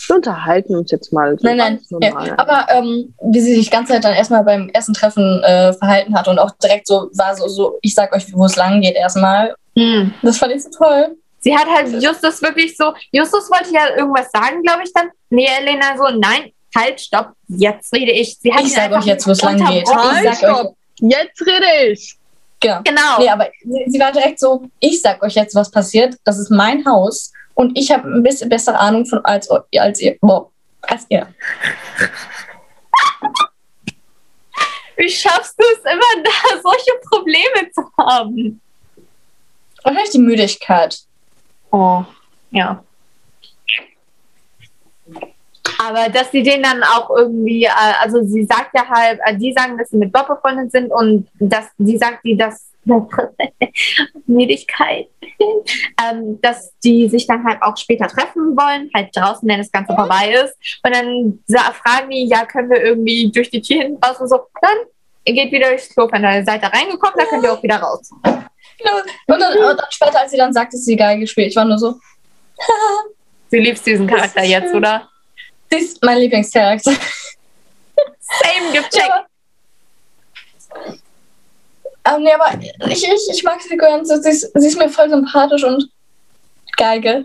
wir 0.07 0.17
unterhalten 0.17 0.77
uns 0.77 0.91
jetzt 0.91 1.13
mal. 1.13 1.39
So 1.39 1.47
Nein, 1.47 1.57
nein. 1.57 1.81
Ja, 2.01 2.39
aber 2.39 2.67
ähm, 2.71 3.15
wie 3.23 3.41
sie 3.41 3.55
sich 3.55 3.67
die 3.67 3.71
ganze 3.71 3.93
Zeit 3.93 4.05
dann 4.05 4.15
erstmal 4.15 4.45
beim 4.45 4.69
ersten 4.71 4.93
Treffen 4.93 5.43
äh, 5.43 5.73
verhalten 5.73 6.15
hat 6.15 6.29
und 6.29 6.39
auch 6.39 6.51
direkt 6.63 6.87
so 6.87 7.11
war 7.15 7.37
so, 7.37 7.49
so 7.49 7.79
ich 7.83 7.95
sag 7.95 8.15
euch, 8.15 8.33
wo 8.33 8.45
es 8.45 8.57
lang 8.57 8.81
geht 8.81 8.95
erstmal. 8.95 9.55
Hm. 9.77 10.13
Das 10.23 10.39
fand 10.39 10.53
ich 10.53 10.63
so 10.63 10.71
toll. 10.71 11.17
Sie 11.41 11.57
hat 11.57 11.67
halt 11.67 12.03
Justus 12.03 12.43
wirklich 12.43 12.77
so, 12.77 12.93
Justus 13.13 13.51
wollte 13.51 13.73
ja 13.73 13.97
irgendwas 13.97 14.31
sagen, 14.31 14.63
glaube 14.63 14.83
ich 14.85 14.93
dann. 14.93 15.09
Nee, 15.31 15.49
Elena 15.59 15.97
so, 15.97 16.15
nein, 16.17 16.53
halt, 16.77 17.01
stopp, 17.01 17.33
jetzt 17.49 17.93
rede 17.95 18.13
ich. 18.13 18.37
Sie 18.39 18.53
hat 18.53 18.63
Ich 18.63 18.75
sag 18.75 18.93
euch 18.93 19.07
jetzt, 19.07 19.27
wo 19.27 19.31
es 19.31 19.43
lang 19.43 19.57
geht. 19.57 19.89
Ich 19.89 19.95
Halt, 19.95 20.27
euch, 20.27 20.37
stopp. 20.37 20.77
Jetzt 21.01 21.41
rede 21.47 21.91
ich. 21.93 22.17
Genau. 22.61 22.83
Genau. 22.85 23.19
Nee, 23.19 23.29
aber 23.29 23.49
sie, 23.87 23.99
war 23.99 24.13
direkt 24.13 24.39
so, 24.39 24.63
ich 24.79 25.01
sag 25.01 25.23
euch 25.23 25.35
jetzt, 25.35 25.55
was 25.55 25.71
passiert. 25.71 26.17
Das 26.25 26.39
ist 26.39 26.51
mein 26.51 26.85
Haus 26.87 27.33
und 27.55 27.77
ich 27.77 27.91
habe 27.91 28.09
ein 28.09 28.23
bisschen 28.23 28.49
bessere 28.49 28.79
Ahnung 28.79 29.07
von 29.07 29.25
als, 29.25 29.49
als 29.51 30.01
ihr. 30.01 30.17
Boah, 30.21 30.51
als 30.83 31.07
ihr. 31.09 31.27
Wie 34.97 35.09
schaffst 35.09 35.59
du 35.59 35.65
es 35.73 35.93
immer, 35.93 36.25
da 36.25 36.61
solche 36.63 36.93
Probleme 37.09 37.71
zu 37.73 37.83
haben? 37.99 38.61
Wahrscheinlich 39.83 40.11
die 40.11 40.19
Müdigkeit. 40.19 40.99
Oh, 41.73 42.05
ja. 42.51 42.85
Aber 45.83 46.11
dass 46.11 46.31
sie 46.31 46.43
den 46.43 46.63
dann 46.63 46.83
auch 46.83 47.09
irgendwie, 47.17 47.65
äh, 47.65 47.71
also 48.03 48.23
sie 48.23 48.45
sagt 48.45 48.75
ja 48.75 48.87
halt, 48.87 49.19
äh, 49.25 49.37
die 49.37 49.53
sagen, 49.53 49.79
dass 49.79 49.89
sie 49.89 49.97
mit 49.97 50.13
Bob 50.13 50.29
befreundet 50.29 50.71
sind 50.73 50.91
und 50.91 51.29
dass 51.39 51.67
die 51.79 51.97
sagt, 51.97 52.25
die 52.25 52.37
das 52.37 52.71
Müdigkeit, 54.27 55.09
ähm, 55.39 56.41
dass 56.43 56.73
die 56.85 57.09
sich 57.09 57.27
dann 57.27 57.45
halt 57.45 57.63
auch 57.63 57.77
später 57.77 58.09
treffen 58.09 58.57
wollen, 58.57 58.91
halt 58.95 59.15
draußen, 59.15 59.49
wenn 59.49 59.59
das 59.59 59.71
Ganze 59.71 59.95
vorbei 59.95 60.35
ist. 60.45 60.55
Und 60.85 60.95
dann 60.95 61.39
fragen 61.73 62.11
die, 62.11 62.27
ja, 62.27 62.45
können 62.45 62.71
wir 62.71 62.83
irgendwie 62.83 63.31
durch 63.31 63.51
die 63.51 63.63
Tür 63.63 63.83
hinten 63.83 64.05
raus 64.05 64.19
und 64.21 64.29
so, 64.29 64.41
dann 64.61 65.35
geht 65.35 65.53
wieder 65.53 65.69
durchs 65.69 65.91
Klo, 65.91 66.09
wenn 66.11 66.25
ihr 66.25 66.45
seid 66.45 66.63
da 66.63 66.69
reingekommen, 66.69 67.15
dann 67.17 67.27
könnt 67.29 67.45
ihr 67.45 67.53
auch 67.53 67.63
wieder 67.63 67.77
raus. 67.77 68.11
Genau. 68.23 68.97
Und 69.27 69.41
dann, 69.41 69.59
und 69.59 69.79
dann 69.79 69.87
später, 69.91 70.21
als 70.21 70.31
sie 70.31 70.39
dann 70.39 70.53
sagt, 70.53 70.75
dass 70.75 70.85
sie 70.85 70.97
Geige 70.97 71.27
spielt, 71.27 71.49
ich 71.49 71.57
war 71.57 71.65
nur 71.65 71.79
so, 71.79 71.95
Du 73.51 73.59
liebst 73.59 73.85
diesen 73.85 74.07
Charakter 74.07 74.45
jetzt, 74.45 74.75
oder? 74.75 75.09
Sie 75.73 75.79
ist 75.79 76.03
mein 76.03 76.19
Lieblingscharakter. 76.19 76.93
Same 78.21 78.73
gecheckt. 78.73 78.97
Ja. 78.97 79.25
Ähm, 82.07 82.23
nee, 82.23 82.33
aber 82.33 82.59
ich, 82.89 83.05
ich, 83.05 83.29
ich 83.33 83.45
mag 83.45 83.61
sie 83.61 83.77
ganz. 83.77 84.09
Sie 84.09 84.31
ist, 84.31 84.51
sie 84.55 84.67
ist 84.67 84.79
mir 84.79 84.89
voll 84.89 85.09
sympathisch 85.11 85.65
und 85.65 85.91
Geige. 86.77 87.25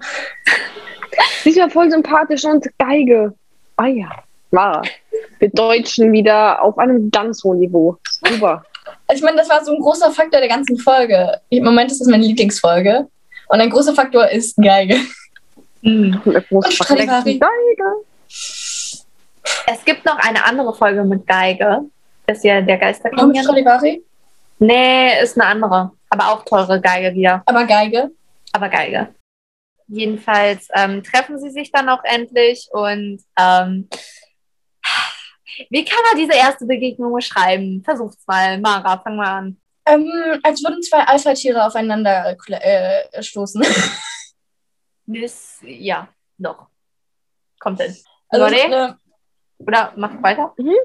Sie 1.43 1.49
ist 1.49 1.55
ja 1.55 1.69
voll 1.69 1.89
sympathisch 1.89 2.43
und 2.43 2.65
Geige. 2.77 3.33
Ah 3.77 3.87
ja, 3.87 4.09
war. 4.51 4.83
Wir 5.39 5.49
Deutschen 5.49 6.11
wieder 6.11 6.61
auf 6.61 6.77
einem 6.77 7.09
ganz 7.11 7.43
hohen 7.43 7.59
Niveau. 7.59 7.97
Super. 8.27 8.65
Ich 9.13 9.21
meine, 9.21 9.37
das 9.37 9.49
war 9.49 9.63
so 9.63 9.73
ein 9.73 9.79
großer 9.79 10.11
Faktor 10.11 10.39
der 10.39 10.49
ganzen 10.49 10.77
Folge. 10.77 11.39
Im 11.49 11.63
Moment 11.63 11.91
ist 11.91 12.01
das 12.01 12.07
meine 12.07 12.25
Lieblingsfolge. 12.25 13.07
Und 13.47 13.61
ein 13.61 13.69
großer 13.69 13.93
Faktor 13.93 14.27
ist 14.29 14.55
Geige. 14.57 14.99
Mhm. 15.81 16.19
Und 16.25 16.73
Stradivari. 16.73 17.39
Geige. 17.39 18.04
Es 19.68 19.84
gibt 19.84 20.05
noch 20.05 20.18
eine 20.18 20.43
andere 20.45 20.74
Folge 20.76 21.03
mit 21.03 21.26
Geige. 21.28 21.82
Das 22.28 22.38
ist 22.38 22.43
ja 22.43 22.61
der 22.61 22.78
Noch 23.13 23.28
mit. 23.28 23.38
Stradivari, 23.43 24.03
Nee, 24.59 25.22
ist 25.22 25.39
eine 25.39 25.49
andere. 25.49 25.91
Aber 26.09 26.32
auch 26.32 26.45
teure 26.45 26.80
Geige 26.80 27.13
wieder. 27.16 27.43
aber 27.45 27.66
Geige. 27.66 28.11
Aber 28.53 28.70
Geige. 28.70 29.13
Jedenfalls 29.88 30.68
ähm, 30.74 31.03
treffen 31.03 31.39
sie 31.39 31.51
sich 31.51 31.72
dann 31.72 31.89
auch 31.89 32.03
endlich 32.03 32.68
und 32.72 33.22
ähm, 33.39 33.88
wie 35.70 35.86
kann 35.86 35.99
er 36.11 36.18
diese 36.18 36.34
erste 36.34 36.66
Begegnung 36.66 37.13
beschreiben? 37.13 37.84
Versucht's 37.84 38.26
mal. 38.26 38.59
Mara, 38.59 38.97
fang 38.99 39.16
mal 39.18 39.38
an. 39.38 39.57
Ähm, 39.86 40.09
als 40.41 40.63
würden 40.63 40.82
zwei 40.82 40.99
Alpha-Tiere 40.99 41.63
aufeinander 41.66 42.36
äh, 42.47 43.22
stoßen. 43.22 43.63
Das, 45.07 45.59
ja, 45.61 46.07
doch. 46.39 46.66
Kommt 47.59 47.80
hin. 47.80 47.95
Also? 48.30 48.95
Oder 49.68 49.93
mach 49.95 50.22
weiter. 50.22 50.53
Mhm. 50.57 50.76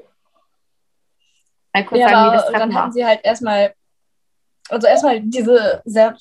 Mal 1.73 1.85
kurz 1.85 2.01
ja, 2.01 2.09
sagen, 2.09 2.31
wie 2.31 2.35
das 2.35 2.45
Treffen 2.45 2.59
dann 2.59 2.73
war. 2.73 2.81
hatten 2.81 2.91
sie 2.93 3.05
halt 3.05 3.19
erstmal, 3.23 3.73
also 4.69 4.87
erstmal 4.87 5.21
diese 5.21 5.81
sehr 5.85 6.17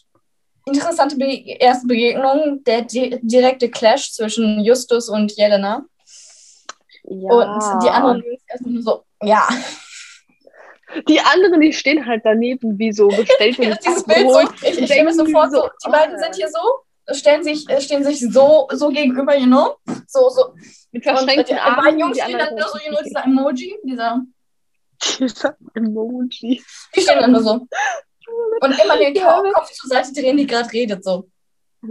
interessante 0.67 1.17
Be 1.17 1.57
erste 1.59 1.87
Begegnung, 1.87 2.63
der 2.65 2.83
di 2.83 3.19
direkte 3.23 3.71
Clash 3.71 4.13
zwischen 4.13 4.61
Justus 4.61 5.09
und 5.09 5.37
Jelena. 5.37 5.85
Ja. 7.05 7.31
Und 7.33 7.83
die 7.83 7.91
anderen 7.91 8.23
Jungs 8.23 8.43
erstmal 8.47 8.73
nur 8.75 8.83
so, 8.83 9.05
ja. 9.23 9.49
Die 11.09 11.21
anderen, 11.21 11.61
die 11.61 11.73
stehen 11.73 12.05
halt 12.05 12.23
daneben 12.25 12.79
wie 12.79 12.93
so 12.93 13.09
bestellt 13.09 13.59
und 13.59 13.79
Dieses 13.85 14.05
Bild 14.05 14.31
so, 14.31 14.41
ich, 14.41 14.79
ich 14.79 14.85
stelle 14.87 15.05
mir 15.05 15.13
so 15.13 15.25
denken 15.25 15.33
vor, 15.33 15.51
so, 15.51 15.63
so, 15.63 15.69
die 15.87 15.91
beiden 15.91 16.17
ah. 16.17 16.19
sind 16.19 16.37
hier 16.37 16.49
so, 16.49 16.59
stellen 17.15 17.43
sich, 17.45 17.69
äh, 17.69 17.81
stehen 17.81 18.05
sich 18.05 18.21
so, 18.21 18.69
so 18.73 18.89
gegenüber, 18.89 19.37
you 19.37 19.47
know? 19.47 19.77
So, 20.07 20.29
so. 20.29 20.49
mit 20.49 20.55
Und 20.55 20.95
die 20.95 21.01
verschränkten 21.03 21.57
beiden 21.57 21.59
Armen. 21.59 21.99
Jungs 21.99 22.17
die 22.17 22.23
stehen 22.23 22.39
dann 22.39 22.55
nur 22.55 22.69
so, 22.69 22.79
you 22.79 22.91
know, 22.91 23.03
dieser 23.05 23.25
Emoji, 23.25 23.79
dieser, 23.85 24.23
dieser 25.19 25.57
Emoji. 25.75 26.63
die 26.95 27.01
stehen 27.01 27.21
dann 27.21 27.33
nur 27.33 27.43
so. 27.43 27.53
Und 28.61 28.79
immer 28.79 28.97
den 28.97 29.15
Kopf 29.15 29.73
zur 29.73 29.89
Seite 29.89 30.13
drehen, 30.13 30.37
die 30.37 30.47
gerade 30.47 30.73
redet, 30.73 31.03
so. 31.05 31.29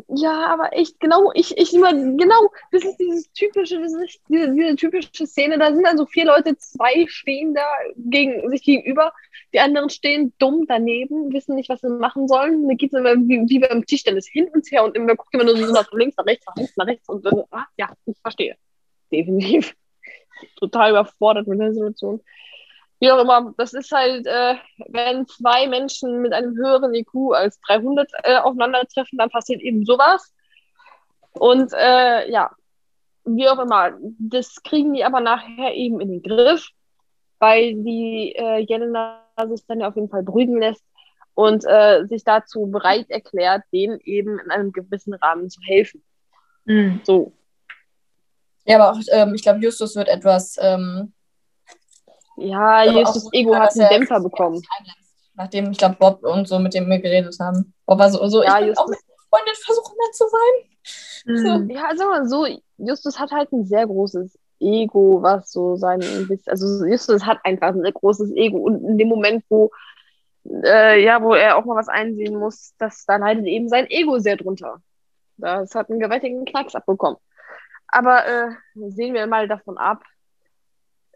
Ja, 0.08 0.46
aber 0.48 0.74
echt, 0.74 1.00
genau, 1.00 1.32
ich, 1.34 1.58
ich 1.58 1.74
immer, 1.74 1.92
genau, 1.92 2.52
das 2.72 2.86
ist 2.86 2.98
dieses 2.98 3.32
typische, 3.32 3.82
das 3.82 3.92
ist 3.94 4.22
diese, 4.30 4.54
diese 4.54 4.76
typische 4.76 5.26
Szene, 5.26 5.58
da 5.58 5.74
sind 5.74 5.84
dann 5.84 5.98
so 5.98 6.06
vier 6.06 6.26
Leute, 6.26 6.56
zwei 6.58 7.08
stehen 7.08 7.56
da 7.56 7.66
gegen, 7.96 8.48
sich 8.52 8.62
gegenüber, 8.62 9.12
die 9.52 9.60
anderen 9.60 9.90
stehen 9.90 10.32
dumm 10.38 10.66
daneben, 10.68 11.34
wissen 11.34 11.56
nicht, 11.56 11.70
was 11.70 11.82
sie 11.82 11.90
machen 11.90 12.28
sollen. 12.28 12.68
Da 12.68 12.76
geht 12.76 12.94
es 12.94 13.00
immer 13.00 13.16
wie, 13.16 13.42
wie 13.50 13.60
beim 13.60 13.84
Tischtennis 13.84 14.28
hin 14.28 14.48
und 14.54 14.70
her 14.72 14.84
und 14.84 14.96
immer 14.96 15.16
guckt 15.16 15.34
immer 15.34 15.44
nur 15.44 15.58
so 15.58 15.74
nach 15.74 15.92
links, 15.92 16.18
nach 16.18 16.26
rechts, 16.26 16.46
nach 16.46 16.56
links, 16.56 16.78
nach 16.78 16.86
rechts 16.86 17.10
und 17.10 17.26
dann, 17.26 17.44
ah, 17.50 17.66
ja, 17.78 17.92
ich 18.06 18.18
verstehe. 18.22 18.58
Definitiv. 19.12 19.76
Total 20.58 20.92
überfordert 20.92 21.48
mit 21.48 21.60
der 21.60 21.74
Situation. 21.74 22.22
Wie 23.00 23.12
auch 23.12 23.22
immer, 23.22 23.54
das 23.58 23.74
ist 23.74 23.92
halt, 23.92 24.26
äh, 24.26 24.56
wenn 24.90 25.26
zwei 25.28 25.68
Menschen 25.68 26.22
mit 26.22 26.34
einem 26.34 26.56
höheren 26.58 26.94
IQ 26.94 27.34
als 27.34 27.60
300 27.62 28.12
äh, 28.24 28.38
aufeinandertreffen, 28.38 29.18
dann 29.18 29.30
passiert 29.30 29.62
eben 29.62 29.86
sowas. 29.86 30.34
Und 31.32 31.72
äh, 31.74 32.30
ja, 32.30 32.52
wie 33.24 33.48
auch 33.48 33.60
immer, 33.60 33.92
das 34.18 34.62
kriegen 34.64 34.94
die 34.94 35.06
aber 35.06 35.22
nachher 35.22 35.74
eben 35.74 36.00
in 36.02 36.10
den 36.10 36.22
Griff, 36.22 36.68
weil 37.40 37.76
die 37.76 38.34
äh, 38.36 38.60
Jelena 38.60 39.22
sich 39.48 39.66
dann 39.66 39.80
ja 39.80 39.88
auf 39.88 39.96
jeden 39.96 40.10
Fall 40.10 40.24
beruhigen 40.24 40.60
lässt 40.60 40.84
und 41.36 41.64
äh, 41.66 42.06
sich 42.06 42.26
dazu 42.26 42.68
bereit 42.68 43.10
erklärt, 43.10 43.64
denen 43.72 44.00
eben 44.04 44.40
in 44.40 44.52
einem 44.52 44.74
gewissen 44.74 45.14
Rahmen 45.14 45.50
zu 45.50 45.62
helfen. 45.62 46.04
Mhm. 46.66 47.00
So. 47.04 47.34
Ja, 48.66 48.78
aber 48.78 48.92
auch, 48.92 49.02
ähm, 49.12 49.34
ich 49.34 49.42
glaube, 49.42 49.60
Justus 49.60 49.96
wird 49.96 50.10
etwas, 50.10 50.58
ähm, 50.60 51.14
Ja, 52.40 52.84
Justus 52.84 53.24
so, 53.24 53.30
Ego 53.34 53.56
hat 53.56 53.68
dass 53.68 53.76
einen 53.80 53.84
er- 53.84 53.90
Dämpfer 53.98 54.20
bekommen. 54.20 54.62
nachdem, 55.36 55.72
ich 55.72 55.78
glaube, 55.78 55.96
Bob 56.00 56.24
und 56.24 56.48
so 56.48 56.60
mit 56.60 56.74
dem 56.74 56.90
wir 56.90 57.00
geredet 57.00 57.36
haben. 57.40 57.74
Bob 57.86 58.00
war 58.00 58.10
so, 58.10 58.26
so 58.28 58.44
Ja, 58.44 58.60
ich 58.60 58.68
will 58.68 58.74
auch 58.78 58.88
mit 58.88 59.00
Freundin 59.30 59.54
versuchen, 59.56 59.96
nett 60.06 60.16
zu 60.16 60.26
sein. 60.28 61.64
Mhm. 61.64 61.70
Ja, 61.70 61.92
sag 61.96 62.08
mal 62.08 62.28
so, 62.28 62.46
Justus 62.78 63.20
hat 63.20 63.32
halt 63.32 63.52
ein 63.52 63.66
sehr 63.66 63.86
großes 63.86 64.38
Ego, 64.60 65.22
was 65.22 65.52
so 65.52 65.76
sein, 65.76 66.02
also 66.48 66.86
Justus 66.86 67.26
hat 67.26 67.38
einfach 67.44 67.70
ein 67.70 67.82
sehr 67.82 67.92
großes 67.94 68.32
Ego 68.36 68.58
und 68.58 68.84
in 68.84 68.98
dem 68.98 69.08
Moment, 69.08 69.44
wo, 69.50 69.72
äh, 70.64 71.02
ja, 71.04 71.22
wo 71.22 71.34
er 71.34 71.58
auch 71.58 71.66
mal 71.66 71.76
was 71.76 71.88
einsehen 71.90 72.38
muss, 72.38 72.74
das, 72.78 73.06
da 73.06 73.18
leidet 73.18 73.46
eben 73.46 73.70
sein 73.70 73.86
Ego 73.90 74.20
sehr 74.20 74.36
drunter. 74.38 74.82
Das 75.38 75.74
hat 75.76 75.90
einen 75.90 76.00
gewaltigen 76.00 76.44
Knacks 76.46 76.76
abbekommen. 76.76 77.18
Aber 77.88 78.26
äh, 78.26 78.50
sehen 78.90 79.14
wir 79.14 79.26
mal 79.28 79.48
davon 79.48 79.78
ab, 79.78 80.04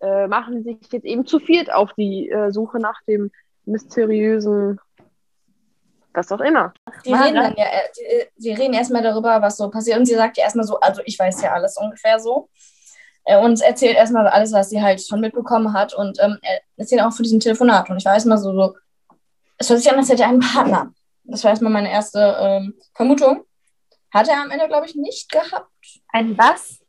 äh, 0.03 0.27
machen 0.27 0.63
sich 0.63 0.77
jetzt 0.91 1.05
eben 1.05 1.25
zu 1.25 1.39
viert 1.39 1.71
auf 1.73 1.93
die 1.93 2.29
äh, 2.29 2.51
Suche 2.51 2.79
nach 2.79 3.01
dem 3.07 3.31
mysteriösen, 3.65 4.79
was 6.13 6.31
auch 6.31 6.41
immer. 6.41 6.73
Die 7.05 7.13
reden 7.13 7.35
dann 7.35 7.55
ja, 7.55 7.65
äh, 7.65 8.25
die, 8.37 8.43
die 8.43 8.51
reden 8.51 8.73
erstmal 8.73 9.01
darüber, 9.01 9.41
was 9.41 9.57
so 9.57 9.69
passiert. 9.69 9.97
Und 9.97 10.05
sie 10.05 10.15
sagt 10.15 10.37
ja 10.37 10.43
erstmal 10.43 10.65
so, 10.65 10.79
also 10.79 11.01
ich 11.05 11.17
weiß 11.17 11.41
ja 11.41 11.53
alles 11.53 11.77
ungefähr 11.77 12.19
so. 12.19 12.49
Äh, 13.25 13.39
Und 13.39 13.61
erzählt 13.61 13.95
erstmal 13.95 14.27
alles, 14.27 14.51
was 14.51 14.69
sie 14.69 14.81
halt 14.81 15.01
schon 15.01 15.21
mitbekommen 15.21 15.73
hat. 15.73 15.93
Und 15.93 16.19
ähm, 16.21 16.37
er 16.41 16.59
erzählt 16.77 17.01
auch 17.01 17.13
von 17.13 17.23
diesem 17.23 17.39
Telefonat. 17.39 17.89
Und 17.89 17.97
ich 17.97 18.05
war 18.05 18.13
erstmal 18.13 18.37
so, 18.37 18.53
so, 18.53 18.75
es 19.57 19.69
hört 19.69 19.79
sich 19.79 19.91
an, 19.91 19.97
als 19.97 20.09
hätte 20.09 20.23
er 20.23 20.29
einen 20.29 20.39
Partner. 20.39 20.93
Das 21.23 21.43
war 21.43 21.51
erstmal 21.51 21.71
meine 21.71 21.91
erste 21.91 22.35
ähm, 22.39 22.73
Vermutung. 22.93 23.45
Hat 24.13 24.27
er 24.27 24.41
am 24.41 24.51
Ende, 24.51 24.67
glaube 24.67 24.85
ich, 24.85 24.95
nicht 24.95 25.31
gehabt. 25.31 25.71
Ein 26.11 26.37
was? 26.37 26.82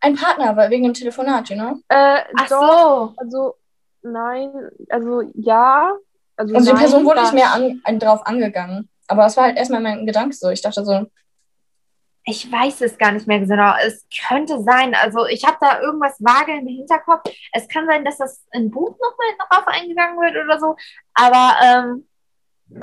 Ein 0.00 0.14
Partner, 0.14 0.56
weil 0.56 0.70
wegen 0.70 0.84
dem 0.84 0.94
Telefonat, 0.94 1.48
you 1.50 1.56
know? 1.56 1.80
Äh, 1.88 2.22
Ach 2.36 2.48
doch, 2.48 3.08
so. 3.08 3.14
also 3.16 3.54
nein, 4.02 4.52
also 4.88 5.22
ja. 5.34 5.92
Also, 6.36 6.54
Also 6.54 6.66
die 6.66 6.72
nein, 6.72 6.82
Person 6.82 7.04
wurde 7.04 7.22
nicht 7.22 7.34
mehr 7.34 7.52
an, 7.52 7.80
an, 7.84 7.98
drauf 7.98 8.24
angegangen. 8.24 8.88
Aber 9.08 9.26
es 9.26 9.36
war 9.36 9.44
halt 9.44 9.56
erstmal 9.56 9.80
mein 9.80 10.06
Gedanke 10.06 10.36
so. 10.36 10.50
Ich 10.50 10.62
dachte 10.62 10.84
so, 10.84 11.06
Ich 12.24 12.50
weiß 12.50 12.82
es 12.82 12.96
gar 12.98 13.10
nicht 13.10 13.26
mehr 13.26 13.40
genau. 13.40 13.72
Es 13.84 14.06
könnte 14.28 14.62
sein, 14.62 14.94
also 14.94 15.26
ich 15.26 15.44
habe 15.44 15.56
da 15.60 15.80
irgendwas 15.80 16.16
vage 16.20 16.52
im 16.58 16.66
Hinterkopf. 16.66 17.22
Es 17.52 17.66
kann 17.68 17.86
sein, 17.86 18.04
dass 18.04 18.18
das 18.18 18.44
im 18.52 18.70
Buch 18.70 18.90
nochmal 18.90 19.48
darauf 19.50 19.66
eingegangen 19.66 20.18
wird 20.20 20.36
oder 20.44 20.60
so. 20.60 20.76
Aber 21.14 21.56
ähm, 21.64 22.06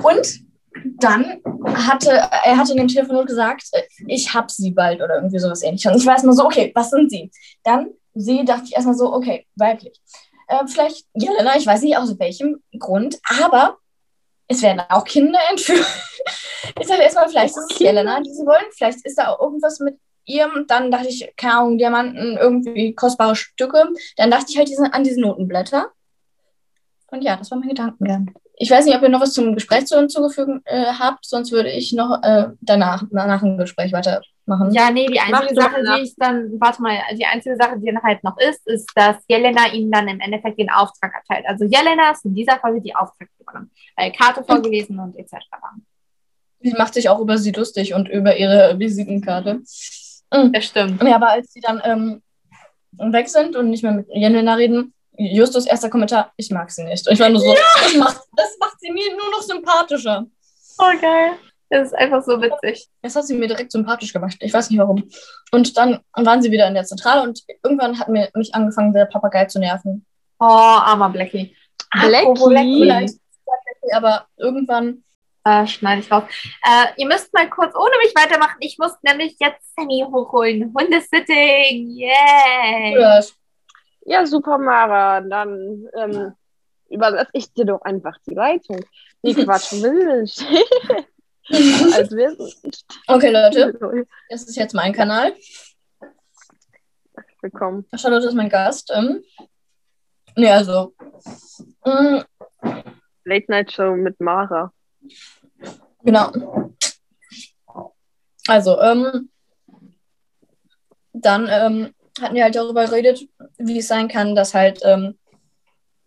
Und 0.02 0.46
dann 0.84 1.40
hatte 1.64 2.10
er 2.10 2.56
hatte 2.56 2.72
in 2.72 2.78
dem 2.78 2.88
Telefonat 2.88 3.26
gesagt, 3.26 3.70
ich 4.06 4.34
hab 4.34 4.50
sie 4.50 4.70
bald 4.70 5.00
oder 5.00 5.16
irgendwie 5.16 5.38
sowas 5.38 5.62
ähnliches. 5.62 5.92
Und 5.92 5.98
ich 5.98 6.06
war 6.06 6.14
erstmal 6.14 6.34
so, 6.34 6.44
okay, 6.44 6.72
was 6.74 6.90
sind 6.90 7.10
sie? 7.10 7.30
Dann 7.62 7.90
sie 8.14 8.44
dachte 8.44 8.64
ich 8.66 8.74
erstmal 8.74 8.96
so, 8.96 9.12
okay, 9.12 9.46
weiblich. 9.56 10.00
Äh, 10.48 10.66
vielleicht 10.66 11.06
Jelena, 11.14 11.56
ich 11.56 11.66
weiß 11.66 11.82
nicht 11.82 11.96
aus 11.96 12.18
welchem 12.18 12.62
Grund, 12.78 13.18
aber 13.40 13.78
es 14.48 14.62
werden 14.62 14.82
auch 14.88 15.04
Kinder 15.04 15.38
entführt. 15.50 15.86
ich 16.80 16.86
dachte 16.86 17.02
erstmal, 17.02 17.28
vielleicht 17.28 17.56
ist 17.56 17.72
es? 17.72 17.78
Jelena, 17.78 18.20
die 18.20 18.32
sie 18.32 18.46
wollen. 18.46 18.64
Vielleicht 18.72 19.04
ist 19.04 19.18
da 19.18 19.28
auch 19.28 19.40
irgendwas 19.40 19.80
mit 19.80 19.98
ihr. 20.24 20.48
Dann 20.68 20.90
dachte 20.90 21.08
ich, 21.08 21.32
keine 21.36 21.54
Ahnung, 21.54 21.78
Diamanten, 21.78 22.36
irgendwie 22.36 22.94
kostbare 22.94 23.34
Stücke. 23.34 23.88
Dann 24.16 24.30
dachte 24.30 24.46
ich 24.50 24.58
halt 24.58 24.70
an 24.92 25.04
diese 25.04 25.20
Notenblätter. 25.20 25.90
Und 27.10 27.22
ja, 27.22 27.36
das 27.36 27.50
war 27.50 27.58
mein 27.58 27.68
Gedankengang. 27.68 28.32
Ich 28.58 28.70
weiß 28.70 28.86
nicht, 28.86 28.96
ob 28.96 29.02
ihr 29.02 29.10
noch 29.10 29.20
was 29.20 29.34
zum 29.34 29.54
Gespräch 29.54 29.86
zu 29.86 29.98
hinzugefügen 29.98 30.62
äh, 30.64 30.86
habt, 30.86 31.26
sonst 31.26 31.52
würde 31.52 31.70
ich 31.70 31.92
noch 31.92 32.22
äh, 32.22 32.48
danach, 32.60 33.04
nach 33.10 33.40
dem 33.40 33.58
Gespräch 33.58 33.92
weitermachen. 33.92 34.72
ja, 34.72 34.90
nee, 34.90 35.06
die 35.06 35.20
einzige 35.20 35.60
Sache, 35.60 35.82
die 35.82 36.02
ich 36.02 36.14
dann, 36.16 36.58
warte 36.58 36.80
mal, 36.80 36.96
die 37.12 37.26
einzige 37.26 37.56
Sache, 37.56 37.78
die 37.78 37.86
dann 37.86 38.02
halt 38.02 38.24
noch 38.24 38.38
ist, 38.38 38.66
ist, 38.66 38.90
dass 38.94 39.16
Jelena 39.28 39.72
ihnen 39.72 39.90
dann 39.90 40.08
im 40.08 40.20
Endeffekt 40.20 40.58
den 40.58 40.70
Auftrag 40.70 41.12
erteilt. 41.14 41.46
Also 41.46 41.64
Jelena 41.64 42.12
ist 42.12 42.24
in 42.24 42.34
dieser 42.34 42.58
Folge 42.58 42.80
die 42.80 42.94
Auftraggeberin, 42.94 43.70
weil 43.94 44.12
Karte 44.12 44.42
vorgelesen 44.42 44.98
und 44.98 45.16
etc. 45.18 45.34
Sie 46.60 46.72
macht 46.72 46.94
sich 46.94 47.10
auch 47.10 47.20
über 47.20 47.36
sie 47.36 47.52
lustig 47.52 47.92
und 47.92 48.08
über 48.08 48.38
ihre 48.38 48.78
Visitenkarte. 48.78 49.60
Mhm. 50.32 50.52
Das 50.52 50.64
stimmt. 50.64 51.02
Ja, 51.02 51.16
aber 51.16 51.30
als 51.30 51.52
sie 51.52 51.60
dann 51.60 51.82
ähm, 51.84 52.22
weg 53.12 53.28
sind 53.28 53.54
und 53.54 53.68
nicht 53.68 53.82
mehr 53.82 53.92
mit 53.92 54.08
Jelena 54.08 54.54
reden, 54.54 54.94
Justus 55.18 55.66
erster 55.66 55.90
Kommentar, 55.90 56.32
ich 56.36 56.50
mag 56.50 56.70
sie 56.70 56.84
nicht. 56.84 57.06
Und 57.06 57.14
ich 57.14 57.20
war 57.20 57.28
nur 57.28 57.40
so, 57.40 57.54
das, 57.54 57.94
macht, 57.96 58.20
das 58.36 58.56
macht 58.58 58.80
sie 58.80 58.92
mir 58.92 59.10
nur 59.16 59.30
noch 59.30 59.42
sympathischer. 59.42 60.26
Oh, 60.78 61.00
geil. 61.00 61.32
Das 61.68 61.88
ist 61.88 61.94
einfach 61.94 62.22
so 62.22 62.40
witzig. 62.40 62.88
Das 63.02 63.16
hat 63.16 63.26
sie 63.26 63.34
mir 63.34 63.48
direkt 63.48 63.72
sympathisch 63.72 64.12
gemacht. 64.12 64.36
Ich 64.40 64.52
weiß 64.52 64.70
nicht 64.70 64.78
warum. 64.78 65.08
Und 65.50 65.76
dann 65.76 66.00
waren 66.14 66.40
sie 66.40 66.52
wieder 66.52 66.68
in 66.68 66.74
der 66.74 66.84
Zentrale 66.84 67.22
und 67.22 67.42
irgendwann 67.64 67.98
hat 67.98 68.08
mir 68.08 68.28
mich 68.34 68.54
angefangen, 68.54 68.92
der 68.92 69.06
Papagei 69.06 69.46
zu 69.46 69.58
nerven. 69.58 70.06
Oh, 70.38 70.44
armer 70.44 71.10
Blackie. 71.10 71.56
Blackie. 71.92 72.36
Vielleicht, 72.78 73.14
aber 73.92 74.26
irgendwann. 74.36 75.02
Äh, 75.44 75.64
schneide 75.68 76.00
ich 76.00 76.10
raus. 76.10 76.24
Äh, 76.64 76.86
ihr 77.00 77.06
müsst 77.06 77.32
mal 77.32 77.48
kurz 77.48 77.72
ohne 77.76 77.96
mich 78.02 78.12
weitermachen. 78.16 78.56
Ich 78.58 78.78
muss 78.78 78.94
nämlich 79.02 79.36
jetzt 79.38 79.76
Sammy 79.76 80.04
hochholen. 80.04 80.74
Hundesitting. 80.76 81.88
Yay. 81.90 82.96
Oder 82.96 83.22
Ja, 84.08 84.24
super, 84.24 84.56
Mara. 84.58 85.20
Dann 85.20 85.88
ähm, 85.98 86.32
überlasse 86.88 87.30
ich 87.32 87.52
dir 87.52 87.64
doch 87.64 87.82
einfach 87.82 88.16
die 88.24 88.34
Leitung. 88.34 88.80
Nee, 89.22 89.34
Quatsch, 89.44 89.72
will 89.72 90.22
ich. 90.22 90.40
Als 91.94 92.12
Okay, 93.08 93.30
Leute, 93.30 94.06
das 94.30 94.44
ist 94.44 94.56
jetzt 94.56 94.74
mein 94.74 94.92
Kanal. 94.92 95.34
Willkommen. 97.40 97.84
Charlotte 97.96 98.28
ist 98.28 98.34
mein 98.34 98.48
Gast. 98.48 98.92
Ähm. 98.94 99.24
Nee, 100.36 100.50
also. 100.50 100.94
mm, 101.84 102.20
Late 103.24 103.44
Night 103.48 103.72
Show 103.72 103.96
mit 103.96 104.20
Mara. 104.20 104.72
Genau. 106.04 106.72
Also, 108.46 108.80
ähm, 108.80 109.30
dann 111.12 111.48
ähm, 111.50 111.94
hatten 112.20 112.34
wir 112.34 112.44
halt 112.44 112.54
darüber 112.56 112.84
geredet, 112.86 113.28
wie 113.58 113.78
es 113.78 113.88
sein 113.88 114.08
kann, 114.08 114.34
dass 114.34 114.54
halt, 114.54 114.80
ähm, 114.84 115.18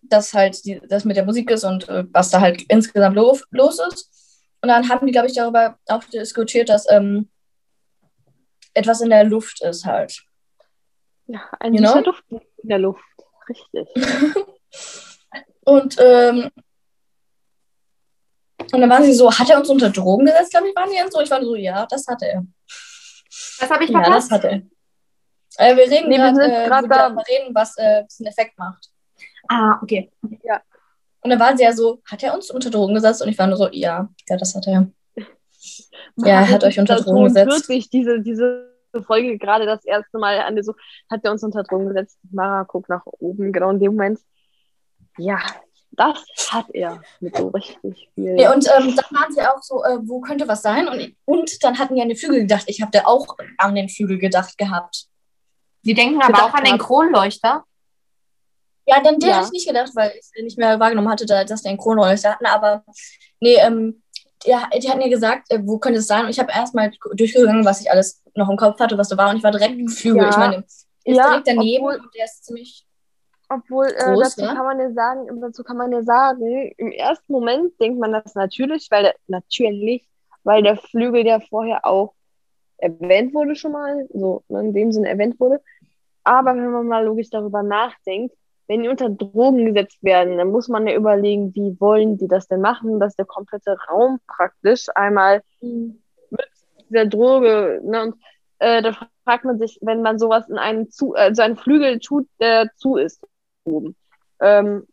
dass 0.01 0.33
halt 0.33 0.63
die, 0.65 0.81
das 0.87 1.05
mit 1.05 1.17
der 1.17 1.25
Musik 1.25 1.49
ist 1.51 1.63
und 1.63 1.87
äh, 1.89 2.05
was 2.11 2.29
da 2.29 2.41
halt 2.41 2.63
insgesamt 2.69 3.15
lo 3.15 3.37
los 3.51 3.79
ist. 3.91 4.09
Und 4.61 4.69
dann 4.69 4.89
haben 4.89 5.05
die, 5.05 5.11
glaube 5.11 5.27
ich, 5.27 5.33
darüber 5.35 5.77
auch 5.87 6.03
diskutiert, 6.05 6.69
dass 6.69 6.89
ähm, 6.89 7.29
etwas 8.73 9.01
in 9.01 9.09
der 9.09 9.23
Luft 9.23 9.61
ist 9.61 9.85
halt. 9.85 10.21
Ja, 11.27 11.41
ein 11.59 11.73
You 11.73 11.81
know? 11.81 12.01
Duft 12.01 12.23
in 12.29 12.69
der 12.69 12.79
Luft. 12.79 13.03
Richtig. 13.47 13.87
Und, 15.65 15.97
ähm, 15.99 16.49
und 18.71 18.81
dann 18.81 18.89
waren 18.89 19.03
sie 19.03 19.13
so, 19.13 19.31
hat 19.31 19.49
er 19.49 19.59
uns 19.59 19.69
unter 19.69 19.89
Drogen 19.89 20.25
gesetzt, 20.25 20.51
glaube 20.51 20.67
ich, 20.69 20.75
waren 20.75 20.89
die 20.89 20.97
dann 20.97 21.11
so. 21.11 21.21
Ich 21.21 21.29
war 21.29 21.41
so, 21.41 21.55
ja, 21.55 21.85
das 21.85 22.07
hatte 22.07 22.25
er. 22.27 22.45
Was 23.59 23.69
habe 23.69 23.83
ich 23.83 23.89
Ja, 23.89 23.99
das 23.99 24.27
verpasst? 24.27 24.31
hat 24.31 24.43
er. 24.45 24.61
Äh, 25.57 25.75
wir 25.75 25.89
reden 25.89 26.09
Nee, 26.09 26.17
gerade, 26.17 26.41
äh, 26.41 26.69
darüber 26.69 27.23
reden, 27.29 27.53
was 27.53 27.77
äh, 27.77 28.05
einen 28.19 28.27
Effekt 28.27 28.57
macht. 28.57 28.89
ah, 29.49 29.79
okay. 29.81 30.11
Und 31.21 31.31
dann 31.31 31.39
waren 31.39 31.57
sie 31.57 31.63
ja 31.63 31.73
so, 31.73 32.01
hat 32.05 32.23
er 32.23 32.33
uns 32.33 32.49
unter 32.49 32.69
Drogen 32.69 32.93
gesetzt? 32.93 33.21
Und 33.21 33.27
ich 33.27 33.37
war 33.37 33.47
nur 33.47 33.57
so, 33.57 33.67
ja, 33.71 34.09
ja, 34.29 34.37
das 34.37 34.55
hat 34.55 34.67
er. 34.67 34.89
Ja, 36.15 36.41
er 36.41 36.49
hat 36.49 36.63
euch 36.63 36.79
unter 36.79 36.95
Das 36.95 37.05
Drogen 37.05 37.25
gesetzt. 37.25 37.49
Wirklich, 37.49 37.89
diese, 37.89 38.21
diese 38.21 38.69
Folge 39.05 39.37
gerade 39.37 39.65
das 39.65 39.83
erste 39.83 40.17
Mal 40.17 40.39
an 40.39 40.55
der 40.55 40.63
so, 40.63 40.73
hat 41.09 41.21
er 41.23 41.31
uns 41.31 41.43
unter 41.43 41.63
Drogen 41.63 41.87
gesetzt. 41.89 42.17
Mara 42.31 42.63
guckt 42.63 42.89
nach 42.89 43.05
oben, 43.05 43.51
genau 43.51 43.71
in 43.71 43.79
dem 43.79 43.91
Moment. 43.91 44.19
Ja, 45.17 45.39
das 45.91 46.23
hat 46.51 46.67
er 46.73 47.01
mit 47.19 47.35
so 47.35 47.49
richtig 47.49 48.09
viel. 48.15 48.39
Ja, 48.39 48.53
und 48.53 48.65
ähm, 48.67 48.95
dann 48.95 49.19
waren 49.19 49.33
sie 49.33 49.41
auch 49.41 49.61
so, 49.61 49.83
äh, 49.83 49.97
wo 50.01 50.21
könnte 50.21 50.47
was 50.47 50.61
sein? 50.61 50.87
Und, 50.87 51.15
und 51.25 51.63
dann 51.63 51.77
hatten 51.77 51.95
die 51.95 52.01
an 52.01 52.07
den 52.07 52.17
Flügel 52.17 52.41
gedacht. 52.41 52.63
Ich 52.67 52.81
habe 52.81 52.91
da 52.91 53.01
auch 53.05 53.37
an 53.57 53.75
den 53.75 53.89
Flügel 53.89 54.17
gedacht 54.17 54.57
gehabt. 54.57 55.07
Die 55.83 55.93
denken 55.93 56.21
aber 56.21 56.27
Gedacht 56.33 56.43
auch 56.43 56.53
an 56.53 56.63
den. 56.65 56.77
Kronleuchter. 56.77 57.63
Ja, 58.85 59.01
dann 59.01 59.19
den 59.19 59.29
Ja. 59.29 59.35
hatte 59.37 59.45
ich 59.47 59.51
nicht 59.51 59.67
gedacht, 59.67 59.91
weil 59.95 60.11
ich 60.17 60.43
nicht 60.43 60.57
mehr 60.57 60.79
wahrgenommen 60.79 61.09
hatte, 61.09 61.25
da- 61.25 61.43
dass 61.43 61.61
der 61.61 61.69
einen 61.69 61.77
Kronleuchter 61.79 62.31
hatten. 62.31 62.45
Aber 62.47 62.83
nee, 63.39 63.55
ähm, 63.55 64.01
ja, 64.45 64.67
die 64.75 64.89
hatten 64.89 65.01
ja 65.01 65.09
gesagt, 65.09 65.51
äh, 65.51 65.59
wo 65.61 65.77
könnte 65.77 65.99
es 65.99 66.07
sein? 66.07 66.23
Und 66.25 66.31
ich 66.31 66.39
habe 66.39 66.51
erstmal 66.51 66.91
durchgegangen, 67.13 67.65
was 67.65 67.81
ich 67.81 67.91
alles 67.91 68.23
noch 68.35 68.49
im 68.49 68.57
Kopf 68.57 68.79
hatte, 68.79 68.97
was 68.97 69.09
da 69.09 69.17
war. 69.17 69.29
Und 69.29 69.37
ich 69.37 69.43
war 69.43 69.51
direkt 69.51 69.77
im 69.77 69.87
Flügel. 69.87 70.23
Ja. 70.23 70.29
Ich 70.29 70.37
meine, 70.37 70.53
der 70.55 70.63
ist 70.63 71.17
Ja, 71.17 71.27
direkt 71.29 71.47
daneben 71.47 71.83
obwohl- 71.85 71.99
und 71.99 72.15
der 72.15 72.25
ist 72.25 72.45
ziemlich. 72.45 72.85
Obwohl, 73.51 73.87
äh, 73.87 74.03
Groß, 74.13 74.35
dazu 74.35 74.41
ne? 74.41 74.47
kann 74.55 74.65
man 74.65 74.79
ja 74.79 74.91
sagen, 74.93 75.41
dazu 75.41 75.63
kann 75.63 75.77
man 75.77 75.91
ja 75.91 76.03
sagen, 76.03 76.71
im 76.77 76.91
ersten 76.91 77.31
Moment 77.33 77.79
denkt 77.79 77.99
man 77.99 78.11
das 78.11 78.35
natürlich, 78.35 78.87
weil 78.91 79.03
der, 79.03 79.15
natürlich, 79.27 80.07
weil 80.43 80.61
der 80.61 80.77
Flügel 80.77 81.25
ja 81.25 81.39
vorher 81.39 81.83
auch 81.85 82.13
erwähnt 82.79 83.33
wurde 83.33 83.55
schon 83.55 83.71
mal, 83.71 84.07
so 84.13 84.43
ne, 84.47 84.61
in 84.61 84.73
dem 84.73 84.91
Sinne 84.91 85.09
erwähnt 85.09 85.39
wurde. 85.39 85.61
Aber 86.23 86.55
wenn 86.55 86.71
man 86.71 86.87
mal 86.87 87.05
logisch 87.05 87.29
darüber 87.29 87.63
nachdenkt, 87.63 88.35
wenn 88.67 88.83
die 88.83 88.89
unter 88.89 89.09
Drogen 89.09 89.65
gesetzt 89.65 90.03
werden, 90.03 90.37
dann 90.37 90.51
muss 90.51 90.67
man 90.67 90.85
ja 90.85 90.95
überlegen, 90.95 91.55
wie 91.55 91.75
wollen 91.79 92.17
die 92.17 92.27
das 92.27 92.47
denn 92.47 92.61
machen, 92.61 92.99
dass 92.99 93.15
der 93.15 93.25
komplette 93.25 93.75
Raum 93.89 94.19
praktisch 94.27 94.85
einmal 94.93 95.41
dieser 95.61 97.05
Droge, 97.05 97.81
ne, 97.83 98.03
und 98.03 98.15
äh, 98.59 98.81
da 98.81 98.95
fragt 99.23 99.45
man 99.45 99.57
sich, 99.57 99.79
wenn 99.81 100.01
man 100.01 100.19
sowas 100.19 100.47
in 100.49 100.57
einen 100.57 100.91
zu, 100.91 101.13
also 101.13 101.41
einen 101.41 101.55
Flügel 101.55 101.99
tut, 101.99 102.27
der 102.39 102.69
zu 102.75 102.97
ist 102.97 103.25
oben. 103.63 103.95
Ähm, 104.41 104.85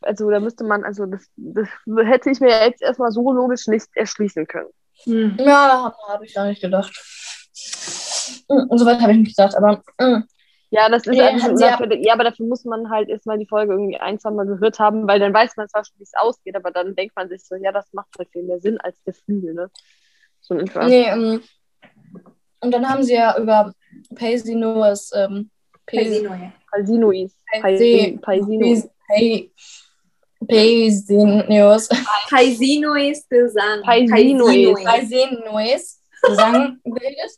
also 0.00 0.30
da 0.30 0.40
müsste 0.40 0.64
man, 0.64 0.84
also 0.84 1.06
das, 1.06 1.28
das 1.36 1.68
hätte 2.04 2.30
ich 2.30 2.40
mir 2.40 2.48
jetzt 2.48 2.82
erstmal 2.82 3.12
so 3.12 3.32
logisch 3.32 3.66
nicht 3.68 3.86
erschließen 3.94 4.46
können. 4.46 4.70
Hm. 5.04 5.36
Ja, 5.38 5.68
da 5.68 5.82
habe 5.84 5.96
hab 6.08 6.22
ich 6.22 6.34
gar 6.34 6.46
nicht 6.46 6.60
gedacht. 6.60 6.92
Mm, 8.52 8.68
Und 8.68 8.78
soweit 8.78 9.00
habe 9.00 9.12
ich 9.12 9.18
nicht 9.18 9.36
gedacht, 9.36 9.54
aber 9.56 9.82
mm, 9.98 10.22
Ja, 10.70 10.88
das 10.88 11.06
ist 11.06 11.12
Nee, 11.12 11.20
einfach, 11.22 11.54
dafür, 11.58 11.94
ja, 12.00 12.14
aber 12.14 12.24
dafür 12.24 12.46
muss 12.46 12.64
man 12.64 12.88
halt 12.90 13.08
erstmal 13.08 13.38
die 13.38 13.46
Folge 13.46 13.72
irgendwie 13.74 13.98
ein, 13.98 14.18
zwei 14.18 14.30
Mal 14.30 14.46
gehört 14.46 14.78
haben, 14.78 15.06
weil 15.06 15.20
dann 15.20 15.34
weiß 15.34 15.56
man 15.56 15.68
zwar 15.68 15.84
schon, 15.84 15.98
wie 15.98 16.04
es 16.04 16.12
ausgeht, 16.14 16.56
aber 16.56 16.70
dann 16.70 16.94
denkt 16.94 17.14
man 17.16 17.28
sich 17.28 17.44
so, 17.44 17.54
ja, 17.56 17.72
das 17.72 17.92
macht 17.92 18.08
halt 18.18 18.28
viel 18.30 18.42
mehr 18.44 18.58
Sinn 18.60 18.78
als 18.80 18.96
der 19.04 19.14
Flügel, 19.14 19.54
ne? 19.54 19.70
So 20.40 20.54
in 20.54 20.60
etwa. 20.60 20.86
nee, 20.86 21.04
ähm, 21.08 21.42
und 22.60 22.70
dann 22.72 22.88
haben 22.88 23.02
sie 23.02 23.14
ja 23.14 23.36
über 23.38 23.72
Paisinoes, 24.14 25.10
ähm, 25.14 25.50
Pais- 25.86 26.22
Paisinois. 26.70 27.30
Paisi- 27.60 28.20
Paisinois. 28.20 28.88
Pais- 29.08 29.50
Paisinoes, 30.48 31.88
Paisino 32.28 32.94
ist 32.94 33.28
Gesang. 33.30 33.82
Paisino 33.84 34.46
ist. 34.48 34.84
Paisinoes 34.84 36.02
Gesang 36.22 36.78
bildet. 36.84 37.32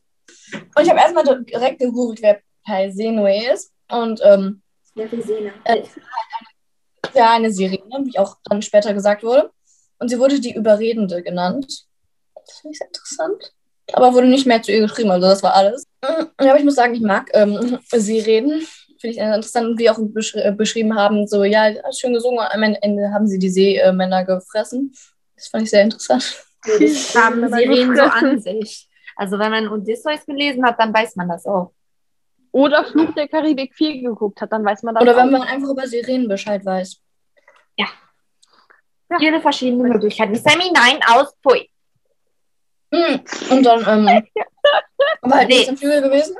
Und 0.52 0.82
ich 0.82 0.90
habe 0.90 1.00
erstmal 1.00 1.44
direkt 1.44 1.78
gegoogelt, 1.80 2.22
wer 2.22 2.40
Paisinoe 2.64 3.52
ist. 3.52 3.72
Und 3.90 4.20
ähm, 4.24 4.62
ja, 7.14 7.32
eine 7.32 7.52
Serie, 7.52 7.82
ne, 7.86 8.04
wie 8.04 8.18
auch 8.18 8.36
dann 8.44 8.62
später 8.62 8.94
gesagt 8.94 9.22
wurde. 9.22 9.50
Und 9.98 10.08
sie 10.08 10.18
wurde 10.18 10.40
die 10.40 10.54
Überredende 10.54 11.22
genannt. 11.22 11.86
Das 12.34 12.58
finde 12.58 12.72
ich 12.72 12.78
sehr 12.78 12.88
interessant. 12.88 13.52
Aber 13.92 14.14
wurde 14.14 14.26
nicht 14.26 14.46
mehr 14.46 14.62
zu 14.62 14.72
ihr 14.72 14.80
geschrieben, 14.80 15.10
also 15.10 15.26
das 15.26 15.42
war 15.42 15.54
alles. 15.54 15.86
Ja, 16.02 16.28
aber 16.38 16.58
ich 16.58 16.64
muss 16.64 16.74
sagen, 16.74 16.94
ich 16.94 17.00
mag 17.00 17.30
ähm, 17.34 17.78
sie 17.92 18.20
reden. 18.20 18.66
Finde 18.98 19.12
ich 19.12 19.16
sehr 19.16 19.34
interessant, 19.34 19.66
und 19.68 19.78
wie 19.78 19.90
auch 19.90 19.98
besch 20.00 20.34
äh, 20.34 20.52
beschrieben 20.52 20.96
haben, 20.96 21.26
so, 21.26 21.44
ja, 21.44 21.70
schön 21.92 22.14
gesungen 22.14 22.38
und 22.38 22.46
am 22.46 22.62
Ende 22.62 23.10
haben 23.12 23.26
sie 23.26 23.38
die 23.38 23.50
Seemänner 23.50 24.24
gefressen. 24.24 24.92
Das 25.36 25.48
fand 25.48 25.64
ich 25.64 25.70
sehr 25.70 25.82
interessant. 25.82 26.44
Das 26.62 27.14
haben 27.14 27.46
Sirenen 27.50 27.94
so 27.94 28.02
an 28.02 28.40
sich. 28.40 28.88
Also 29.16 29.38
wenn 29.38 29.50
man 29.50 29.68
Odysseus 29.68 30.24
gelesen 30.26 30.64
hat, 30.64 30.78
dann 30.80 30.92
weiß 30.92 31.16
man 31.16 31.28
das 31.28 31.46
auch. 31.46 31.72
Oder 32.52 32.84
Fluch 32.84 33.12
der 33.14 33.28
Karibik 33.28 33.74
4 33.74 34.02
geguckt 34.02 34.40
hat, 34.40 34.52
dann 34.52 34.64
weiß 34.64 34.82
man 34.84 34.94
das 34.94 35.02
Oder 35.02 35.16
wenn 35.16 35.26
auch. 35.34 35.38
man 35.38 35.42
einfach 35.48 35.68
über 35.70 35.86
Sirenen 35.86 36.28
Bescheid 36.28 36.64
weiß. 36.64 37.00
Ja. 37.76 37.86
Viele 39.18 39.40
verschiedene 39.40 39.88
Möglichkeiten. 39.88 40.34
Sammy, 40.34 40.70
nein, 40.72 41.00
aus, 41.08 41.34
pui. 41.42 41.68
Hm, 42.92 43.20
Und 43.50 43.62
dann, 43.64 43.80
ähm, 44.08 44.24
aber 45.22 45.34
halt 45.36 45.48
Nee. 45.48 45.58
nicht 45.58 45.68
im 45.68 45.76
Flügel 45.76 46.02
gewesen. 46.02 46.36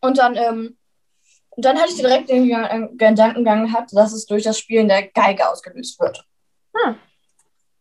Und 0.00 0.18
dann, 0.18 0.36
ähm, 0.36 0.76
und 1.50 1.64
dann 1.64 1.78
hatte 1.78 1.90
ich 1.90 1.96
direkt 1.96 2.28
den 2.28 2.46
Ge- 2.46 2.88
Gedankengang 2.96 3.66
gehabt, 3.66 3.90
dass 3.96 4.12
es 4.12 4.26
durch 4.26 4.42
das 4.44 4.58
Spielen 4.58 4.88
der 4.88 5.08
Geige 5.08 5.48
ausgelöst 5.48 5.98
wird. 6.00 6.24
Hm. 6.76 6.96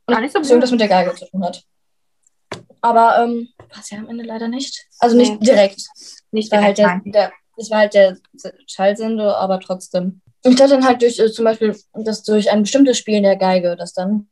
Gar 0.08 0.22
nicht 0.22 0.32
so 0.32 0.40
irgendwas 0.40 0.70
blöd. 0.70 0.72
mit 0.72 0.82
der 0.82 0.88
Geige 0.90 1.14
zu 1.16 1.26
tun 1.30 1.44
hat. 1.46 1.64
Aber, 2.84 3.24
ähm, 3.24 3.48
war 3.58 3.80
es 3.80 3.90
ja 3.92 3.98
am 4.00 4.10
Ende 4.10 4.26
leider 4.26 4.50
nicht. 4.50 4.86
Also 5.00 5.16
nicht 5.16 5.40
Nee. 5.40 5.46
direkt. 5.46 5.82
Nicht 6.32 6.52
war 6.52 6.62
halt 6.62 6.78
direkt, 6.78 7.06
der, 7.06 7.12
nein. 7.12 7.12
der, 7.14 7.32
es 7.58 7.72
war 7.72 7.80
halt 7.80 7.94
der 7.94 8.18
Schallsender, 8.68 9.38
aber 9.38 9.60
trotzdem. 9.62 10.22
Ich 10.44 10.56
dachte 10.58 10.72
dann 10.74 10.86
halt 10.86 11.02
durch, 11.02 11.18
äh, 11.18 11.32
zum 11.32 11.46
Beispiel, 11.46 11.76
dass 11.94 12.24
durch 12.24 12.52
ein 12.52 12.64
bestimmtes 12.64 12.98
Spielen 12.98 13.24
der 13.24 13.38
Geige 13.38 13.78
das 13.78 13.94
dann 13.94 14.28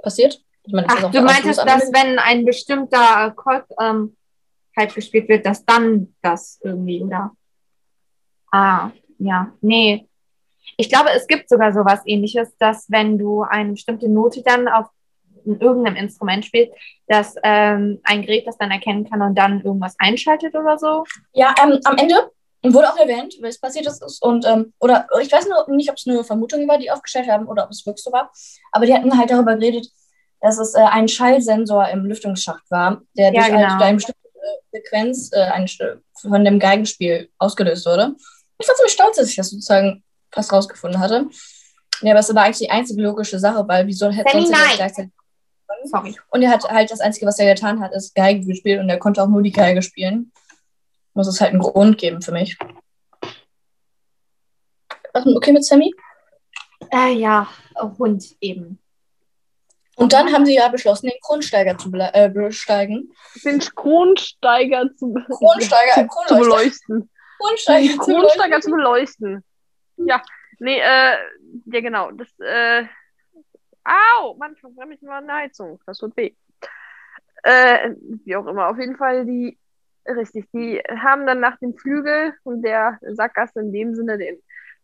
passiert. 0.00 0.40
Ich 0.64 0.72
meine, 0.72 0.86
das 0.86 0.96
Ach, 0.98 1.02
du 1.06 1.10
der 1.10 1.22
meintest, 1.22 1.58
dass 1.58 1.92
wenn 1.92 2.20
ein 2.20 2.44
bestimmter 2.44 3.16
Akkord 3.16 3.64
ähm, 3.80 4.16
halt 4.76 4.94
gespielt 4.94 5.28
wird, 5.28 5.44
dass 5.44 5.64
dann 5.64 6.14
das 6.22 6.60
irgendwie, 6.62 7.02
oder? 7.02 7.32
Ah, 8.52 8.90
ja, 9.18 9.52
nee. 9.60 10.08
Ich 10.76 10.88
glaube, 10.88 11.10
es 11.10 11.26
gibt 11.26 11.48
sogar 11.48 11.72
sowas 11.72 12.00
ähnliches, 12.06 12.56
dass 12.58 12.88
wenn 12.88 13.18
du 13.18 13.42
eine 13.42 13.72
bestimmte 13.72 14.08
Note 14.08 14.40
dann 14.44 14.68
auf 14.68 14.86
irgendeinem 15.44 15.96
Instrument 15.96 16.44
spielst, 16.44 16.72
dass 17.08 17.34
ähm, 17.42 18.00
ein 18.04 18.22
Gerät 18.22 18.46
das 18.46 18.58
dann 18.58 18.70
erkennen 18.70 19.08
kann 19.08 19.22
und 19.22 19.34
dann 19.36 19.60
irgendwas 19.62 19.94
einschaltet 19.98 20.54
oder 20.54 20.78
so. 20.78 21.04
Ja, 21.32 21.54
ähm, 21.62 21.78
am 21.84 21.96
Ende 21.96 22.30
wurde 22.64 22.92
auch 22.92 22.96
erwähnt, 22.96 23.34
was 23.40 23.58
passiert 23.58 23.86
ist. 23.86 24.22
Und, 24.22 24.46
ähm, 24.46 24.72
oder 24.78 25.06
ich 25.20 25.32
weiß 25.32 25.48
nur 25.48 25.74
nicht, 25.74 25.90
ob 25.90 25.96
es 25.96 26.06
nur 26.06 26.24
Vermutungen 26.24 26.68
war, 26.68 26.78
die 26.78 26.90
aufgestellt 26.90 27.28
haben 27.28 27.46
oder 27.46 27.64
ob 27.64 27.70
es 27.70 27.84
wirklich 27.84 28.04
so 28.04 28.12
war. 28.12 28.30
Aber 28.70 28.86
die 28.86 28.94
hatten 28.94 29.16
halt 29.18 29.30
darüber 29.30 29.56
geredet, 29.56 29.88
dass 30.40 30.58
es 30.58 30.74
äh, 30.74 30.80
ein 30.80 31.08
Schallsensor 31.08 31.88
im 31.88 32.04
Lüftungsschacht 32.04 32.70
war, 32.70 33.02
der 33.16 33.32
Ja, 33.32 33.40
durch 33.40 33.46
genau. 33.46 33.82
eine 33.82 33.94
bestimmte 33.94 34.20
Frequenz 34.70 35.30
äh, 35.32 35.40
eine, 35.40 35.66
von 36.20 36.44
dem 36.44 36.58
Geigenspiel 36.58 37.30
ausgelöst 37.38 37.86
wurde. 37.86 38.14
Ich 38.58 38.68
war 38.68 38.74
ziemlich 38.76 38.92
stolz, 38.92 39.16
dass 39.16 39.28
ich 39.28 39.36
das 39.36 39.50
sozusagen 39.50 40.04
fast 40.30 40.52
rausgefunden 40.52 41.00
hatte. 41.00 41.26
Ja, 42.00 42.12
aber 42.12 42.20
es 42.20 42.34
war 42.34 42.44
eigentlich 42.44 42.58
die 42.58 42.70
einzige 42.70 43.02
logische 43.02 43.38
Sache, 43.38 43.66
weil 43.66 43.86
wieso 43.86 44.10
hätte 44.10 44.36
nein. 44.36 44.50
gleichzeitig. 44.76 45.12
Sorry. 45.84 46.16
Und 46.30 46.42
er 46.42 46.50
hat 46.50 46.64
halt 46.64 46.90
das 46.90 47.00
Einzige, 47.00 47.26
was 47.26 47.38
er 47.38 47.54
getan 47.54 47.80
hat, 47.80 47.92
ist 47.92 48.14
Geige 48.14 48.46
gespielt 48.46 48.80
und 48.80 48.88
er 48.88 48.98
konnte 48.98 49.22
auch 49.22 49.28
nur 49.28 49.42
die 49.42 49.52
Geige 49.52 49.82
spielen. 49.82 50.32
Muss 51.14 51.26
es 51.26 51.40
halt 51.40 51.50
einen 51.50 51.60
Grund 51.60 51.98
geben 51.98 52.22
für 52.22 52.32
mich. 52.32 52.56
Ach, 55.12 55.26
Okay 55.26 55.52
mit 55.52 55.64
Sammy? 55.64 55.92
Äh, 56.90 57.12
ja, 57.14 57.48
Hund 57.98 58.24
eben. 58.40 58.78
Und 59.96 60.12
dann 60.12 60.32
haben 60.32 60.46
sie 60.46 60.54
ja 60.54 60.68
beschlossen, 60.68 61.08
den 61.08 61.20
Kronsteiger 61.20 61.76
zu 61.76 61.92
äh, 61.92 62.30
besteigen. 62.30 63.12
Den 63.44 63.60
Kronsteiger 63.60 64.88
zu, 64.96 65.12
Kronsteiger, 65.12 66.08
zu, 66.08 66.34
zu 66.34 66.40
beleuchten. 66.40 67.10
Kronsteiger 67.38 67.88
Den 67.88 68.00
zu 68.00 68.12
Kronsteiger 68.12 68.60
zu 68.60 68.70
beleuchten. 68.70 69.44
Ja, 69.98 70.22
nee, 70.58 70.78
äh, 70.78 71.16
ja 71.66 71.80
genau. 71.80 72.10
Das, 72.12 72.28
äh, 72.38 72.84
au, 73.84 74.34
Mann, 74.34 74.56
verbrenne 74.56 74.90
mich 74.90 75.02
mal 75.02 75.20
in 75.20 75.26
der 75.26 75.36
Heizung. 75.36 75.80
Das 75.86 75.98
tut 75.98 76.16
weh. 76.16 76.32
Äh, 77.42 77.90
wie 78.24 78.36
auch 78.36 78.46
immer, 78.46 78.68
auf 78.68 78.78
jeden 78.78 78.96
Fall 78.96 79.26
die, 79.26 79.58
richtig, 80.06 80.46
die 80.52 80.80
haben 80.88 81.26
dann 81.26 81.40
nach 81.40 81.58
dem 81.58 81.76
Flügel 81.76 82.34
und 82.44 82.62
der 82.62 82.98
Sackgasse 83.02 83.60
in 83.60 83.72
dem 83.72 83.94
Sinne 83.94 84.18
den 84.18 84.38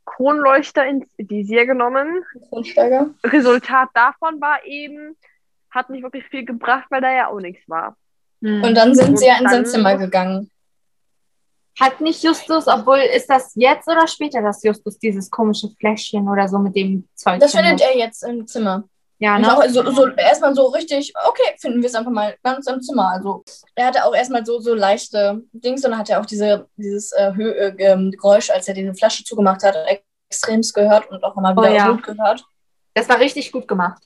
Kronleuchter 0.05 0.87
ins 0.87 1.07
Visier 1.19 1.66
genommen. 1.66 2.25
Kronsteiger. 2.49 3.11
Resultat 3.25 3.91
davon 3.95 4.41
war 4.41 4.65
eben, 4.65 5.16
hat 5.70 5.91
nicht 5.91 6.03
wirklich 6.03 6.25
viel 6.25 6.45
gebracht, 6.45 6.87
weil 6.91 7.01
da 7.01 7.12
ja 7.12 7.29
auch 7.29 7.41
nichts 7.41 7.69
war. 7.69 7.97
Und 8.41 8.75
dann 8.75 8.95
sind 8.95 9.19
sie 9.19 9.27
ja 9.27 9.39
in 9.39 9.49
sein 9.49 9.66
Zimmer 9.66 9.97
gegangen. 9.97 10.51
Hat 11.81 12.01
nicht 12.01 12.23
Justus, 12.23 12.67
obwohl 12.67 12.99
ist 12.99 13.29
das 13.29 13.53
jetzt 13.55 13.89
oder 13.89 14.09
später, 14.09 14.43
dass 14.43 14.63
Justus 14.63 14.99
dieses 14.99 15.31
komische 15.31 15.69
Fläschchen 15.79 16.29
oder 16.29 16.49
so 16.49 16.59
mit 16.59 16.75
dem 16.75 17.09
Zeug 17.15 17.41
Das 17.41 17.53
findet 17.53 17.81
er 17.81 17.97
jetzt 17.97 18.25
im 18.25 18.47
Zimmer. 18.47 18.85
Ja, 19.21 19.39
ne? 19.39 19.53
auch 19.53 19.65
so, 19.69 19.89
so 19.91 20.09
erstmal 20.11 20.55
so 20.55 20.67
richtig, 20.67 21.13
okay, 21.27 21.57
finden 21.61 21.83
wir 21.83 21.89
es 21.89 21.95
einfach 21.95 22.13
mal 22.13 22.37
ganz 22.45 22.69
im 22.69 22.81
Zimmer. 22.81 23.11
Also 23.11 23.43
er 23.75 23.87
hatte 23.87 24.05
auch 24.05 24.15
erstmal 24.15 24.47
so, 24.47 24.61
so 24.61 24.75
leichte 24.75 25.43
Dings 25.53 25.85
und 25.85 25.91
dann 25.91 25.99
hat 26.01 26.09
er 26.09 26.21
auch 26.21 26.27
diese, 26.27 26.69
dieses 26.77 27.11
äh, 27.13 27.33
Hö 27.35 27.51
äh, 27.51 27.75
ähm, 27.79 28.13
Geräusch, 28.13 28.51
als 28.51 28.69
er 28.69 28.75
diese 28.75 28.95
Flasche 28.95 29.25
zugemacht 29.25 29.65
hat, 29.65 29.77
extremst 30.29 30.73
gehört 30.73 31.11
und 31.11 31.25
auch 31.25 31.37
immer 31.37 31.53
Oh 31.57 31.63
wieder 31.63 31.75
ja. 31.75 31.91
gut 31.91 32.05
gehört. 32.05 32.45
Das 32.95 33.09
war 33.09 33.19
richtig 33.19 33.51
gut 33.51 33.67
gemacht. 33.67 34.03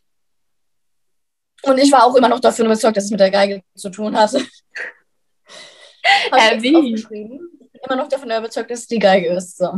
Und 1.62 1.78
ich 1.78 1.92
war 1.92 2.04
auch 2.04 2.14
immer 2.16 2.28
noch 2.28 2.40
dafür 2.40 2.64
überzeugt, 2.64 2.96
dass 2.96 3.04
es 3.04 3.10
mit 3.10 3.20
der 3.20 3.30
Geige 3.30 3.62
zu 3.74 3.90
tun 3.90 4.16
hatte. 4.16 4.44
Hab 6.32 6.54
Äh, 6.54 6.62
wie? 6.62 7.40
Immer 7.84 7.96
noch 7.96 8.08
davon 8.08 8.30
überzeugt, 8.30 8.70
dass 8.70 8.80
es 8.80 8.86
die 8.86 8.98
Geige 8.98 9.28
ist. 9.32 9.58
So. 9.58 9.72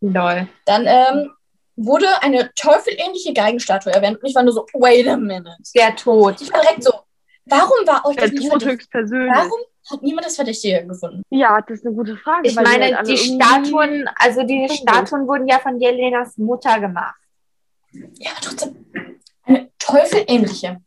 Lol. 0.00 0.48
Dann 0.64 0.84
ähm, 0.86 1.30
wurde 1.76 2.06
eine 2.22 2.52
teufelähnliche 2.54 3.32
Geigenstatue 3.32 3.92
erwähnt 3.92 4.22
und 4.22 4.28
ich 4.28 4.34
war 4.34 4.42
nur 4.42 4.52
so, 4.52 4.66
wait 4.74 5.06
a 5.08 5.16
minute. 5.16 5.56
Der 5.74 5.94
Tod. 5.96 6.40
Ich 6.40 6.52
war 6.52 6.60
direkt 6.62 6.84
so, 6.84 6.92
warum 7.46 7.86
war 7.86 8.04
euch 8.06 8.16
Der 8.16 8.28
das 8.28 8.32
nicht 8.38 8.50
Tod 8.50 8.64
höchstpersönlich. 8.64 9.32
Warum 9.34 9.60
hat 9.90 10.02
niemand 10.02 10.26
das 10.26 10.36
Verdächtige 10.36 10.86
gefunden? 10.86 11.22
Ja, 11.30 11.60
das 11.62 11.78
ist 11.78 11.86
eine 11.86 11.94
gute 11.94 12.16
Frage. 12.16 12.48
Ich 12.48 12.56
weil 12.56 12.64
meine, 12.64 12.98
alle 12.98 13.06
die 13.08 13.14
irgendwie- 13.14 13.42
Statuen, 13.42 14.10
also 14.16 14.42
die. 14.42 14.68
Statuen 14.68 15.26
wurden 15.26 15.48
ja 15.48 15.58
von 15.58 15.80
Jelenas 15.80 16.36
Mutter 16.36 16.78
gemacht. 16.80 17.16
Ja, 17.92 18.32
aber 18.32 18.40
trotzdem. 18.42 18.84
Eine 19.44 19.70
teufelähnliche. 19.78 20.80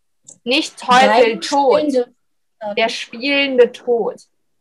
Nicht 0.44 0.80
Teufel, 0.80 1.40
Tod. 1.40 1.80
Geigenspielende- 1.82 2.14
Der 2.78 2.90
spielende 2.90 3.72
Tod, 3.72 4.18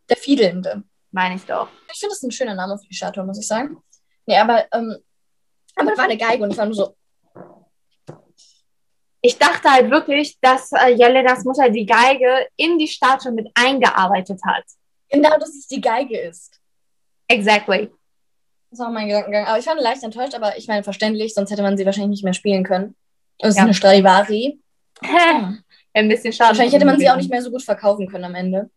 Der 0.09 0.17
Fiedelnde. 0.17 0.83
Meine 1.11 1.35
ich 1.35 1.45
doch. 1.45 1.67
Ich 1.91 1.99
finde 1.99 2.11
das 2.13 2.17
ist 2.19 2.23
ein 2.23 2.31
schöner 2.31 2.55
Name 2.55 2.77
für 2.77 2.87
die 2.87 2.95
Statue, 2.95 3.23
muss 3.23 3.39
ich 3.39 3.47
sagen. 3.47 3.77
Nee, 4.25 4.37
aber, 4.37 4.65
ähm, 4.73 4.97
aber 5.75 5.91
es 5.91 5.97
war 5.97 6.05
eine 6.05 6.17
Geige 6.17 6.43
und 6.43 6.51
ich 6.51 6.57
war 6.57 6.65
nur 6.65 6.75
so, 6.75 6.95
Ich 9.21 9.37
dachte 9.37 9.69
halt 9.69 9.91
wirklich, 9.91 10.39
dass 10.41 10.71
äh, 10.71 10.89
Jelenas 10.89 11.43
Mutter 11.45 11.69
die 11.69 11.85
Geige 11.85 12.47
in 12.55 12.77
die 12.79 12.87
Statue 12.87 13.31
mit 13.31 13.47
eingearbeitet 13.55 14.39
hat. 14.45 14.63
genau, 15.09 15.37
dass 15.37 15.49
es 15.49 15.67
die 15.67 15.81
Geige 15.81 16.17
ist. 16.19 16.59
Exactly. 17.27 17.91
Das 18.71 18.79
war 18.79 18.89
mein 18.89 19.07
Gedankengang. 19.07 19.45
Aber 19.45 19.59
ich 19.59 19.67
war 19.67 19.75
leicht 19.75 20.03
enttäuscht, 20.03 20.33
aber 20.33 20.57
ich 20.57 20.67
meine, 20.67 20.83
verständlich, 20.83 21.33
sonst 21.33 21.51
hätte 21.51 21.61
man 21.61 21.77
sie 21.77 21.85
wahrscheinlich 21.85 22.11
nicht 22.17 22.23
mehr 22.23 22.33
spielen 22.33 22.63
können. 22.63 22.95
Und 23.41 23.49
es 23.49 23.55
Ja. 23.55 23.63
ist 23.63 23.65
eine 23.65 23.73
Stradivari. 23.73 24.59
Ein 25.93 26.07
bisschen 26.07 26.31
schade. 26.31 26.49
Wahrscheinlich 26.51 26.73
hätte 26.73 26.85
man 26.85 26.97
sie 26.97 27.09
auch 27.09 27.17
nicht 27.17 27.29
mehr 27.29 27.41
so 27.41 27.51
gut 27.51 27.63
verkaufen 27.63 28.07
können 28.07 28.23
am 28.25 28.35
Ende. 28.35 28.69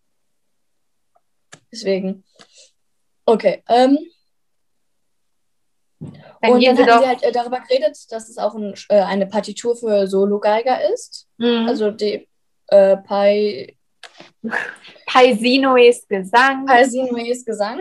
Deswegen. 1.74 2.24
Okay. 3.26 3.64
Ähm, 3.68 3.98
Dann 6.40 6.52
und 6.52 6.62
dann 6.64 6.76
doch. 6.86 7.00
sie 7.00 7.08
halt 7.08 7.22
äh, 7.24 7.32
darüber 7.32 7.60
geredet, 7.60 7.96
dass 8.10 8.28
es 8.28 8.38
auch 8.38 8.54
ein, 8.54 8.74
äh, 8.90 9.00
eine 9.00 9.26
Partitur 9.26 9.74
für 9.76 10.06
Solo-Geiger 10.06 10.92
ist. 10.92 11.26
Mhm. 11.38 11.66
Also 11.66 11.90
die 11.90 12.28
äh, 12.68 12.96
Pai 12.98 13.76
Paisinoes 15.06 16.06
Gesang. 16.06 16.66
Paisinoes 16.66 17.44
Gesang. 17.44 17.80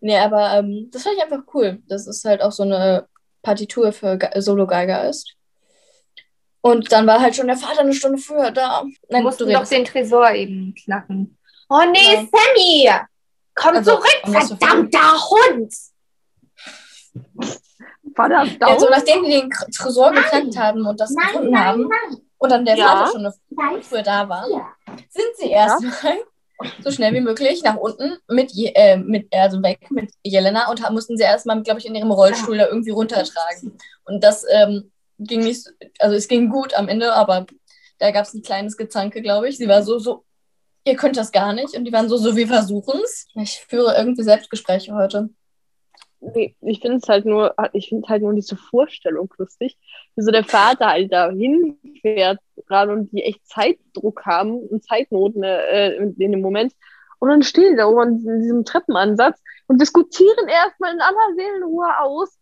nee, 0.00 0.16
aber 0.16 0.58
ähm, 0.58 0.88
das 0.92 1.02
fand 1.02 1.16
ich 1.16 1.22
einfach 1.22 1.42
cool, 1.54 1.82
dass 1.88 2.06
es 2.06 2.24
halt 2.24 2.42
auch 2.42 2.52
so 2.52 2.62
eine 2.62 3.08
Partitur 3.42 3.92
für 3.92 4.18
Ge- 4.18 4.40
Solo-Geiger 4.40 5.08
ist. 5.08 5.34
Und 6.62 6.92
dann 6.92 7.06
war 7.06 7.20
halt 7.22 7.34
schon 7.34 7.46
der 7.46 7.56
Vater 7.56 7.80
eine 7.80 7.94
Stunde 7.94 8.18
früher 8.18 8.50
da. 8.50 8.84
Nein, 9.08 9.24
du 9.24 9.30
doch 9.30 9.46
redest. 9.46 9.72
den 9.72 9.84
Tresor 9.86 10.30
eben 10.32 10.74
knacken. 10.74 11.38
Oh 11.70 11.82
nee, 11.90 12.14
Ja. 12.14 12.26
Sammy! 12.32 12.90
Komm 13.54 13.76
Also, 13.76 13.92
zurück, 13.92 14.20
verdammter 14.24 15.30
Hund! 15.30 15.72
Das 18.16 18.48
Ja, 18.60 18.78
so 18.78 18.88
nachdem 18.90 19.24
die 19.24 19.30
den 19.30 19.50
Tresor 19.50 20.10
geknackt 20.12 20.56
haben 20.58 20.84
und 20.86 21.00
das 21.00 21.14
gefunden 21.14 21.58
haben 21.58 21.88
und 22.38 22.50
dann 22.50 22.64
der 22.64 22.76
Ja. 22.76 22.88
Vater 22.88 23.12
schon 23.12 23.26
eine 23.26 23.82
früher 23.82 24.02
da 24.02 24.28
war, 24.28 24.46
sind 25.08 25.36
sie 25.36 25.50
erstmal 25.50 25.92
so 26.84 26.90
schnell 26.90 27.14
wie 27.14 27.20
möglich 27.20 27.62
nach 27.62 27.76
unten 27.76 28.18
mit, 28.28 28.50
Je- 28.52 28.72
äh, 28.74 28.96
mit 28.96 29.32
also 29.34 29.62
weg 29.62 29.90
mit 29.90 30.10
Jelena 30.22 30.68
und 30.70 30.82
haben, 30.84 30.94
mussten 30.94 31.16
sie 31.16 31.22
erstmal, 31.22 31.62
glaube 31.62 31.80
ich, 31.80 31.86
in 31.86 31.94
ihrem 31.94 32.10
Rollstuhl 32.10 32.58
da 32.58 32.66
irgendwie 32.66 32.90
runtertragen. 32.90 33.78
Und 34.04 34.22
das 34.22 34.44
ähm, 34.50 34.90
ging 35.18 35.40
nicht, 35.40 35.62
so- 35.64 35.70
also 36.00 36.16
es 36.16 36.28
ging 36.28 36.50
gut 36.50 36.74
am 36.74 36.88
Ende, 36.88 37.14
aber 37.14 37.46
da 37.98 38.10
gab 38.10 38.24
es 38.26 38.34
ein 38.34 38.42
kleines 38.42 38.76
Gezanke, 38.76 39.22
glaube 39.22 39.48
ich. 39.48 39.56
Sie 39.56 39.68
war 39.68 39.82
so, 39.82 39.98
so, 39.98 40.24
ihr 40.84 40.96
könnt 40.96 41.16
das 41.16 41.32
gar 41.32 41.52
nicht. 41.52 41.76
Und 41.76 41.84
die 41.84 41.92
waren 41.92 42.08
so, 42.08 42.16
so, 42.16 42.36
wir 42.36 42.46
versuchen's. 42.46 43.28
Ich 43.34 43.64
führe 43.68 43.94
irgendwie 43.96 44.22
Selbstgespräche 44.22 44.94
heute. 44.94 45.30
Nee, 46.20 46.54
ich 46.60 46.80
finde 46.80 46.98
es 46.98 47.08
halt 47.08 47.24
nur, 47.24 47.54
ich 47.72 47.88
finde 47.88 48.06
halt 48.08 48.22
nur 48.22 48.34
diese 48.34 48.56
Vorstellung 48.56 49.32
lustig, 49.38 49.78
wie 50.16 50.22
so 50.22 50.30
der 50.30 50.44
Vater 50.44 50.88
halt 50.88 51.10
da 51.10 51.30
hinfährt 51.30 52.38
gerade 52.66 52.92
und 52.92 53.10
die 53.10 53.22
echt 53.22 53.46
Zeitdruck 53.46 54.26
haben 54.26 54.58
und 54.58 54.84
Zeitnot 54.84 55.34
ne, 55.36 55.62
äh, 55.68 55.96
in, 55.96 56.14
in 56.18 56.32
dem 56.32 56.42
Moment. 56.42 56.74
Und 57.20 57.30
dann 57.30 57.42
stehen 57.42 57.72
die 57.72 57.76
da 57.76 57.86
oben 57.86 58.26
in 58.26 58.40
diesem 58.40 58.64
Treppenansatz 58.64 59.40
und 59.66 59.80
diskutieren 59.80 60.48
erstmal 60.48 60.92
in 60.92 61.00
aller 61.00 61.34
Seelenruhe 61.36 61.98
aus, 62.00 62.36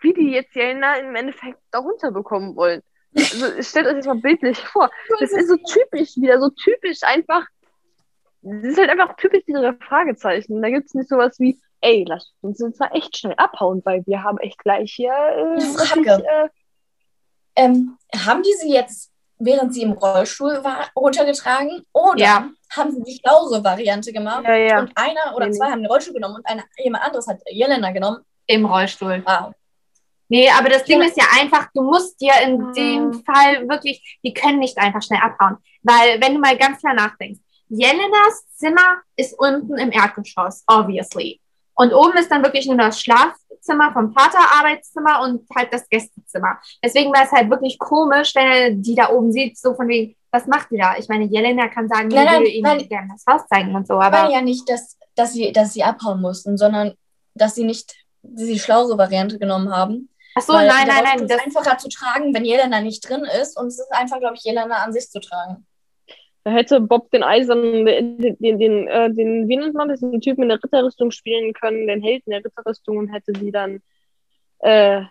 wie 0.00 0.12
die 0.12 0.32
jetzt 0.32 0.54
Jelena 0.54 0.96
im 0.96 1.14
Endeffekt 1.14 1.58
da 1.70 1.78
runterbekommen 1.78 2.56
wollen. 2.56 2.82
Also 3.14 3.62
stellt 3.62 3.86
euch 3.86 3.96
das 3.96 4.06
mal 4.06 4.16
bildlich 4.16 4.58
vor. 4.58 4.90
Das 5.20 5.32
ist 5.32 5.48
so 5.48 5.56
typisch 5.56 6.16
wieder, 6.16 6.40
so 6.40 6.50
typisch 6.50 7.02
einfach. 7.02 7.46
Das 8.42 8.64
ist 8.72 8.78
halt 8.78 8.90
einfach 8.90 9.16
typisch 9.16 9.42
diese 9.46 9.74
Fragezeichen. 9.86 10.60
Da 10.62 10.68
gibt 10.70 10.86
es 10.86 10.94
nicht 10.94 11.08
sowas 11.08 11.38
wie, 11.38 11.60
ey, 11.80 12.04
lass 12.06 12.32
uns 12.40 12.58
jetzt 12.60 12.80
mal 12.80 12.90
echt 12.92 13.16
schnell 13.16 13.34
abhauen, 13.36 13.80
weil 13.84 14.04
wir 14.06 14.22
haben 14.24 14.38
echt 14.38 14.58
gleich 14.58 14.92
hier 14.92 15.12
äh, 15.12 15.60
Frage. 15.60 16.04
wirklich, 16.04 16.26
äh, 16.28 16.48
Ähm, 17.54 17.98
haben 18.16 18.42
die 18.42 18.52
sie 18.54 18.72
jetzt, 18.72 19.10
während 19.38 19.74
sie 19.74 19.82
im 19.82 19.92
Rollstuhl 19.92 20.64
war, 20.64 20.88
runtergetragen? 20.96 21.84
Oder 21.92 22.18
Ja. 22.24 22.48
haben 22.74 22.92
sie 22.92 23.02
die 23.02 23.18
schlauere 23.20 23.62
Variante 23.62 24.12
gemacht? 24.12 24.44
Ja, 24.44 24.54
ja. 24.56 24.80
Und 24.80 24.92
einer 24.96 25.36
oder 25.36 25.46
Nee, 25.46 25.52
zwei 25.52 25.66
nee. 25.66 25.72
haben 25.72 25.82
den 25.82 25.90
Rollstuhl 25.90 26.14
genommen 26.14 26.36
und 26.36 26.46
einer, 26.46 26.64
jemand 26.78 27.04
anderes 27.04 27.26
hat 27.28 27.40
Jelena 27.50 27.92
genommen. 27.92 28.24
Im 28.46 28.64
Rollstuhl. 28.64 29.22
Wow. 29.26 29.52
Nee, 30.28 30.48
aber 30.50 30.70
das 30.70 30.84
Ding 30.84 31.02
ist 31.02 31.16
ja 31.16 31.24
einfach, 31.38 31.68
du 31.74 31.82
musst 31.82 32.18
dir 32.20 32.32
in 32.42 32.72
dem 32.72 33.12
Fall 33.22 33.68
wirklich, 33.68 34.18
die 34.24 34.32
können 34.32 34.60
nicht 34.60 34.78
einfach 34.78 35.02
schnell 35.02 35.20
abhauen. 35.22 35.58
Weil, 35.82 36.20
wenn 36.22 36.34
du 36.34 36.40
mal 36.40 36.56
ganz 36.56 36.80
klar 36.80 36.94
nachdenkst, 36.94 37.40
Jelenas 37.72 38.46
Zimmer 38.54 39.00
ist 39.16 39.38
unten 39.38 39.78
im 39.78 39.90
Erdgeschoss, 39.90 40.62
obviously. 40.66 41.40
Und 41.74 41.94
oben 41.94 42.18
ist 42.18 42.30
dann 42.30 42.42
wirklich 42.42 42.66
nur 42.66 42.76
das 42.76 43.00
Schlafzimmer 43.00 43.94
vom 43.94 44.12
Vater, 44.12 44.40
Arbeitszimmer 44.58 45.22
und 45.22 45.48
halt 45.56 45.72
das 45.72 45.88
Gästezimmer. 45.88 46.58
Deswegen 46.84 47.10
war 47.14 47.24
es 47.24 47.32
halt 47.32 47.48
wirklich 47.48 47.78
komisch, 47.78 48.34
wenn 48.34 48.46
er 48.46 48.70
die 48.72 48.94
da 48.94 49.08
oben 49.08 49.32
sieht, 49.32 49.56
so 49.56 49.74
von 49.74 49.88
wegen, 49.88 50.14
was 50.30 50.46
macht 50.46 50.70
die 50.70 50.76
da? 50.76 50.96
Ich 50.98 51.08
meine, 51.08 51.24
Jelena 51.24 51.68
kann 51.68 51.88
sagen, 51.88 52.08
Nein, 52.08 52.42
ich 52.44 52.60
nein, 52.60 52.74
würde 52.74 52.82
ihnen 52.82 52.88
gerne 52.90 53.08
das 53.10 53.24
Haus 53.26 53.48
zeigen 53.48 53.74
und 53.74 53.86
so, 53.86 53.94
Aber 53.94 54.18
aber 54.18 54.30
ja 54.30 54.42
nicht, 54.42 54.68
dass, 54.68 54.98
dass, 55.14 55.32
sie, 55.32 55.50
dass 55.52 55.72
sie 55.72 55.82
abhauen 55.82 56.20
mussten, 56.20 56.58
sondern 56.58 56.92
dass 57.34 57.54
sie 57.54 57.64
nicht 57.64 57.94
die 58.20 58.58
schlauere 58.58 58.98
Variante 58.98 59.38
genommen 59.38 59.74
haben. 59.74 60.10
Ach 60.34 60.42
so, 60.42 60.52
nein, 60.52 60.68
nein, 60.68 61.04
nein. 61.04 61.22
ist 61.22 61.30
Das, 61.30 61.40
einfacher 61.42 61.78
zu 61.78 61.88
tragen, 61.88 62.34
wenn 62.34 62.44
Jelena 62.44 62.82
nicht 62.82 63.08
drin 63.08 63.24
ist. 63.40 63.58
Und 63.58 63.68
es 63.68 63.78
ist 63.78 63.92
einfach, 63.92 64.18
glaube 64.18 64.34
ich, 64.36 64.44
Jelena 64.44 64.76
an 64.76 64.92
sich 64.92 65.08
zu 65.08 65.20
tragen. 65.20 65.66
Da 66.44 66.50
hätte 66.50 66.80
Bob 66.80 67.10
den 67.12 67.22
Eisernen, 67.22 67.86
den, 67.86 68.36
den, 68.38 68.58
den, 68.58 68.88
äh, 68.88 69.12
den 69.12 69.48
wie 69.48 69.56
nennt 69.56 69.74
man 69.74 69.88
das, 69.88 70.00
den 70.00 70.20
Typen 70.20 70.42
in 70.42 70.48
der 70.48 70.62
Ritterrüstung 70.62 71.10
spielen 71.12 71.52
können, 71.52 71.86
den 71.86 72.02
Helden 72.02 72.30
der 72.30 72.44
Ritterrüstung 72.44 72.96
und 72.98 73.08
hätte 73.08 73.32
sie 73.38 73.52
dann 73.52 73.80
äh, 74.58 75.02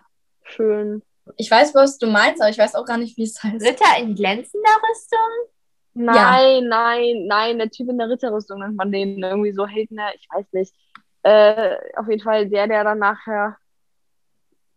schön. 0.44 1.02
Ich 1.36 1.50
weiß, 1.50 1.74
was 1.74 1.98
du 1.98 2.06
meinst, 2.08 2.42
aber 2.42 2.50
ich 2.50 2.58
weiß 2.58 2.74
auch 2.74 2.84
gar 2.84 2.98
nicht, 2.98 3.16
wie 3.16 3.22
es 3.22 3.42
heißt. 3.42 3.64
Ritter 3.64 3.98
in 3.98 4.14
glänzender 4.14 4.70
Rüstung? 4.90 5.48
Nein, 5.94 6.68
nein, 6.68 7.26
nein, 7.26 7.58
der 7.58 7.70
Typ 7.70 7.88
in 7.88 7.98
der 7.98 8.08
Ritterrüstung 8.08 8.58
nennt 8.60 8.76
man 8.76 8.90
den 8.90 9.22
irgendwie 9.22 9.52
so 9.52 9.66
Helden, 9.66 9.96
der- 9.96 10.14
ich 10.14 10.26
weiß 10.30 10.46
nicht. 10.52 10.74
Äh, 11.22 11.76
auf 11.96 12.08
jeden 12.08 12.22
Fall 12.22 12.48
der, 12.48 12.66
der 12.66 12.82
dann 12.84 12.98
nachher 12.98 13.56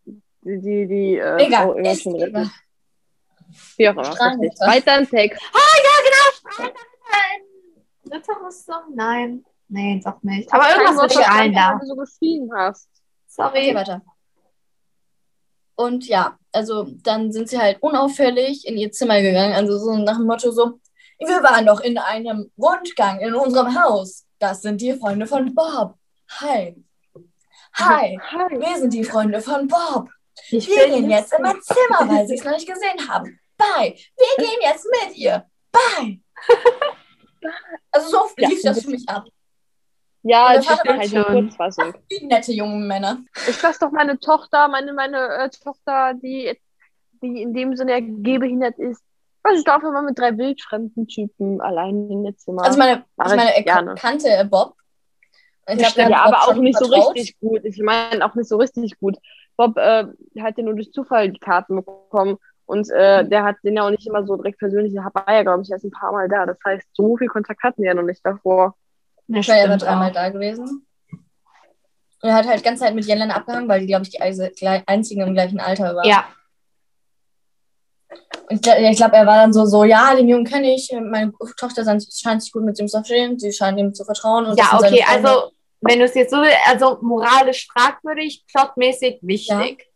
die, 0.05 0.61
die, 0.61 0.87
die 0.87 1.17
äh, 1.17 1.45
Egal. 1.45 1.63
Frau 1.63 1.73
irgendwann 1.73 1.93
Ist 1.93 2.03
schon 2.03 2.15
rettet. 2.15 2.49
Wie 3.77 3.89
auch 3.89 3.93
immer. 3.93 4.03
Weiter 4.03 4.99
im 4.99 5.09
Text. 5.09 5.41
Ritterrüstung? 8.11 8.93
Nein. 8.93 9.45
Nee, 9.67 10.01
doch 10.03 10.21
nicht. 10.21 10.51
Aber 10.53 10.69
irgendwas 10.69 11.01
mit 11.01 11.13
verstanden, 11.13 11.55
da. 11.55 11.71
weil 11.71 11.79
du 11.79 11.85
so 11.87 11.95
geschrien 11.95 12.49
hast. 12.55 12.89
Okay, 13.37 13.71
Sorry. 13.71 13.75
weiter. 13.75 14.01
Und 15.75 16.07
ja, 16.07 16.37
also 16.51 16.87
dann 17.03 17.31
sind 17.31 17.49
sie 17.49 17.59
halt 17.59 17.81
unauffällig 17.81 18.65
in 18.65 18.77
ihr 18.77 18.91
Zimmer 18.91 19.21
gegangen. 19.21 19.53
Also 19.53 19.77
so 19.77 19.97
nach 19.97 20.17
dem 20.17 20.25
Motto 20.25 20.51
so, 20.51 20.79
wir 21.19 21.43
waren 21.43 21.65
doch 21.65 21.81
in 21.81 21.97
einem 21.97 22.51
Rundgang 22.57 23.19
in 23.19 23.33
unserem 23.33 23.77
Haus. 23.81 24.25
Das 24.39 24.61
sind 24.61 24.79
die 24.81 24.93
Freunde 24.93 25.27
von 25.27 25.53
Bob. 25.53 25.95
Hi. 26.39 26.81
Hi. 27.73 28.17
Hi. 28.21 28.59
Wir 28.59 28.77
sind 28.77 28.93
die 28.93 29.03
Freunde 29.03 29.41
von 29.41 29.67
Bob. 29.67 30.09
Ich 30.49 30.67
Wir 30.67 30.87
gehen 30.87 31.09
jetzt 31.09 31.33
in 31.33 31.41
mein 31.41 31.61
Zimmer, 31.61 32.09
weil 32.09 32.27
sie 32.27 32.35
es 32.35 32.43
noch 32.43 32.51
nicht 32.53 32.67
gesehen 32.67 33.07
haben. 33.09 33.39
Bye. 33.57 33.95
Wir 34.17 34.45
gehen 34.45 34.59
jetzt 34.61 34.85
mit 34.85 35.17
ihr. 35.17 35.45
Bye. 35.71 36.21
Also 37.91 38.09
so 38.09 38.17
Ja, 38.37 38.49
lief 38.49 38.61
das 38.63 38.75
das- 38.77 38.85
für 38.85 38.91
mich 38.91 39.07
ab. 39.07 39.25
Ja, 40.23 40.55
das 40.55 40.67
war 40.67 40.79
halt 40.97 41.09
schon- 41.09 41.23
eine 41.23 41.41
Kurzfassung. 41.41 41.93
Wie 42.09 42.25
nette 42.25 42.51
junge 42.51 42.83
Männer. 42.83 43.19
Ich 43.47 43.61
lasse 43.61 43.79
doch 43.79 43.91
meine 43.91 44.19
Tochter, 44.19 44.67
meine, 44.67 44.91
meine 44.93 45.17
äh, 45.19 45.49
Tochter, 45.49 46.15
die, 46.15 46.59
die 47.21 47.43
in 47.43 47.53
dem 47.53 47.75
Sinne 47.75 47.91
ja 47.91 47.99
gehbehindert 48.01 48.79
ist, 48.79 49.03
was 49.43 49.59
ich 49.59 49.63
darf 49.63 49.83
immer 49.83 50.01
mit 50.01 50.17
drei 50.17 50.35
wildfremden 50.35 51.07
Typen 51.07 51.61
allein 51.61 52.09
in 52.09 52.23
der 52.23 52.35
Zimmer. 52.37 52.63
Also 52.63 52.79
meine, 52.79 53.05
Mach 53.17 53.27
ich 53.27 53.35
meine, 53.35 53.51
ich 53.59 53.67
er 53.67 53.95
kannte 53.95 54.27
äh, 54.29 54.43
Bob. 54.45 54.73
Ich 55.67 55.77
glaub, 55.77 55.95
ja, 55.95 56.05
hat 56.23 56.31
Bob 56.31 56.33
aber 56.41 56.47
auch 56.51 56.55
nicht 56.55 56.79
so 56.79 56.87
vertraut. 56.87 57.15
richtig 57.15 57.39
gut. 57.39 57.61
Ich 57.63 57.77
meine 57.79 58.25
auch 58.25 58.33
nicht 58.33 58.49
so 58.49 58.57
richtig 58.57 58.97
gut. 58.99 59.17
Bob 59.57 59.77
äh, 59.77 60.05
hat 60.39 60.57
ja 60.57 60.63
nur 60.63 60.73
durch 60.73 60.91
Zufall 60.91 61.29
die 61.29 61.39
Karten 61.39 61.75
bekommen 61.75 62.37
und 62.65 62.89
äh, 62.89 63.27
der 63.27 63.43
hat 63.43 63.57
den 63.63 63.75
ja 63.75 63.85
auch 63.85 63.91
nicht 63.91 64.07
immer 64.07 64.25
so 64.25 64.35
direkt 64.35 64.59
persönlich. 64.59 64.93
Der 64.93 65.09
war 65.13 65.33
ja, 65.33 65.43
glaube 65.43 65.63
ich, 65.63 65.71
erst 65.71 65.85
ein 65.85 65.91
paar 65.91 66.11
Mal 66.11 66.27
da. 66.27 66.45
Das 66.45 66.57
heißt, 66.65 66.87
so 66.93 67.17
viel 67.17 67.27
Kontakt 67.27 67.61
hatten 67.63 67.81
wir 67.81 67.89
ja 67.89 67.93
noch 67.93 68.03
nicht 68.03 68.25
davor. 68.25 68.75
Ja, 69.27 69.39
Ich 69.39 69.47
war 69.47 69.57
ja 69.57 69.77
dreimal 69.77 70.11
da 70.11 70.29
gewesen. 70.29 70.85
Und 72.21 72.29
er 72.29 72.35
hat 72.35 72.47
halt 72.47 72.59
die 72.59 72.63
ganze 72.63 72.83
Zeit 72.83 72.95
mit 72.95 73.05
Jelena 73.05 73.35
abgehangen, 73.35 73.69
weil 73.69 73.81
die, 73.81 73.87
glaube 73.87 74.03
ich, 74.03 74.11
die 74.11 74.67
einzigen 74.87 75.21
im 75.21 75.33
gleichen 75.33 75.59
Alter 75.59 75.95
waren. 75.95 76.07
Ja, 76.07 76.25
Und 78.49 78.65
ich 78.65 78.97
glaube, 78.97 79.15
er 79.15 79.25
war 79.25 79.37
dann 79.37 79.53
so, 79.53 79.65
so, 79.65 79.83
ja, 79.83 80.15
den 80.15 80.27
Jungen 80.27 80.45
kenne 80.45 80.73
ich, 80.73 80.91
meine 80.91 81.33
Tochter 81.57 81.83
scheint 81.83 82.41
sich 82.41 82.51
gut 82.51 82.63
mit 82.63 82.79
ihm 82.79 82.87
zu 82.87 82.97
verstehen, 82.97 83.39
sie 83.39 83.51
scheint 83.51 83.79
ihm 83.79 83.93
zu 83.93 84.05
vertrauen. 84.05 84.55
Ja 84.57 84.77
okay, 84.77 85.03
also 85.07 85.51
wenn 85.81 85.99
du 85.99 86.05
es 86.05 86.15
jetzt 86.15 86.31
so 86.31 86.37
willst, 86.37 86.57
also 86.67 86.97
moralisch 87.01 87.67
fragwürdig, 87.71 88.45
plotmäßig 88.51 89.19
wichtig. 89.21 89.87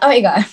Aber 0.00 0.16
egal. 0.16 0.44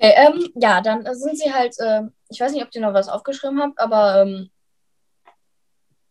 Okay, 0.00 0.14
ähm, 0.16 0.50
ja, 0.54 0.80
dann 0.80 1.04
sind 1.14 1.38
sie 1.38 1.52
halt, 1.52 1.76
ähm, 1.78 2.14
ich 2.30 2.40
weiß 2.40 2.52
nicht, 2.52 2.64
ob 2.64 2.74
ihr 2.74 2.80
noch 2.80 2.94
was 2.94 3.08
aufgeschrieben 3.08 3.60
habt, 3.60 3.78
aber 3.78 4.22
ähm, 4.22 4.50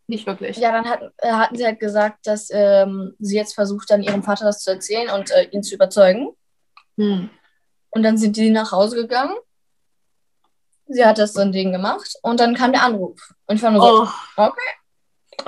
Nicht 0.06 0.26
wirklich. 0.26 0.58
ja, 0.58 0.70
dann 0.70 0.88
hat, 0.88 1.02
äh, 1.18 1.32
hatten 1.32 1.56
sie 1.56 1.66
halt 1.66 1.80
gesagt, 1.80 2.24
dass 2.26 2.50
ähm, 2.52 3.16
sie 3.18 3.36
jetzt 3.36 3.54
versucht, 3.54 3.90
dann 3.90 4.04
ihrem 4.04 4.22
Vater 4.22 4.44
das 4.44 4.60
zu 4.60 4.70
erzählen 4.70 5.10
und 5.10 5.32
äh, 5.32 5.48
ihn 5.50 5.64
zu 5.64 5.74
überzeugen. 5.74 6.30
Hm. 6.98 7.30
Und 7.90 8.02
dann 8.04 8.16
sind 8.16 8.36
die 8.36 8.50
nach 8.50 8.70
Hause 8.70 8.94
gegangen. 8.94 9.34
Sie 10.86 11.04
hat 11.04 11.18
das 11.18 11.32
so 11.32 11.40
ein 11.40 11.50
Ding 11.50 11.72
gemacht 11.72 12.16
und 12.22 12.38
dann 12.38 12.54
kam 12.54 12.72
der 12.72 12.84
Anruf. 12.84 13.32
Und 13.46 13.56
ich 13.56 13.62
war 13.62 13.72
nur 13.72 13.82
so, 13.82 14.08
Oh, 14.36 14.50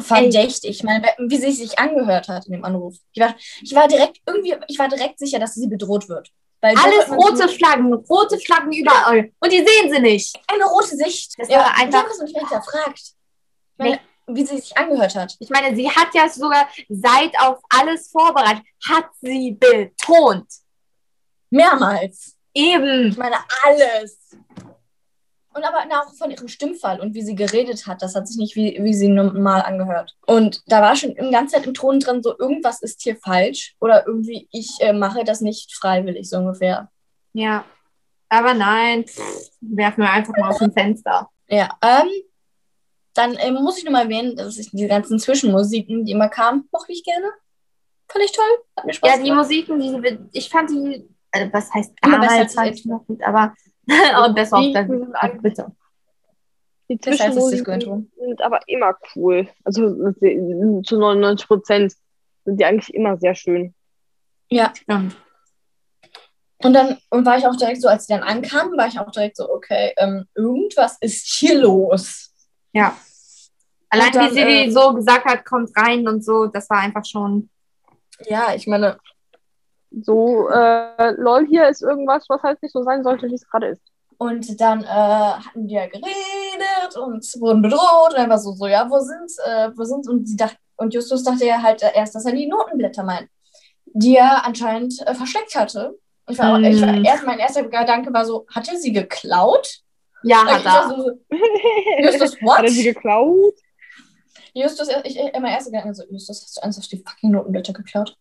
verdächtig. 0.01 0.71
Ich 0.71 0.83
meine, 0.83 1.07
wie 1.19 1.37
sie 1.37 1.53
sich 1.53 1.79
angehört 1.79 2.29
hat 2.29 2.47
in 2.47 2.53
dem 2.53 2.65
Anruf. 2.65 2.97
Ich 3.13 3.23
war, 3.23 3.37
ich 3.61 3.75
war 3.75 3.87
direkt 3.87 4.21
irgendwie, 4.27 4.57
ich 4.67 4.79
war 4.79 4.89
direkt 4.89 5.21
sicher, 5.21 5.39
dass 5.39 5.55
sie 5.55 5.69
bedroht 5.69 6.09
wird. 6.09 6.33
Alles 6.63 7.11
rote 7.11 7.49
Flaggen, 7.49 7.93
rote 7.93 8.39
Flaggen 8.39 8.73
überall. 8.73 9.33
Und 9.41 9.53
die 9.53 9.59
sehen 9.67 9.93
sie 9.93 10.01
nicht. 10.01 10.39
Eine 10.47 10.65
rote 10.65 10.97
Sicht. 10.97 11.35
Das 11.39 11.49
ja, 11.49 11.59
war 11.59 11.77
einfach- 11.77 12.05
Die 12.05 12.11
haben 12.11 12.25
nicht 12.25 12.35
mehr 12.37 12.49
hinterfragt. 12.49 12.99
Ich 13.01 13.79
meine, 13.79 14.01
wie 14.29 14.47
sie 14.47 14.59
sich 14.59 14.77
angehört 14.77 15.15
hat. 15.17 15.37
Ich 15.41 15.51
meine, 15.51 15.75
sie 15.75 15.91
hat 15.91 16.15
ja 16.15 16.29
sogar, 16.29 16.69
seid 16.89 17.33
auf 17.41 17.59
alles 17.69 18.11
vorbereitet, 18.11 18.63
hat 18.89 19.07
sie 19.21 19.59
betont. 19.59 20.47
Mehrmals. 21.51 22.37
Eben. 22.55 23.09
Ich 23.09 23.17
meine, 23.17 23.37
alles. 23.65 24.19
Und 25.55 25.65
aber 25.65 25.79
auch 26.01 26.15
von 26.15 26.31
ihrem 26.31 26.49
Stimmfall 26.49 27.01
und 27.01 27.15
wie 27.15 27.23
sie 27.23 27.35
geredet 27.35 27.87
hat, 27.87 28.01
das 28.01 28.15
hat 28.15 28.27
sich 28.27 28.37
nicht 28.39 28.57
wie, 28.57 28.79
wie 28.81 28.95
sie 28.95 29.09
normal 29.09 29.63
angehört. 29.63 30.17
Und 30.27 30.63
da 30.67 30.81
war 30.81 30.97
schon 30.97 31.15
die 31.15 31.31
ganze 31.31 31.57
Zeit 31.57 31.67
im 31.67 31.75
Ton 31.75 32.01
drin, 32.01 32.23
so 32.23 32.39
irgendwas 32.39 32.81
ist 32.83 33.03
hier 33.03 33.17
falsch 33.17 33.75
oder 33.81 34.07
irgendwie 34.07 34.49
ich 34.51 34.71
äh, 34.81 34.93
mache 34.93 35.25
das 35.25 35.41
nicht 35.41 35.75
freiwillig, 35.75 36.29
so 36.29 36.39
ungefähr. 36.39 36.91
Ja. 37.35 37.65
Aber 38.29 38.55
nein, 38.55 39.05
pff, 39.07 39.21
werfen 39.61 40.03
wir 40.03 40.11
einfach 40.11 40.35
mal 40.39 40.51
aus 40.51 40.59
dem 40.59 40.73
Fenster. 40.73 41.29
Ja, 41.49 41.69
ähm, 41.83 42.09
dann 43.15 43.37
ähm, 43.39 43.55
muss 43.63 43.77
ich 43.77 43.85
nochmal 43.85 44.05
erwähnen, 44.05 44.37
dass 44.37 44.57
ich 44.57 44.71
die 44.71 44.87
ganzen 44.87 45.19
Zwischenmusiken, 45.19 46.07
die 46.07 46.13
immer 46.13 46.31
kamen, 46.31 46.67
mochte 46.73 46.93
ich 46.93 47.05
gerne. 47.05 47.27
Fand 48.09 48.25
ich 48.25 48.33
toll, 48.33 48.45
hat 48.77 48.87
mir 48.87 48.95
Spaß 48.95 49.11
Ja, 49.11 49.17
die 49.19 49.29
gemacht. 49.29 49.49
Musiken, 49.49 49.81
die, 49.81 50.19
ich 50.33 50.49
fand 50.49 50.71
die, 50.71 51.07
also 51.31 51.53
was 51.53 51.73
heißt 51.73 51.93
damals, 52.01 52.33
als 52.33 52.55
fand 52.55 52.75
ich 52.75 52.85
noch 52.87 53.07
gut, 53.07 53.23
aber 53.23 53.55
und 54.27 54.35
besser 54.35 54.59
auf 54.59 54.65
Ach, 55.15 55.31
bitte. 55.41 55.73
Die 56.89 56.99
als 57.09 57.19
das 57.35 57.51
Disco-Intro. 57.51 58.05
sind 58.19 58.43
aber 58.43 58.61
immer 58.67 58.97
cool. 59.15 59.49
Also 59.65 60.13
zu 60.83 60.99
99 60.99 61.47
Prozent 61.47 61.95
sind 62.45 62.61
die 62.61 62.65
eigentlich 62.65 62.93
immer 62.95 63.17
sehr 63.17 63.35
schön. 63.35 63.75
Ja, 64.51 64.73
Stimmt. 64.75 65.17
und 66.59 66.73
dann 66.75 66.99
und 67.09 67.25
war 67.25 67.39
ich 67.39 67.47
auch 67.47 67.57
direkt 67.57 67.81
so, 67.81 67.89
als 67.89 68.07
sie 68.07 68.13
dann 68.13 68.23
ankamen, 68.23 68.77
war 68.77 68.87
ich 68.87 68.99
auch 68.99 69.11
direkt 69.11 69.37
so, 69.37 69.51
okay, 69.51 69.95
ähm, 69.97 70.27
irgendwas 70.35 70.99
ist 71.01 71.27
hier 71.27 71.59
los. 71.59 72.35
Ja. 72.73 72.97
Allein 73.89 74.13
dann, 74.13 74.31
wie 74.31 74.35
sie 74.35 74.41
äh, 74.41 74.71
so 74.71 74.93
gesagt 74.95 75.25
hat, 75.25 75.45
kommt 75.45 75.71
rein 75.77 76.07
und 76.07 76.25
so, 76.25 76.47
das 76.47 76.69
war 76.69 76.79
einfach 76.79 77.05
schon. 77.05 77.49
Ja, 78.27 78.55
ich 78.55 78.67
meine, 78.67 78.99
So, 80.03 80.49
äh, 80.49 81.13
lol, 81.13 81.47
hier 81.47 81.69
ist 81.69 81.83
irgendwas, 81.83 82.25
was 82.29 82.43
halt 82.43 82.63
nicht 82.63 82.73
so 82.73 82.83
sein 82.83 83.03
sollte, 83.03 83.29
wie 83.29 83.35
es 83.35 83.47
gerade 83.49 83.67
ist. 83.69 83.83
Und 84.19 84.61
dann 84.61 84.85
äh, 84.85 84.87
hatten 84.87 85.67
die 85.67 85.75
ja 85.75 85.87
geredet 85.87 86.97
und 86.97 87.25
wurden 87.41 87.61
bedroht 87.63 88.11
und 88.13 88.17
er 88.17 88.29
war 88.29 88.39
so, 88.39 88.53
so 88.53 88.67
ja, 88.67 88.89
wo 88.89 88.99
sind, 89.01 89.31
äh, 89.47 89.71
wo 89.77 89.85
sind, 89.85 90.09
und 90.09 90.27
sie 90.29 90.37
dachte, 90.37 90.57
und 90.77 90.95
Justus 90.95 91.25
dachte 91.25 91.45
ja 91.45 91.61
halt 91.63 91.83
erst, 91.83 92.15
dass 92.15 92.25
er 92.25 92.33
die 92.33 92.47
Notenblätter 92.47 93.03
meint, 93.03 93.29
die 93.87 94.17
er 94.17 94.47
anscheinend 94.47 94.95
äh, 95.07 95.15
versteckt 95.15 95.55
hatte. 95.55 95.99
Ich 96.29 96.39
war, 96.39 96.59
Mm. 96.59 96.65
ich 96.65 96.81
war 96.81 97.05
erst, 97.05 97.25
mein 97.27 97.39
erster 97.41 97.65
Gedanke 97.65 98.13
war 98.13 98.25
so, 98.25 98.47
hat 98.55 98.69
er 98.69 98.77
sie 98.77 98.93
geklaut? 98.93 99.81
Ja, 100.23 100.45
hat 100.47 100.65
war 100.65 100.91
er. 100.93 100.97
so, 100.97 101.11
Justus, 101.99 102.41
what? 102.43 102.59
Hat 102.59 102.65
er 102.65 102.71
sie 102.71 102.85
geklaut? 102.85 103.55
Justus, 104.55 104.89
ich, 105.05 105.19
ich, 105.19 105.33
mein 105.35 105.53
erster 105.53 105.71
Gedanke 105.73 105.95
so, 105.95 106.05
Justus, 106.11 106.43
hast 106.43 106.57
du 106.57 106.61
ernsthaft 106.63 106.93
die 106.93 106.99
fucking 107.05 107.31
Notenblätter 107.33 107.73
geklaut? 107.73 108.17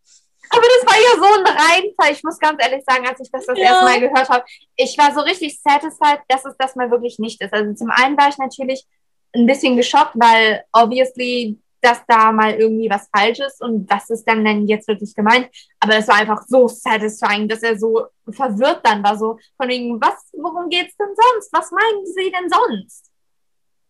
Aber 0.50 0.62
das 0.62 0.86
war 0.86 0.96
ja 1.02 1.20
so 1.20 1.40
ein 1.40 1.46
Reinfall. 1.48 2.12
Ich 2.12 2.24
muss 2.24 2.40
ganz 2.40 2.62
ehrlich 2.64 2.84
sagen, 2.86 3.08
als 3.08 3.20
ich 3.22 3.32
das 3.32 3.46
das 3.46 3.58
Ja. 3.58 3.66
erste 3.66 3.86
Mal 3.86 4.00
gehört 4.00 4.30
habe, 4.30 4.44
ich 4.76 4.98
war 4.98 5.14
so 5.14 5.22
richtig 5.22 5.60
satisfied, 5.62 6.20
dass 6.28 6.46
es 6.46 6.56
das 6.58 6.76
mal 6.76 6.90
wirklich 6.92 7.20
nicht 7.20 7.42
ist. 7.42 7.54
Also 7.54 7.74
zum 7.74 7.90
einen 7.92 8.18
war 8.18 8.30
ich 8.30 8.38
natürlich 8.38 8.86
ein 9.34 9.46
bisschen 9.46 9.78
geschockt, 9.78 10.12
weil 10.16 10.64
obviously, 10.74 11.58
dass 11.80 12.02
da 12.08 12.32
mal 12.32 12.54
irgendwie 12.54 12.90
was 12.90 13.08
falsch 13.16 13.40
ist 13.40 13.62
und 13.62 13.90
was 13.90 14.10
ist 14.10 14.26
dann 14.26 14.44
denn 14.46 14.68
jetzt 14.68 14.88
wirklich 14.88 15.16
gemeint. 15.16 15.50
Aber 15.80 15.96
es 15.96 16.08
war 16.08 16.16
einfach 16.16 16.44
so 16.48 16.68
satisfying, 16.68 17.48
dass 17.48 17.64
er 17.64 17.80
so 17.80 18.08
verwirrt 18.30 18.82
dann 18.84 19.04
war, 19.04 19.18
so 19.18 19.40
von 19.58 19.70
wegen, 19.70 20.00
was, 20.02 20.30
worum 20.34 20.70
geht's 20.70 20.96
denn 20.98 21.08
sonst? 21.16 21.52
Was 21.54 21.72
meinen 21.72 22.06
Sie 22.06 22.32
denn 22.32 22.50
sonst? 22.50 23.10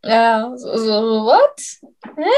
Ja, 0.04 0.52
so, 0.56 0.78
so 0.78 1.26
what? 1.26 1.62
Hä? 2.18 2.30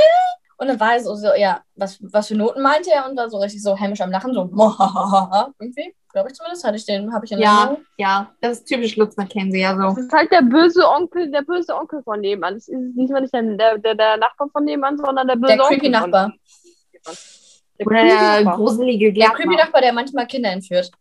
Und 0.64 0.70
dann 0.70 0.80
war 0.80 0.94
er 0.94 1.00
so, 1.02 1.14
so, 1.16 1.28
ja, 1.38 1.62
was, 1.76 2.00
was 2.02 2.30
für 2.30 2.36
Noten 2.36 2.62
meinte 2.62 2.90
er? 2.90 3.10
Und 3.10 3.18
war 3.18 3.30
so 3.30 3.38
richtig 3.38 3.62
so 3.62 3.76
hämisch 3.78 4.00
am 4.00 4.12
Lachen, 4.12 4.34
so, 4.34 4.42
irgendwie, 5.60 5.94
glaube 6.14 6.30
ich 6.30 6.36
zumindest, 6.36 6.64
hatte 6.64 6.78
ich 6.78 6.86
den, 6.86 7.14
habe 7.14 7.26
ich 7.26 7.32
in 7.34 7.40
Ja, 7.40 7.58
Erinnerung. 7.64 7.86
ja, 7.98 8.32
das 8.40 8.60
ist 8.60 8.66
typisch 8.66 8.96
Lutz 8.96 9.18
McKenzie, 9.18 9.60
ja 9.60 9.76
Das 9.76 9.96
so. 9.96 10.00
ist 10.02 10.14
halt 10.14 10.32
der 10.32 10.42
böse 10.42 10.88
Onkel, 10.90 11.30
der 11.32 11.42
böse 11.42 11.76
Onkel 11.76 12.02
von 12.04 12.22
nebenan. 12.22 12.54
Das 12.54 12.70
ist 12.70 12.78
diesmal 12.96 13.22
nicht 13.22 13.34
der, 13.34 13.44
der, 13.44 13.78
der, 13.78 13.96
der 13.96 14.18
Nachbar 14.18 14.48
von 14.50 14.64
nebenan, 14.64 14.98
sondern 14.98 15.28
der 15.28 15.36
böse 15.36 15.58
Der 15.58 15.64
Onkel. 15.66 15.78
creepy 15.80 15.92
von 15.98 16.10
Nachbar. 16.10 16.28
nebenan. 16.28 17.18
Der 17.80 17.88
Oder 17.88 18.04
der 18.44 18.52
gruselige 18.56 19.12
Der 19.12 19.28
Gärtner. 19.28 19.36
Creepy-Nachbar, 19.36 19.82
der 19.82 19.94
manchmal 19.94 20.28
Kinder 20.28 20.52
entführt. 20.52 20.92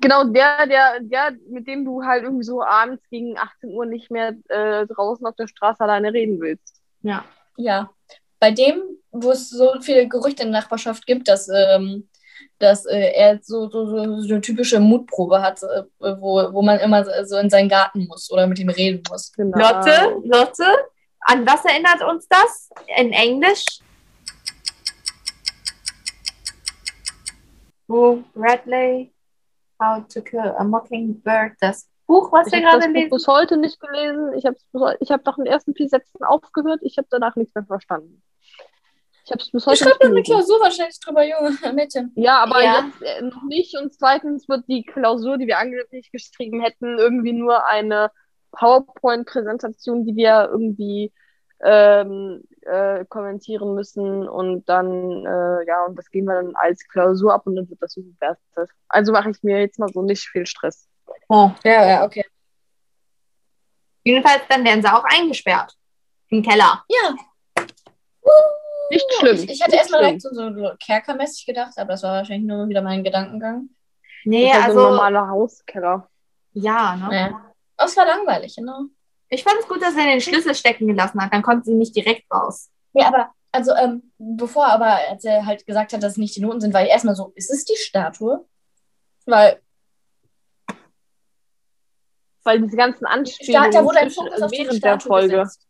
Genau, 0.00 0.22
der, 0.24 0.66
der, 0.68 1.00
der, 1.00 1.32
mit 1.50 1.66
dem 1.66 1.84
du 1.84 2.04
halt 2.04 2.22
irgendwie 2.22 2.44
so 2.44 2.62
abends 2.62 3.02
gegen 3.10 3.36
18 3.36 3.70
Uhr 3.74 3.84
nicht 3.86 4.10
mehr 4.12 4.34
äh, 4.48 4.86
draußen 4.86 5.26
auf 5.26 5.34
der 5.34 5.48
Straße 5.48 5.80
alleine 5.80 6.12
reden 6.12 6.40
willst. 6.40 6.80
Ja. 7.02 7.24
Ja. 7.56 7.90
Bei 8.40 8.50
dem, 8.50 8.82
wo 9.10 9.30
es 9.30 9.50
so 9.50 9.80
viele 9.80 10.08
Gerüchte 10.08 10.42
in 10.42 10.52
der 10.52 10.60
Nachbarschaft 10.60 11.06
gibt, 11.06 11.28
dass, 11.28 11.48
ähm, 11.48 12.08
dass 12.58 12.86
äh, 12.86 13.12
er 13.12 13.38
so, 13.42 13.68
so, 13.68 13.86
so, 13.86 14.20
so 14.20 14.34
eine 14.34 14.40
typische 14.40 14.80
Mutprobe 14.80 15.42
hat, 15.42 15.62
äh, 15.62 15.82
wo, 15.98 16.52
wo 16.52 16.62
man 16.62 16.78
immer 16.80 17.04
so 17.26 17.36
in 17.36 17.50
seinen 17.50 17.68
Garten 17.68 18.06
muss 18.06 18.30
oder 18.30 18.46
mit 18.46 18.58
ihm 18.58 18.68
reden 18.68 19.02
muss. 19.10 19.32
Genau. 19.32 19.58
Lotte, 19.58 20.16
Lotte, 20.24 20.64
an 21.20 21.46
was 21.46 21.64
erinnert 21.64 22.02
uns 22.02 22.28
das 22.28 22.70
in 22.96 23.12
Englisch? 23.12 23.64
Wo 27.86 28.22
Bradley, 28.34 29.12
How 29.80 30.06
to 30.08 30.20
Kill 30.20 30.54
a 30.58 30.64
Mockingbird, 30.64 31.52
das 31.60 31.88
Buch, 32.08 32.32
was 32.32 32.48
Ich 32.48 32.52
wir 32.54 32.66
habe 32.66 32.78
das 32.78 32.84
gerade 32.86 32.98
lesen. 32.98 33.10
bis 33.10 33.28
heute 33.28 33.56
nicht 33.58 33.78
gelesen. 33.78 34.32
Ich 34.32 34.44
habe 34.44 34.56
ich 34.98 35.10
hab 35.12 35.24
nach 35.24 35.36
den 35.36 35.46
ersten 35.46 35.74
vier 35.74 35.88
Sätzen 35.88 36.24
aufgehört. 36.24 36.80
Ich 36.82 36.98
habe 36.98 37.06
danach 37.10 37.36
nichts 37.36 37.54
mehr 37.54 37.64
verstanden. 37.64 38.22
Ich 39.24 39.30
habe 39.30 39.42
es 39.42 39.50
bis 39.52 39.62
Ich 39.62 39.66
heute 39.66 39.76
schreibe 39.76 39.90
nicht 39.92 40.00
da 40.00 40.06
eine 40.06 40.14
gelesen. 40.14 40.32
Klausur 40.34 40.60
wahrscheinlich 40.60 40.98
drüber, 41.00 41.22
Junge, 41.22 41.50
Mädchen. 41.74 42.12
Ja, 42.16 42.42
aber 42.42 42.62
Ja. 42.64 42.86
jetzt 42.86 43.02
äh, 43.02 43.22
noch 43.22 43.42
nicht. 43.44 43.78
Und 43.78 43.92
zweitens 43.94 44.48
wird 44.48 44.64
die 44.68 44.84
Klausur, 44.84 45.36
die 45.38 45.46
wir 45.46 45.58
angeblich 45.58 46.10
geschrieben 46.10 46.60
hätten, 46.62 46.98
irgendwie 46.98 47.32
nur 47.34 47.64
eine 47.66 48.10
PowerPoint-Präsentation, 48.52 50.04
die 50.06 50.16
wir 50.16 50.48
irgendwie 50.50 51.12
ähm, 51.60 52.42
äh, 52.62 53.04
kommentieren 53.06 53.74
müssen. 53.74 54.26
Und 54.26 54.66
dann, 54.68 55.26
äh, 55.26 55.66
ja, 55.66 55.84
und 55.86 55.96
das 55.98 56.10
gehen 56.10 56.24
wir 56.24 56.34
dann 56.34 56.54
als 56.56 56.86
Klausur 56.88 57.34
ab 57.34 57.46
und 57.46 57.56
dann 57.56 57.68
wird 57.68 57.82
das 57.82 57.92
so 57.92 58.00
bewertet. 58.02 58.70
Also 58.88 59.12
mache 59.12 59.30
ich 59.30 59.42
mir 59.42 59.60
jetzt 59.60 59.78
mal 59.78 59.88
so 59.92 60.00
nicht 60.02 60.26
viel 60.28 60.46
Stress. 60.46 60.88
Oh. 61.28 61.50
Ja, 61.64 61.86
ja, 61.86 62.04
okay. 62.04 62.24
Jedenfalls 64.02 64.42
dann 64.48 64.64
werden 64.64 64.82
sie 64.82 64.92
auch 64.92 65.04
eingesperrt. 65.04 65.74
Im 66.28 66.42
Keller. 66.42 66.84
Ja. 66.88 67.14
Nicht 68.90 69.06
schlimm. 69.18 69.36
Ich, 69.36 69.50
ich 69.50 69.62
hatte 69.62 69.76
erstmal 69.76 70.00
direkt 70.00 70.22
so, 70.22 70.32
so 70.32 70.50
kerkermäßig 70.78 71.46
gedacht, 71.46 71.74
aber 71.76 71.92
das 71.92 72.02
war 72.02 72.12
wahrscheinlich 72.12 72.48
nur 72.48 72.68
wieder 72.68 72.82
mein 72.82 73.04
Gedankengang. 73.04 73.68
Nee, 74.24 74.50
ist 74.50 74.56
also. 74.56 74.78
ein 74.86 74.92
normaler 74.92 75.28
Hauskeller. 75.28 76.08
ja, 76.52 76.96
ne? 76.96 77.16
Ja. 77.16 77.52
Aber 77.76 77.88
es 77.88 77.96
war 77.96 78.06
langweilig, 78.06 78.56
genau. 78.56 78.84
Ich 79.28 79.44
fand 79.44 79.58
es 79.60 79.68
gut, 79.68 79.82
dass 79.82 79.94
er 79.94 80.04
den 80.04 80.20
Schlüssel 80.20 80.54
stecken 80.54 80.86
gelassen 80.88 81.22
hat. 81.22 81.32
Dann 81.32 81.42
konnten 81.42 81.64
sie 81.64 81.74
nicht 81.74 81.94
direkt 81.94 82.24
raus. 82.32 82.70
Ja, 82.94 83.08
aber, 83.08 83.30
also, 83.52 83.72
ähm, 83.74 84.10
bevor 84.18 84.66
aber, 84.66 84.98
als 85.10 85.24
er 85.24 85.46
halt 85.46 85.66
gesagt 85.66 85.92
hat, 85.92 86.02
dass 86.02 86.12
es 86.12 86.18
nicht 86.18 86.34
die 86.34 86.40
Noten 86.40 86.60
sind, 86.60 86.74
war 86.74 86.82
ich 86.82 86.90
erstmal 86.90 87.14
so, 87.14 87.32
ist 87.36 87.50
es 87.50 87.64
die 87.64 87.76
Statue? 87.76 88.44
Weil, 89.26 89.60
Weil 92.48 92.62
diese 92.62 92.76
ganzen 92.78 93.04
Anspielungen 93.04 93.70
da 93.70 93.84
wurde 93.84 93.98
ein 93.98 94.10
Fokus 94.10 94.40
auf 94.40 94.50
diese 94.50 94.62
während 94.64 94.82
der 94.82 94.88
Statue 94.98 95.08
Folge. 95.08 95.36
gesetzt. 95.36 95.66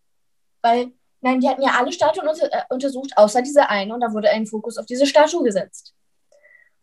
Weil, 0.63 0.93
nein, 1.23 1.41
die 1.41 1.49
hatten 1.49 1.63
ja 1.63 1.73
alle 1.77 1.91
Statuen 1.93 2.29
unter, 2.29 2.47
äh, 2.53 2.63
untersucht, 2.71 3.11
außer 3.17 3.43
diese 3.43 3.69
eine, 3.69 3.93
und 3.95 4.01
da 4.01 4.13
wurde 4.13 4.31
ein 4.31 4.47
Fokus 4.47 4.77
auf 4.79 4.87
diese 4.87 5.05
Statue 5.05 5.43
gesetzt. 5.43 5.93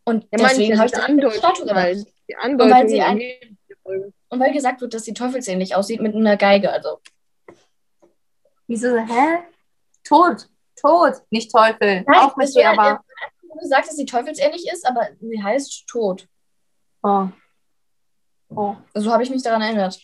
Und 0.04 0.24
Ja, 0.26 0.30
deswegen 0.50 0.78
habe 0.78 0.88
ich 0.88 0.92
die 0.92 0.98
Statue 1.00 1.06
Andeutung 1.06 1.68
gemacht. 1.68 2.08
Die 2.28 2.34
weil 2.34 2.44
Andeutung 2.44 2.90
sie 2.90 3.02
ein- 3.02 3.20
während 3.20 3.58
der 3.70 3.78
Folge. 3.84 4.14
Und 4.28 4.40
weil 4.42 4.52
gesagt 4.52 4.82
wird, 4.82 4.94
dass 4.94 5.06
sie 5.06 5.14
teufelsähnlich 5.14 5.76
aussieht 5.76 6.02
mit 6.02 6.14
einer 6.14 6.36
Geige, 6.36 6.72
also. 6.74 7.00
Wieso, 8.68 8.98
hä? 8.98 9.38
Tot. 10.04 10.50
Tot. 10.76 11.22
Nicht 11.30 11.52
Teufel. 11.52 12.04
Nein, 12.06 12.20
auch 12.20 12.36
mit 12.36 12.54
dir, 12.54 12.70
aber. 12.70 13.02
Du 13.42 13.56
gesagt, 13.62 13.88
dass 13.88 13.96
sie 13.96 14.06
teufelsähnlich 14.06 14.68
ist, 14.72 14.86
aber 14.86 15.08
sie 15.22 15.42
heißt 15.42 15.88
tot. 15.88 16.28
Oh. 17.02 17.28
Oh. 18.56 18.76
So 18.94 19.12
habe 19.12 19.24
ich 19.24 19.30
mich 19.30 19.44
daran 19.44 19.62
erinnert. 19.62 20.00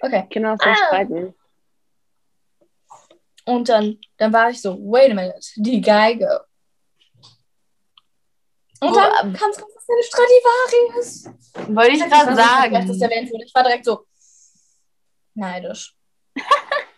Okay. 0.00 0.26
Kinder 0.30 0.56
Ah. 0.60 0.74
streiten. 0.74 1.34
Und 3.46 3.68
dann, 3.68 3.98
dann 4.16 4.32
war 4.32 4.50
ich 4.50 4.60
so, 4.60 4.76
wait 4.78 5.10
a 5.10 5.14
minute, 5.14 5.40
die 5.56 5.80
Geige. 5.80 6.44
Und 8.80 8.90
Wo, 8.90 8.94
dann 8.94 9.32
kam 9.34 9.50
es 9.50 9.60
raus, 9.62 9.72
dass 9.74 9.82
es 9.82 9.88
eine 9.88 10.02
Stradivari 10.02 10.98
ist. 11.00 11.26
Wollte 11.74 11.92
ich 11.92 11.98
gerade 12.00 12.26
dass 12.34 12.36
das 12.36 12.46
sagen. 12.46 13.02
erwähnt 13.02 13.30
wurde. 13.30 13.44
Ich 13.44 13.54
war 13.54 13.62
direkt 13.62 13.84
so 13.84 14.06
neidisch. 15.34 15.94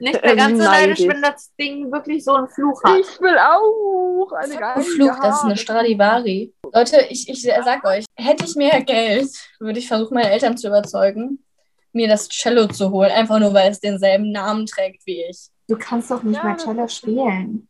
Nicht 0.00 0.22
mehr 0.22 0.36
ganz 0.36 0.58
so 0.58 0.64
Neidisch. 0.64 1.00
wenn 1.06 1.22
das 1.22 1.54
Ding 1.56 1.90
wirklich 1.92 2.24
so 2.24 2.34
einen 2.34 2.48
Fluch 2.48 2.82
hat. 2.84 2.98
Ich 3.00 3.20
will 3.20 3.36
auch 3.38 4.32
eine 4.32 4.52
Fuck, 4.52 4.60
Geige 4.60 4.80
Fluch, 4.82 5.18
das 5.22 5.36
ist 5.36 5.44
eine. 5.44 5.56
Stradivari. 5.56 6.52
Leute, 6.72 7.00
ich, 7.10 7.28
ich 7.28 7.42
sag 7.42 7.84
euch, 7.84 8.04
hätte 8.16 8.44
ich 8.44 8.54
mehr 8.56 8.82
Geld, 8.82 9.28
würde 9.60 9.78
ich 9.78 9.88
versuchen, 9.88 10.14
meine 10.14 10.30
Eltern 10.30 10.56
zu 10.56 10.68
überzeugen, 10.68 11.44
mir 11.92 12.08
das 12.08 12.28
Cello 12.28 12.66
zu 12.66 12.90
holen, 12.90 13.10
einfach 13.12 13.38
nur, 13.38 13.54
weil 13.54 13.70
es 13.70 13.80
denselben 13.80 14.32
Namen 14.32 14.66
trägt 14.66 15.06
wie 15.06 15.22
ich. 15.24 15.48
Du 15.68 15.76
kannst 15.78 16.10
doch 16.10 16.22
nicht 16.22 16.36
Ja, 16.36 16.44
mal 16.44 16.56
Cello 16.56 16.88
spielen. 16.88 17.68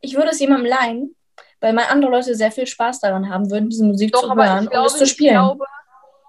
Ich 0.00 0.14
würde 0.14 0.30
es 0.30 0.38
jemandem 0.40 0.70
leihen, 0.70 1.16
weil 1.60 1.72
mal 1.74 1.84
andere 1.90 2.10
Leute 2.12 2.34
sehr 2.34 2.52
viel 2.52 2.66
Spaß 2.66 3.00
daran 3.00 3.28
haben 3.28 3.50
würden, 3.50 3.68
diese 3.68 3.84
Musik 3.84 4.12
Doch, 4.12 4.22
zu 4.22 4.34
hören 4.34 4.64
ich 4.64 4.70
glaube, 4.70 4.80
und 4.80 4.86
es 4.86 4.96
zu 4.98 5.04
ich 5.04 5.10
spielen. 5.10 5.32
glaube, 5.34 5.64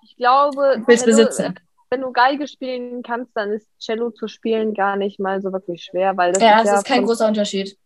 ich 0.03 0.15
glaube, 0.17 0.75
Ich 0.79 0.87
wenn 0.87 0.99
du- 0.99 1.05
besitzen. 1.05 1.55
Wenn 1.91 2.01
du 2.01 2.11
Geige 2.13 2.47
spielen 2.47 3.03
kannst, 3.03 3.35
dann 3.35 3.51
ist 3.51 3.67
Cello 3.77 4.11
zu 4.11 4.27
spielen 4.29 4.73
gar 4.73 4.95
nicht 4.95 5.19
mal 5.19 5.41
so 5.41 5.51
wirklich 5.51 5.83
schwer, 5.83 6.15
weil 6.15 6.31
das 6.31 6.41
ja, 6.41 6.55
ist 6.59 6.63
es 6.63 6.67
ja 6.71 6.77
ist 6.77 6.85
kein 6.85 6.97
von- 6.99 7.05
großer 7.07 7.27
Unterschied. 7.27 7.77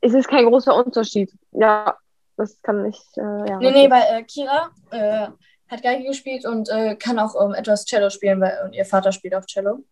es 0.00 0.12
ist 0.12 0.28
kein 0.28 0.46
großer 0.46 0.74
Unterschied. 0.74 1.32
Ja, 1.52 1.96
das 2.36 2.60
kann 2.62 2.84
ich, 2.86 2.98
äh, 3.16 3.20
ja. 3.48 3.58
Nee, 3.58 3.70
nee, 3.70 3.88
weil 3.90 4.02
äh, 4.18 4.22
Kira 4.24 4.70
äh, 4.90 5.28
hat 5.68 5.82
Geige 5.82 6.04
gespielt 6.08 6.44
und 6.44 6.68
äh, 6.70 6.96
kann 6.96 7.20
auch 7.20 7.40
ähm, 7.40 7.54
etwas 7.54 7.84
Cello 7.84 8.10
spielen, 8.10 8.40
weil 8.40 8.62
und 8.64 8.72
ihr 8.74 8.84
Vater 8.84 9.12
spielt 9.12 9.34
auch 9.36 9.46
Cello. 9.46 9.84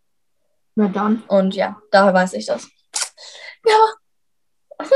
Na 0.74 0.88
dann. 0.88 1.22
Und 1.28 1.54
ja, 1.54 1.80
daher 1.92 2.12
weiß 2.12 2.32
ich 2.34 2.46
das. 2.46 2.68
Ja. 3.64 4.80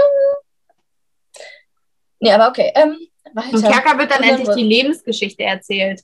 nee, 2.21 2.33
aber 2.33 2.49
okay. 2.49 2.73
Ähm, 2.75 2.97
Im 3.25 3.37
weiter. 3.37 3.71
Kerker 3.71 3.99
wird 3.99 4.11
dann 4.11 4.19
Und 4.19 4.23
dann 4.25 4.31
endlich 4.31 4.49
wird- 4.49 4.59
die 4.59 4.65
Lebensgeschichte 4.65 5.45
erzählt. 5.45 6.03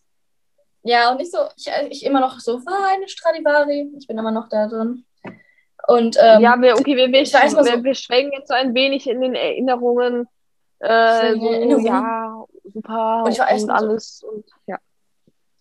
Ja, 0.82 1.10
und 1.10 1.18
nicht 1.18 1.30
so, 1.32 1.38
ich, 1.56 1.68
ich 1.90 2.04
immer 2.06 2.20
noch 2.20 2.40
so, 2.40 2.64
war 2.64 2.88
eine 2.88 3.08
Stradivari. 3.08 3.92
Ich 3.98 4.06
bin 4.06 4.16
immer 4.18 4.30
noch 4.30 4.48
da 4.48 4.66
drin. 4.66 5.04
Und 5.86 6.16
ähm, 6.20 6.40
ja, 6.42 6.60
wir, 6.60 6.74
okay, 6.74 6.96
wir, 6.96 7.10
wir, 7.10 7.22
ich 7.22 7.32
weiß 7.34 7.54
mal 7.54 7.64
so- 7.64 7.70
wir, 7.72 7.82
wir 7.84 7.94
schwenken 7.94 8.32
jetzt 8.32 8.48
so 8.48 8.54
ein 8.54 8.74
wenig 8.74 9.08
in 9.08 9.20
den 9.20 9.34
Erinnerungen. 9.34 10.26
Äh, 10.78 11.32
so, 11.32 11.36
in 11.36 11.42
Erinnerungen. 11.54 11.86
ja, 11.86 12.44
super 12.72 13.22
Und 13.24 13.32
ich 13.32 13.38
war 13.38 13.50
echt 13.50 13.62
und 13.62 13.68
mal 13.68 13.80
so- 13.80 13.86
alles. 13.86 14.22
Und, 14.22 14.44
ja. 14.66 14.78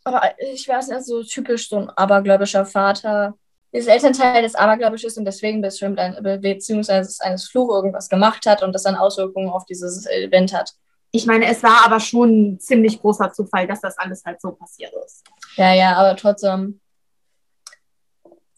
Aber 0.06 0.22
ich 0.40 0.68
weiß 0.68 0.88
nicht, 0.90 1.06
so 1.06 1.22
typisch 1.24 1.70
so 1.70 1.78
ein 1.78 1.90
abergläubischer 1.90 2.66
Vater. 2.66 3.36
Das 3.72 3.86
Elternteil 3.88 4.42
des 4.42 4.56
Abergläubisch 4.56 5.04
ist 5.04 5.18
und 5.18 5.26
deswegen 5.26 5.62
bestimmt 5.62 6.00
ein, 6.00 6.18
be- 6.24 6.40
beziehungsweise 6.40 7.24
eines 7.24 7.48
Fluch 7.50 7.70
irgendwas 7.70 8.10
gemacht 8.10 8.46
hat 8.48 8.64
und 8.64 8.74
das 8.74 8.84
dann 8.84 8.96
Auswirkungen 8.96 9.50
auf 9.50 9.66
dieses 9.66 10.06
Event 10.08 10.54
hat. 10.54 10.72
Ich 11.12 11.26
meine, 11.26 11.48
es 11.48 11.64
war 11.64 11.86
aber 11.86 12.00
schon 12.00 12.52
ein 12.54 12.60
ziemlich 12.60 13.00
großer 13.02 13.32
Zufall, 13.32 13.66
dass 13.68 13.82
das 13.82 13.98
alles 13.98 14.24
halt 14.26 14.40
so 14.42 14.52
passiert 14.52 14.94
ist. 15.06 15.24
Ja, 15.56 15.74
ja, 15.74 15.96
aber 15.98 16.16
trotzdem 16.16 16.80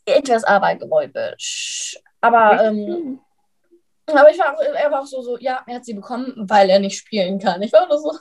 etwas 0.06 0.44
abergläubisch. 0.44 1.98
Aber, 2.20 2.64
ähm, 2.66 3.20
aber 4.08 4.30
ich 4.32 4.40
war, 4.40 4.54
auch- 4.58 4.62
er 4.62 4.92
war 4.92 5.02
auch 5.02 5.06
so, 5.06 5.22
so, 5.22 5.38
ja, 5.40 5.64
er 5.68 5.76
hat 5.76 5.86
sie 5.86 5.94
bekommen, 5.94 6.34
weil 6.50 6.70
er 6.70 6.80
nicht 6.80 6.98
spielen 6.98 7.40
kann. 7.40 7.62
Ich 7.62 7.72
war 7.72 7.88
nur 7.88 7.98
so. 8.00 8.12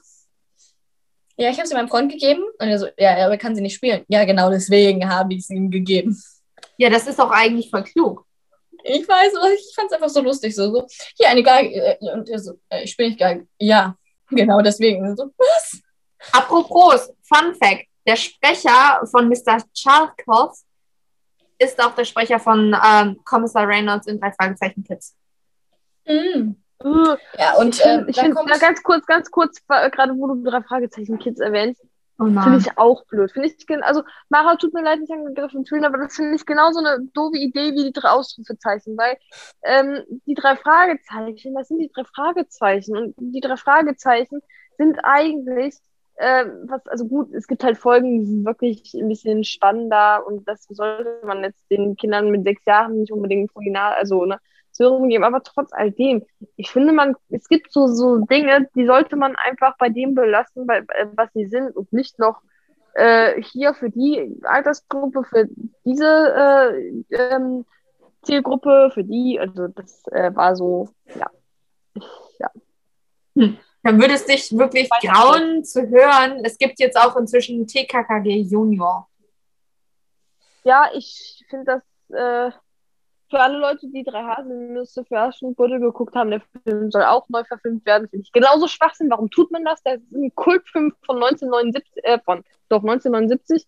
Ja, 1.36 1.48
ich 1.51 1.57
habe 1.57 1.66
sie 1.66 1.74
meinem 1.74 1.89
Freund 1.89 2.12
gegeben 2.12 2.43
und 2.59 2.69
er 2.69 2.78
so, 2.78 2.86
ja, 2.98 3.12
aber 3.24 3.32
er 3.32 3.39
kann 3.39 3.57
sie 3.57 3.62
nicht 3.62 3.74
spielen. 3.74 4.05
Ja, 4.09 4.24
genau 4.24 4.51
deswegen 4.51 5.09
habe 5.09 5.35
ich 5.35 5.47
sie 5.47 5.55
ihm 5.55 5.70
gegeben. 5.70 6.20
Ja, 6.77 6.90
das 6.90 7.07
ist 7.07 7.19
auch 7.19 7.31
eigentlich 7.31 7.70
voll 7.70 7.82
klug. 7.85 8.27
Ich 8.85 9.07
weiß, 9.09 9.35
aber 9.36 9.51
ich 9.52 9.73
fand 9.74 9.89
es 9.90 9.94
einfach 9.94 10.09
so 10.09 10.20
lustig. 10.23 10.55
So, 10.55 10.73
so 10.73 10.86
hier 11.19 11.28
eine 11.28 11.43
Geige. 11.43 11.74
äh, 12.01 12.12
Und 12.12 12.28
er 12.28 12.39
so, 12.39 12.59
äh, 12.69 12.85
ich 12.85 12.90
spiele 12.93 13.09
nicht 13.09 13.19
Geige. 13.20 13.47
Ja, 13.59 13.97
genau 14.36 14.61
deswegen. 14.61 15.16
So, 15.16 15.31
was? 15.36 15.82
Apropos, 16.32 17.11
Fun 17.23 17.55
Fact: 17.55 17.86
Der 18.07 18.16
Sprecher 18.16 19.01
von 19.11 19.28
Mr. 19.28 19.59
Charkov 19.74 20.59
ist 21.59 21.82
auch 21.82 21.94
der 21.94 22.05
Sprecher 22.05 22.40
von 22.40 22.77
ähm, 22.85 23.20
Kommissar 23.24 23.69
Reynolds 23.69 24.07
in 24.07 24.19
drei 24.19 24.32
Fragezeichen 24.32 24.82
Kids. 24.82 25.15
Mm. 26.07 26.52
Ja, 27.39 27.57
und 27.59 27.74
ich 27.74 27.82
finde, 27.82 28.07
äh, 28.07 28.11
ich 28.11 28.19
find, 28.19 28.35
ganz 28.59 28.82
kurz, 28.82 29.05
ganz 29.05 29.31
kurz, 29.31 29.62
gerade 29.66 30.15
wo 30.16 30.28
du 30.28 30.43
drei 30.43 30.62
Fragezeichen 30.62 31.19
Kids 31.19 31.39
erwähnst, 31.39 31.82
Oh 32.20 32.26
finde 32.26 32.59
ich 32.59 32.76
auch 32.76 33.06
blöd. 33.06 33.32
Finde 33.32 33.48
ich, 33.48 33.82
also 33.82 34.02
Mara 34.28 34.56
tut 34.56 34.74
mir 34.74 34.82
leid, 34.82 35.01
nicht 35.01 35.10
angegriffen 35.10 35.64
fühlen, 35.64 35.86
aber 35.86 35.97
das 35.97 36.16
finde 36.16 36.36
ich 36.36 36.44
genauso 36.44 36.78
eine 36.78 36.98
doofe 37.14 37.38
Idee 37.38 37.72
wie 37.72 37.84
die 37.84 37.92
drei 37.92 38.10
Ausrufezeichen, 38.10 38.97
weil 38.98 39.16
ähm, 39.62 40.05
die 40.26 40.34
drei 40.34 40.55
Fragezeichen, 40.56 41.55
das 41.55 41.68
sind 41.68 41.78
die 41.78 41.90
drei 41.92 42.05
Fragezeichen 42.05 42.94
und 42.94 43.14
die 43.18 43.40
drei 43.40 43.56
Fragezeichen 43.56 44.40
sind 44.76 44.98
eigentlich 45.02 45.76
ähm, 46.18 46.66
was, 46.68 46.86
also 46.86 47.06
gut, 47.06 47.32
es 47.32 47.47
gibt 47.47 47.64
halt 47.64 47.78
Folgen, 47.78 48.18
die 48.18 48.26
sind 48.26 48.44
wirklich 48.44 48.92
ein 48.92 49.09
bisschen 49.09 49.42
spannender 49.42 50.26
und 50.26 50.47
das 50.47 50.66
sollte 50.68 51.20
man 51.24 51.42
jetzt 51.42 51.64
den 51.70 51.97
Kindern 51.97 52.30
mit 52.30 52.44
sechs 52.44 52.62
Jahren 52.66 53.01
nicht 53.01 53.12
unbedingt 53.12 53.51
Nase, 53.56 53.97
also 53.97 54.26
ne, 54.26 54.38
Hören 54.78 55.09
geben, 55.09 55.24
aber 55.24 55.42
trotz 55.42 55.72
all 55.72 55.90
dem, 55.90 56.24
ich 56.56 56.70
finde 56.70 56.92
man, 56.92 57.14
es 57.28 57.48
gibt 57.48 57.72
so, 57.72 57.86
so 57.88 58.18
Dinge, 58.18 58.68
die 58.74 58.86
sollte 58.86 59.16
man 59.16 59.36
einfach 59.36 59.76
bei 59.78 59.88
dem 59.88 60.14
belassen, 60.14 60.66
bei, 60.66 60.78
äh, 60.78 61.06
was 61.16 61.32
sie 61.34 61.47
sind 61.47 61.76
und 61.76 61.92
nicht 61.92 62.18
noch 62.18 62.40
äh, 62.94 63.42
hier 63.42 63.74
für 63.74 63.90
die 63.90 64.40
Altersgruppe, 64.42 65.24
für 65.24 65.48
diese 65.84 66.74
äh, 67.10 67.14
ähm, 67.14 67.64
Zielgruppe, 68.22 68.90
für 68.92 69.05
die, 69.05 69.38
also 69.40 69.68
das 69.68 70.06
äh, 70.12 70.34
war 70.34 70.56
so, 70.56 70.88
ja. 71.14 71.30
ja. 72.38 72.51
Hm. 73.36 73.59
Dann 73.82 73.98
würde 73.98 74.14
es 74.14 74.26
dich 74.26 74.56
wirklich 74.56 74.90
grauen 75.01 75.64
zu 75.64 75.88
hören. 75.88 76.44
Es 76.44 76.59
gibt 76.59 76.80
jetzt 76.80 76.98
auch 76.98 77.16
inzwischen 77.16 77.66
TKKG 77.66 78.42
Junior. 78.42 79.09
Ja, 80.64 80.90
ich 80.94 81.42
finde 81.48 81.64
das 81.64 82.52
äh, 82.52 82.55
für 83.31 83.40
alle 83.40 83.59
Leute, 83.59 83.86
die 83.89 84.02
drei 84.02 84.23
Haselnüsse 84.23 85.05
für 85.05 85.19
Aschenputtel 85.19 85.78
geguckt 85.81 86.15
haben, 86.16 86.31
der 86.31 86.43
Film 86.65 86.90
soll 86.90 87.05
auch 87.05 87.28
neu 87.28 87.44
verfilmt 87.44 87.86
werden. 87.86 88.09
Finde 88.09 88.24
ich 88.24 88.32
genauso 88.32 88.66
Schwachsinn. 88.66 89.09
Warum 89.09 89.31
tut 89.31 89.51
man 89.52 89.65
das? 89.65 89.82
Das 89.82 90.01
ist 90.01 90.12
ein 90.12 90.35
Kultfilm 90.35 90.93
von 91.07 91.16
1979, 91.16 92.05
äh, 92.05 92.19
von 92.24 92.43
doch 92.69 92.82
1979. 92.82 93.66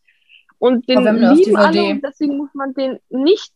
Und 0.58 0.88
den 0.88 1.02
lieben 1.04 1.56
alle 1.56 1.84
und 1.84 2.04
deswegen 2.04 2.36
muss 2.36 2.54
man 2.54 2.72
den 2.74 2.98
nicht, 3.08 3.52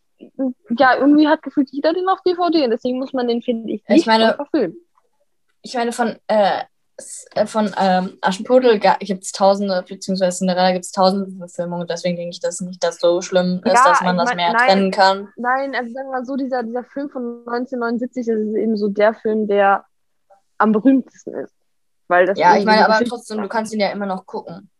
ja, 0.70 0.96
irgendwie 0.96 1.28
hat 1.28 1.42
gefühlt 1.42 1.68
jeder 1.70 1.92
den 1.92 2.08
auf 2.08 2.20
DVD 2.22 2.64
und 2.64 2.70
deswegen 2.70 2.98
muss 2.98 3.12
man 3.12 3.28
den, 3.28 3.42
finde 3.42 3.72
ich, 3.72 3.88
nicht 3.88 4.00
ich 4.00 4.06
meine, 4.06 4.34
verfilmen. 4.34 4.76
Ich 5.62 5.74
meine, 5.74 5.92
von, 5.92 6.16
äh 6.26 6.64
von 7.44 7.74
ähm, 7.78 8.16
Aschenputtel 8.22 8.78
gibt 8.78 9.24
es 9.24 9.32
tausende, 9.32 9.84
beziehungsweise 9.86 10.38
Cinderella 10.38 10.72
gibt 10.72 10.86
es 10.86 10.92
tausende 10.92 11.30
Verfilmungen, 11.36 11.86
deswegen 11.86 12.16
denke 12.16 12.30
ich, 12.30 12.40
dass 12.40 12.60
nicht 12.60 12.82
das 12.82 12.98
so 12.98 13.20
schlimm 13.20 13.60
ist, 13.64 13.74
ja, 13.74 13.84
dass 13.84 14.00
man 14.00 14.16
das 14.16 14.30
mein, 14.30 14.36
mehr 14.36 14.52
nein, 14.52 14.66
trennen 14.66 14.90
kann. 14.90 15.28
Nein, 15.36 15.74
also 15.74 15.92
sagen 15.92 16.08
wir 16.08 16.12
mal 16.12 16.24
so, 16.24 16.36
dieser, 16.36 16.62
dieser 16.62 16.84
Film 16.84 17.10
von 17.10 17.40
1979 17.46 18.26
das 18.26 18.36
ist 18.36 18.56
eben 18.56 18.76
so 18.76 18.88
der 18.88 19.12
Film, 19.12 19.46
der 19.46 19.84
am 20.56 20.72
berühmtesten 20.72 21.34
ist. 21.34 21.52
Weil 22.08 22.26
das 22.26 22.38
ja, 22.38 22.56
ich 22.56 22.64
meine, 22.64 22.88
aber 22.88 23.04
trotzdem, 23.04 23.42
du 23.42 23.48
kannst 23.48 23.74
ihn 23.74 23.80
ja 23.80 23.90
immer 23.90 24.06
noch 24.06 24.24
gucken. 24.26 24.70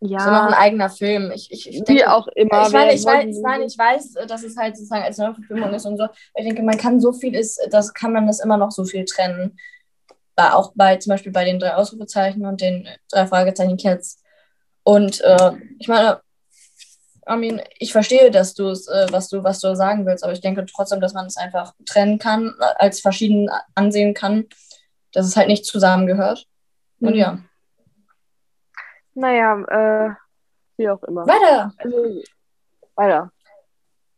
Ja. 0.00 0.16
Das 0.16 0.26
ist 0.26 0.32
noch 0.32 0.46
ein 0.46 0.54
eigener 0.54 0.88
Film. 0.88 1.30
Ich, 1.34 1.50
ich, 1.52 1.68
ich 1.68 1.84
denke, 1.84 2.10
auch 2.10 2.26
immer. 2.28 2.66
Ich 2.66 2.72
meine, 2.72 2.94
ich, 2.94 3.04
weiß, 3.04 3.24
ich, 3.26 3.42
meine, 3.42 3.64
ich 3.64 3.76
weiß, 3.76 4.14
dass 4.26 4.42
es 4.42 4.56
halt 4.56 4.76
sozusagen 4.76 5.02
als 5.02 5.18
Neuverfilmung 5.18 5.74
ist 5.74 5.84
und 5.84 5.98
so. 5.98 6.06
Ich 6.36 6.46
denke, 6.46 6.62
man 6.62 6.78
kann 6.78 7.00
so 7.00 7.12
viel 7.12 7.34
ist, 7.34 7.60
das 7.70 7.92
kann 7.92 8.12
man 8.12 8.26
das 8.26 8.40
immer 8.40 8.56
noch 8.56 8.70
so 8.70 8.84
viel 8.84 9.04
trennen. 9.04 9.58
War 10.40 10.56
auch 10.56 10.72
bei 10.74 10.96
zum 10.96 11.10
Beispiel 11.10 11.32
bei 11.32 11.44
den 11.44 11.58
drei 11.58 11.74
Ausrufezeichen 11.74 12.46
und 12.46 12.60
den 12.60 12.88
drei 13.10 13.26
Fragezeichen 13.26 13.76
Cats. 13.76 14.22
Und 14.82 15.20
äh, 15.20 15.52
ich 15.78 15.86
meine, 15.88 16.20
mean, 17.26 17.60
ich 17.78 17.92
verstehe, 17.92 18.30
dass 18.30 18.54
du 18.54 18.68
es, 18.68 18.88
äh, 18.88 19.06
was 19.10 19.28
du, 19.28 19.44
was 19.44 19.60
du 19.60 19.74
sagen 19.76 20.06
willst, 20.06 20.24
aber 20.24 20.32
ich 20.32 20.40
denke 20.40 20.64
trotzdem, 20.64 21.00
dass 21.00 21.12
man 21.12 21.26
es 21.26 21.36
einfach 21.36 21.74
trennen 21.86 22.18
kann, 22.18 22.54
als 22.76 23.00
verschieden 23.00 23.50
ansehen 23.74 24.14
kann, 24.14 24.46
dass 25.12 25.26
es 25.26 25.36
halt 25.36 25.48
nicht 25.48 25.66
zusammengehört. 25.66 26.46
Und 27.00 27.10
mhm. 27.10 27.16
ja. 27.16 27.38
Naja, 29.12 29.60
äh, 29.68 30.14
wie 30.78 30.88
auch 30.88 31.02
immer. 31.02 31.26
Weiter! 31.26 31.74
Also, 31.76 32.22
weiter. 32.94 33.30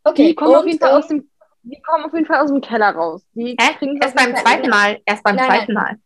Okay, 0.04 0.28
die 0.28 0.34
kommen, 0.34 0.54
auf 0.54 0.66
jeden 0.66 0.78
Fall 0.78 0.92
aus 0.92 1.08
dem, 1.08 1.28
die 1.62 1.80
kommen 1.82 2.04
auf 2.04 2.12
jeden 2.14 2.26
Fall 2.26 2.40
aus 2.40 2.50
dem 2.50 2.60
Keller 2.60 2.90
raus. 2.90 3.22
Die 3.34 3.56
Hä? 3.60 3.98
Erst 4.00 4.14
beim 4.14 4.36
zweiten 4.36 4.70
Mal. 4.70 5.00
Erst 5.04 5.22
beim 5.22 5.36
nein, 5.36 5.46
zweiten 5.46 5.72
Mal. 5.74 5.92
Nein, 5.92 6.02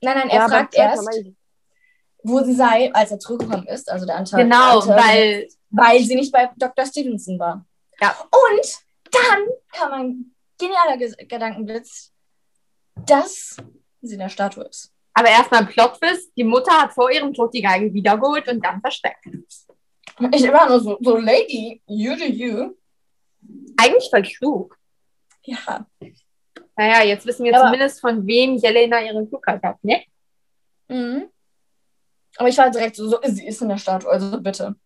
nein, 0.00 0.28
er 0.28 0.40
ja, 0.40 0.48
fragt 0.48 0.74
erst, 0.74 1.04
Mal. 1.04 1.34
wo 2.22 2.42
sie 2.42 2.54
sei, 2.54 2.92
als 2.92 3.10
er 3.10 3.18
zurückgekommen 3.18 3.66
ist, 3.66 3.90
also 3.90 4.06
der 4.06 4.16
Anteil. 4.16 4.44
Genau, 4.44 4.80
Anteil, 4.80 4.96
weil, 4.96 5.48
weil 5.70 6.02
sie 6.02 6.14
nicht 6.14 6.32
bei 6.32 6.50
Dr. 6.56 6.86
Stevenson 6.86 7.38
war. 7.38 7.64
Ja. 8.00 8.14
Und 8.20 8.78
dann 9.10 9.46
kam 9.72 9.92
ein 9.92 10.34
genialer 10.58 10.96
Gedankenblitz, 10.96 12.12
dass 13.06 13.56
sie 14.02 14.14
in 14.14 14.20
der 14.20 14.28
Statue 14.28 14.64
ist. 14.64 14.92
Aber 15.14 15.28
erstmal 15.28 15.66
Plotwist, 15.66 16.32
die 16.36 16.44
Mutter 16.44 16.72
hat 16.72 16.92
vor 16.92 17.10
ihrem 17.10 17.34
Tod 17.34 17.52
die 17.52 17.62
Geige 17.62 17.92
wiedergeholt 17.92 18.46
und 18.48 18.64
dann 18.64 18.80
versteckt. 18.80 19.26
Ich 20.32 20.52
war 20.52 20.68
nur 20.68 20.80
so, 20.80 20.98
so 21.00 21.16
Lady, 21.16 21.82
you 21.86 22.14
do 22.14 22.24
you. 22.24 22.74
Eigentlich 23.76 24.10
voll 24.10 24.22
klug. 24.22 24.78
Ja. 25.44 25.86
Naja, 26.78 27.02
jetzt 27.04 27.26
wissen 27.26 27.44
wir 27.44 27.54
Aber 27.56 27.64
zumindest, 27.64 28.00
von 28.00 28.24
wem 28.24 28.56
Jelena 28.56 29.00
ihren 29.00 29.28
Klugheit 29.28 29.60
hat, 29.64 29.82
ne? 29.82 30.04
Mhm. 30.86 31.28
Aber 32.36 32.48
ich 32.48 32.56
war 32.56 32.70
direkt 32.70 32.94
so, 32.94 33.08
so, 33.08 33.18
sie 33.24 33.48
ist 33.48 33.60
in 33.60 33.68
der 33.68 33.78
Statue, 33.78 34.08
also 34.08 34.40
bitte. 34.40 34.76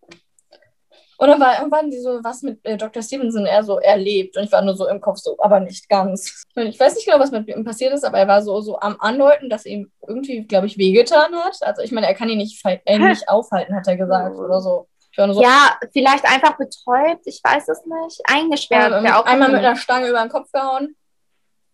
Und 1.19 1.29
dann 1.29 1.39
war 1.39 1.59
irgendwann 1.59 1.91
die 1.91 2.01
so, 2.01 2.19
was 2.25 2.43
mit 2.43 2.65
äh, 2.65 2.79
Dr. 2.79 3.03
Stevenson 3.03 3.45
er 3.45 3.63
so 3.63 3.79
erlebt. 3.79 4.37
Und 4.39 4.45
ich 4.45 4.51
war 4.51 4.63
nur 4.63 4.75
so 4.75 4.89
im 4.89 5.03
Kopf 5.03 5.19
so, 5.19 5.37
aber 5.39 5.61
nicht 5.61 5.87
ganz. 5.89 6.45
Und 6.57 6.67
ich 6.67 6.81
weiß 6.81 6.95
nicht 6.95 7.05
genau, 7.05 7.21
was 7.21 7.31
mit 7.31 7.47
ihm 7.47 7.63
passiert 7.63 7.93
ist, 7.93 8.05
aber 8.05 8.19
er 8.19 8.27
war 8.27 8.43
so, 8.43 8.61
so 8.63 8.81
am 8.81 8.97
Andeuten, 8.99 9.51
dass 9.51 9.67
ihm 9.67 9.93
irgendwie, 10.09 10.47
glaube 10.47 10.67
ich, 10.67 10.79
wehgetan 10.79 11.35
hat. 11.45 11.59
Also 11.61 11.83
ich 11.83 11.93
meine, 11.93 12.07
er 12.07 12.15
kann 12.15 12.31
ihn 12.31 12.39
nicht, 12.39 12.61
äh, 12.65 12.99
nicht 12.99 13.29
aufhalten, 13.29 13.77
hat 13.77 13.87
er 13.87 13.99
gesagt 13.99 14.37
oder 14.37 14.63
so. 14.63 14.89
so. 15.15 15.43
Ja, 15.43 15.79
vielleicht 15.93 16.25
einfach 16.25 16.57
betäubt, 16.57 17.27
ich 17.27 17.41
weiß 17.45 17.69
es 17.69 17.83
nicht. 17.85 18.23
Eingesperrt. 18.25 19.05
Ja, 19.05 19.21
auch 19.21 19.27
einmal 19.27 19.51
mit 19.51 19.59
einer 19.59 19.77
Stange 19.77 20.09
über 20.09 20.23
den 20.23 20.31
Kopf 20.31 20.51
gehauen. 20.51 20.97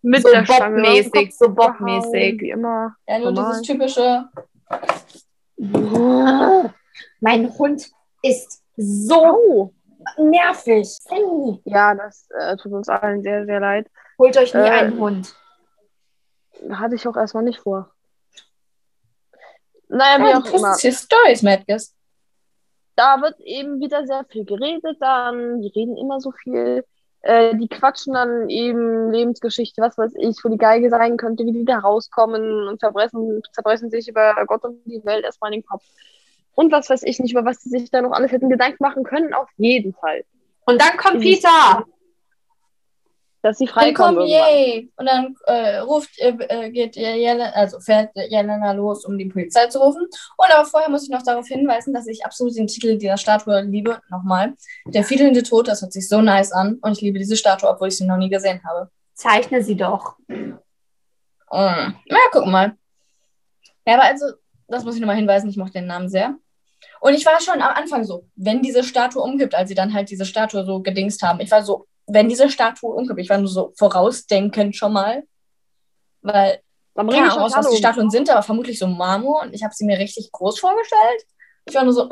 Mit 0.01 0.21
so 0.21 0.31
der 0.31 0.43
Bob-mäßig, 0.43 1.35
so 1.35 1.53
Bob-mäßig. 1.53 2.39
Wie 2.41 2.49
immer. 2.51 2.95
Ja, 3.07 3.19
nur 3.19 3.31
Normal. 3.31 3.51
dieses 3.51 3.67
typische. 3.67 4.29
Mein 7.19 7.57
Hund 7.57 7.89
ist 8.21 8.63
so 8.77 9.73
nervig. 10.17 10.87
Sandy. 10.87 11.61
Ja, 11.65 11.95
das 11.95 12.29
äh, 12.31 12.55
tut 12.57 12.71
uns 12.71 12.87
allen 12.87 13.21
sehr, 13.21 13.45
sehr 13.45 13.59
leid. 13.59 13.87
Holt 14.17 14.37
euch 14.37 14.53
nie 14.53 14.61
äh, 14.61 14.69
einen 14.69 14.99
Hund. 14.99 15.35
Hatte 16.71 16.95
ich 16.95 17.07
auch 17.07 17.15
erstmal 17.15 17.43
nicht 17.43 17.59
vor. 17.59 17.93
Naja, 19.89 20.23
wie 20.23 20.29
ja, 20.29 20.39
auch 20.39 20.53
immer. 20.53 20.75
Stories, 20.77 21.41
Madges. 21.41 21.95
Da 22.95 23.21
wird 23.21 23.39
eben 23.39 23.79
wieder 23.79 24.05
sehr 24.05 24.25
viel 24.25 24.45
geredet 24.45 24.97
dann. 24.99 25.61
Die 25.61 25.69
reden 25.69 25.97
immer 25.97 26.19
so 26.19 26.31
viel. 26.31 26.85
Äh, 27.21 27.55
die 27.55 27.67
quatschen 27.67 28.13
dann 28.13 28.49
eben 28.49 29.11
Lebensgeschichte, 29.11 29.81
was 29.81 29.97
weiß 29.97 30.13
ich, 30.17 30.37
wo 30.43 30.49
die 30.49 30.57
Geige 30.57 30.89
sein 30.89 31.17
könnte, 31.17 31.45
wie 31.45 31.51
die 31.51 31.65
da 31.65 31.79
rauskommen 31.79 32.67
und 32.67 32.79
zerbrechen, 32.79 33.41
zerbrechen 33.51 33.89
sich 33.89 34.07
über 34.07 34.35
Gott 34.47 34.63
und 34.63 34.83
die 34.85 35.03
Welt 35.03 35.25
erstmal 35.25 35.53
in 35.53 35.59
den 35.59 35.65
Kopf 35.65 35.83
und 36.59 36.73
was 36.73 36.89
weiß 36.89 37.03
ich 37.03 37.19
nicht, 37.19 37.31
über 37.31 37.45
was 37.45 37.61
sie 37.61 37.69
sich 37.69 37.89
da 37.89 38.01
noch 38.01 38.11
alles 38.11 38.33
hätten 38.33 38.49
Gedanken 38.49 38.83
machen 38.83 39.05
können, 39.05 39.33
auf 39.33 39.47
jeden 39.55 39.93
Fall. 39.93 40.25
Und 40.65 40.81
dann 40.81 40.97
kommt 40.97 41.21
Peter. 41.21 41.85
Dass 43.41 43.57
sie 43.57 43.67
freikommen. 43.67 44.27
Yay. 44.27 44.91
Und 44.97 45.05
dann 45.05 45.35
äh, 45.45 45.77
ruft, 45.77 46.19
äh, 46.19 46.35
äh, 46.49 46.69
geht 46.71 46.97
Jelena, 46.97 47.51
also 47.51 47.79
fährt 47.79 48.11
Jelena 48.15 48.73
los, 48.73 49.05
um 49.05 49.17
die 49.17 49.25
Polizei 49.25 49.67
zu 49.67 49.79
rufen. 49.79 50.03
Und 50.37 50.53
aber 50.53 50.65
vorher 50.65 50.89
muss 50.89 51.03
ich 51.03 51.09
noch 51.09 51.23
darauf 51.23 51.47
hinweisen, 51.47 51.93
dass 51.93 52.07
ich 52.07 52.25
absolut 52.25 52.57
den 52.57 52.67
Titel 52.67 52.97
dieser 52.97 53.17
Statue 53.17 53.61
liebe. 53.61 54.01
Nochmal. 54.09 54.55
Der 54.87 55.03
fiedelnde 55.03 55.43
Tod, 55.43 55.69
das 55.69 55.81
hört 55.81 55.93
sich 55.93 56.09
so 56.09 56.21
nice 56.21 56.51
an. 56.51 56.79
Und 56.81 56.91
ich 56.93 57.01
liebe 57.01 57.17
diese 57.17 57.37
Statue, 57.37 57.69
obwohl 57.69 57.87
ich 57.87 57.97
sie 57.97 58.05
noch 58.05 58.17
nie 58.17 58.29
gesehen 58.29 58.61
habe. 58.67 58.89
Zeichne 59.13 59.63
sie 59.63 59.75
doch. 59.75 60.17
Mm. 60.27 60.55
Na, 61.51 62.17
guck 62.31 62.45
mal. 62.45 62.75
Ja, 63.85 63.95
aber 63.95 64.03
also, 64.03 64.25
das 64.67 64.83
muss 64.83 64.95
ich 64.95 65.01
nochmal 65.01 65.15
hinweisen, 65.15 65.49
ich 65.49 65.57
mochte 65.57 65.73
den 65.73 65.87
Namen 65.87 66.09
sehr. 66.09 66.35
Und 67.01 67.13
ich 67.13 67.25
war 67.25 67.41
schon 67.41 67.61
am 67.61 67.73
Anfang 67.75 68.03
so, 68.03 68.25
wenn 68.35 68.61
diese 68.61 68.83
Statue 68.83 69.21
umkippt, 69.21 69.55
als 69.55 69.69
sie 69.69 69.75
dann 69.75 69.93
halt 69.93 70.09
diese 70.09 70.25
Statue 70.25 70.65
so 70.65 70.81
gedingst 70.81 71.21
haben, 71.21 71.39
ich 71.39 71.51
war 71.51 71.63
so, 71.63 71.87
wenn 72.09 72.29
diese 72.29 72.49
Statue 72.49 72.93
umkippt, 72.93 73.19
ich 73.19 73.29
war 73.29 73.37
nur 73.37 73.47
so 73.47 73.73
vorausdenkend 73.77 74.75
schon 74.75 74.93
mal, 74.93 75.23
weil 76.21 76.61
man 76.95 77.09
keine 77.09 77.31
Ahnung, 77.31 77.51
was 77.53 77.69
die 77.69 77.77
Statuen 77.77 78.09
sind, 78.09 78.29
aber 78.29 78.43
vermutlich 78.43 78.77
so 78.77 78.87
Marmor 78.87 79.43
und 79.43 79.53
ich 79.53 79.63
habe 79.63 79.73
sie 79.73 79.85
mir 79.85 79.97
richtig 79.97 80.31
groß 80.31 80.59
vorgestellt. 80.59 81.25
Ich 81.65 81.75
war 81.75 81.83
nur 81.83 81.93
so, 81.93 82.09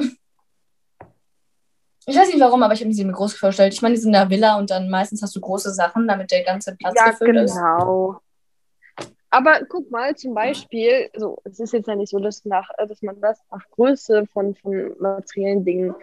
ich 2.06 2.15
weiß 2.15 2.30
nicht 2.30 2.40
warum, 2.40 2.64
aber 2.64 2.74
ich 2.74 2.82
habe 2.82 2.94
sie 2.94 3.03
mir 3.03 3.11
groß 3.11 3.34
vorgestellt. 3.34 3.74
Ich 3.74 3.82
meine, 3.82 3.95
die 3.95 4.02
sind 4.02 4.10
in 4.10 4.19
der 4.19 4.30
Villa 4.30 4.57
und 4.57 4.69
dann 4.69 4.90
meistens 4.90 5.22
hast 5.22 5.36
du 5.36 5.41
große 5.41 5.74
Sachen, 5.74 6.07
damit 6.07 6.32
der 6.32 6.44
ganze 6.44 6.76
Platz 6.76 6.95
ja, 6.98 7.11
gefüllt 7.11 7.32
genau. 7.32 7.44
ist. 7.44 7.56
genau. 7.56 8.22
Aber 9.30 9.60
guck 9.68 9.91
mal, 9.91 10.15
zum 10.15 10.34
Beispiel, 10.34 11.10
so, 11.15 11.38
es 11.44 11.60
ist 11.60 11.74
jetzt 11.74 11.88
ja 11.88 11.95
nicht 11.95 12.10
so, 12.10 12.19
dass, 12.19 12.45
nach, 12.45 12.69
dass 12.78 13.02
man 13.02 13.19
das 13.19 13.40
nach 13.52 13.64
Größe 13.72 14.26
von, 14.32 14.56
von 14.56 14.95
materiellen 14.99 15.65
Dingen 15.65 15.95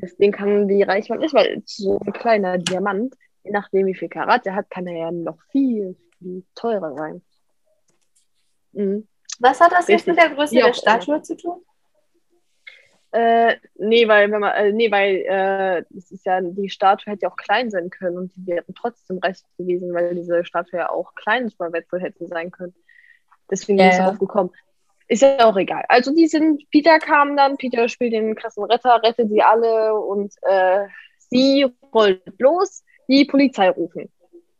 deswegen 0.00 0.30
kann, 0.30 0.68
wie 0.68 0.84
reich 0.84 1.08
man 1.08 1.22
ist, 1.22 1.34
weil 1.34 1.60
so 1.66 1.98
ein 2.06 2.12
kleiner 2.12 2.56
Diamant, 2.56 3.16
je 3.44 3.50
nachdem 3.50 3.86
wie 3.86 3.94
viel 3.94 4.08
Karat 4.08 4.46
er 4.46 4.54
hat, 4.54 4.70
kann 4.70 4.86
er 4.86 4.96
ja 4.96 5.10
noch 5.10 5.38
viel, 5.50 5.96
viel 6.18 6.44
teurer 6.54 6.94
sein. 6.94 7.22
Mhm. 8.72 9.08
Was 9.40 9.60
hat 9.60 9.72
das 9.72 9.88
Richtig. 9.88 9.94
jetzt 9.94 10.06
mit 10.06 10.18
der 10.18 10.30
Größe 10.30 10.56
ja, 10.56 10.66
der 10.66 10.74
Statue 10.74 11.22
zu 11.22 11.36
tun? 11.36 11.62
Äh, 13.10 13.56
nee, 13.76 14.06
weil, 14.06 14.30
wenn 14.30 14.40
man, 14.40 14.52
äh, 14.52 14.72
nee, 14.72 14.90
weil 14.90 15.16
äh, 15.26 15.84
das 15.88 16.10
ist 16.10 16.26
ja, 16.26 16.40
die 16.42 16.68
Statue 16.68 17.12
hätte 17.12 17.22
ja 17.22 17.30
auch 17.30 17.36
klein 17.36 17.70
sein 17.70 17.88
können 17.88 18.18
und 18.18 18.32
die 18.36 18.46
wäre 18.46 18.64
trotzdem 18.74 19.18
recht 19.18 19.44
gewesen, 19.56 19.94
weil 19.94 20.14
diese 20.14 20.44
Statue 20.44 20.80
ja 20.80 20.90
auch 20.90 21.14
klein 21.14 21.50
mal 21.58 21.72
wertvoll 21.72 22.00
hätte 22.00 22.26
sein 22.26 22.50
können. 22.50 22.74
Deswegen 23.50 23.78
yeah. 23.78 23.88
ist 23.88 23.98
es 23.98 24.06
aufgekommen. 24.06 24.52
Ist 25.06 25.22
ja 25.22 25.46
auch 25.46 25.56
egal. 25.56 25.84
Also 25.88 26.14
die 26.14 26.26
sind, 26.26 26.68
Peter 26.70 26.98
kam 26.98 27.34
dann, 27.34 27.56
Peter 27.56 27.88
spielt 27.88 28.12
den 28.12 28.34
krassen 28.34 28.64
Retter, 28.64 29.02
rettet 29.02 29.30
sie 29.30 29.42
alle 29.42 29.94
und 29.94 30.34
äh, 30.42 30.86
sie 31.16 31.66
rollt 31.94 32.22
los, 32.38 32.84
die 33.08 33.24
Polizei 33.24 33.70
rufen. 33.70 34.10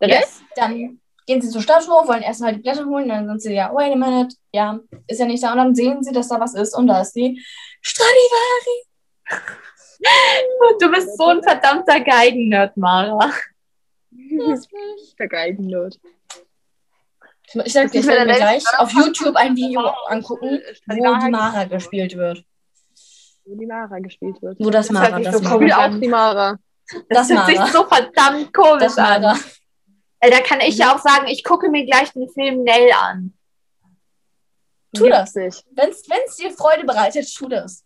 Der 0.00 0.08
Yes. 0.08 0.18
Rest? 0.20 0.42
Dann 0.56 1.00
gehen 1.26 1.40
sie 1.42 1.48
zur 1.50 1.60
Statue, 1.62 2.06
wollen 2.08 2.22
erst 2.22 2.42
halt 2.42 2.56
die 2.56 2.60
Blätter 2.62 2.86
holen, 2.86 3.08
dann 3.08 3.26
sind 3.28 3.42
sie 3.42 3.52
ja, 3.54 3.70
wait 3.74 3.92
a 3.92 3.96
minute, 3.96 4.34
ja, 4.52 4.78
ist 5.06 5.20
ja 5.20 5.26
nicht 5.26 5.42
da. 5.42 5.52
Und 5.52 5.58
dann 5.58 5.74
sehen 5.74 6.02
sie, 6.02 6.12
dass 6.12 6.28
da 6.28 6.40
was 6.40 6.54
ist 6.54 6.74
und 6.76 6.86
da 6.86 7.00
ist 7.02 7.12
die 7.14 7.42
Stradivari. 7.82 8.84
Du 10.80 10.90
bist 10.92 11.18
so 11.18 11.26
ein 11.26 11.42
verdammter 11.42 11.98
Geigen-Nerd, 12.00 12.76
Mara. 12.76 13.32
Der 15.18 15.28
Geigennerd. 15.28 15.98
Ich 17.64 17.72
sag 17.72 17.90
dir, 17.90 18.00
ich 18.00 18.06
Das 18.06 18.14
werde 18.14 18.26
mir 18.30 18.36
gleich 18.36 18.62
auf 18.78 18.92
YouTube 18.92 19.34
ein 19.34 19.56
Video 19.56 19.80
angucken, 20.06 20.60
wo 20.86 20.94
die 20.94 21.30
Mara, 21.30 21.64
gespielt 21.64 22.16
wird. 22.16 22.44
wo 23.44 23.54
die 23.56 23.66
Mara 23.66 23.98
gespielt 23.98 24.40
wird. 24.40 24.58
Wo 24.60 24.70
das 24.70 24.86
Das 24.86 24.94
Mara, 24.94 25.06
hört 25.08 25.16
sich 25.16 25.24
das 25.24 25.34
so 25.34 25.40
Ich 25.42 25.48
Mara. 25.48 25.56
spiele 25.56 25.72
komisch 25.74 25.96
auch 25.96 26.00
die 26.00 26.08
Mara. 26.08 26.58
Das, 27.08 27.28
Das 27.28 27.30
hört 27.30 27.46
sich 27.46 27.72
so 27.72 27.84
verdammt 27.86 28.52
komisch 28.54 28.82
Das 28.82 28.98
an. 28.98 29.22
Mara. 29.22 29.38
Äh, 30.20 30.30
Da 30.30 30.40
kann 30.40 30.60
ich 30.60 30.78
ja 30.78 30.94
auch 30.94 30.98
sagen, 30.98 31.26
ich 31.28 31.44
gucke 31.44 31.68
mir 31.70 31.84
gleich 31.84 32.12
den 32.12 32.28
Film 32.28 32.62
Nell 32.64 32.90
an. 32.92 33.34
Tu 34.94 35.04
Gibt's 35.04 35.18
das. 35.18 35.34
nicht. 35.34 35.64
Wenn 35.72 35.90
es 35.90 36.36
dir 36.36 36.50
Freude 36.50 36.84
bereitet, 36.84 37.32
tu 37.34 37.48
das. 37.48 37.84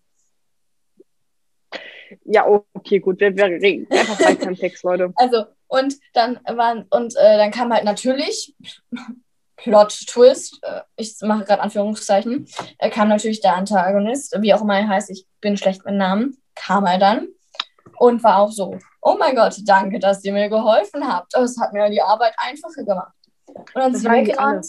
Ja, 2.24 2.47
okay, 2.74 3.01
gut. 3.01 3.20
Wir, 3.20 3.35
wir 3.37 3.47
reden 3.47 3.87
einfach 3.91 4.20
weiter 4.20 4.49
im 4.49 4.57
Text, 4.57 4.85
Leute. 4.85 5.12
Also, 5.16 5.47
und 5.66 5.97
dann 6.12 6.39
waren, 6.47 6.87
und 6.91 7.16
äh, 7.16 7.39
dann 7.39 7.51
kam 7.51 7.73
halt 7.73 7.85
natürlich 7.85 8.55
Plot-Twist, 9.57 10.61
äh, 10.62 10.83
ich 10.97 11.16
mache 11.23 11.45
gerade 11.45 11.62
Anführungszeichen, 11.62 12.47
äh, 12.79 12.91
kam 12.91 13.09
natürlich 13.09 13.41
der 13.41 13.57
Antagonist, 13.57 14.37
wie 14.41 14.53
auch 14.55 14.62
immer 14.62 14.79
er 14.79 14.89
heißt, 14.89 15.11
ich 15.11 15.27
bin 15.41 15.57
schlecht 15.57 15.85
mit 15.85 15.95
Namen, 15.95 16.37
kam 16.55 16.85
er 16.85 16.99
dann 16.99 17.29
und 17.97 18.23
war 18.23 18.39
auch 18.39 18.53
so, 18.53 18.79
oh 19.03 19.16
mein 19.19 19.37
Gott, 19.37 19.57
danke, 19.65 19.99
dass 19.99 20.24
ihr 20.24 20.33
mir 20.33 20.49
geholfen 20.49 21.07
habt. 21.07 21.35
Es 21.37 21.61
hat 21.61 21.73
mir 21.73 21.91
die 21.91 22.01
Arbeit 22.01 22.35
einfacher 22.39 22.85
gemacht. 22.85 23.12
Und 23.47 23.66
dann 23.74 23.95
sind 23.95 24.05
die 24.05 24.11
weggerannt. 24.11 24.66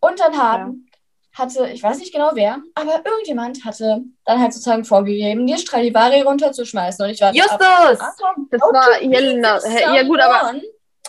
Und 0.00 0.20
dann 0.20 0.36
haben, 0.36 0.90
hatte, 1.32 1.68
ich 1.68 1.82
weiß 1.82 1.98
nicht 1.98 2.12
genau 2.12 2.30
wer, 2.34 2.58
aber 2.74 3.00
irgendjemand 3.04 3.64
hatte 3.64 4.02
dann 4.24 4.40
halt 4.40 4.52
sozusagen 4.52 4.84
vorgegeben, 4.84 5.46
die 5.46 5.56
Stradivari 5.56 6.20
runterzuschmeißen. 6.22 7.04
Und 7.04 7.12
ich 7.12 7.20
war 7.20 7.32
Justus! 7.32 7.58
Achtung, 7.60 8.48
Das 8.50 8.60
war 8.60 9.00
Jelena. 9.00 9.58
Ja, 9.94 10.02
gut, 10.02 10.20
aber. 10.20 10.60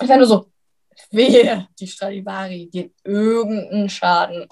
Ich 0.02 0.08
war 0.08 0.18
nur 0.18 0.28
so, 0.28 0.46
wehe, 1.12 1.68
die 1.80 1.88
Stradivari 1.88 2.70
geht 2.72 2.94
irgendeinen 3.04 3.90
Schaden. 3.90 4.48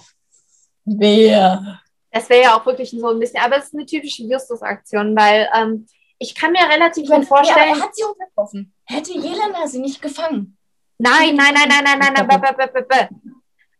Wehe. 0.84 1.80
Das 2.10 2.28
wäre 2.28 2.42
ja 2.42 2.58
auch 2.58 2.66
wirklich 2.66 2.90
so 2.90 3.08
ein 3.08 3.18
bisschen, 3.18 3.40
aber 3.40 3.58
es 3.58 3.66
ist 3.66 3.74
eine 3.74 3.86
typische 3.86 4.24
Justus-Aktion, 4.24 5.16
weil 5.16 5.48
ähm, 5.54 5.86
ich 6.18 6.34
kann 6.34 6.52
mir 6.52 6.68
relativ 6.68 7.08
gut 7.08 7.24
vorstellen. 7.26 7.70
Ja, 7.70 7.76
er 7.76 7.82
hat 7.82 7.94
sie 7.94 8.04
umgetroffen. 8.04 8.74
Hätte 8.84 9.12
Jelena 9.12 9.66
sie 9.66 9.78
nicht 9.80 10.00
gefangen. 10.02 10.56
Nein, 10.98 11.36
nein, 11.36 11.54
nein, 11.54 11.68
nein, 11.68 11.84
nein, 11.84 11.98
nein, 11.98 12.26
nein, 12.26 12.40
b- 12.40 12.52
b- 12.56 12.66
b- 12.72 12.82
b- 12.82 13.08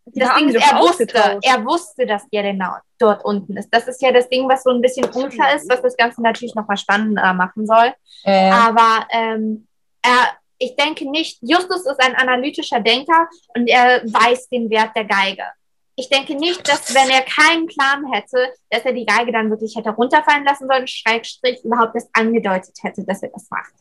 Die 0.07 0.21
Das 0.21 0.37
Ding 0.37 0.49
ist, 0.49 0.55
er 0.57 0.79
wusste, 0.81 1.39
er 1.43 1.65
wusste, 1.65 2.07
dass 2.07 2.23
Jelena 2.31 2.81
dort 2.99 3.25
unten 3.25 3.57
ist. 3.57 3.69
Das 3.73 3.89
ist 3.89 4.01
ja 4.01 4.13
das 4.13 4.29
Ding, 4.29 4.49
was 4.49 4.63
so 4.63 4.71
ein 4.71 4.81
bisschen 4.81 5.05
unklar 5.07 5.55
ist, 5.55 5.69
was 5.69 5.83
das 5.83 5.97
Ganze 5.97 6.23
natürlich 6.23 6.55
nochmal 6.55 6.77
spannender 6.77 7.33
machen 7.35 7.67
soll. 7.67 7.93
Äh, 8.25 8.51
Aber 8.51 9.07
ähm, 9.11 9.67
er, 10.03 10.33
ich 10.59 10.77
denke 10.77 11.11
nicht, 11.11 11.39
Justus 11.43 11.87
ist 11.87 12.01
ein 12.01 12.15
analytischer 12.15 12.81
Denker 12.81 13.29
und 13.55 13.67
er 13.69 14.03
weiß 14.05 14.49
den 14.49 14.71
Wert 14.71 14.95
der 14.97 15.05
Geige. 15.05 15.43
Ich 15.99 16.09
denke 16.09 16.37
nicht, 16.37 16.67
dass 16.69 16.95
wenn 16.95 17.11
er 17.11 17.23
keinen 17.23 17.67
Plan 17.67 18.13
hätte, 18.13 18.53
dass 18.71 18.85
er 18.85 18.93
die 18.93 19.05
Geige 19.05 19.33
dann 19.33 19.51
wirklich 19.51 19.75
hätte 19.75 19.91
runterfallen 19.91 20.45
lassen 20.45 20.69
sollen, 20.69 20.87
Schrägstrich 20.87 21.65
überhaupt 21.65 21.97
das 21.97 22.09
angedeutet 22.13 22.77
hätte, 22.83 23.03
dass 23.05 23.21
er 23.21 23.31
das 23.31 23.49
macht. 23.51 23.73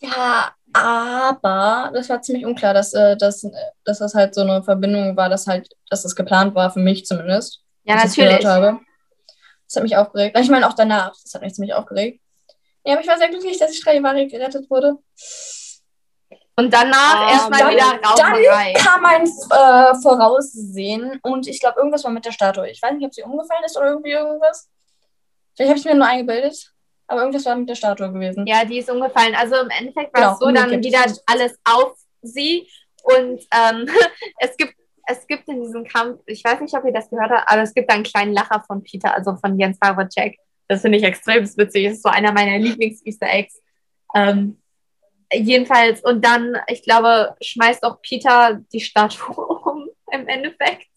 ja, 0.00 0.54
aber 0.72 1.90
das 1.92 2.08
war 2.08 2.22
ziemlich 2.22 2.46
unklar, 2.46 2.72
dass, 2.72 2.94
äh, 2.94 3.14
dass, 3.18 3.44
äh, 3.44 3.50
dass 3.84 3.98
das 3.98 4.14
halt 4.14 4.34
so 4.34 4.40
eine 4.40 4.62
Verbindung 4.62 5.18
war, 5.18 5.28
dass 5.28 5.46
halt, 5.46 5.68
dass 5.90 6.02
das 6.02 6.16
geplant 6.16 6.54
war, 6.54 6.70
für 6.70 6.80
mich 6.80 7.04
zumindest. 7.04 7.60
Ja, 7.84 7.96
ich 7.96 8.04
natürlich. 8.04 8.40
Das 8.40 9.76
hat 9.76 9.82
mich 9.82 9.96
aufgeregt. 9.98 10.38
Ich 10.38 10.48
meine 10.48 10.66
auch 10.66 10.74
danach, 10.74 11.12
das 11.22 11.34
hat 11.34 11.42
mich 11.42 11.52
ziemlich 11.52 11.74
aufgeregt. 11.74 12.22
Ja, 12.84 12.94
aber 12.94 13.02
ich 13.02 13.08
war 13.08 13.18
sehr 13.18 13.28
glücklich, 13.28 13.58
dass 13.58 13.72
die 13.72 13.76
Stradivari 13.76 14.28
gerettet 14.28 14.70
wurde. 14.70 14.96
Und 16.58 16.72
danach 16.72 17.26
Ah, 17.26 17.30
erstmal 17.32 17.60
dann- 17.60 17.70
wieder 17.70 18.00
Rauferei. 18.08 18.72
kam 18.78 19.04
ein 19.04 19.24
äh, 19.26 19.94
Voraussehen 20.00 21.20
und 21.22 21.46
ich 21.46 21.60
glaube, 21.60 21.78
irgendwas 21.78 22.04
war 22.04 22.10
mit 22.10 22.24
der 22.24 22.32
Statue. 22.32 22.70
Ich 22.70 22.80
weiß 22.82 22.94
nicht, 22.94 23.04
ob 23.04 23.12
sie 23.14 23.22
umgefallen 23.22 23.64
ist 23.64 23.76
oder 23.76 23.88
irgendwie 23.88 24.12
irgendwas. 24.12 24.68
Vielleicht 25.54 25.70
habe 25.70 25.78
ich 25.78 25.84
mir 25.84 25.94
nur 25.94 26.06
eingebildet, 26.06 26.72
aber 27.08 27.20
irgendwas 27.20 27.44
war 27.44 27.56
mit 27.56 27.68
der 27.68 27.74
Statue 27.74 28.10
gewesen. 28.12 28.46
Ja, 28.46 28.64
die 28.64 28.78
ist 28.78 28.90
umgefallen. 28.90 29.34
Also 29.34 29.56
im 29.56 29.68
Endeffekt 29.70 30.14
war 30.14 30.22
Genau, 30.22 30.32
es 30.32 30.38
so, 30.38 30.50
dann 30.50 30.82
wieder 30.82 31.04
alles 31.26 31.58
auf 31.64 31.92
sie. 32.22 32.68
Und 33.02 33.40
ähm, 33.54 33.88
es 34.38 34.56
gibt 34.56 34.74
es 35.08 35.24
gibt 35.28 35.46
in 35.48 35.62
diesem 35.62 35.84
Kampf, 35.84 36.20
ich 36.26 36.42
weiß 36.42 36.58
nicht, 36.60 36.74
ob 36.74 36.84
ihr 36.84 36.92
das 36.92 37.08
gehört 37.08 37.30
habt, 37.30 37.48
aber 37.48 37.62
es 37.62 37.72
gibt 37.74 37.88
einen 37.90 38.02
kleinen 38.02 38.32
Lacher 38.32 38.64
von 38.66 38.82
Peter, 38.82 39.14
also 39.14 39.36
von 39.36 39.56
Jens 39.56 39.78
Wawacek. 39.80 40.36
Das 40.66 40.80
finde 40.80 40.98
ich 40.98 41.04
extrem 41.04 41.44
witzig. 41.44 41.84
Das 41.84 41.92
ist 41.94 42.02
so 42.02 42.08
einer 42.08 42.32
meiner 42.32 42.58
Lieblings-Easter 42.58 43.28
Eggs. 43.28 43.60
Ähm, 44.16 44.60
jedenfalls, 45.32 46.02
und 46.02 46.24
dann, 46.24 46.56
ich 46.68 46.82
glaube, 46.82 47.34
schmeißt 47.42 47.82
auch 47.84 48.00
Peter 48.02 48.60
die 48.72 48.80
Statue 48.80 49.34
um 49.36 49.88
im 50.12 50.28
Endeffekt. 50.28 50.88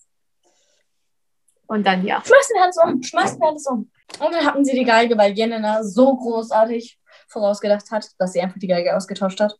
Und 1.67 1.85
dann 1.85 2.05
ja. 2.05 2.21
Schmeißen 2.25 2.55
wir 2.55 2.63
alles 2.63 2.77
um, 2.77 3.03
schmeißen 3.03 3.39
wir 3.39 3.47
alles 3.47 3.67
um. 3.67 3.91
Und 4.19 4.33
dann 4.33 4.45
hatten 4.45 4.65
sie 4.65 4.75
die 4.75 4.85
Geige, 4.85 5.17
weil 5.17 5.33
Jelena 5.33 5.83
so 5.83 6.15
großartig 6.15 6.97
vorausgedacht 7.27 7.91
hat, 7.91 8.07
dass 8.17 8.33
sie 8.33 8.41
einfach 8.41 8.59
die 8.59 8.67
Geige 8.67 8.95
ausgetauscht 8.95 9.39
hat. 9.39 9.55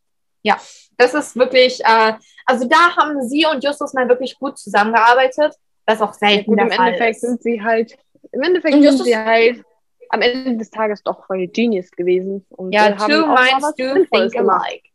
Das 0.96 1.14
ist 1.14 1.36
wirklich, 1.36 1.80
äh, 1.84 2.14
also 2.46 2.66
da 2.68 2.96
haben 2.96 3.22
sie 3.28 3.46
und 3.46 3.62
Justus 3.62 3.94
mal 3.94 4.08
wirklich 4.08 4.38
gut 4.38 4.58
zusammengearbeitet, 4.58 5.54
was 5.86 6.02
auch 6.02 6.14
Ja, 6.20 6.28
selten 6.28 6.46
gut, 6.46 6.58
der 6.58 6.66
im 6.66 6.72
Fall 6.72 6.88
Endeffekt 6.88 7.16
ist. 7.16 7.20
sind 7.20 7.42
sie 7.42 7.62
halt, 7.62 7.96
im 8.32 8.42
Endeffekt 8.42 8.82
sind 8.82 9.04
sie 9.04 9.16
halt 9.16 9.64
am 10.10 10.22
Ende 10.22 10.56
des 10.56 10.70
Tages 10.70 11.02
doch 11.02 11.26
voll 11.26 11.46
Genius 11.48 11.90
gewesen. 11.90 12.44
Und 12.50 12.72
Ja, 12.72 12.98
haben 12.98 13.10
two 13.10 13.26
minds 13.26 13.74
do 13.76 14.04
think 14.10 14.32
gemacht. 14.32 14.66
alike. 14.66 14.88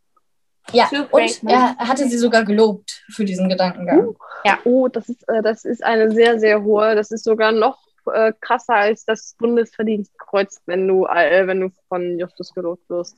Ja, 0.72 0.88
Two 0.88 1.04
und 1.12 1.44
er 1.48 1.78
hatte 1.78 2.08
sie 2.08 2.18
sogar 2.18 2.44
gelobt 2.44 3.04
für 3.12 3.24
diesen 3.24 3.50
Gedankengang. 3.50 4.16
Oh, 4.64 4.88
das 4.88 5.10
ist, 5.10 5.28
äh, 5.30 5.42
das 5.44 5.64
ist 5.64 5.84
eine 5.84 6.12
sehr, 6.12 6.40
sehr 6.40 6.64
hohe, 6.64 6.96
das 6.96 7.12
ist 7.12 7.24
sogar 7.24 7.52
noch 7.52 7.78
äh, 8.12 8.34
krasser 8.42 8.74
als 8.74 9.06
das 9.06 9.36
Bundesverdienstkreuz, 9.38 10.62
wenn 10.66 10.88
du, 10.88 11.06
äh, 11.06 11.46
wenn 11.46 11.62
du 11.62 11.70
von 11.88 12.18
Justus 12.20 12.54
gelobt 12.54 12.90
wirst. 12.90 13.16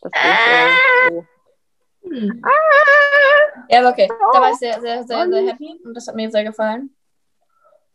Das 0.00 0.12
ist 0.12 0.20
äh, 0.22 1.10
so. 1.10 1.26
Hm. 2.08 2.42
Ja, 3.68 3.80
aber 3.80 3.90
okay. 3.90 4.08
Da 4.08 4.40
war 4.40 4.50
ich 4.50 4.56
sehr, 4.56 4.80
sehr, 4.80 5.04
sehr, 5.04 5.28
sehr 5.28 5.46
happy 5.46 5.80
und 5.84 5.94
das 5.94 6.06
hat 6.06 6.14
mir 6.14 6.30
sehr 6.30 6.44
gefallen. 6.44 6.94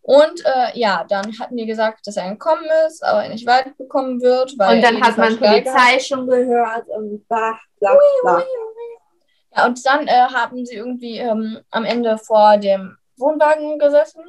Und 0.03 0.44
äh, 0.45 0.80
ja, 0.80 1.06
dann 1.07 1.38
hatten 1.40 1.57
die 1.57 1.65
gesagt, 1.65 2.07
dass 2.07 2.18
er 2.18 2.26
entkommen 2.26 2.65
ist, 2.88 3.03
aber 3.03 3.28
nicht 3.30 3.45
weit 3.45 3.78
bekommen 3.78 4.22
wird. 4.22 4.57
Weil 4.57 4.78
Und 4.78 4.82
dann 4.82 5.02
hat 5.02 5.18
man 5.18 5.38
Polizei 5.38 5.99
schon 5.99 6.28
gehört 6.28 6.88
und 6.90 7.28
bla 7.28 7.60
bla 7.80 7.98
bla. 8.23 8.44
Ja, 9.56 9.65
und 9.65 9.86
dann 9.86 10.07
äh, 10.07 10.28
haben 10.34 10.65
sie 10.65 10.76
irgendwie 10.76 11.18
ähm, 11.18 11.60
am 11.69 11.86
Ende 11.86 12.18
vor 12.18 12.57
dem 12.57 12.98
Wohnwagen 13.18 13.78
gesessen 13.78 14.23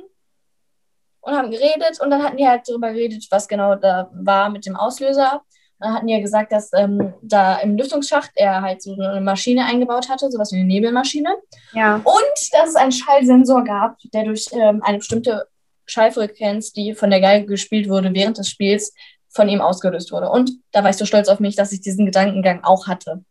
und 1.20 1.34
haben 1.34 1.50
geredet 1.50 2.00
und 2.00 2.10
dann 2.10 2.22
hatten 2.22 2.36
die 2.36 2.46
halt 2.46 2.68
darüber 2.68 2.92
geredet, 2.92 3.26
was 3.30 3.48
genau 3.48 3.76
da 3.76 4.10
war 4.12 4.50
mit 4.50 4.66
dem 4.66 4.76
Auslöser. 4.76 5.42
Und 5.78 5.86
dann 5.86 5.94
hatten 5.94 6.06
die 6.08 6.14
ja 6.14 6.20
gesagt, 6.20 6.52
dass 6.52 6.72
ähm, 6.74 7.14
da 7.22 7.56
im 7.60 7.76
Lüftungsschacht 7.76 8.32
er 8.34 8.62
halt 8.62 8.82
so 8.82 8.94
eine 8.94 9.20
Maschine 9.20 9.64
eingebaut 9.64 10.08
hatte, 10.08 10.30
sowas 10.30 10.52
wie 10.52 10.56
eine 10.56 10.66
Nebelmaschine. 10.66 11.36
Ja. 11.72 11.96
Und 11.96 12.52
dass 12.52 12.70
es 12.70 12.76
einen 12.76 12.92
Schallsensor 12.92 13.64
gab, 13.64 13.96
der 14.12 14.24
durch 14.24 14.46
ähm, 14.52 14.82
eine 14.82 14.98
bestimmte 14.98 15.46
Schallfrequenz, 15.86 16.72
die 16.72 16.94
von 16.94 17.10
der 17.10 17.20
Geige 17.20 17.46
gespielt 17.46 17.88
wurde 17.88 18.12
während 18.14 18.38
des 18.38 18.48
Spiels, 18.48 18.94
von 19.28 19.48
ihm 19.48 19.60
ausgelöst 19.60 20.12
wurde. 20.12 20.28
Und 20.30 20.50
da 20.72 20.82
war 20.82 20.90
ich 20.90 20.96
so 20.96 21.06
stolz 21.06 21.28
auf 21.28 21.40
mich, 21.40 21.56
dass 21.56 21.72
ich 21.72 21.80
diesen 21.80 22.04
Gedankengang 22.06 22.62
auch 22.64 22.86
hatte. 22.86 23.24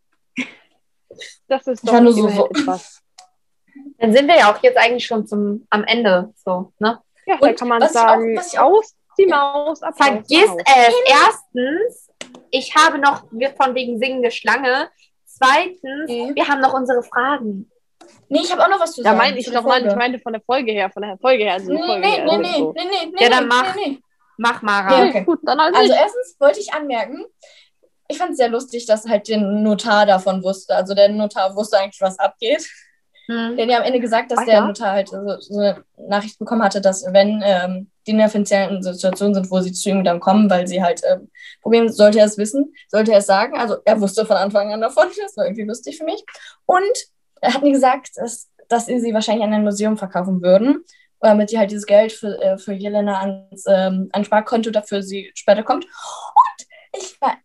Das 1.48 1.66
ist 1.66 1.86
doch 1.86 2.00
nur 2.00 2.12
so 2.12 2.28
so- 2.28 2.48
etwas. 2.50 3.00
Dann 3.98 4.12
sind 4.12 4.26
wir 4.28 4.36
ja 4.36 4.52
auch 4.52 4.62
jetzt 4.62 4.76
eigentlich 4.78 5.06
schon 5.06 5.26
zum 5.26 5.66
am 5.70 5.84
Ende 5.84 6.32
so, 6.44 6.72
ne? 6.78 7.00
Ja, 7.26 7.38
da 7.40 7.46
Und 7.48 7.58
kann 7.58 7.68
man 7.68 7.80
was 7.80 7.92
ich 7.92 7.96
auch- 7.98 8.02
sagen, 8.02 8.36
was 8.36 8.52
ich 8.52 8.58
auch- 8.58 8.78
aus 8.78 8.94
die 9.18 9.26
Maus, 9.26 9.82
ab 9.82 9.94
Vergiss 9.96 10.48
es. 10.64 10.94
Erstens, 11.06 12.10
ich 12.50 12.74
habe 12.74 12.98
noch, 12.98 13.24
wir 13.30 13.50
von 13.50 13.74
wegen 13.74 13.98
singende 13.98 14.30
Schlange. 14.30 14.88
Zweitens, 15.26 16.04
Okay. 16.10 16.32
wir 16.34 16.48
haben 16.48 16.60
noch 16.60 16.72
unsere 16.74 17.02
Fragen. 17.02 17.70
Nee, 18.28 18.40
ich 18.42 18.50
habe 18.52 18.64
auch 18.64 18.68
noch 18.68 18.80
was 18.80 18.92
zu 18.92 19.02
Da 19.02 19.10
sagen. 19.10 19.18
meine 19.18 19.38
ich 19.38 19.44
der 19.44 19.54
doch, 19.60 19.66
nein, 19.66 19.86
ich 19.86 19.94
meinte 19.94 20.18
von 20.18 20.32
der 20.32 20.42
Folge 20.42 20.72
her, 20.72 20.90
von 20.90 21.02
der 21.02 21.18
Folge 21.18 21.44
her, 21.44 21.54
also 21.54 21.72
Nee, 21.72 21.78
Folge 21.78 22.00
nee, 22.00 22.08
her. 22.08 22.24
nee, 22.24 22.30
also 22.30 22.40
nee, 22.42 22.48
so. 22.58 22.72
nee, 22.72 22.82
nee, 22.84 23.12
nee, 23.14 23.22
Ja, 23.24 23.30
dann 23.30 23.42
nee, 23.44 23.48
mach. 23.48 23.74
nee, 23.76 23.82
nee. 23.88 23.98
Mach, 24.38 24.62
Mara. 24.62 24.90
Ja, 24.98 25.04
Nee, 25.04 25.10
okay. 25.10 25.24
gut, 25.24 25.40
dann 25.44 25.60
also, 25.60 25.78
Also 25.78 25.92
erstens 25.92 26.36
wollte 26.40 26.60
ich 26.60 26.72
anmerken, 26.72 27.24
ich 28.08 28.18
fand 28.18 28.32
es 28.32 28.36
sehr 28.38 28.48
lustig, 28.48 28.86
dass 28.86 29.06
halt 29.06 29.28
der 29.28 29.38
Notar 29.38 30.06
davon 30.06 30.42
wusste. 30.42 30.74
Also 30.74 30.94
der 30.94 31.08
Notar 31.08 31.54
wusste 31.56 31.78
eigentlich, 31.78 32.00
was 32.00 32.18
abgeht. 32.18 32.66
Hm. 33.26 33.56
Der 33.56 33.64
hat 33.66 33.70
ja 33.72 33.78
am 33.78 33.84
Ende 33.84 34.00
gesagt, 34.00 34.30
dass 34.32 34.40
Ach 34.40 34.44
der 34.44 34.54
ja? 34.54 34.66
Notar 34.66 34.92
halt 34.92 35.08
so, 35.08 35.18
so 35.38 35.58
eine 35.58 35.84
Nachricht 36.08 36.38
bekommen 36.38 36.62
hatte, 36.62 36.80
dass 36.80 37.04
wenn 37.12 37.40
ähm, 37.44 37.90
die 38.06 38.10
in 38.10 38.20
einer 38.20 38.28
finanziellen 38.28 38.82
Situation 38.82 39.32
sind, 39.32 39.50
wo 39.50 39.60
sie 39.60 39.72
zu 39.72 39.90
ihm 39.90 40.02
dann 40.02 40.18
kommen, 40.18 40.50
weil 40.50 40.66
sie 40.66 40.82
halt 40.82 41.00
ähm, 41.08 41.30
Probleme, 41.62 41.88
sollte 41.90 42.18
er 42.18 42.26
es 42.26 42.36
wissen, 42.36 42.74
sollte 42.88 43.12
er 43.12 43.18
es 43.18 43.26
sagen. 43.26 43.56
Also 43.56 43.76
er 43.84 44.00
wusste 44.00 44.26
von 44.26 44.36
Anfang 44.36 44.72
an 44.72 44.80
davon, 44.80 45.06
das 45.22 45.36
war 45.36 45.44
irgendwie 45.44 45.62
lustig 45.64 45.96
für 45.98 46.04
mich. 46.04 46.24
Und 46.66 46.82
hat 47.42 47.62
mir 47.62 47.72
gesagt, 47.72 48.10
dass, 48.16 48.50
dass 48.68 48.86
sie 48.86 49.00
sie 49.00 49.14
wahrscheinlich 49.14 49.44
an 49.44 49.52
ein 49.52 49.64
Museum 49.64 49.96
verkaufen 49.96 50.42
würden, 50.42 50.84
damit 51.20 51.50
sie 51.50 51.58
halt 51.58 51.70
dieses 51.70 51.86
Geld 51.86 52.12
für, 52.12 52.40
äh, 52.40 52.58
für 52.58 52.72
Jelena 52.72 53.20
ans 53.20 53.64
ähm, 53.68 54.08
ein 54.12 54.24
Sparkonto 54.24 54.70
dafür 54.70 55.02
sie 55.02 55.30
später 55.34 55.62
kommt. 55.62 55.84
Und 55.84 56.66
ich 57.00 57.20
war, 57.20 57.36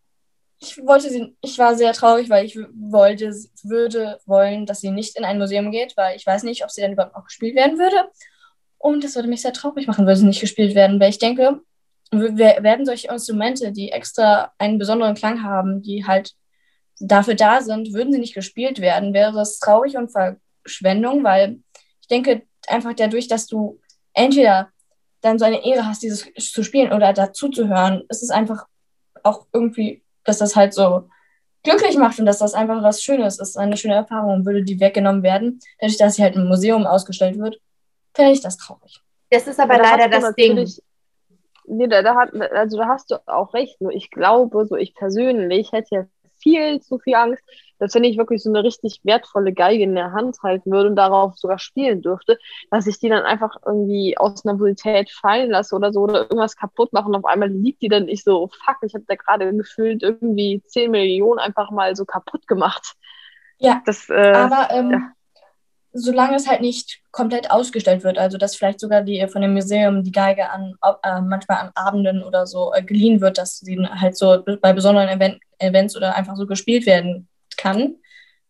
ich 0.60 0.78
wollte 0.84 1.10
sie, 1.10 1.36
ich 1.40 1.58
war 1.58 1.74
sehr 1.74 1.92
traurig, 1.92 2.30
weil 2.30 2.44
ich 2.44 2.56
wollte, 2.56 3.32
würde 3.62 4.18
wollen, 4.26 4.66
dass 4.66 4.80
sie 4.80 4.90
nicht 4.90 5.16
in 5.16 5.24
ein 5.24 5.38
Museum 5.38 5.70
geht, 5.70 5.96
weil 5.96 6.16
ich 6.16 6.26
weiß 6.26 6.42
nicht, 6.42 6.64
ob 6.64 6.70
sie 6.70 6.82
dann 6.82 6.92
überhaupt 6.92 7.16
noch 7.16 7.24
gespielt 7.24 7.54
werden 7.54 7.78
würde. 7.78 8.10
Und 8.78 9.02
das 9.02 9.16
würde 9.16 9.28
mich 9.28 9.42
sehr 9.42 9.52
traurig 9.52 9.86
machen, 9.86 10.06
würde 10.06 10.20
sie 10.20 10.26
nicht 10.26 10.40
gespielt 10.40 10.74
werden, 10.74 11.00
weil 11.00 11.10
ich 11.10 11.18
denke, 11.18 11.60
werden 12.10 12.86
solche 12.86 13.08
Instrumente, 13.08 13.72
die 13.72 13.90
extra 13.90 14.52
einen 14.58 14.78
besonderen 14.78 15.14
Klang 15.14 15.42
haben, 15.42 15.82
die 15.82 16.06
halt 16.06 16.32
dafür 17.00 17.34
da 17.34 17.60
sind, 17.60 17.92
würden 17.92 18.12
sie 18.12 18.18
nicht 18.18 18.34
gespielt 18.34 18.80
werden, 18.80 19.14
wäre 19.14 19.32
das 19.32 19.58
traurig 19.58 19.96
und 19.96 20.10
Verschwendung, 20.10 21.24
weil 21.24 21.60
ich 22.00 22.08
denke 22.08 22.42
einfach 22.66 22.94
dadurch, 22.94 23.28
dass 23.28 23.46
du 23.46 23.80
entweder 24.12 24.68
dann 25.20 25.38
so 25.38 25.44
eine 25.44 25.64
Ehre 25.64 25.86
hast, 25.86 26.02
dieses 26.02 26.26
zu 26.36 26.62
spielen 26.62 26.92
oder 26.92 27.12
dazu 27.12 27.48
zu 27.48 27.68
hören, 27.68 28.04
ist 28.08 28.22
es 28.22 28.30
einfach 28.30 28.66
auch 29.22 29.46
irgendwie, 29.52 30.02
dass 30.24 30.38
das 30.38 30.54
halt 30.56 30.74
so 30.74 31.08
glücklich 31.62 31.96
macht 31.96 32.18
und 32.18 32.26
dass 32.26 32.38
das 32.38 32.54
einfach 32.54 32.82
was 32.82 33.02
Schönes 33.02 33.38
ist, 33.38 33.56
eine 33.56 33.76
schöne 33.76 33.94
Erfahrung. 33.94 34.46
Würde 34.46 34.62
die 34.62 34.80
weggenommen 34.80 35.22
werden, 35.22 35.60
dadurch, 35.80 35.96
dass 35.96 36.16
sie 36.16 36.22
halt 36.22 36.36
im 36.36 36.46
Museum 36.46 36.86
ausgestellt 36.86 37.38
wird, 37.38 37.60
fände 38.14 38.32
ich 38.32 38.40
das 38.40 38.56
traurig. 38.56 39.00
Das 39.30 39.46
ist 39.46 39.60
aber 39.60 39.76
Da 39.76 39.96
leider 39.96 40.08
das 40.08 40.34
Ding. 40.34 40.68
Nee, 41.70 41.86
da, 41.86 42.02
da, 42.02 42.14
hat, 42.14 42.34
also 42.52 42.78
da 42.78 42.88
hast 42.88 43.10
du 43.10 43.16
auch 43.26 43.52
recht. 43.52 43.78
Nur 43.80 43.92
ich 43.92 44.10
glaube, 44.10 44.66
so 44.66 44.76
ich 44.76 44.94
persönlich 44.94 45.72
hätte 45.72 45.94
ja 45.94 46.06
viel 46.38 46.80
zu 46.80 46.98
viel 46.98 47.14
Angst, 47.14 47.42
dass 47.78 47.94
wenn 47.94 48.04
ich 48.04 48.18
wirklich 48.18 48.42
so 48.42 48.50
eine 48.50 48.64
richtig 48.64 49.00
wertvolle 49.04 49.52
Geige 49.52 49.84
in 49.84 49.94
der 49.94 50.12
Hand 50.12 50.36
halten 50.42 50.70
würde 50.70 50.88
und 50.90 50.96
darauf 50.96 51.36
sogar 51.36 51.58
spielen 51.58 52.02
dürfte, 52.02 52.38
dass 52.70 52.86
ich 52.86 52.98
die 52.98 53.08
dann 53.08 53.24
einfach 53.24 53.56
irgendwie 53.64 54.16
aus 54.18 54.44
Nervosität 54.44 55.10
fallen 55.10 55.50
lasse 55.50 55.74
oder 55.76 55.92
so 55.92 56.00
oder 56.00 56.22
irgendwas 56.22 56.56
kaputt 56.56 56.92
mache 56.92 57.06
und 57.08 57.14
auf 57.14 57.24
einmal 57.24 57.50
liegt 57.50 57.82
die 57.82 57.88
dann 57.88 58.08
ich 58.08 58.24
so, 58.24 58.48
fuck, 58.64 58.78
ich 58.82 58.94
habe 58.94 59.04
da 59.06 59.14
gerade 59.14 59.54
gefühlt 59.54 60.02
irgendwie 60.02 60.62
10 60.66 60.90
Millionen 60.90 61.38
einfach 61.38 61.70
mal 61.70 61.94
so 61.94 62.04
kaputt 62.04 62.46
gemacht. 62.46 62.94
Ja, 63.58 63.82
Das, 63.86 64.08
äh, 64.08 64.32
Aber 64.32 64.68
ähm, 64.70 64.90
ja. 64.92 65.12
Solange 65.92 66.36
es 66.36 66.48
halt 66.48 66.60
nicht 66.60 67.00
komplett 67.10 67.50
ausgestellt 67.50 68.04
wird, 68.04 68.18
also 68.18 68.38
dass 68.38 68.56
vielleicht 68.56 68.80
sogar 68.80 69.02
die 69.02 69.26
von 69.28 69.42
dem 69.42 69.54
Museum 69.54 70.02
die 70.02 70.12
Geige 70.12 70.50
an 70.50 70.74
äh, 71.02 71.20
manchmal 71.20 71.58
an 71.58 71.70
Abenden 71.74 72.22
oder 72.22 72.46
so 72.46 72.72
äh, 72.74 72.82
geliehen 72.82 73.20
wird, 73.20 73.38
dass 73.38 73.58
sie 73.58 73.78
halt 73.78 74.16
so 74.16 74.42
bei 74.60 74.72
besonderen 74.72 75.08
Event 75.08 75.40
Events 75.58 75.96
oder 75.96 76.14
einfach 76.14 76.36
so 76.36 76.46
gespielt 76.46 76.86
werden 76.86 77.28
kann, 77.56 77.96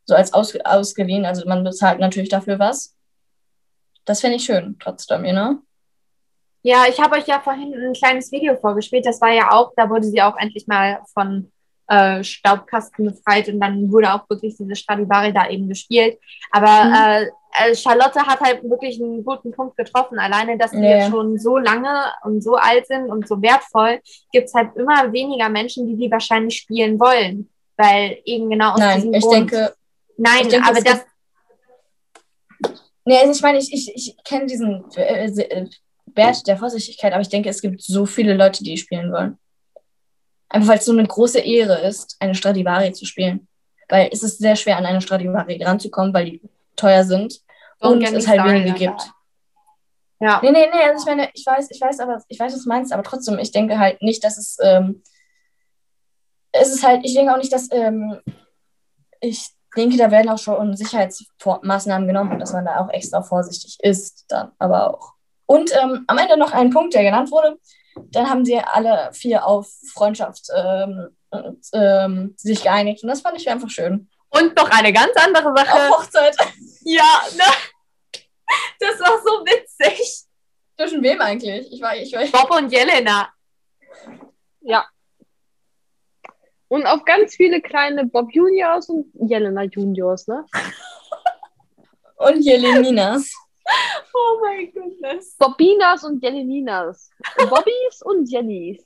so 0.04 0.14
als 0.14 0.32
aus 0.34 0.54
ausgeliehen. 0.64 1.24
Also 1.24 1.48
man 1.48 1.64
bezahlt 1.64 2.00
natürlich 2.00 2.28
dafür 2.28 2.58
was. 2.58 2.94
Das 4.04 4.20
fände 4.20 4.36
ich 4.36 4.44
schön, 4.44 4.76
trotzdem, 4.78 5.22
ne? 5.22 5.58
Ja, 6.62 6.86
ich 6.88 7.00
habe 7.00 7.16
euch 7.16 7.26
ja 7.26 7.40
vorhin 7.40 7.72
ein 7.72 7.92
kleines 7.92 8.32
Video 8.32 8.56
vorgespielt. 8.56 9.06
Das 9.06 9.20
war 9.20 9.30
ja 9.30 9.52
auch, 9.52 9.72
da 9.76 9.88
wurde 9.88 10.04
sie 10.04 10.20
auch 10.20 10.36
endlich 10.36 10.66
mal 10.66 11.00
von 11.14 11.50
äh, 11.88 12.22
Staubkasten 12.22 13.06
befreit 13.06 13.48
und 13.48 13.60
dann 13.60 13.90
wurde 13.90 14.12
auch 14.12 14.28
wirklich 14.28 14.56
diese 14.56 14.76
Stradivari 14.76 15.32
da 15.32 15.48
eben 15.48 15.68
gespielt. 15.68 16.18
Aber 16.50 16.84
Mhm. 16.84 16.94
äh, 16.94 17.70
äh, 17.70 17.74
Charlotte 17.74 18.20
hat 18.20 18.40
halt 18.40 18.62
wirklich 18.62 19.00
einen 19.02 19.24
guten 19.24 19.50
Punkt 19.52 19.76
getroffen. 19.76 20.18
Alleine, 20.18 20.58
dass 20.58 20.70
die 20.72 20.78
Ja. 20.82 20.98
jetzt 20.98 21.10
schon 21.10 21.38
so 21.38 21.56
lange 21.58 21.90
und 22.24 22.42
so 22.42 22.56
alt 22.56 22.86
sind 22.86 23.10
und 23.10 23.26
so 23.26 23.40
wertvoll, 23.40 24.00
gibt 24.32 24.48
es 24.48 24.54
halt 24.54 24.76
immer 24.76 25.10
weniger 25.12 25.48
Menschen, 25.48 25.86
die 25.86 25.96
die 25.96 26.10
wahrscheinlich 26.10 26.56
spielen 26.58 27.00
wollen. 27.00 27.48
Weil 27.76 28.18
eben 28.24 28.50
genau 28.50 28.72
aus 28.72 28.78
Nein, 28.80 28.96
diesem 28.96 29.14
ich 29.14 29.22
Grund. 29.22 29.34
denke, 29.52 29.74
Nein, 30.18 30.40
ich 30.42 30.48
denke, 30.48 30.68
aber 30.68 30.80
das, 30.82 31.04
nee, 33.04 33.18
also 33.18 33.32
ich 33.32 33.42
meine, 33.42 33.58
ich, 33.58 33.72
ich, 33.72 33.92
ich 33.94 34.16
kenne 34.24 34.46
diesen 34.46 34.84
äh, 34.96 35.26
äh, 35.26 35.66
Wert 36.14 36.46
der 36.46 36.56
Vorsichtigkeit, 36.56 37.12
aber 37.12 37.22
ich 37.22 37.28
denke, 37.28 37.48
es 37.48 37.60
gibt 37.62 37.80
so 37.82 38.04
viele 38.06 38.34
Leute, 38.34 38.64
die 38.64 38.76
spielen 38.76 39.12
wollen. 39.12 39.38
Einfach 40.48 40.68
weil 40.68 40.78
es 40.78 40.84
so 40.84 40.92
eine 40.92 41.06
große 41.06 41.40
Ehre 41.40 41.80
ist, 41.80 42.16
eine 42.20 42.34
Stradivari 42.34 42.92
zu 42.92 43.04
spielen. 43.04 43.48
Weil 43.88 44.08
es 44.12 44.22
ist 44.22 44.38
sehr 44.38 44.56
schwer, 44.56 44.76
an 44.76 44.86
eine 44.86 45.00
Stradivari 45.00 45.62
ranzukommen, 45.62 46.12
weil 46.14 46.24
die 46.26 46.42
teuer 46.76 47.04
sind 47.04 47.40
Don't 47.80 47.90
und 47.90 48.02
es 48.02 48.26
halt 48.26 48.44
wenige 48.44 48.72
gibt. 48.74 49.10
ja. 50.20 50.40
Nee, 50.42 50.50
nee, 50.50 50.68
nee, 50.72 50.82
also 50.82 51.02
ich 51.02 51.06
meine, 51.06 51.30
ich 51.32 51.44
weiß, 51.44 51.70
ich 51.70 51.80
weiß, 51.80 52.00
aber 52.00 52.22
ich 52.28 52.38
weiß, 52.38 52.52
was 52.52 52.62
du 52.62 52.68
meinst, 52.68 52.92
aber 52.92 53.02
trotzdem, 53.02 53.38
ich 53.38 53.50
denke 53.50 53.78
halt 53.78 54.02
nicht, 54.02 54.24
dass 54.24 54.36
es, 54.36 54.58
ähm, 54.62 55.02
es 56.52 56.72
ist 56.72 56.84
halt, 56.84 57.04
ich 57.04 57.14
denke 57.14 57.32
auch 57.32 57.38
nicht, 57.38 57.52
dass, 57.52 57.70
ähm, 57.72 58.18
ich 59.20 59.48
denke, 59.76 59.96
da 59.96 60.10
werden 60.10 60.28
auch 60.28 60.38
schon 60.38 60.76
Sicherheitsmaßnahmen 60.76 62.08
genommen 62.08 62.32
und 62.32 62.40
dass 62.40 62.52
man 62.52 62.64
da 62.64 62.80
auch 62.80 62.90
extra 62.90 63.22
vorsichtig 63.22 63.78
ist, 63.80 64.24
dann 64.28 64.52
aber 64.58 64.94
auch. 64.94 65.12
Und 65.46 65.72
ähm, 65.82 66.04
am 66.06 66.18
Ende 66.18 66.36
noch 66.36 66.52
ein 66.52 66.70
Punkt, 66.70 66.94
der 66.94 67.02
genannt 67.02 67.30
wurde. 67.30 67.58
Dann 68.10 68.30
haben 68.30 68.44
sie 68.44 68.58
alle 68.58 69.10
vier 69.12 69.46
auf 69.46 69.68
Freundschaft 69.92 70.48
ähm, 70.54 71.08
ähm, 71.72 72.34
sich 72.36 72.62
geeinigt 72.62 73.02
und 73.02 73.08
das 73.08 73.20
fand 73.20 73.40
ich 73.40 73.48
einfach 73.48 73.70
schön. 73.70 74.08
Und 74.30 74.56
noch 74.56 74.70
eine 74.70 74.92
ganz 74.92 75.12
andere 75.16 75.54
Sache. 75.56 75.72
Auf 75.72 75.98
Hochzeit. 75.98 76.36
Ja, 76.82 77.22
ne? 77.36 77.44
Das 78.80 78.98
war 79.00 79.20
so 79.22 79.44
witzig. 79.44 80.24
Zwischen 80.76 81.02
wem 81.02 81.20
eigentlich? 81.20 81.70
Ich 81.70 81.82
war, 81.82 81.94
ich 81.96 82.10
war, 82.14 82.24
Bob 82.32 82.56
und 82.56 82.72
Jelena. 82.72 83.28
Und 86.68 86.86
auf 86.86 87.04
ganz 87.04 87.34
viele 87.34 87.60
kleine 87.62 88.06
Bob 88.06 88.28
Juniors 88.32 88.88
und 88.90 89.06
Jelena 89.28 89.62
Juniors, 89.64 90.28
ne? 90.28 90.44
und 92.16 92.42
Jeleninas. 92.42 93.32
Oh 94.18 94.40
mein 94.42 94.72
Goodness. 94.72 95.36
Bobinas 95.38 96.04
und 96.04 96.22
Jeleninas. 96.22 97.10
Bobbys 97.48 98.02
und 98.02 98.30
Jellys. 98.30 98.84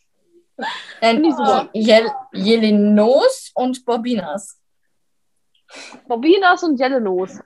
Nein, 1.00 1.20
Nicht 1.22 1.36
so. 1.36 1.68
Jel 1.72 2.10
Jelenos 2.32 3.50
und 3.54 3.84
Bobinas. 3.84 4.60
Bobinas 6.06 6.62
und 6.62 6.78
Jelenos. 6.78 7.40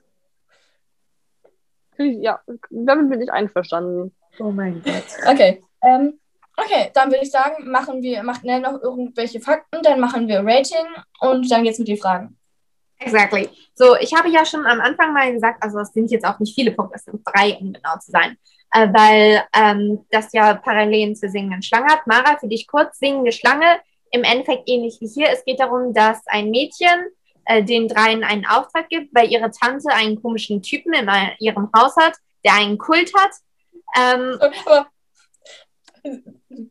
Ja, 1.99 2.41
damit 2.71 3.11
bin 3.11 3.23
ich 3.23 3.33
einverstanden. 3.33 4.15
Oh 4.39 4.51
mein 4.51 4.83
Gott. 4.83 5.05
Okay. 5.27 5.63
Ähm, 5.83 6.19
okay, 6.57 6.91
dann 6.93 7.11
würde 7.11 7.23
ich 7.23 7.31
sagen, 7.31 7.71
machen 7.71 8.03
wir, 8.03 8.23
macht 8.23 8.41
schnell 8.41 8.61
noch 8.61 8.83
irgendwelche 8.83 9.41
Fakten, 9.41 9.83
dann 9.83 10.01
machen 10.01 10.29
wir 10.29 10.41
Rating 10.41 10.87
und 11.21 11.51
dann 11.51 11.63
geht's 11.65 11.79
mit 11.79 11.89
den 11.89 11.97
Fragen. 11.97 12.36
Exactly. 12.99 13.51
So, 13.75 13.97
ich 13.97 14.15
habe 14.15 14.29
ja 14.31 14.45
schon 14.45 14.67
am 14.67 14.81
Anfang 14.81 15.13
mal 15.13 15.33
gesagt, 15.33 15.63
also 15.63 15.79
es 15.81 15.93
sind 15.93 16.11
jetzt 16.11 16.25
auch 16.25 16.39
nicht 16.39 16.55
viele 16.55 16.73
Punkte, 16.73 16.97
es 16.97 17.05
sind 17.05 17.23
drei, 17.25 17.55
um 17.57 17.73
genau 17.73 17.99
zu 17.99 18.11
sein, 18.11 18.39
äh, 18.73 18.89
weil 18.93 19.45
ähm, 19.55 20.07
das 20.11 20.33
ja 20.33 20.55
Parallelen 20.55 21.15
zur 21.15 21.29
singenden 21.29 21.63
Schlange 21.63 21.93
hat. 21.93 22.07
Mara, 22.07 22.39
für 22.39 22.49
dich 22.49 22.67
kurz, 22.67 22.99
singende 22.99 23.33
Schlange, 23.33 23.81
im 24.11 24.25
Endeffekt 24.25 24.69
ähnlich 24.69 24.99
wie 25.01 25.09
hier. 25.09 25.29
Es 25.31 25.45
geht 25.45 25.61
darum, 25.61 25.93
dass 25.93 26.27
ein 26.27 26.51
Mädchen 26.51 27.07
äh, 27.45 27.63
den 27.63 27.89
dreien 27.89 28.25
einen 28.25 28.47
Auftrag 28.47 28.89
gibt, 28.89 29.15
weil 29.15 29.31
ihre 29.31 29.51
Tante 29.51 29.91
einen 29.93 30.21
komischen 30.21 30.63
Typen 30.63 30.95
in 30.95 31.09
äh, 31.09 31.33
ihrem 31.39 31.71
Haus 31.77 31.97
hat, 31.97 32.15
der 32.45 32.55
einen 32.55 32.79
Kult 32.79 33.13
hat. 33.15 33.33
Ähm, 33.99 34.39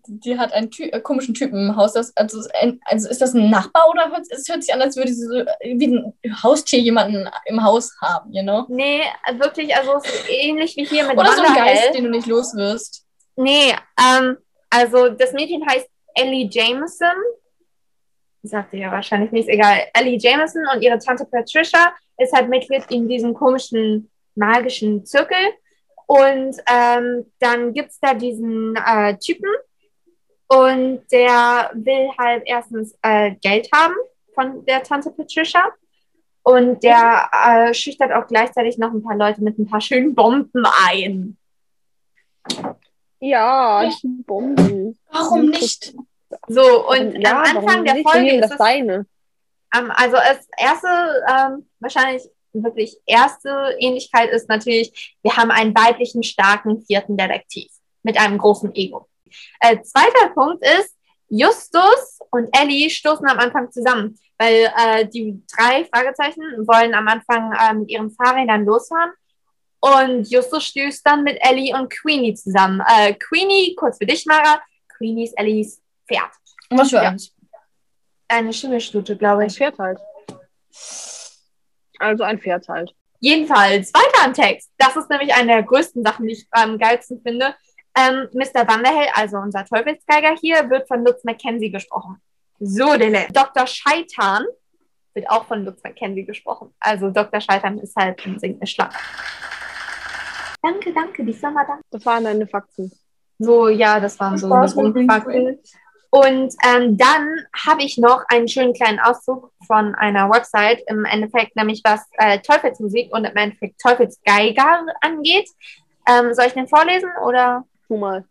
die 0.07 0.37
hat 0.37 0.53
einen 0.53 0.71
Ty 0.71 0.89
äh, 0.89 0.99
komischen 1.01 1.33
Typen 1.33 1.69
im 1.69 1.75
Haus. 1.75 1.93
Das, 1.93 2.15
also, 2.17 2.39
ist 2.39 2.53
ein- 2.55 2.79
also 2.85 3.09
ist 3.09 3.21
das 3.21 3.33
ein 3.33 3.49
Nachbar 3.49 3.89
oder 3.89 4.09
hört, 4.09 4.25
es 4.29 4.47
hört 4.49 4.63
sich 4.63 4.73
an, 4.73 4.81
als 4.81 4.95
würde 4.95 5.13
sie 5.13 5.23
so 5.25 5.33
äh, 5.35 5.45
wie 5.77 5.87
ein 6.23 6.43
Haustier 6.43 6.79
jemanden 6.79 7.29
im 7.45 7.63
Haus 7.63 7.95
haben, 8.01 8.31
you 8.33 8.41
know? 8.43 8.65
nee, 8.69 9.01
wirklich, 9.37 9.75
also 9.75 9.95
es 9.97 10.05
ist 10.05 10.29
ähnlich 10.29 10.75
wie 10.75 10.85
hier 10.85 11.05
mit 11.07 11.17
Oder 11.17 11.31
so 11.33 11.41
ein 11.41 11.47
Wanderhell. 11.49 11.75
Geist, 11.75 11.95
den 11.95 12.03
du 12.05 12.09
nicht 12.09 12.27
los 12.27 12.55
wirst. 12.55 13.05
Nee, 13.35 13.73
ähm, 13.99 14.37
also 14.69 15.09
das 15.09 15.33
Mädchen 15.33 15.65
heißt 15.67 15.87
Ellie 16.15 16.47
Jameson. 16.49 17.07
Sagt 18.43 18.73
ihr 18.73 18.81
ja 18.81 18.91
wahrscheinlich 18.91 19.31
nicht, 19.31 19.49
egal. 19.49 19.85
Ellie 19.93 20.17
Jameson 20.19 20.63
und 20.73 20.81
ihre 20.81 20.99
Tante 20.99 21.25
Patricia 21.25 21.93
ist 22.17 22.31
halt 22.33 22.47
Mitglied 22.49 22.83
in 22.89 23.07
diesem 23.07 23.33
komischen 23.33 24.09
magischen 24.35 25.05
Zirkel. 25.05 25.37
Und 26.07 26.55
ähm, 26.71 27.25
dann 27.39 27.73
gibt 27.73 27.89
es 27.89 27.99
da 27.99 28.13
diesen 28.13 28.75
äh, 28.75 29.17
Typen 29.17 29.49
und 30.47 31.01
der 31.11 31.71
will 31.73 32.09
halt 32.17 32.43
erstens 32.45 32.95
äh, 33.01 33.35
Geld 33.41 33.69
haben 33.73 33.95
von 34.33 34.65
der 34.65 34.83
Tante 34.83 35.11
Patricia. 35.11 35.71
Und 36.43 36.83
der 36.83 37.27
äh, 37.31 37.73
schüchtert 37.73 38.11
auch 38.11 38.27
gleichzeitig 38.27 38.77
noch 38.77 38.93
ein 38.93 39.01
paar 39.01 39.15
Leute 39.15 39.41
mit 39.41 39.57
ein 39.57 39.67
paar 39.67 39.81
schönen 39.81 40.13
Bomben 40.13 40.63
ein. 40.87 41.37
Ja, 43.19 43.89
Bomben. 44.27 44.99
Warum 45.09 45.47
nicht? 45.47 45.95
So, 46.47 46.87
und 46.87 47.19
ja, 47.19 47.41
am 47.41 47.57
Anfang 47.57 47.85
der 47.85 47.95
nicht? 47.95 48.07
Folge 48.07 48.35
ist 48.35 48.43
das 48.43 48.51
es, 48.51 48.57
deine. 48.57 49.07
ähm, 49.75 49.91
also 49.95 50.17
als 50.17 50.47
erste, 50.55 50.87
ähm, 51.27 51.67
wahrscheinlich 51.79 52.23
wirklich 52.53 52.95
erste 53.07 53.75
Ähnlichkeit 53.79 54.29
ist 54.29 54.47
natürlich, 54.47 55.17
wir 55.23 55.35
haben 55.35 55.49
einen 55.49 55.73
weiblichen, 55.75 56.21
starken 56.21 56.81
vierten 56.81 57.17
Detektiv 57.17 57.71
mit 58.03 58.19
einem 58.19 58.37
großen 58.37 58.75
Ego. 58.75 59.07
Äh, 59.59 59.81
zweiter 59.81 60.29
Punkt 60.33 60.63
ist, 60.63 60.95
Justus 61.29 62.19
und 62.31 62.49
Ellie 62.57 62.89
stoßen 62.89 63.27
am 63.27 63.39
Anfang 63.39 63.71
zusammen, 63.71 64.17
weil 64.37 64.71
äh, 64.77 65.07
die 65.07 65.41
drei 65.57 65.85
Fragezeichen 65.85 66.43
wollen 66.67 66.93
am 66.93 67.07
Anfang 67.07 67.51
äh, 67.53 67.73
mit 67.73 67.89
ihren 67.89 68.11
Fahrrädern 68.11 68.65
losfahren. 68.65 69.11
Und 69.79 70.29
Justus 70.31 70.65
stößt 70.65 71.05
dann 71.05 71.23
mit 71.23 71.37
Ellie 71.41 71.75
und 71.75 71.89
Queenie 71.91 72.33
zusammen. 72.33 72.81
Äh, 72.87 73.13
Queenie, 73.13 73.75
kurz 73.75 73.97
für 73.97 74.05
dich, 74.05 74.25
Mara, 74.25 74.61
Queenie 74.97 75.25
ist 75.25 75.37
Ellies 75.37 75.81
Pferd. 76.07 76.31
Was 76.69 76.89
für 76.89 76.95
Ja. 76.97 77.09
eins? 77.09 77.33
Eine 78.27 78.53
Schimmelstute, 78.53 79.15
glaube 79.15 79.43
Ein 79.43 79.47
ich. 79.47 79.57
Pferd 79.57 79.77
halt. 79.77 79.99
Also 81.99 82.23
ein 82.23 82.39
Pferd 82.39 82.67
halt. 82.67 82.93
Jedenfalls, 83.19 83.93
weiter 83.93 84.27
im 84.27 84.33
Text. 84.33 84.71
Das 84.77 84.95
ist 84.95 85.09
nämlich 85.09 85.33
eine 85.33 85.53
der 85.53 85.63
größten 85.63 86.03
Sachen, 86.03 86.27
die 86.27 86.33
ich 86.33 86.47
am 86.51 86.77
geilsten 86.77 87.21
finde. 87.21 87.55
Ähm, 87.97 88.27
Mr. 88.33 88.67
Wanderhell, 88.67 89.07
also 89.13 89.37
unser 89.37 89.63
Teufelsgeiger 89.65 90.35
hier, 90.39 90.69
wird 90.69 90.87
von 90.87 91.03
Lutz 91.05 91.23
Mackenzie 91.23 91.71
gesprochen. 91.71 92.21
So, 92.59 92.97
Dele. 92.97 93.27
Dr. 93.31 93.67
Scheitan 93.67 94.45
wird 95.13 95.29
auch 95.29 95.45
von 95.45 95.63
Lutz 95.63 95.81
Mackenzie 95.83 96.25
gesprochen. 96.25 96.73
Also 96.79 97.09
Dr. 97.09 97.39
Scheitan 97.39 97.79
ist 97.79 97.95
halt 97.95 98.25
ein 98.25 98.39
singende 98.39 98.67
Schlange. 98.67 98.93
Danke, 100.61 100.93
danke, 100.93 101.23
die 101.23 101.33
Firma 101.33 101.63
danke. 101.63 101.83
Das 101.91 102.05
waren 102.05 102.23
deine 102.23 102.47
Fakten. 102.47 102.91
So, 103.39 103.67
ja, 103.69 103.99
das 103.99 104.19
waren 104.19 104.37
so 104.37 104.49
Grundfakten. 104.49 105.59
Und 106.09 106.53
ähm, 106.63 106.97
dann 106.97 107.45
habe 107.65 107.83
ich 107.83 107.97
noch 107.97 108.23
einen 108.29 108.47
schönen 108.47 108.73
kleinen 108.73 108.99
Auszug 108.99 109.51
von 109.67 109.95
einer 109.95 110.29
Website, 110.29 110.81
im 110.87 111.03
Endeffekt 111.03 111.57
nämlich 111.57 111.81
was 111.83 112.01
äh, 112.13 112.39
Teufelsmusik 112.39 113.13
und 113.13 113.25
im 113.25 113.35
Endeffekt 113.35 113.81
Teufelsgeiger 113.81 114.85
angeht. 115.01 115.49
Ähm, 116.07 116.33
soll 116.33 116.45
ich 116.45 116.53
den 116.53 116.69
vorlesen 116.69 117.09
oder? 117.25 117.65
Tu 117.87 117.97
mal. 117.97 118.25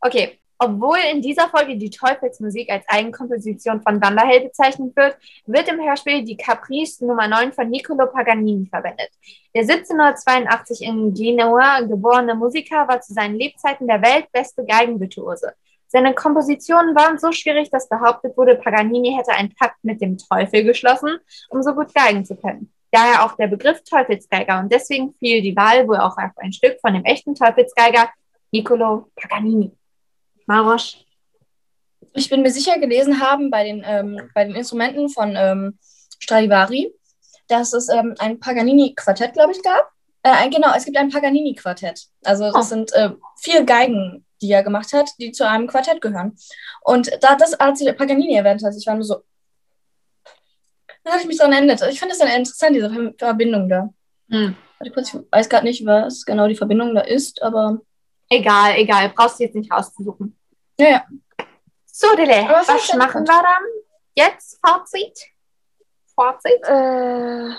Okay. 0.00 0.38
Obwohl 0.56 0.98
in 1.12 1.20
dieser 1.20 1.48
Folge 1.48 1.76
die 1.76 1.90
Teufelsmusik 1.90 2.70
als 2.70 2.84
Eigenkomposition 2.88 3.82
von 3.82 4.00
Wanderhell 4.00 4.44
bezeichnet 4.44 4.94
wird, 4.96 5.16
wird 5.46 5.68
im 5.68 5.80
Hörspiel 5.80 6.24
die 6.24 6.36
Caprice 6.36 7.00
Nummer 7.00 7.26
9 7.26 7.52
von 7.52 7.68
Niccolo 7.68 8.06
Paganini 8.06 8.66
verwendet. 8.66 9.10
Der 9.54 9.62
1782 9.62 10.82
in 10.82 11.12
Genua 11.12 11.80
geborene 11.80 12.36
Musiker 12.36 12.86
war 12.86 13.00
zu 13.00 13.12
seinen 13.12 13.34
Lebzeiten 13.34 13.88
der 13.88 14.00
weltbeste 14.00 14.64
Geigenvirtuose. 14.64 15.54
Seine 15.88 16.14
Kompositionen 16.14 16.94
waren 16.94 17.18
so 17.18 17.30
schwierig, 17.32 17.70
dass 17.70 17.88
behauptet 17.88 18.36
wurde, 18.36 18.54
Paganini 18.54 19.14
hätte 19.16 19.32
einen 19.32 19.54
Pakt 19.54 19.82
mit 19.82 20.00
dem 20.00 20.18
Teufel 20.18 20.64
geschlossen, 20.64 21.18
um 21.50 21.62
so 21.62 21.74
gut 21.74 21.92
geigen 21.94 22.24
zu 22.24 22.36
können. 22.36 22.72
Daher 22.90 23.24
auch 23.24 23.36
der 23.36 23.48
Begriff 23.48 23.82
Teufelsgeiger 23.82 24.60
und 24.60 24.72
deswegen 24.72 25.14
fiel 25.18 25.42
die 25.42 25.56
Wahl 25.56 25.86
wohl 25.88 25.98
auch 25.98 26.16
auf 26.16 26.30
ein 26.36 26.52
Stück 26.52 26.80
von 26.80 26.94
dem 26.94 27.04
echten 27.04 27.34
Teufelsgeiger 27.34 28.08
Niccolo 28.54 29.10
Paganini. 29.16 29.72
Marosch. 30.46 31.04
Ich 32.12 32.30
bin 32.30 32.42
mir 32.42 32.52
sicher 32.52 32.78
gelesen 32.78 33.18
haben 33.20 33.50
bei 33.50 33.64
den, 33.64 33.82
ähm, 33.84 34.30
bei 34.32 34.44
den 34.44 34.54
Instrumenten 34.54 35.08
von 35.08 35.34
ähm, 35.36 35.78
Stradivari, 36.20 36.94
dass 37.48 37.72
es 37.72 37.88
ähm, 37.88 38.14
ein 38.20 38.38
Paganini-Quartett, 38.38 39.32
glaube 39.32 39.50
ich, 39.52 39.62
gab. 39.62 39.90
Äh, 40.22 40.48
genau, 40.50 40.72
es 40.76 40.84
gibt 40.84 40.96
ein 40.96 41.10
Paganini-Quartett. 41.10 42.06
Also 42.24 42.44
das 42.44 42.54
Oh. 42.54 42.60
sind 42.62 42.92
äh, 42.92 43.10
vier 43.40 43.64
Geigen, 43.64 44.24
die 44.40 44.52
er 44.52 44.62
gemacht 44.62 44.92
hat, 44.92 45.10
die 45.18 45.32
zu 45.32 45.46
einem 45.48 45.66
Quartett 45.66 46.00
gehören. 46.00 46.36
Und 46.82 47.10
da 47.22 47.34
das, 47.34 47.54
als 47.54 47.80
sie 47.80 47.92
Paganini 47.92 48.36
erwähnt 48.36 48.62
hat, 48.62 48.74
ich 48.78 48.86
war 48.86 48.94
nur 48.94 49.02
so. 49.04 49.16
Da 51.02 51.10
hatte 51.10 51.22
ich 51.22 51.26
mich 51.26 51.38
dran 51.38 51.52
erinnert. 51.52 51.82
Ich 51.90 51.98
fand 51.98 52.12
das 52.12 52.18
dann 52.18 52.28
interessant, 52.28 52.76
diese 52.76 52.88
Ver- 52.90 53.12
Verbindung 53.18 53.68
da. 53.68 53.92
Hm. 54.30 54.54
Ich 54.84 54.92
weiß 54.94 55.48
gerade 55.48 55.64
nicht, 55.66 55.84
was 55.84 56.24
genau 56.24 56.46
die 56.46 56.54
Verbindung 56.56 56.94
da 56.94 57.00
ist, 57.00 57.42
aber 57.42 57.80
Egal, 58.28 58.74
egal, 58.78 59.10
brauchst 59.14 59.38
du 59.38 59.44
jetzt 59.44 59.54
nicht 59.54 59.70
rauszusuchen. 59.72 60.36
ja, 60.78 60.88
ja. 60.88 61.04
So, 61.86 62.14
Dele, 62.16 62.46
was 62.50 62.66
was 62.68 62.94
machen 62.94 63.24
wir 63.24 63.42
dann? 63.42 63.62
Jetzt 64.16 64.58
Fazit? 64.66 65.16
Fazit? 66.16 66.62
Äh, 66.64 67.50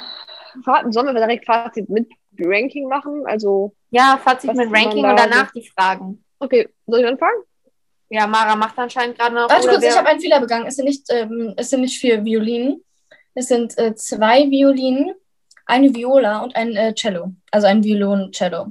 Fa- 0.64 0.84
sollen 0.92 1.08
wir 1.08 1.14
direkt 1.14 1.46
Fazit 1.46 1.90
mit 1.90 2.10
Ranking 2.40 2.88
machen? 2.90 3.24
Also, 3.28 3.74
Ja, 3.92 4.20
Fazit 4.22 4.54
mit 4.54 4.70
Ranking 4.74 5.04
da 5.04 5.12
und 5.12 5.20
danach 5.20 5.52
die 5.52 5.66
Fragen. 5.70 6.24
okay, 6.40 6.68
soll 6.86 7.00
ich 7.02 7.08
anfangen? 7.08 7.44
Ja, 8.10 8.28
Mara 8.28 8.56
macht 8.56 8.78
anscheinend 8.78 9.18
gerade 9.18 9.36
noch. 9.36 9.50
Warte 9.50 9.68
kurz, 9.68 9.84
ich 9.84 9.90
wer- 9.90 9.98
habe 9.98 10.10
einen 10.10 10.20
Fehler 10.20 10.40
begangen. 10.42 10.68
Es 10.68 10.76
sind 10.76 10.86
nicht, 10.86 11.06
ähm, 11.10 11.54
es 11.58 11.70
sind 11.70 11.82
nicht 11.82 12.00
vier 12.00 12.24
Violinen. 12.24 12.84
Es 13.34 13.48
sind 13.48 13.78
äh, 13.78 13.96
zwei 13.96 14.50
Violinen, 14.50 15.14
eine 15.66 15.94
Viola 15.94 16.40
und 16.44 16.56
ein 16.56 16.76
äh, 16.76 16.94
Cello. 16.94 17.32
Also 17.52 17.68
ein 17.68 17.84
Violon-Cello. 17.84 18.68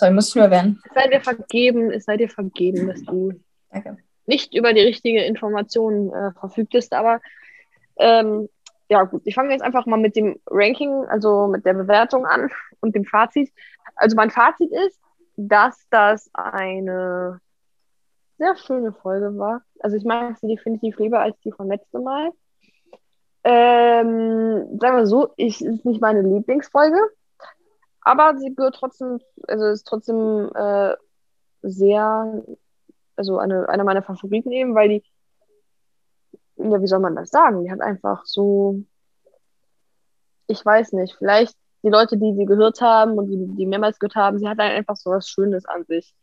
Sorry, 0.00 0.14
muss 0.14 0.30
ich 0.30 0.34
nur 0.34 0.44
erwähnen. 0.44 0.80
Es 0.82 0.94
sei 0.94 1.08
dir 1.08 1.20
vergeben, 1.20 1.90
es 1.90 2.04
sei 2.06 2.16
dir 2.16 2.30
vergeben, 2.30 2.86
dass 2.86 3.02
du 3.02 3.34
Danke. 3.70 3.98
nicht 4.24 4.54
über 4.54 4.72
die 4.72 4.80
richtige 4.80 5.22
Information 5.24 6.10
äh, 6.10 6.32
verfügtest, 6.32 6.94
aber 6.94 7.20
ähm, 7.98 8.48
ja 8.88 9.02
gut, 9.02 9.20
ich 9.26 9.34
fange 9.34 9.50
jetzt 9.50 9.60
einfach 9.60 9.84
mal 9.84 9.98
mit 9.98 10.16
dem 10.16 10.40
Ranking, 10.46 11.04
also 11.10 11.48
mit 11.48 11.66
der 11.66 11.74
Bewertung 11.74 12.24
an 12.24 12.48
und 12.80 12.94
dem 12.94 13.04
Fazit. 13.04 13.52
Also 13.94 14.16
mein 14.16 14.30
Fazit 14.30 14.72
ist, 14.72 14.98
dass 15.36 15.86
das 15.90 16.30
eine 16.32 17.38
sehr 18.38 18.56
schöne 18.56 18.94
Folge 18.94 19.36
war. 19.36 19.60
Also 19.80 19.98
ich 19.98 20.04
mag 20.04 20.38
sie 20.38 20.48
definitiv 20.48 20.98
lieber 20.98 21.20
als 21.20 21.38
die 21.40 21.52
von 21.52 21.68
letztem 21.68 22.04
Mal. 22.04 22.30
Ähm, 23.44 24.78
sagen 24.80 24.96
wir 24.96 25.06
so, 25.06 25.34
ich 25.36 25.62
ist 25.62 25.84
nicht 25.84 26.00
meine 26.00 26.22
Lieblingsfolge, 26.22 26.98
aber 28.02 28.38
sie 28.38 28.54
gehört 28.54 28.76
trotzdem, 28.76 29.20
also 29.46 29.66
ist 29.66 29.86
trotzdem 29.86 30.50
äh, 30.54 30.94
sehr, 31.62 32.42
also 33.16 33.38
eine, 33.38 33.68
eine 33.68 33.84
meiner 33.84 34.02
Favoriten 34.02 34.52
eben, 34.52 34.74
weil 34.74 34.88
die, 34.88 35.02
ja, 36.56 36.80
wie 36.80 36.86
soll 36.86 37.00
man 37.00 37.16
das 37.16 37.30
sagen? 37.30 37.64
Die 37.64 37.70
hat 37.70 37.80
einfach 37.80 38.24
so, 38.24 38.82
ich 40.46 40.64
weiß 40.64 40.92
nicht, 40.92 41.14
vielleicht 41.16 41.54
die 41.82 41.88
Leute, 41.88 42.16
die 42.18 42.34
sie 42.34 42.44
gehört 42.44 42.80
haben 42.80 43.18
und 43.18 43.28
die, 43.28 43.56
die 43.56 43.66
mehrmals 43.66 43.98
gehört 43.98 44.16
haben, 44.16 44.38
sie 44.38 44.48
hat 44.48 44.58
halt 44.58 44.72
einfach 44.72 44.96
so 44.96 45.10
was 45.10 45.28
Schönes 45.28 45.64
an 45.64 45.84
sich. 45.84 46.14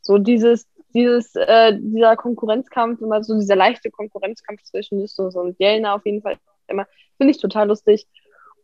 So 0.00 0.18
dieses, 0.18 0.66
dieses, 0.94 1.34
äh, 1.34 1.78
dieser 1.78 2.16
Konkurrenzkampf, 2.16 3.00
immer 3.00 3.22
so 3.22 3.38
dieser 3.38 3.56
leichte 3.56 3.90
Konkurrenzkampf 3.90 4.62
zwischen 4.62 5.00
Justus 5.00 5.34
und 5.34 5.58
Jelena 5.58 5.94
auf 5.94 6.04
jeden 6.04 6.22
Fall 6.22 6.38
immer, 6.66 6.86
finde 7.16 7.32
ich 7.32 7.40
total 7.40 7.68
lustig. 7.68 8.06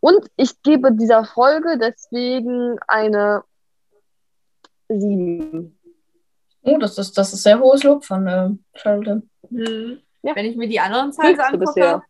Und 0.00 0.30
ich 0.36 0.62
gebe 0.62 0.92
dieser 0.92 1.24
Folge 1.24 1.78
deswegen 1.78 2.78
eine 2.86 3.42
7. 4.88 5.78
Oh, 6.62 6.78
das 6.78 6.98
ist, 6.98 7.16
das 7.16 7.32
ist 7.32 7.42
sehr 7.42 7.58
hohes 7.58 7.82
Lob 7.82 8.04
von 8.04 8.26
äh, 8.26 8.50
Charlotte. 8.74 9.22
Hm. 9.48 10.00
Ja. 10.22 10.34
Wenn 10.34 10.46
ich 10.46 10.56
mir 10.56 10.68
die 10.68 10.80
anderen 10.80 11.12
Zahlen 11.12 11.38
angucke. 11.38 11.58
bisher. 11.58 12.02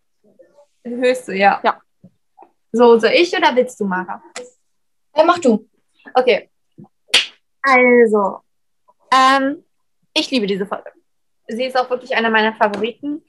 Höchste, 0.84 1.34
ja. 1.34 1.60
Ja. 1.62 1.80
So, 2.72 2.98
soll 2.98 3.10
ich 3.10 3.36
oder 3.36 3.54
willst 3.54 3.78
du, 3.80 3.84
Mara? 3.84 4.22
Ja, 5.16 5.24
mach 5.24 5.38
du. 5.38 5.68
Okay. 6.14 6.50
Also, 7.62 8.40
ähm, 9.12 9.64
ich 10.14 10.30
liebe 10.30 10.46
diese 10.46 10.66
Folge. 10.66 10.92
Sie 11.48 11.64
ist 11.64 11.76
auch 11.76 11.88
wirklich 11.90 12.14
eine 12.14 12.30
meiner 12.30 12.54
Favoriten. 12.54 13.24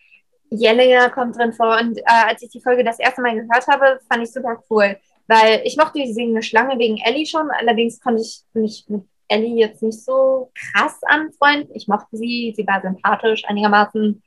Jelena 0.50 1.10
kommt 1.10 1.38
drin 1.38 1.54
vor 1.54 1.78
und 1.80 1.98
äh, 2.00 2.04
als 2.06 2.42
ich 2.42 2.50
die 2.50 2.62
Folge 2.62 2.84
das 2.84 3.00
erste 3.00 3.22
Mal 3.22 3.36
gehört 3.36 3.68
habe, 3.68 4.00
fand 4.12 4.24
ich 4.24 4.32
super 4.32 4.64
cool, 4.70 4.98
weil 5.28 5.62
ich 5.64 5.78
mochte 5.78 6.00
die 6.00 6.14
singende 6.14 6.42
Schlange 6.42 6.78
wegen 6.80 6.98
Ellie 6.98 7.26
schon, 7.26 7.50
allerdings 7.52 8.00
konnte 8.00 8.22
ich 8.22 8.42
mich 8.54 8.86
mit 8.88 9.04
Ellie 9.30 9.56
jetzt 9.56 9.84
nicht 9.84 10.04
so 10.04 10.52
krass 10.56 11.00
anfreunden. 11.04 11.74
Ich 11.76 11.88
mochte 11.88 12.18
sie, 12.18 12.54
sie 12.56 12.68
war 12.68 12.82
sympathisch 12.82 13.44
einigermaßen, 13.46 14.22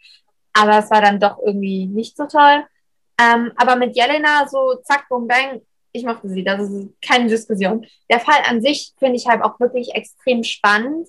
aber 0.53 0.79
es 0.79 0.91
war 0.91 1.03
dann 1.03 1.21
doch 1.21 1.39
irgendwie 1.45 1.87
nicht 1.87 2.17
so 2.17 2.27
toll. 2.27 2.65
Ähm, 3.21 3.53
aber 3.57 3.77
mit 3.77 3.97
Jelena 3.97 4.47
so 4.49 4.77
zack, 4.85 5.09
boom, 5.09 5.27
bang, 5.27 5.61
ich 5.93 6.05
mochte 6.05 6.29
sie, 6.29 6.43
das 6.43 6.69
ist 6.69 6.89
keine 7.03 7.29
Diskussion. 7.29 7.87
Der 8.11 8.21
Fall 8.21 8.41
an 8.49 8.63
sich 8.63 8.95
finde 8.99 9.17
ich 9.17 9.27
halt 9.27 9.43
auch 9.43 9.61
wirklich 9.61 9.95
extrem 9.95 10.43
spannend, 10.43 11.09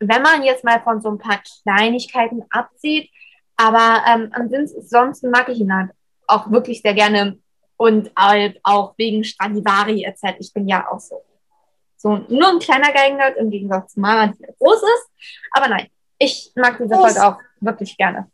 wenn 0.00 0.22
man 0.22 0.42
jetzt 0.42 0.64
mal 0.64 0.82
von 0.82 1.00
so 1.00 1.10
ein 1.10 1.18
paar 1.18 1.40
Kleinigkeiten 1.62 2.42
absieht. 2.50 3.10
Aber 3.56 4.02
ähm, 4.06 4.30
ansonsten 4.32 5.30
mag 5.30 5.48
ich 5.48 5.60
ihn 5.60 5.74
halt 5.74 5.90
auch 6.26 6.50
wirklich 6.50 6.82
sehr 6.82 6.94
gerne 6.94 7.38
und 7.76 8.10
halt 8.16 8.58
auch 8.62 8.94
wegen 8.96 9.24
Stradivari 9.24 10.02
erzählt. 10.02 10.36
Ich 10.38 10.52
bin 10.52 10.68
ja 10.68 10.90
auch 10.90 11.00
so. 11.00 11.22
So, 11.96 12.20
nur 12.28 12.48
ein 12.48 12.58
kleiner 12.58 12.92
Geigenhirt 12.92 13.38
im 13.38 13.50
Gegensatz 13.50 13.94
zu 13.94 14.00
Mara, 14.00 14.26
die 14.26 14.44
groß 14.58 14.82
ist. 14.82 15.08
Aber 15.52 15.68
nein, 15.68 15.88
ich 16.18 16.52
mag 16.54 16.76
diese. 16.78 16.94
Folge 16.94 17.26
auch 17.26 17.38
wirklich 17.60 17.96
gerne. 17.96 18.30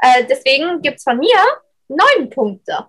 Äh, 0.00 0.24
deswegen 0.28 0.80
gibt's 0.82 1.02
von 1.02 1.18
mir 1.18 1.36
neun 1.88 2.30
Punkte. 2.30 2.86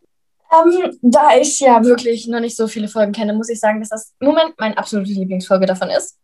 Ähm, 0.52 0.98
da 1.02 1.36
ich 1.36 1.60
ja 1.60 1.84
wirklich 1.84 2.28
noch 2.28 2.40
nicht 2.40 2.56
so 2.56 2.68
viele 2.68 2.88
Folgen 2.88 3.12
kenne, 3.12 3.34
muss 3.34 3.50
ich 3.50 3.60
sagen, 3.60 3.80
dass 3.80 3.90
das 3.90 4.14
im 4.20 4.28
Moment 4.28 4.54
meine 4.60 4.78
absolute 4.78 5.12
Lieblingsfolge 5.12 5.66
davon 5.66 5.90
ist. 5.90 6.18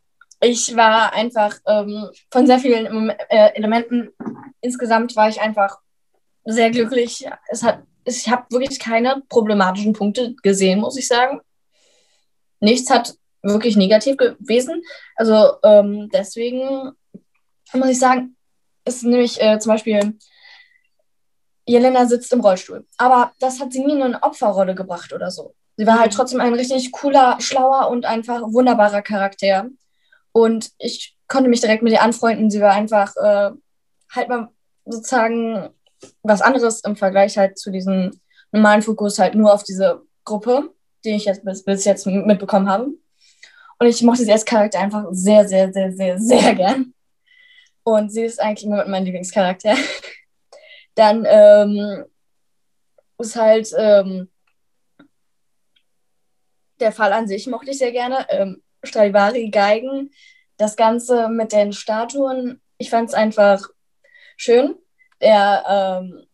Ich 0.48 0.76
war 0.76 1.12
einfach 1.14 1.58
ähm, 1.66 2.08
von 2.32 2.46
sehr 2.46 2.60
vielen 2.60 2.94
Mom- 2.94 3.10
äh, 3.30 3.50
Elementen 3.56 4.10
insgesamt 4.62 5.16
war 5.16 5.28
ich 5.28 5.42
einfach 5.42 5.80
sehr 6.44 6.70
glücklich. 6.70 7.28
Es 7.48 7.64
hat, 7.64 7.82
ich 8.04 8.30
habe 8.30 8.46
wirklich 8.52 8.80
keine 8.80 9.24
problematischen 9.28 9.94
Punkte 9.94 10.36
gesehen, 10.44 10.82
muss 10.82 10.98
ich 10.98 11.08
sagen. 11.08 11.42
Nichts 12.60 12.92
hat 12.92 13.16
wirklich 13.42 13.76
negativ 13.76 14.18
gewesen. 14.18 14.84
Also 15.16 15.56
ähm, 15.64 16.10
deswegen 16.14 16.92
muss 17.74 17.90
ich 17.90 17.98
sagen, 17.98 18.36
ist 18.86 19.04
nämlich 19.04 19.42
äh, 19.42 19.58
zum 19.58 19.72
Beispiel, 19.72 20.16
Jelena 21.66 22.06
sitzt 22.06 22.32
im 22.34 22.42
Rollstuhl. 22.42 22.86
Aber 22.98 23.34
das 23.40 23.60
hat 23.60 23.74
sie 23.74 23.84
nie 23.84 23.94
in 23.94 24.04
eine 24.04 24.22
Opferrolle 24.22 24.76
gebracht 24.76 25.12
oder 25.12 25.32
so. 25.32 25.56
Sie 25.78 25.88
war 25.88 26.00
halt 26.00 26.12
Mhm. 26.12 26.18
trotzdem 26.18 26.40
ein 26.42 26.54
richtig 26.54 26.92
cooler, 26.92 27.38
schlauer 27.42 27.90
und 27.90 28.06
einfach 28.06 28.42
wunderbarer 28.44 29.02
Charakter. 29.02 29.70
Und 30.36 30.72
ich 30.80 31.16
konnte 31.30 31.50
mich 31.50 31.62
direkt 31.62 31.82
mit 31.82 31.94
ihr 31.94 32.02
anfreunden. 32.02 32.52
Sie 32.52 32.60
war 32.60 32.74
einfach 32.74 33.16
äh, 33.16 33.52
halt 34.14 34.28
mal 34.28 34.50
sozusagen 34.84 35.70
was 36.24 36.42
anderes 36.42 36.82
im 36.82 36.98
Vergleich 36.98 37.38
halt 37.38 37.58
zu 37.58 37.72
diesem 37.72 38.20
normalen 38.52 38.82
Fokus 38.82 39.18
halt 39.18 39.34
nur 39.36 39.54
auf 39.54 39.64
diese 39.64 40.02
Gruppe, 40.26 40.74
die 41.06 41.12
ich 41.12 41.24
jetzt 41.24 41.46
bis, 41.46 41.64
bis 41.64 41.86
jetzt 41.86 42.06
mitbekommen 42.06 42.70
habe. 42.70 42.88
Und 43.80 43.88
ich 43.88 44.04
mochte 44.04 44.26
sie 44.26 44.32
als 44.34 44.44
Charakter 44.44 44.82
einfach 44.82 45.06
sehr, 45.12 45.48
sehr, 45.48 45.72
sehr, 45.72 45.94
sehr, 45.94 46.20
sehr 46.20 46.54
gern. 46.54 46.94
Und 47.84 48.12
sie 48.12 48.24
ist 48.24 48.42
eigentlich 48.42 48.66
immer 48.66 48.86
mein 48.90 49.06
Lieblingscharakter. 49.06 49.78
Dann 50.96 51.26
ähm, 51.26 52.04
ist 53.20 53.38
halt 53.38 53.72
ähm, 53.78 54.30
der 56.82 56.92
Fall 56.92 57.14
an 57.14 57.26
sich 57.26 57.48
mochte 57.48 57.72
ich 57.72 57.78
sehr 57.78 57.94
gerne. 57.94 58.28
Ähm, 58.30 58.62
Stradivari, 58.86 59.50
Geigen, 59.50 60.12
das 60.58 60.76
Ganze 60.76 61.30
mit 61.30 61.52
den 61.52 61.74
Statuen, 61.74 62.62
ich 62.78 62.90
fand 62.90 63.10
es 63.10 63.16
einfach 63.16 63.68
schön. 64.38 64.76
Der 65.22 66.02
ähm, 66.02 66.26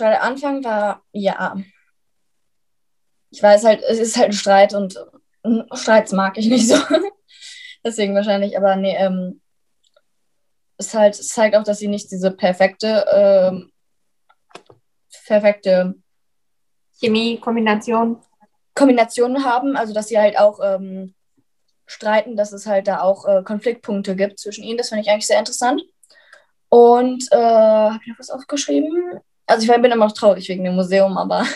Anfang 0.00 0.64
war, 0.64 1.02
ja, 1.12 1.56
ich 3.30 3.42
weiß 3.42 3.64
halt, 3.64 3.82
es 3.82 3.98
ist 3.98 4.16
halt 4.16 4.28
ein 4.28 4.32
Streit 4.32 4.74
und 4.74 4.96
Streits 5.72 6.12
mag 6.12 6.38
ich 6.38 6.46
nicht 6.46 6.68
so. 6.68 6.76
Deswegen 7.84 8.14
wahrscheinlich, 8.14 8.56
aber 8.56 8.76
nee, 8.76 8.96
ähm, 8.96 9.40
es 10.78 10.94
halt, 10.94 11.18
es 11.18 11.28
zeigt 11.28 11.56
auch, 11.56 11.64
dass 11.64 11.78
sie 11.78 11.88
nicht 11.88 12.10
diese 12.10 12.30
perfekte, 12.30 13.04
ähm, 13.12 13.72
perfekte 15.26 15.94
Chemie, 16.98 17.38
Kombination. 17.38 18.20
Kombinationen 18.74 19.44
haben, 19.44 19.76
also 19.76 19.94
dass 19.94 20.08
sie 20.08 20.18
halt 20.18 20.38
auch 20.38 20.58
ähm, 20.62 21.14
streiten, 21.86 22.36
dass 22.36 22.52
es 22.52 22.66
halt 22.66 22.88
da 22.88 23.00
auch 23.02 23.26
äh, 23.26 23.42
Konfliktpunkte 23.42 24.16
gibt 24.16 24.38
zwischen 24.38 24.64
ihnen. 24.64 24.78
Das 24.78 24.88
finde 24.88 25.02
ich 25.02 25.10
eigentlich 25.10 25.26
sehr 25.26 25.38
interessant. 25.38 25.82
Und 26.68 27.30
äh, 27.30 27.36
habe 27.36 28.00
ich 28.02 28.08
noch 28.08 28.18
was 28.18 28.30
aufgeschrieben? 28.30 29.20
Also 29.46 29.64
ich 29.64 29.80
bin 29.80 29.92
immer 29.92 30.06
noch 30.06 30.12
traurig 30.12 30.48
wegen 30.48 30.64
dem 30.64 30.74
Museum, 30.74 31.16
aber, 31.18 31.46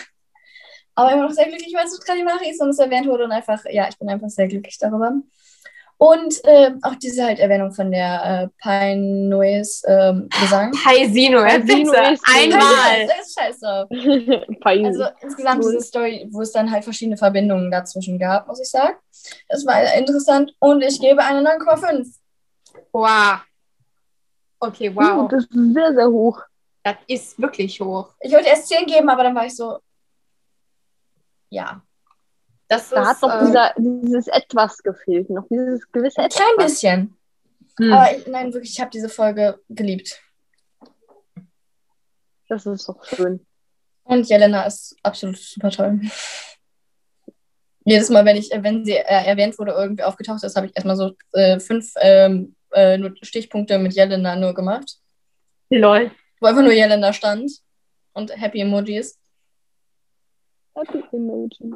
aber 0.95 1.11
immer 1.11 1.23
noch 1.23 1.31
sehr 1.31 1.47
glücklich, 1.47 1.73
weil 1.75 1.85
es 1.85 1.95
so 1.95 2.01
Stradivari 2.01 2.49
ist 2.49 2.61
und 2.61 2.69
es 2.69 2.79
erwähnt 2.79 3.07
wurde 3.07 3.25
und 3.25 3.31
einfach, 3.31 3.63
ja, 3.69 3.89
ich 3.89 3.97
bin 3.97 4.09
einfach 4.09 4.29
sehr 4.29 4.47
glücklich 4.47 4.77
darüber. 4.77 5.13
Und 6.01 6.41
äh, 6.45 6.71
auch 6.83 6.95
diese 6.95 7.25
halt 7.25 7.39
Erwähnung 7.39 7.73
von 7.73 7.91
der 7.91 8.23
äh, 8.23 8.47
Pine 8.63 9.27
Noise 9.27 9.85
ähm, 9.85 10.29
Gesang. 10.39 10.71
Paisino, 10.71 11.41
Paisino 11.41 11.91
bitte. 11.91 12.13
ist- 12.13 12.23
Einmal. 12.25 13.07
Das 13.07 13.27
ist 13.27 13.37
scheiße. 13.37 13.87
Also 14.85 15.03
insgesamt 15.21 15.61
diese 15.61 15.81
Story, 15.81 16.25
wo 16.31 16.41
es 16.41 16.53
dann 16.53 16.71
halt 16.71 16.85
verschiedene 16.85 17.17
Verbindungen 17.17 17.69
dazwischen 17.69 18.17
gab, 18.17 18.47
muss 18.47 18.61
ich 18.61 18.69
sagen. 18.69 18.95
Das 19.49 19.65
war 19.65 19.93
interessant 19.95 20.55
und 20.59 20.81
ich 20.81 21.01
gebe 21.01 21.21
eine 21.21 21.41
9,5. 21.41 22.07
Wow. 22.93 23.39
Okay, 24.61 24.95
wow. 24.95 25.23
wow. 25.23 25.27
Das 25.29 25.43
ist 25.43 25.49
sehr, 25.73 25.93
sehr 25.95 26.07
hoch. 26.07 26.41
Das 26.83 26.95
ist 27.07 27.37
wirklich 27.41 27.81
hoch. 27.81 28.13
Ich 28.21 28.31
wollte 28.31 28.47
erst 28.47 28.69
10 28.69 28.85
geben, 28.85 29.09
aber 29.09 29.23
dann 29.23 29.35
war 29.35 29.45
ich 29.45 29.55
so, 29.55 29.79
ja, 31.49 31.81
Das 32.69 32.89
Da 32.89 33.01
ist, 33.01 33.07
hat 33.07 33.21
noch 33.23 33.41
äh, 33.41 33.45
dieser, 33.45 33.73
dieses 33.77 34.27
Etwas 34.27 34.77
gefehlt. 34.77 35.29
Noch 35.29 35.47
dieses 35.49 35.91
gewisse 35.91 36.19
ein 36.19 36.27
Etwas. 36.27 36.37
klein 36.37 36.65
bisschen. 36.65 37.17
hm. 37.79 37.93
Aber 37.93 38.15
ich, 38.15 38.27
nein, 38.27 38.53
wirklich, 38.53 38.71
ich 38.71 38.79
habe 38.79 38.91
diese 38.91 39.09
Folge 39.09 39.59
geliebt. 39.69 40.21
Das 42.47 42.65
ist 42.65 42.87
doch 42.87 43.03
schön. 43.03 43.45
Und 44.03 44.27
Jelena 44.29 44.63
ist 44.63 44.95
absolut 45.03 45.37
super 45.37 45.71
toll. 45.71 45.99
Jedes 47.85 48.09
Mal, 48.09 48.23
wenn 48.25 48.37
ich, 48.37 48.49
wenn 48.53 48.85
sie 48.85 48.93
äh, 48.93 49.25
erwähnt 49.25 49.57
wurde, 49.57 49.71
irgendwie 49.71 50.03
aufgetaucht 50.03 50.43
ist, 50.43 50.55
habe 50.55 50.67
ich 50.67 50.75
erstmal 50.75 50.95
so 50.95 51.13
äh, 51.33 51.59
fünf 51.59 51.93
ähm, 51.99 52.55
äh, 52.69 52.99
Stichpunkte 53.21 53.79
mit 53.79 53.93
Jelena 53.93 54.35
nur 54.35 54.53
gemacht. 54.53 54.99
Lol. 55.69 56.11
Wo 56.39 56.47
einfach 56.47 56.61
nur 56.61 56.71
Jelena 56.71 57.13
stand 57.13 57.51
und 58.13 58.35
Happy 58.39 58.61
Emojis. 58.61 59.19
Happy 60.75 61.03
Emoji. 61.11 61.73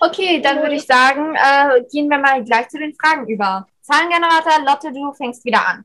Okay, 0.00 0.40
dann 0.42 0.60
würde 0.60 0.74
ich 0.74 0.84
sagen, 0.84 1.34
äh, 1.34 1.82
gehen 1.90 2.08
wir 2.08 2.18
mal 2.18 2.44
gleich 2.44 2.68
zu 2.68 2.78
den 2.78 2.94
Fragen 2.94 3.26
über. 3.28 3.66
Zahlengenerator, 3.80 4.64
Lotte, 4.64 4.92
du 4.92 5.12
fängst 5.12 5.44
wieder 5.44 5.66
an. 5.66 5.84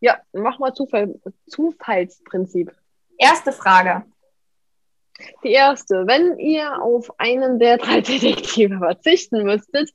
Ja, 0.00 0.18
mach 0.32 0.58
mal 0.58 0.74
Zufall, 0.74 1.14
Zufallsprinzip. 1.46 2.72
Erste 3.16 3.52
Frage. 3.52 4.04
Die 5.42 5.52
erste. 5.52 6.06
Wenn 6.06 6.38
ihr 6.38 6.80
auf 6.80 7.18
einen 7.18 7.58
der 7.58 7.78
drei 7.78 8.00
Detektive 8.02 8.78
verzichten 8.78 9.44
müsstet, 9.44 9.90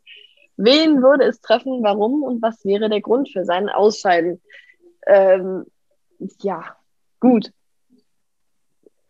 wen 0.57 1.01
würde 1.01 1.25
es 1.25 1.41
treffen, 1.41 1.83
warum 1.83 2.23
und 2.23 2.41
was 2.41 2.65
wäre 2.65 2.89
der 2.89 3.01
Grund 3.01 3.29
für 3.29 3.45
sein 3.45 3.69
Ausscheiden? 3.69 4.41
Ähm, 5.05 5.65
ja, 6.41 6.75
gut. 7.19 7.51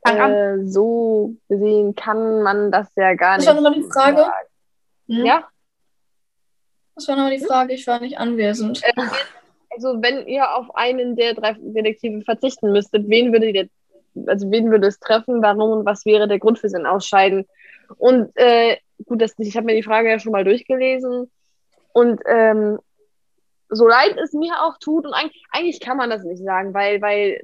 Äh, 0.05 0.65
so 0.65 1.35
gesehen 1.47 1.95
kann 1.95 2.41
man 2.43 2.71
das 2.71 2.91
ja 2.95 3.13
gar 3.15 3.38
Das 3.38 3.45
nicht. 3.45 3.55
war 3.55 3.61
nochmal 3.61 3.73
die 3.81 3.89
Frage? 3.89 4.25
Hm? 5.07 5.25
Ja, 5.25 5.47
Das 6.95 7.07
war 7.07 7.15
nochmal 7.15 7.38
die 7.38 7.43
Frage, 7.45 7.73
ich 7.73 7.88
war 7.88 7.99
nicht 7.99 8.17
anwesend. 8.17 8.81
also 9.69 10.01
wenn 10.01 10.27
ihr 10.27 10.53
auf 10.55 10.75
einen 10.75 11.15
der 11.15 11.34
drei 11.34 11.55
Detektive 11.59 12.21
verzichten 12.21 12.71
müsstet, 12.71 13.07
wen 13.07 13.31
würde 13.31 13.49
ihr, 13.49 13.69
also 14.27 14.49
wen 14.51 14.69
würde 14.71 14.88
es 14.88 14.99
treffen, 14.99 15.41
warum 15.41 15.71
und 15.80 15.85
was 15.85 16.05
wäre 16.05 16.27
der 16.27 16.39
Grund 16.39 16.59
für 16.59 16.69
sein 16.69 16.85
Ausscheiden? 16.85 17.45
Und 17.97 18.31
äh, 18.35 18.77
gut, 19.05 19.21
das, 19.21 19.34
ich 19.38 19.55
habe 19.55 19.65
mir 19.65 19.75
die 19.75 19.84
Frage 19.84 20.09
ja 20.09 20.19
schon 20.19 20.31
mal 20.31 20.43
durchgelesen 20.43 21.31
und 21.93 22.21
ähm, 22.25 22.80
so 23.69 23.88
leid 23.88 24.17
es 24.23 24.34
mir 24.34 24.53
auch 24.63 24.77
tut 24.80 25.05
und 25.05 25.13
eigentlich, 25.13 25.43
eigentlich 25.51 25.80
kann 25.80 25.97
man 25.97 26.09
das 26.09 26.23
nicht 26.23 26.43
sagen, 26.43 26.73
weil, 26.73 27.01
weil 27.01 27.41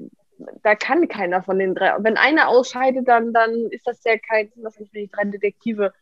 da 0.63 0.75
kann 0.75 1.07
keiner 1.07 1.43
von 1.43 1.59
den 1.59 1.75
drei. 1.75 1.95
Wenn 1.99 2.17
einer 2.17 2.49
ausscheidet, 2.49 3.07
dann, 3.07 3.33
dann 3.33 3.53
ist 3.71 3.87
das 3.87 4.03
ja 4.03 4.17
kein, 4.17 4.49
sind 4.49 4.63
das 4.63 4.79
nicht 4.79 4.93
die 4.93 5.09
drei 5.09 5.25
Detektive. 5.25 5.93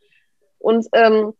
Und 0.59 0.87
ähm, 0.93 1.33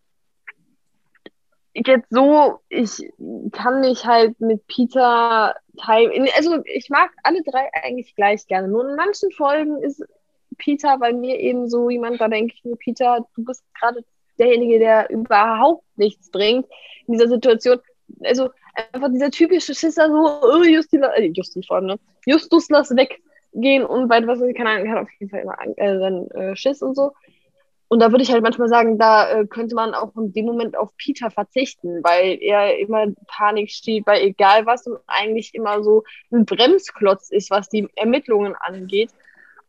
jetzt 1.74 2.08
so, 2.10 2.60
ich 2.70 3.12
kann 3.52 3.82
mich 3.82 4.06
halt 4.06 4.40
mit 4.40 4.66
Peter 4.68 5.56
teilen. 5.80 6.28
Also 6.36 6.60
ich 6.66 6.90
mag 6.90 7.12
alle 7.24 7.44
drei 7.44 7.70
eigentlich 7.74 8.16
gleich 8.16 8.48
gerne. 8.48 8.68
Nur 8.68 8.90
in 8.90 8.96
manchen 8.96 9.32
Folgen 9.32 9.82
ist 9.84 10.04
Peter 10.58 10.98
bei 10.98 11.14
mir 11.14 11.40
eben 11.40 11.70
so 11.70 11.90
jemand, 11.90 12.20
da 12.20 12.28
denke 12.28 12.54
ich 12.56 12.64
mir, 12.64 12.76
Peter, 12.76 13.26
du 13.36 13.46
bist 13.46 13.64
gerade 13.80 14.04
derjenige, 14.40 14.80
der 14.80 15.10
überhaupt 15.10 15.86
nichts 15.98 16.32
bringt 16.32 16.68
in 17.06 17.14
dieser 17.14 17.28
Situation. 17.28 17.80
Also 18.24 18.50
einfach 18.94 19.10
dieser 19.12 19.32
typische 19.32 19.74
Schisser, 19.74 20.08
so, 20.08 20.40
oh, 20.42 20.64
Justi, 20.64 20.98
äh, 20.98 21.32
Justi 21.34 21.62
vorne, 21.64 21.98
Justus 22.26 22.70
lass 22.70 22.96
weggehen 22.96 23.86
und 23.86 24.10
weit 24.10 24.28
was, 24.28 24.40
keine 24.56 24.70
Ahnung, 24.70 24.92
hat 24.92 25.04
auf 25.04 25.10
jeden 25.20 25.30
Fall 25.30 25.42
immer 25.42 25.58
äh, 25.78 26.00
dann, 26.00 26.28
äh, 26.32 26.56
Schiss 26.56 26.82
und 26.82 26.96
so. 26.96 27.12
Und 27.90 28.02
da 28.02 28.12
würde 28.12 28.24
ich 28.24 28.32
halt 28.32 28.44
manchmal 28.44 28.68
sagen, 28.68 28.98
da 28.98 29.32
äh, 29.32 29.48
könnte 29.48 29.74
man 29.74 29.94
auch 29.94 30.14
in 30.18 30.34
dem 30.34 30.46
Moment 30.46 30.78
auf 30.78 30.90
Peter 30.98 31.32
verzichten, 31.32 32.04
weil 32.04 32.38
er 32.42 32.78
immer 32.80 33.06
Panik 33.28 33.72
steht 33.72 34.04
bei 34.04 34.22
egal 34.22 34.66
was 34.66 34.88
und 34.88 35.00
eigentlich 35.08 35.56
immer 35.56 35.82
so 35.84 36.04
ein 36.32 36.46
Bremsklotz 36.46 37.30
ist, 37.30 37.50
was 37.50 37.70
die 37.70 37.88
Ermittlungen 37.96 38.56
angeht. 38.56 39.12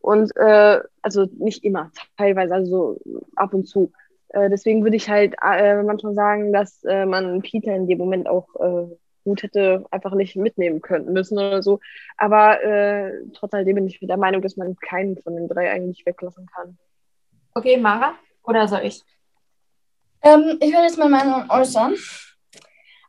Und 0.01 0.35
äh, 0.37 0.81
also 1.03 1.27
nicht 1.39 1.65
immer, 1.65 1.93
teilweise, 2.17 2.55
also 2.55 2.99
so 3.05 3.21
ab 3.37 3.55
und 3.55 3.67
zu. 3.67 3.93
Äh, 4.31 4.51
deswegen 4.51 4.83
würde 4.83 4.97
ich 4.97 5.09
halt 5.09 5.35
äh, 5.43 5.83
manchmal 5.83 6.15
sagen, 6.15 6.53
dass 6.53 6.83
äh, 6.85 7.07
man 7.07 7.43
Peter 7.43 7.75
in 7.75 7.87
dem 7.87 7.99
Moment 7.99 8.29
auch 8.29 8.49
äh, 8.57 8.95
gut 9.25 9.43
hätte 9.43 9.85
einfach 9.91 10.15
nicht 10.15 10.37
mitnehmen 10.37 10.81
können 10.81 11.13
müssen 11.13 11.39
oder 11.39 11.63
so. 11.63 11.81
Aber 12.17 12.63
äh, 12.63 13.13
trotz 13.35 13.55
alledem 13.55 13.77
bin 13.77 13.87
ich 13.87 13.99
der 14.01 14.17
Meinung, 14.17 14.43
dass 14.43 14.57
man 14.57 14.77
keinen 14.77 15.19
von 15.19 15.37
den 15.37 15.49
drei 15.49 15.71
eigentlich 15.71 16.05
weglassen 16.07 16.47
kann. 16.47 16.79
Okay, 17.55 17.77
Mara? 17.77 18.15
Oder 18.45 18.67
soll 18.67 18.81
ich? 18.85 19.03
Ähm, 20.23 20.59
ich 20.61 20.73
werde 20.73 20.87
jetzt 20.87 20.99
meine 20.99 21.11
Meinung 21.11 21.51
äußern. 21.51 21.95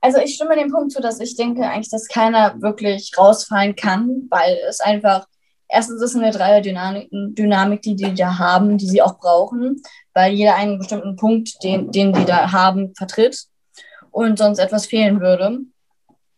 Also 0.01 0.19
ich 0.19 0.35
stimme 0.35 0.55
dem 0.55 0.71
Punkt 0.71 0.91
zu, 0.91 1.01
dass 1.01 1.19
ich 1.19 1.35
denke 1.35 1.63
eigentlich, 1.63 1.89
dass 1.89 2.07
keiner 2.07 2.61
wirklich 2.61 3.11
rausfallen 3.17 3.75
kann, 3.75 4.27
weil 4.29 4.57
es 4.67 4.79
einfach, 4.79 5.27
erstens 5.67 6.01
ist 6.01 6.15
eine 6.15 6.31
Dreier-Dynamik, 6.31 7.09
Dynamik, 7.11 7.81
die 7.81 7.95
die 7.95 8.13
da 8.13 8.37
haben, 8.37 8.77
die 8.77 8.87
sie 8.87 9.01
auch 9.01 9.19
brauchen, 9.19 9.81
weil 10.19 10.33
jeder 10.33 10.55
einen 10.55 10.77
bestimmten 10.77 11.15
Punkt, 11.15 11.63
den, 11.63 11.93
den 11.93 12.11
die 12.11 12.25
da 12.25 12.51
haben, 12.51 12.93
vertritt 12.93 13.45
und 14.11 14.37
sonst 14.37 14.59
etwas 14.59 14.85
fehlen 14.85 15.21
würde. 15.21 15.59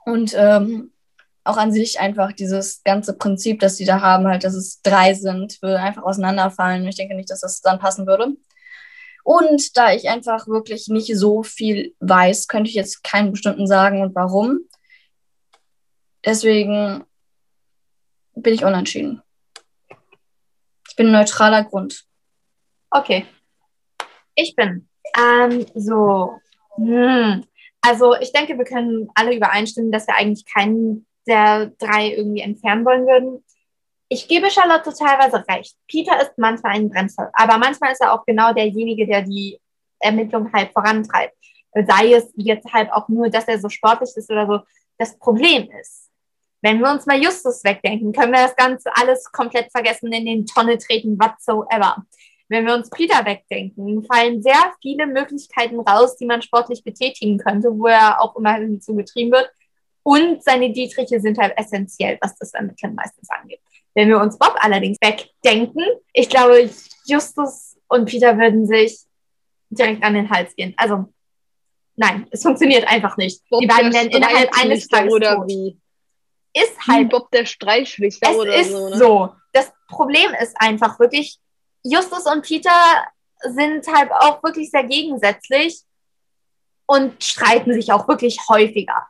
Und 0.05 0.35
ähm, 0.37 0.91
auch 1.43 1.57
an 1.57 1.71
sich 1.71 1.99
einfach 1.99 2.31
dieses 2.31 2.83
ganze 2.83 3.17
Prinzip, 3.17 3.59
das 3.59 3.77
die 3.77 3.85
da 3.85 3.99
haben, 3.99 4.27
halt, 4.27 4.43
dass 4.43 4.53
es 4.53 4.83
drei 4.83 5.15
sind, 5.15 5.59
würde 5.63 5.79
einfach 5.79 6.03
auseinanderfallen. 6.03 6.87
Ich 6.87 6.95
denke 6.95 7.15
nicht, 7.15 7.31
dass 7.31 7.41
das 7.41 7.61
dann 7.61 7.79
passen 7.79 8.05
würde. 8.05 8.37
Und 9.23 9.75
da 9.75 9.91
ich 9.93 10.09
einfach 10.09 10.47
wirklich 10.47 10.87
nicht 10.87 11.17
so 11.17 11.41
viel 11.41 11.95
weiß, 12.01 12.47
könnte 12.47 12.69
ich 12.69 12.75
jetzt 12.75 13.03
keinen 13.03 13.31
bestimmten 13.31 13.65
sagen 13.65 14.03
und 14.03 14.13
warum. 14.13 14.59
Deswegen 16.23 17.03
bin 18.35 18.53
ich 18.53 18.63
unentschieden. 18.63 19.23
Ich 20.87 20.95
bin 20.95 21.07
ein 21.07 21.13
neutraler 21.13 21.63
Grund. 21.63 22.05
Okay. 22.91 23.25
Ich 24.41 24.55
bin. 24.55 24.87
Ähm, 25.17 25.65
so. 25.75 26.39
Hm. 26.75 27.43
Also 27.81 28.15
ich 28.19 28.31
denke, 28.31 28.57
wir 28.57 28.65
können 28.65 29.09
alle 29.13 29.35
übereinstimmen, 29.35 29.91
dass 29.91 30.07
wir 30.07 30.15
eigentlich 30.15 30.45
keinen 30.45 31.05
der 31.27 31.67
drei 31.77 32.15
irgendwie 32.15 32.41
entfernen 32.41 32.83
wollen 32.83 33.05
würden. 33.05 33.43
Ich 34.09 34.27
gebe 34.27 34.49
Charlotte 34.49 34.91
teilweise 34.91 35.45
recht. 35.47 35.77
Peter 35.87 36.19
ist 36.19 36.33
manchmal 36.37 36.73
ein 36.73 36.89
Bremser, 36.89 37.29
aber 37.33 37.57
manchmal 37.57 37.91
ist 37.91 38.01
er 38.01 38.13
auch 38.13 38.25
genau 38.25 38.53
derjenige, 38.53 39.05
der 39.05 39.21
die 39.21 39.59
Ermittlung 39.99 40.51
halt 40.51 40.71
vorantreibt. 40.73 41.35
Sei 41.73 42.13
es 42.13 42.33
jetzt 42.35 42.73
halt 42.73 42.91
auch 42.91 43.07
nur, 43.07 43.29
dass 43.29 43.47
er 43.47 43.59
so 43.59 43.69
sportlich 43.69 44.09
ist 44.15 44.29
oder 44.31 44.47
so. 44.47 44.59
Das 44.97 45.17
Problem 45.17 45.69
ist, 45.79 46.09
wenn 46.61 46.79
wir 46.79 46.91
uns 46.91 47.05
mal 47.05 47.21
Justus 47.21 47.63
wegdenken, 47.63 48.11
können 48.11 48.33
wir 48.33 48.43
das 48.43 48.55
Ganze 48.55 48.89
alles 48.95 49.31
komplett 49.31 49.71
vergessen, 49.71 50.11
in 50.11 50.25
den 50.25 50.45
Tonne 50.45 50.77
treten, 50.77 51.17
whatsoever. 51.17 52.03
Wenn 52.51 52.65
wir 52.65 52.75
uns 52.75 52.89
Peter 52.89 53.25
wegdenken, 53.25 54.03
fallen 54.03 54.43
sehr 54.43 54.73
viele 54.81 55.07
Möglichkeiten 55.07 55.79
raus, 55.79 56.17
die 56.17 56.25
man 56.25 56.41
sportlich 56.41 56.83
betätigen 56.83 57.37
könnte, 57.37 57.69
wo 57.71 57.87
er 57.87 58.21
auch 58.21 58.35
immer 58.35 58.55
hinzu 58.55 58.93
getrieben 58.93 59.31
wird. 59.31 59.49
Und 60.03 60.43
seine 60.43 60.73
Dietriche 60.73 61.21
sind 61.21 61.37
halt 61.37 61.53
essentiell, 61.55 62.17
was 62.19 62.35
das 62.35 62.53
Ermitteln 62.53 62.93
meistens 62.93 63.29
angeht. 63.29 63.61
Wenn 63.93 64.09
wir 64.09 64.19
uns 64.19 64.37
Bob 64.37 64.53
allerdings 64.59 64.97
wegdenken, 64.99 65.81
ich 66.11 66.27
glaube, 66.27 66.69
Justus 67.05 67.77
und 67.87 68.09
Peter 68.09 68.37
würden 68.37 68.67
sich 68.67 68.99
direkt 69.69 70.03
an 70.03 70.15
den 70.15 70.29
Hals 70.29 70.53
gehen. 70.53 70.73
Also, 70.75 71.05
nein, 71.95 72.27
es 72.31 72.43
funktioniert 72.43 72.85
einfach 72.85 73.15
nicht. 73.15 73.47
Bob 73.49 73.61
Die 73.61 73.67
beiden 73.67 73.93
werden 73.93 74.09
innerhalb 74.09 74.49
eines 74.61 74.89
Tages 74.89 75.13
oder 75.13 75.37
tot. 75.37 75.47
wie? 75.47 75.79
Ist 76.53 76.75
Wie 76.85 76.91
halt 76.91 77.09
Bob 77.11 77.31
der 77.31 77.45
Streitschlichter 77.45 78.29
es 78.29 78.35
oder 78.35 78.55
ist 78.55 78.71
so, 78.71 78.89
ne? 78.89 78.97
so. 78.97 79.29
Das 79.53 79.71
Problem 79.87 80.33
ist 80.41 80.53
einfach 80.59 80.99
wirklich, 80.99 81.39
Justus 81.83 82.25
und 82.25 82.43
Peter 82.43 82.71
sind 83.41 83.87
halt 83.87 84.11
auch 84.11 84.43
wirklich 84.43 84.69
sehr 84.69 84.83
gegensätzlich 84.83 85.81
und 86.85 87.23
streiten 87.23 87.73
sich 87.73 87.91
auch 87.91 88.07
wirklich 88.07 88.39
häufiger. 88.49 89.07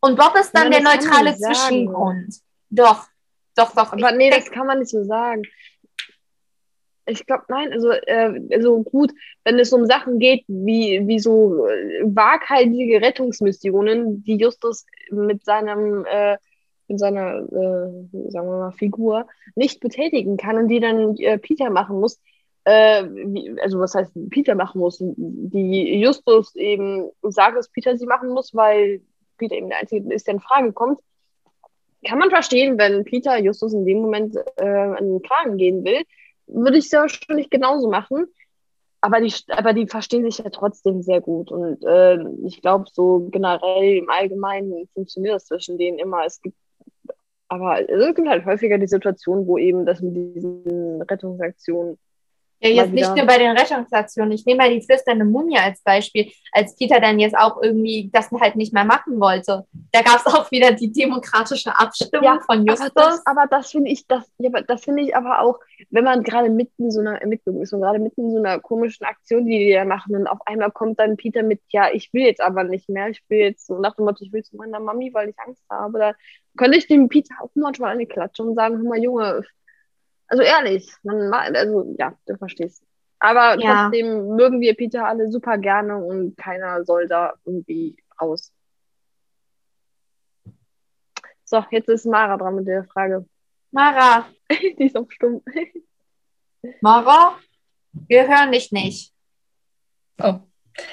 Und 0.00 0.16
Bob 0.16 0.36
ist 0.36 0.52
dann 0.52 0.70
Nein, 0.70 0.84
der 0.84 0.94
neutrale. 0.94 1.36
Zwischengrund. 1.36 2.36
Doch, 2.70 3.06
doch, 3.56 3.74
doch. 3.74 3.92
Aber 3.92 4.12
nee, 4.12 4.30
das 4.30 4.50
kann 4.50 4.66
man 4.66 4.78
nicht 4.78 4.90
so 4.90 5.02
sagen. 5.04 5.42
Ich 7.06 7.24
glaube, 7.26 7.44
nein, 7.48 7.72
also, 7.72 7.90
äh, 7.90 8.40
also 8.52 8.82
gut, 8.82 9.12
wenn 9.44 9.58
es 9.58 9.72
um 9.72 9.86
Sachen 9.86 10.18
geht, 10.18 10.44
wie, 10.46 11.06
wie 11.06 11.18
so 11.18 11.66
äh, 11.66 12.02
waghalsige 12.04 13.00
Rettungsmissionen, 13.00 14.22
die 14.24 14.36
Justus 14.36 14.84
mit 15.10 15.44
seinem, 15.44 16.04
äh, 16.04 16.36
mit 16.88 16.98
seiner, 16.98 17.38
äh, 17.38 18.30
sagen 18.30 18.48
wir 18.48 18.58
mal, 18.58 18.72
Figur 18.72 19.26
nicht 19.54 19.80
betätigen 19.80 20.36
kann 20.36 20.56
und 20.56 20.68
die 20.68 20.80
dann 20.80 21.16
äh, 21.16 21.38
Peter 21.38 21.70
machen 21.70 22.00
muss, 22.00 22.20
äh, 22.64 23.04
also 23.62 23.78
was 23.78 23.94
heißt 23.94 24.12
Peter 24.30 24.54
machen 24.54 24.80
muss, 24.80 24.98
die 25.00 26.00
Justus 26.00 26.54
eben 26.56 27.10
sagt, 27.22 27.56
dass 27.56 27.68
Peter 27.68 27.96
sie 27.96 28.06
machen 28.06 28.30
muss, 28.30 28.54
weil 28.54 29.00
Peter 29.38 29.54
eben 29.54 29.68
der 29.68 29.78
Einzige 29.78 30.12
ist, 30.12 30.26
der 30.26 30.34
in 30.34 30.40
Frage 30.40 30.72
kommt, 30.72 31.00
kann 32.06 32.18
man 32.18 32.30
verstehen, 32.30 32.78
wenn 32.78 33.04
Peter 33.04 33.38
Justus 33.38 33.72
in 33.72 33.86
dem 33.86 33.98
Moment 33.98 34.36
äh, 34.56 34.64
an 34.64 35.04
den 35.04 35.22
Kragen 35.22 35.56
gehen 35.56 35.84
will, 35.84 36.02
würde 36.46 36.78
ich 36.78 36.86
es 36.86 36.90
ja 36.90 37.00
wahrscheinlich 37.00 37.50
genauso 37.50 37.88
machen. 37.88 38.26
Aber 39.00 39.20
die, 39.20 39.32
aber 39.48 39.72
die 39.72 39.86
verstehen 39.86 40.24
sich 40.24 40.38
ja 40.38 40.50
trotzdem 40.50 41.02
sehr 41.02 41.20
gut. 41.20 41.52
Und 41.52 41.84
äh, 41.84 42.18
ich 42.44 42.60
glaube, 42.60 42.86
so 42.92 43.28
generell 43.30 43.98
im 43.98 44.10
Allgemeinen 44.10 44.88
funktioniert 44.92 45.36
das 45.36 45.46
zwischen 45.46 45.78
denen 45.78 45.98
immer. 45.98 46.24
Es 46.24 46.40
gibt, 46.40 46.56
aber 47.48 47.88
es 47.88 48.14
gibt 48.14 48.28
halt 48.28 48.44
häufiger 48.44 48.78
die 48.78 48.86
Situation, 48.86 49.46
wo 49.46 49.58
eben 49.58 49.86
das 49.86 50.00
mit 50.02 50.14
diesen 50.14 51.02
Rettungsaktionen 51.02 51.98
Ja, 52.60 52.70
jetzt 52.70 52.92
nicht 52.92 53.14
nur 53.14 53.24
bei 53.24 53.38
den 53.38 53.56
Rettungsaktionen. 53.56 54.32
Ich 54.32 54.44
nehme 54.44 54.58
mal 54.58 54.70
die 54.70 54.84
flüsternde 54.84 55.24
Mumie 55.24 55.58
als 55.58 55.80
Beispiel, 55.82 56.32
als 56.52 56.74
Peter 56.74 57.00
dann 57.00 57.20
jetzt 57.20 57.36
auch 57.36 57.62
irgendwie 57.62 58.10
das 58.12 58.30
halt 58.32 58.56
nicht 58.56 58.72
mehr 58.72 58.84
machen 58.84 59.20
wollte. 59.20 59.64
Da 59.92 60.02
gab 60.02 60.16
es 60.16 60.26
auch 60.26 60.50
wieder 60.50 60.72
die 60.72 60.90
demokratische 60.90 61.78
Abstimmung 61.78 62.24
Ja, 62.24 62.40
von 62.44 62.66
Justus. 62.66 62.90
Aber 62.94 63.10
das, 63.10 63.26
aber 63.26 63.46
das 63.48 63.70
finde 63.70 63.90
ich, 63.90 64.06
das, 64.08 64.24
ja, 64.38 64.50
aber 64.50 64.62
das 64.62 64.82
finde 64.82 65.02
ich 65.02 65.14
aber 65.14 65.40
auch, 65.40 65.60
wenn 65.90 66.02
man 66.04 66.24
gerade 66.24 66.50
mitten 66.50 66.84
in 66.84 66.90
so 66.90 67.00
einer 67.00 67.20
Ermittlung 67.20 67.62
ist 67.62 67.72
und 67.72 67.80
gerade 67.80 68.00
mitten 68.00 68.22
in 68.22 68.32
so 68.32 68.38
einer 68.38 68.58
komischen 68.58 69.06
Aktion, 69.06 69.46
die 69.46 69.58
die 69.58 69.72
da 69.72 69.84
machen, 69.84 70.16
und 70.16 70.26
auf 70.26 70.40
einmal 70.46 70.72
kommt 70.72 70.98
dann 70.98 71.16
Peter 71.16 71.44
mit, 71.44 71.60
ja, 71.68 71.88
ich 71.92 72.12
will 72.12 72.22
jetzt 72.22 72.40
aber 72.40 72.64
nicht 72.64 72.88
mehr, 72.88 73.08
ich 73.08 73.22
will 73.28 73.38
jetzt 73.38 73.66
so 73.66 73.78
nach 73.78 73.94
dem 73.94 74.04
Motto, 74.04 74.24
ich 74.24 74.32
will 74.32 74.42
zu 74.42 74.56
meiner 74.56 74.80
Mami, 74.80 75.14
weil 75.14 75.28
ich 75.28 75.38
Angst 75.38 75.62
habe, 75.70 75.98
da 75.98 76.12
könnte 76.56 76.78
ich 76.78 76.88
dem 76.88 77.08
Peter 77.08 77.34
auch 77.40 77.50
manchmal 77.54 77.92
eine 77.92 78.06
Klatsche 78.06 78.42
und 78.42 78.56
sagen, 78.56 78.78
hör 78.78 78.84
mal, 78.84 78.98
Junge, 78.98 79.44
also 80.28 80.42
ehrlich, 80.42 80.92
man, 81.02 81.28
ma- 81.28 81.40
also 81.40 81.94
ja, 81.98 82.14
du 82.26 82.36
verstehst. 82.36 82.82
Aber 83.18 83.58
Ja. 83.60 83.84
trotzdem 83.84 84.36
mögen 84.36 84.60
wir 84.60 84.74
Peter 84.74 85.04
alle 85.06 85.30
super 85.30 85.58
gerne 85.58 85.96
und 85.96 86.36
keiner 86.36 86.84
soll 86.84 87.08
da 87.08 87.34
irgendwie 87.44 87.96
raus. 88.20 88.52
So, 91.44 91.64
jetzt 91.70 91.88
ist 91.88 92.04
Mara 92.06 92.36
dran 92.36 92.54
mit 92.56 92.66
der 92.66 92.84
Frage. 92.84 93.26
Mara, 93.70 94.26
Die 94.50 94.86
ist 94.86 94.96
auf 94.96 95.10
stumm. 95.10 95.42
Mara, 96.80 97.38
wir 98.06 98.28
hören 98.28 98.52
dich 98.52 98.70
nicht. 98.72 99.12
Oh. 100.22 100.40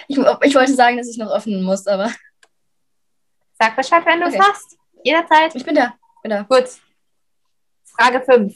Ich, 0.08 0.18
ich 0.18 0.56
wollte 0.56 0.74
sagen, 0.74 0.98
dass 0.98 1.10
ich 1.10 1.18
noch 1.18 1.32
öffnen 1.32 1.64
muss, 1.64 1.86
aber 1.88 2.10
Sag 3.60 3.76
Bescheid, 3.76 4.06
wenn 4.06 4.20
du 4.20 4.28
es 4.28 4.34
Okay. 4.34 4.44
hast. 4.44 4.78
Jederzeit. 5.04 5.56
ich 5.56 5.64
bin 5.66 5.76
da. 5.76 5.94
Bin 6.24 6.32
da. 6.32 6.42
Gut. 6.44 6.66
Frage 7.86 8.22
5. 8.22 8.54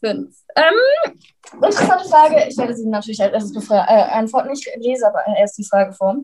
Fünf. 0.00 0.36
Ähm, 0.54 1.14
interessante 1.54 2.08
Frage. 2.08 2.46
Ich 2.48 2.56
werde 2.56 2.74
sie 2.76 2.86
natürlich 2.86 3.20
als 3.20 3.32
erstes 3.32 3.56
befra- 3.56 3.86
äh, 3.88 4.10
antworten. 4.12 4.50
Ich 4.52 4.68
lese 4.76 5.06
aber 5.06 5.24
erst 5.36 5.58
die 5.58 5.64
Frage 5.64 5.92
vor. 5.92 6.16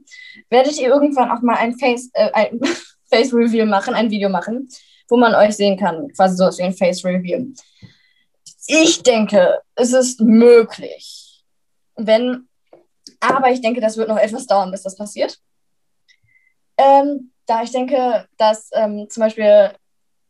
Werdet 0.49 0.79
ihr 0.79 0.89
irgendwann 0.89 1.31
auch 1.31 1.43
mal 1.43 1.57
ein 1.57 1.77
Face, 1.77 2.11
äh, 2.15 2.51
Face 3.11 3.33
machen, 3.33 3.95
ein 3.95 4.11
Video 4.11 4.29
machen, 4.29 4.69
wo 5.09 5.17
man 5.17 5.35
euch 5.35 5.57
sehen 5.57 5.79
kann? 5.79 6.09
Quasi 6.13 6.37
so 6.37 6.45
wie 6.59 6.63
ein 6.63 6.75
Face 6.75 7.05
Reveal. 7.05 7.47
Ich 8.67 9.03
denke, 9.03 9.61
es 9.75 9.93
ist 9.93 10.21
möglich. 10.21 11.45
Wenn, 11.97 12.49
aber 13.21 13.51
ich 13.51 13.61
denke, 13.61 13.81
das 13.81 13.97
wird 13.97 14.09
noch 14.09 14.19
etwas 14.19 14.47
dauern, 14.47 14.71
bis 14.71 14.83
das 14.83 14.97
passiert. 14.97 15.39
Ähm, 16.77 17.33
da 17.47 17.63
ich 17.63 17.71
denke, 17.71 18.27
dass 18.37 18.71
ähm, 18.73 19.07
zum 19.11 19.21
Beispiel 19.23 19.71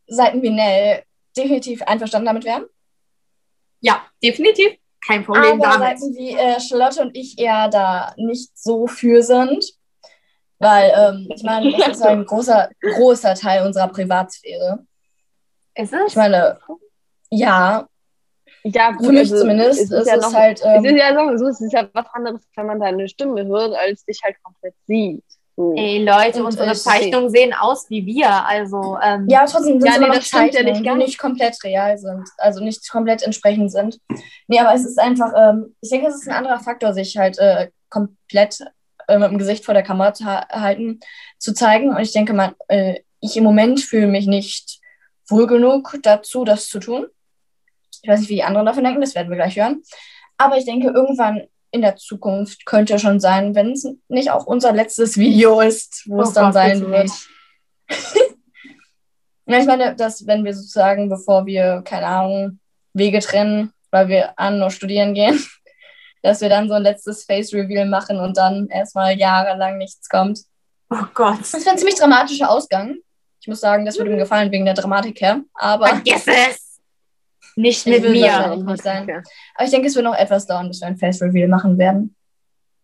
Seiten 0.07 0.41
wie 0.41 0.49
Nell 0.49 1.03
definitiv 1.35 1.81
einverstanden 1.83 2.27
damit 2.27 2.45
wären. 2.45 2.65
Ja, 3.85 4.01
definitiv. 4.23 4.71
Kein 5.05 5.23
Problem 5.23 5.61
Aber 5.61 5.77
damit. 5.77 5.99
Seiten 5.99 6.15
wie 6.15 6.31
äh, 6.31 6.59
Charlotte 6.59 7.01
und 7.01 7.15
ich 7.15 7.37
eher 7.37 7.69
da 7.69 8.13
nicht 8.17 8.57
so 8.57 8.87
für 8.87 9.21
sind. 9.21 9.63
Weil, 10.57 10.91
ähm, 10.95 11.29
ich 11.35 11.43
meine, 11.43 11.71
das 11.77 11.97
ist 11.97 12.01
ein 12.01 12.25
großer, 12.25 12.69
großer 12.81 13.35
Teil 13.35 13.63
unserer 13.65 13.89
Privatsphäre. 13.89 14.79
Ist 15.75 15.93
es? 15.93 16.07
Ich 16.07 16.15
meine, 16.15 16.57
ja, 17.29 17.87
Ja, 18.63 18.91
gut, 18.93 19.05
für 19.05 19.11
mich 19.11 19.31
also, 19.31 19.39
zumindest 19.41 19.79
es 19.79 19.91
ist 19.91 19.99
ist 19.99 20.07
ja 20.07 20.15
es 20.15 20.21
noch, 20.23 20.33
halt. 20.33 20.59
es 20.59 20.65
ist 20.65 20.89
Ähm, 20.89 20.97
ja 20.97 21.37
so, 21.37 21.47
es 21.47 21.61
ist 21.61 21.73
ja 21.73 21.87
was 21.93 22.05
anderes, 22.13 22.41
wenn 22.55 22.65
man 22.65 22.79
deine 22.79 23.07
Stimme 23.07 23.45
hört, 23.45 23.75
als 23.75 24.03
dich 24.05 24.19
halt 24.23 24.41
komplett 24.41 24.73
sieht. 24.87 25.23
Ey, 25.57 26.03
Leute, 26.03 26.39
Und 26.39 26.47
unsere 26.47 26.73
ich- 26.73 26.81
Zeichnungen 26.81 27.29
sehen 27.29 27.53
aus 27.53 27.89
wie 27.89 28.05
wir. 28.05 28.29
Also, 28.45 28.97
ähm, 29.01 29.25
ja, 29.29 29.45
trotzdem 29.45 29.79
sind 29.79 29.85
Ja, 29.89 29.97
nee, 29.99 30.07
das 30.13 30.27
stimmt 30.27 30.53
ja 30.53 30.63
nicht 30.63 30.83
nicht 30.83 31.17
komplett 31.17 31.63
real 31.63 31.97
sind. 31.97 32.27
Also 32.37 32.61
nicht 32.61 32.89
komplett 32.89 33.23
entsprechend 33.23 33.71
sind. 33.71 33.99
Nee, 34.47 34.59
aber 34.59 34.73
es 34.73 34.83
ist 34.83 34.99
einfach, 34.99 35.31
ähm, 35.37 35.73
ich 35.79 35.89
denke, 35.89 36.07
es 36.07 36.15
ist 36.15 36.27
ein 36.27 36.35
anderer 36.35 36.59
Faktor, 36.59 36.93
sich 36.93 37.15
halt 37.17 37.37
äh, 37.39 37.69
komplett 37.89 38.59
äh, 39.07 39.17
mit 39.17 39.31
dem 39.31 39.37
Gesicht 39.37 39.63
vor 39.63 39.73
der 39.73 39.83
Kamera 39.83 40.13
zu 40.13 40.25
ha 40.25 40.45
halten, 40.49 40.99
zu 41.37 41.53
zeigen. 41.53 41.89
Und 41.89 41.99
ich 42.01 42.11
denke 42.11 42.33
mal, 42.33 42.53
äh, 42.67 42.99
ich 43.21 43.37
im 43.37 43.43
Moment 43.45 43.79
fühle 43.79 44.07
mich 44.07 44.27
nicht 44.27 44.79
wohl 45.29 45.47
genug 45.47 45.97
dazu, 46.03 46.43
das 46.43 46.67
zu 46.67 46.79
tun. 46.79 47.07
Ich 48.03 48.09
weiß 48.09 48.19
nicht, 48.19 48.29
wie 48.29 48.35
die 48.35 48.43
anderen 48.43 48.65
davon 48.65 48.83
denken, 48.83 48.99
das 49.01 49.15
werden 49.15 49.29
wir 49.29 49.37
gleich 49.37 49.55
hören. 49.55 49.81
Aber 50.37 50.57
ich 50.57 50.65
denke, 50.65 50.89
irgendwann 50.89 51.47
in 51.75 51.81
der 51.81 51.97
Zukunft 51.97 52.65
könnte 52.65 52.97
schon 52.97 53.19
sein, 53.19 53.53
wenn 53.53 53.73
es 53.73 53.85
nicht 54.07 54.31
auch 54.31 54.45
unser 54.45 54.71
letztes 54.71 55.17
Video 55.17 55.59
ist, 55.59 56.03
wo 56.07 56.19
Oh 56.19 56.21
es 56.21 56.33
dann 56.33 56.45
Gott, 56.45 56.53
sein 56.53 56.89
wird. 56.89 57.11
Ja, 59.47 59.59
ich 59.59 59.67
meine, 59.67 59.95
dass 59.95 60.25
wenn 60.25 60.43
wir 60.43 60.55
sozusagen, 60.55 61.07
bevor 61.07 61.45
wir, 61.45 61.83
keine 61.85 62.07
Ahnung, 62.07 62.59
Wege 62.93 63.19
trennen, 63.19 63.71
weil 63.91 64.07
wir 64.07 64.39
an 64.39 64.57
nur 64.57 64.71
studieren 64.71 65.13
gehen, 65.13 65.39
dass 66.23 66.41
wir 66.41 66.49
dann 66.49 66.67
so 66.67 66.73
ein 66.73 66.81
letztes 66.81 67.25
Face-Reveal 67.25 67.85
machen 67.85 68.19
und 68.19 68.37
dann 68.37 68.67
erstmal 68.69 69.15
jahrelang 69.15 69.77
nichts 69.77 70.09
kommt. 70.09 70.39
Oh 70.89 71.05
Gott. 71.13 71.41
Das 71.41 71.53
wäre 71.53 71.69
ein 71.69 71.77
ziemlich 71.77 71.95
dramatischer 71.95 72.49
Ausgang. 72.49 72.95
Ich 73.39 73.47
muss 73.47 73.59
sagen, 73.59 73.85
das 73.85 73.97
würde 73.99 74.09
mir 74.09 74.17
gefallen 74.17 74.51
wegen 74.51 74.65
der 74.65 74.73
Dramatik 74.73 75.21
her. 75.21 75.41
Aber, 75.53 75.89
Vergiss 75.89 76.25
es! 76.25 76.64
Nicht 77.55 77.87
Ich 77.87 78.01
mit 78.01 78.11
mir. 78.11 78.55
nicht 78.57 78.83
sein. 78.83 79.09
aber 79.09 79.65
ich 79.65 79.71
denke, 79.71 79.87
es 79.87 79.95
wird 79.95 80.05
noch 80.05 80.17
etwas 80.17 80.45
dauern, 80.45 80.67
bis 80.67 80.81
wir 80.81 80.87
ein 80.87 80.97
Face-Reveal 80.97 81.47
machen 81.47 81.77
werden. 81.77 82.15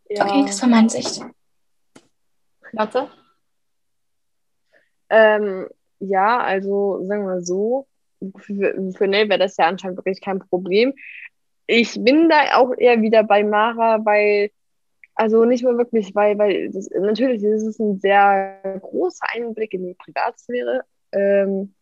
Ja. 0.10 0.26
Okay, 0.26 0.44
das 0.46 0.62
war 0.62 0.70
meine 0.70 0.90
Sicht. 0.90 1.22
Lotte? 2.72 3.08
Ähm, 5.10 5.68
ja, 6.00 6.40
also 6.40 7.04
sagen 7.04 7.26
wir 7.26 7.42
so, 7.42 7.88
für, 8.38 8.92
für 8.96 9.08
Nell 9.08 9.30
wäre 9.30 9.40
das 9.40 9.58
ja 9.58 9.66
anscheinend 9.68 9.98
wirklich 9.98 10.22
kein 10.22 10.40
Problem. 10.40 10.94
Ich 11.68 12.02
bin 12.02 12.30
da 12.30 12.58
auch 12.58 12.72
eher 12.78 13.02
wieder 13.02 13.24
bei 13.24 13.44
Mara, 13.44 14.04
weil, 14.06 14.52
also 15.16 15.44
nicht 15.46 15.64
mehr 15.64 15.78
wirklich, 15.78 16.16
weil, 16.16 16.38
weil 16.38 16.70
das, 16.72 16.90
natürlich 16.90 17.44
ist 17.44 17.64
es 17.64 17.80
ein 17.80 18.00
sehr 18.00 18.80
großer 18.82 19.26
Einblick 19.34 19.74
in 19.74 19.86
die 19.86 19.94
Privatsphäre. 19.96 20.84
Ähm, 21.12 21.76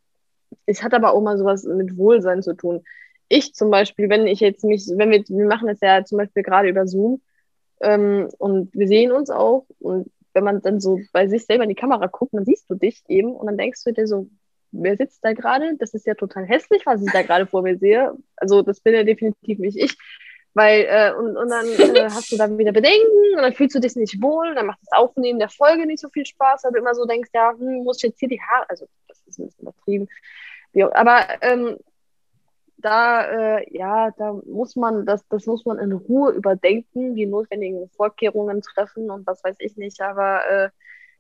es 0.70 0.84
hat 0.84 0.94
aber 0.94 1.14
auch 1.14 1.22
mal 1.22 1.38
sowas 1.38 1.64
mit 1.64 1.98
Wohlsein 1.98 2.44
zu 2.44 2.54
tun. 2.54 2.84
Ich 3.28 3.54
zum 3.54 3.72
Beispiel, 3.72 4.10
wenn 4.10 4.28
ich 4.28 4.40
jetzt 4.40 4.64
mich, 4.64 4.88
wenn 4.96 5.12
wir, 5.12 5.24
wir 5.28 5.48
machen 5.48 5.68
das 5.68 5.80
ja 5.82 6.04
zum 6.04 6.20
Beispiel 6.20 6.44
gerade 6.44 6.70
über 6.70 6.88
Zoom 6.88 7.22
ähm, 7.82 8.30
und 8.38 8.74
wir 8.74 8.88
sehen 8.88 9.12
uns 9.12 9.30
auch 9.30 9.66
und 9.80 10.12
wenn 10.34 10.44
man 10.44 10.62
dann 10.62 10.80
so 10.80 11.00
bei 11.12 11.28
sich 11.28 11.46
selber 11.46 11.64
in 11.64 11.70
die 11.70 11.76
Kamera 11.76 12.06
guckt, 12.06 12.34
dann 12.34 12.46
siehst 12.46 12.70
du 12.70 12.76
dich 12.76 13.04
eben 13.08 13.34
und 13.34 13.48
dann 13.48 13.58
denkst 13.58 13.84
du 13.84 13.92
dir 13.92 14.08
so, 14.08 14.30
wer 14.72 14.96
sitzt 14.96 15.26
da 15.26 15.34
gerade? 15.34 15.76
Das 15.78 15.96
ist 15.96 16.06
ja 16.06 16.14
total 16.14 16.46
hässlich, 16.46 16.86
was 16.86 17.04
ich 17.04 17.12
da 17.12 17.24
gerade 17.24 17.48
vor 17.48 17.64
mir 17.64 17.78
sehe. 17.78 18.16
Also 18.36 18.62
das 18.62 18.80
bin 18.80 18.94
ja 18.94 19.04
definitiv 19.04 19.58
nicht 19.58 19.78
ich. 19.78 19.98
Weil, 20.54 20.86
äh, 20.90 21.14
und, 21.14 21.38
und 21.38 21.50
dann 21.50 21.66
äh, 21.68 22.10
hast 22.10 22.32
du 22.32 22.38
dann 22.38 22.58
wieder 22.58 22.72
Bedenken 22.72 23.36
und 23.36 23.42
dann 23.42 23.54
fühlst 23.54 23.76
du 23.76 23.80
dich 23.80 23.96
nicht 23.96 24.22
wohl, 24.22 24.56
dann 24.56 24.66
macht 24.66 24.80
das 24.82 24.98
Aufnehmen 24.98 25.40
der 25.40 25.50
Folge 25.50 25.86
nicht 25.86 26.00
so 26.00 26.10
viel 26.10 26.26
Spaß, 26.26 26.64
weil 26.64 26.72
du 26.72 26.80
immer 26.80 26.96
so 26.96 27.06
denkst, 27.06 27.30
ja, 27.34 27.54
hm, 27.58 27.84
muss 27.84 27.98
ich 27.98 28.10
jetzt 28.10 28.20
hier 28.20 28.30
die 28.30 28.42
Haare, 28.42 28.68
also 28.68 28.88
das 29.08 29.22
ist 29.28 29.40
ein 29.40 29.46
bisschen 29.46 29.62
übertrieben. 29.62 30.08
Aber 30.94 31.22
ähm, 31.42 31.78
da, 32.78 33.58
äh, 33.58 33.78
ja, 33.78 34.12
da 34.12 34.34
muss 34.46 34.76
man, 34.76 35.06
das, 35.06 35.28
das 35.28 35.46
muss 35.46 35.66
man 35.66 35.80
in 35.80 35.92
Ruhe 35.92 36.32
überdenken, 36.32 37.16
die 37.16 37.26
notwendigen 37.26 37.90
Vorkehrungen 37.90 38.62
treffen 38.62 39.10
und 39.12 39.28
was 39.28 39.44
weiß 39.44 39.58
ich 39.60 39.76
nicht, 39.78 40.00
aber 40.02 40.42
äh, 40.50 40.70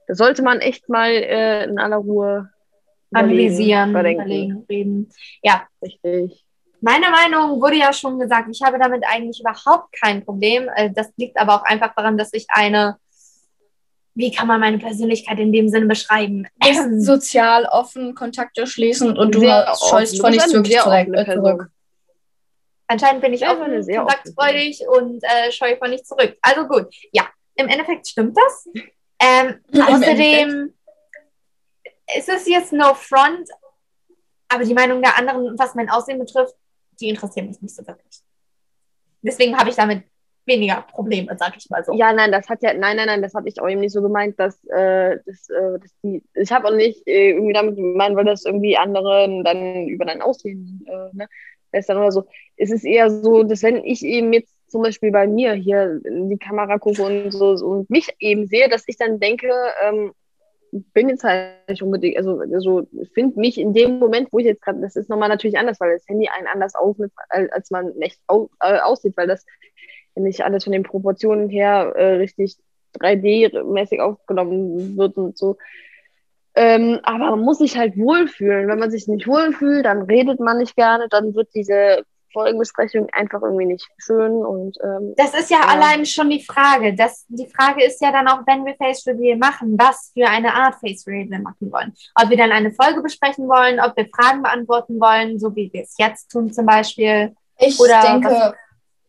da 0.08 0.16
sollte 0.16 0.42
man 0.42 0.60
echt 0.60 0.90
mal 0.90 1.10
äh, 1.12 1.66
in 1.66 1.80
aller 1.80 1.98
Ruhe 1.98 2.50
Analysieren, 3.12 3.90
überdenken. 3.92 4.22
überlegen, 4.22 4.66
reden. 4.70 5.10
Ja, 5.42 5.68
Richtig. 5.82 6.46
Meine 6.82 7.08
Meinung 7.10 7.62
wurde 7.62 7.76
ja 7.76 7.92
schon 7.92 8.20
gesagt, 8.20 8.48
ich 8.52 8.62
habe 8.62 8.80
damit 8.80 9.04
eigentlich 9.06 9.42
überhaupt 9.42 9.94
kein 10.02 10.24
Problem. 10.24 10.70
Äh, 10.76 10.92
Das 10.92 11.12
liegt 11.18 11.38
aber 11.38 11.56
auch 11.56 11.64
einfach 11.64 11.94
daran, 11.94 12.18
dass 12.18 12.34
ich 12.34 12.46
eine, 12.50 12.98
wie 14.15 14.31
kann 14.31 14.48
man 14.48 14.60
meine 14.60 14.77
Persönlichkeit 14.77 15.40
in 15.40 15.52
dem 15.52 15.69
Sinne 15.69 15.86
beschreiben? 15.86 16.48
Bist 16.57 17.06
sozial 17.06 17.65
offen, 17.65 18.15
Kontakte 18.15 18.68
schließen 18.68 19.18
und 19.18 19.36
du 19.36 19.48
offen. 19.48 19.90
scheust 19.90 20.19
vor 20.19 20.30
nichts 20.30 20.53
wirklich 20.53 20.81
sehr 20.81 21.26
zurück. 21.26 21.64
Äh. 21.64 21.65
Anscheinend 22.88 23.22
bin 23.22 23.34
ich 23.34 23.41
Ja, 23.41 23.53
offen, 23.53 23.64
eine 23.64 23.84
sehr 23.84 23.99
kontaktfreudig 23.99 24.81
und 24.88 25.23
äh, 25.23 25.52
scheue 25.52 25.77
von 25.77 25.91
nicht 25.91 26.07
zurück. 26.07 26.38
Also 26.41 26.68
gut, 26.68 26.88
ja, 27.11 27.27
im 27.56 27.68
Endeffekt 27.68 28.07
stimmt 28.07 28.36
das. 28.36 28.68
Ähm, 29.19 29.60
außerdem 29.73 30.73
ist 32.18 32.30
es 32.30 32.48
jetzt 32.48 32.73
no 32.73 32.95
front, 32.95 33.48
aber 34.48 34.64
die 34.64 34.73
Meinung 34.73 35.02
der 35.02 35.15
anderen, 35.18 35.57
was 35.60 35.76
mein 35.76 35.90
Aussehen 35.90 36.18
betrifft, 36.18 36.56
die 36.99 37.10
interessieren 37.10 37.48
mich 37.48 37.61
nicht 37.61 37.76
so 37.76 37.86
wirklich. 37.86 38.22
Deswegen 39.22 39.57
habe 39.57 39.69
ich 39.69 39.76
damit 39.76 40.03
weniger 40.50 40.84
Probleme, 40.92 41.36
sag 41.40 41.56
ich 41.56 41.70
mal 41.70 41.84
so. 41.84 41.94
Ja, 41.94 42.12
nein, 42.12 42.32
das 42.32 42.50
hat 42.50 42.62
ja, 42.62 42.74
nein, 42.74 42.98
nein, 42.98 43.08
nein, 43.08 43.22
das 43.22 43.34
habe 43.34 43.48
ich 43.48 43.62
auch 43.62 43.70
eben 43.70 43.80
nicht 43.80 43.94
so 43.94 44.02
gemeint, 44.02 44.38
dass, 44.38 44.62
äh, 44.66 45.18
das, 45.26 45.50
äh, 45.50 45.80
dass 45.80 45.92
die, 46.04 46.22
ich 46.34 46.52
habe 46.52 46.68
auch 46.68 46.76
nicht 46.76 47.08
äh, 47.08 47.32
irgendwie 47.32 47.54
damit 47.54 47.78
gemeint, 47.78 48.16
weil 48.18 48.26
das 48.26 48.46
irgendwie 48.46 48.76
anderen 48.76 49.44
dann 49.46 49.88
über 49.88 50.06
dein 50.06 50.22
Aussehen, 50.22 50.86
äh, 50.88 51.16
ne, 51.16 51.28
lästern 51.72 51.98
oder 51.98 52.12
so. 52.12 52.26
Es 52.58 52.72
ist 52.72 52.84
eher 52.84 53.10
so, 53.10 53.44
dass 53.44 53.64
wenn 53.64 53.84
ich 53.86 54.04
eben 54.04 54.34
jetzt 54.34 54.54
zum 54.68 54.82
Beispiel 54.82 55.12
bei 55.12 55.28
mir 55.28 55.54
hier 55.54 56.02
in 56.04 56.30
die 56.30 56.38
Kamera 56.38 56.78
gucke 56.78 57.04
und 57.04 57.32
so, 57.32 57.52
und 57.66 57.90
mich 57.90 58.10
eben 58.20 58.48
sehe, 58.48 58.70
dass 58.70 58.84
ich 58.88 58.98
dann 58.98 59.20
denke, 59.20 59.50
ähm, 59.84 60.12
bin 60.72 61.10
jetzt 61.10 61.24
halt 61.24 61.68
nicht 61.68 61.82
unbedingt, 61.82 62.18
also, 62.18 62.40
also 62.40 62.88
finde 63.14 63.40
mich 63.40 63.58
in 63.58 63.74
dem 63.74 64.00
Moment, 64.00 64.32
wo 64.32 64.40
ich 64.40 64.46
jetzt 64.46 64.62
gerade, 64.62 64.82
das 64.82 64.96
ist 64.96 65.10
nochmal 65.10 65.30
natürlich 65.30 65.58
anders, 65.58 65.80
weil 65.80 65.94
das 65.94 66.08
Handy 66.08 66.28
einen 66.28 66.48
anders 66.48 66.76
aufnimmt, 66.76 67.14
als 67.30 67.72
man 67.72 68.00
echt 68.02 68.20
au, 68.28 68.50
äh, 68.62 68.80
aussieht, 68.80 69.18
weil 69.18 69.28
das 69.28 69.46
nicht 70.15 70.44
alles 70.44 70.64
von 70.64 70.73
den 70.73 70.84
Proportionen 70.84 71.49
her 71.49 71.94
äh, 71.95 72.15
richtig 72.15 72.57
3D-mäßig 72.99 73.99
aufgenommen 73.99 74.98
wird 74.98 75.18
und 75.18 75.38
so. 75.38 75.57
Ähm, 76.56 76.99
aber 77.03 77.31
man 77.31 77.41
muss 77.41 77.60
sich 77.60 77.77
halt 77.77 77.98
wohlfühlen. 77.98 78.68
Wenn 78.68 78.80
man 78.80 78.91
sich 78.91 79.07
nicht 79.07 79.27
wohlfühlt, 79.27 79.86
dann 79.86 80.02
redet 80.03 80.40
man 80.40 80.57
nicht 80.57 80.76
gerne, 80.76 81.07
dann 81.10 81.36
wird 81.36 81.49
diese 81.53 82.03
Folgenbesprechung 82.34 83.07
einfach 83.11 83.41
irgendwie 83.41 83.65
nicht 83.65 83.88
schön 83.98 84.31
und 84.31 84.77
ähm, 84.84 85.14
Das 85.18 85.34
ist 85.34 85.49
ja, 85.49 85.61
Ja. 85.61 85.68
allein 85.68 86.06
schon 86.06 86.30
die 86.30 86.44
Frage. 86.44 86.94
Das, 86.95 87.26
die 87.27 87.48
Frage 87.48 87.84
ist 87.84 88.02
ja 88.02 88.11
dann 88.11 88.27
auch, 88.27 88.41
wenn 88.45 88.65
wir 88.65 88.76
Face 88.76 89.06
Reveal 89.07 89.38
machen, 89.38 89.76
was 89.80 90.11
für 90.14 90.27
eine 90.27 90.53
Art 90.53 90.76
Face 90.76 91.07
Reveal 91.07 91.30
wir 91.30 91.40
machen 91.40 91.72
wollen. 91.72 91.94
Ob 92.15 92.30
wir 92.30 92.38
dann 92.38 92.52
eine 92.52 92.72
Folge 92.72 93.02
besprechen 93.02 93.48
wollen, 93.48 93.80
ob 93.80 93.95
wir 93.98 94.07
Fragen 94.14 94.44
beantworten 94.44 94.99
wollen, 94.99 95.40
so 95.40 95.56
wie 95.56 95.72
wir 95.73 95.81
es 95.84 95.95
jetzt 95.98 96.30
tun 96.30 96.52
zum 96.52 96.65
Beispiel. 96.68 97.34
Ich 97.57 97.80
Oder 97.80 98.02
denke, 98.02 98.53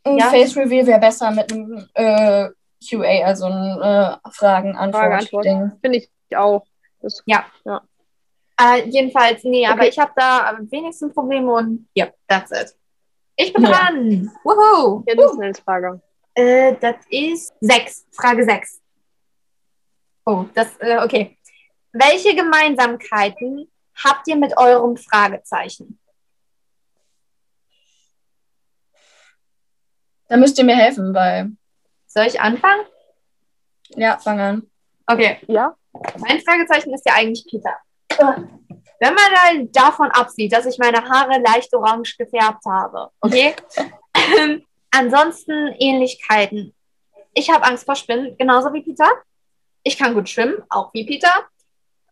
ein 0.04 0.18
Ja? 0.18 0.26
Face 0.30 0.56
Reveal 0.56 0.86
wäre 0.86 1.00
besser 1.00 1.30
mit 1.30 1.52
einem 1.52 1.86
äh, 1.94 2.48
QA, 2.88 3.24
also 3.26 3.46
ein 3.46 3.52
äh, 3.80 4.16
Frage-Antwort. 4.30 4.94
Fragen-Antwort-Ding. 4.94 5.72
finde 5.80 5.98
ich 5.98 6.36
auch. 6.36 6.64
Das, 7.02 7.22
Äh, 7.26 8.88
jedenfalls, 8.88 9.42
nee, 9.44 9.66
aber 9.66 9.80
Okay. 9.80 9.88
ich 9.88 9.98
habe 9.98 10.12
da 10.16 10.50
am 10.50 10.70
wenigsten 10.70 11.12
Probleme 11.12 11.50
und 11.52 11.88
ja, 11.94 12.08
that's 12.28 12.50
it. 12.50 12.74
Ich 13.36 13.52
bin 13.54 13.62
Ja. 13.62 13.70
dran. 13.70 14.30
Woohoo! 14.44 15.02
ja, 15.06 15.14
das 15.14 15.32
ist 15.32 15.40
eine 15.40 15.54
Frage. 15.54 16.00
Äh, 16.34 16.74
das 16.78 16.96
ist 17.08 17.52
sechs. 17.60 18.06
Frage 18.12 18.44
sechs. 18.44 18.80
Oh, 20.26 20.44
das, 20.54 20.76
äh, 20.80 20.98
okay. 21.02 21.36
Welche 21.92 22.34
Gemeinsamkeiten 22.36 23.66
habt 24.04 24.28
ihr 24.28 24.36
mit 24.36 24.56
eurem 24.56 24.96
Fragezeichen? 24.96 25.98
Da 30.30 30.36
müsst 30.36 30.56
ihr 30.58 30.64
mir 30.64 30.76
helfen, 30.76 31.12
weil. 31.12 31.50
Soll 32.06 32.24
ich 32.26 32.40
anfangen? 32.40 32.86
Ja, 33.96 34.16
fang 34.18 34.40
an. 34.40 34.70
Okay, 35.06 35.38
Ja? 35.48 35.74
mein 36.18 36.40
Fragezeichen 36.40 36.94
ist 36.94 37.04
ja 37.04 37.14
eigentlich 37.14 37.44
Peter. 37.50 37.76
Wenn 39.00 39.14
man 39.14 39.24
dann 39.44 39.72
davon 39.72 40.08
absieht, 40.12 40.52
dass 40.52 40.66
ich 40.66 40.78
meine 40.78 41.02
Haare 41.02 41.40
leicht 41.40 41.74
orange 41.74 42.16
gefärbt 42.16 42.64
habe, 42.64 43.10
okay? 43.20 43.54
Ähm, 44.38 44.64
Ansonsten 44.92 45.68
Ähnlichkeiten. 45.78 46.74
Ich 47.32 47.48
habe 47.50 47.64
Angst 47.64 47.84
vor 47.86 47.94
Spinnen, 47.94 48.36
genauso 48.36 48.72
wie 48.72 48.82
Peter. 48.82 49.08
Ich 49.84 49.96
kann 49.96 50.14
gut 50.14 50.28
schwimmen, 50.28 50.62
auch 50.68 50.92
wie 50.92 51.06
Peter. 51.06 51.32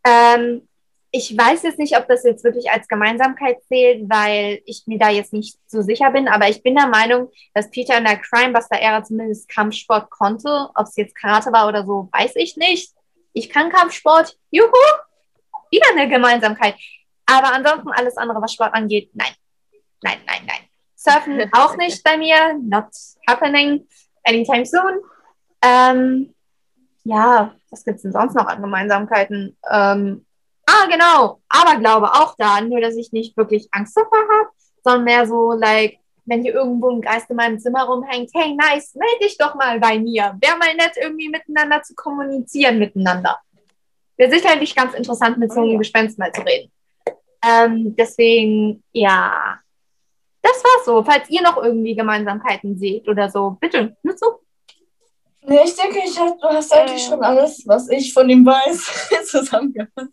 Ähm, 0.05 0.68
ich 1.11 1.37
weiß 1.37 1.63
jetzt 1.63 1.79
nicht, 1.79 1.97
ob 1.97 2.07
das 2.07 2.25
jetzt 2.25 2.45
wirklich 2.45 2.71
als 2.71 2.87
Gemeinsamkeit 2.87 3.63
zählt, 3.65 4.09
weil 4.11 4.61
ich 4.67 4.83
mir 4.87 4.99
da 4.99 5.09
jetzt 5.09 5.33
nicht 5.33 5.59
so 5.67 5.81
sicher 5.81 6.11
bin, 6.11 6.29
aber 6.29 6.49
ich 6.49 6.63
bin 6.63 6.75
der 6.75 6.87
Meinung, 6.87 7.31
dass 7.55 7.71
Peter 7.71 7.97
in 7.97 8.05
der 8.05 8.19
Crimebuster-Ära 8.19 9.05
zumindest 9.05 9.49
Kampfsport 9.49 10.11
konnte. 10.11 10.69
Ob 10.75 10.87
es 10.87 10.97
jetzt 10.97 11.15
Karate 11.15 11.51
war 11.53 11.67
oder 11.67 11.87
so, 11.87 12.09
weiß 12.13 12.33
ich 12.37 12.57
nicht. 12.57 12.93
Ich 13.33 13.49
kann 13.49 13.71
Kampfsport. 13.71 14.37
Juhu! 14.51 14.71
Wieder 15.71 15.87
eine 15.93 16.09
Gemeinsamkeit. 16.09 16.75
Aber 17.25 17.53
ansonsten 17.53 17.91
alles 17.91 18.17
andere, 18.17 18.43
was 18.43 18.53
Sport 18.53 18.75
angeht, 18.75 19.11
nein. 19.15 19.33
Nein, 20.03 20.19
nein, 20.27 20.43
nein. 20.47 20.61
Surfen 20.95 21.41
auch 21.53 21.77
nicht 21.77 22.03
bei 22.05 22.19
mir. 22.19 22.59
Not 22.61 22.89
happening 23.27 23.87
anytime 24.25 24.67
soon. 24.67 25.01
Ähm, 25.63 26.35
ja, 27.05 27.55
was 27.71 27.85
gibt 27.85 27.97
es 27.97 28.03
denn 28.03 28.13
sonst 28.13 28.35
noch 28.35 28.47
an 28.47 28.61
Gemeinsamkeiten? 28.61 29.57
Ähm, 29.71 30.27
ah, 30.83 30.87
genau. 30.87 31.41
Aberglaube 31.49 32.13
auch 32.13 32.35
da. 32.37 32.61
Nur, 32.61 32.81
dass 32.81 32.97
ich 32.97 33.13
nicht 33.13 33.37
wirklich 33.37 33.69
Angst 33.73 33.97
davor 33.97 34.19
habe, 34.19 34.51
sondern 34.83 35.05
mehr 35.05 35.27
so, 35.27 35.53
like, 35.53 35.99
wenn 36.29 36.43
hier 36.43 36.55
irgendwo 36.55 36.91
ein 36.91 37.01
Geist 37.01 37.31
in 37.31 37.37
meinem 37.37 37.59
Zimmer 37.59 37.85
rumhängt, 37.85 38.31
hey, 38.35 38.55
nice, 38.55 38.95
melde 38.95 39.25
dich 39.25 39.39
doch 39.39 39.55
mal 39.55 39.81
bei 39.81 39.99
mir. 39.99 40.37
Wäre 40.41 40.59
mal 40.59 40.75
nett, 40.75 40.93
irgendwie 41.01 41.29
miteinander 41.29 41.83
zu 41.83 41.95
kommunizieren 41.95 42.79
miteinander. 42.79 43.39
Wäre 44.17 44.31
sicherlich 44.31 44.75
ganz 44.75 44.95
interessant, 44.95 45.39
mit 45.39 45.53
so 45.53 45.61
einem 45.61 45.79
Gespenst 45.79 46.19
mal 46.19 46.33
zu 46.33 46.43
reden. 46.43 46.71
Ähm, 47.43 47.95
deswegen, 47.97 48.83
ja. 48.93 49.59
Das 50.43 50.63
war's 50.63 50.85
so. 50.85 51.03
Falls 51.03 51.31
ihr 51.31 51.43
noch 51.43 51.57
irgendwie 51.63 51.95
Gemeinsamkeiten 51.95 52.79
seht 52.79 53.09
oder 53.09 53.31
so, 53.31 53.57
bitte, 53.61 53.97
nur 54.03 54.17
zu. 54.17 54.27
Nee, 55.43 55.61
ich 55.65 55.75
denke, 55.77 56.01
ich 56.05 56.19
hab, 56.19 56.39
du 56.41 56.49
hast 56.49 56.73
eigentlich 56.73 57.05
Ähm. 57.05 57.11
schon 57.11 57.23
alles, 57.23 57.63
was 57.67 57.89
ich 57.89 58.13
von 58.13 58.29
ihm 58.29 58.45
weiß, 58.45 59.09
zusammengefasst. 59.31 60.13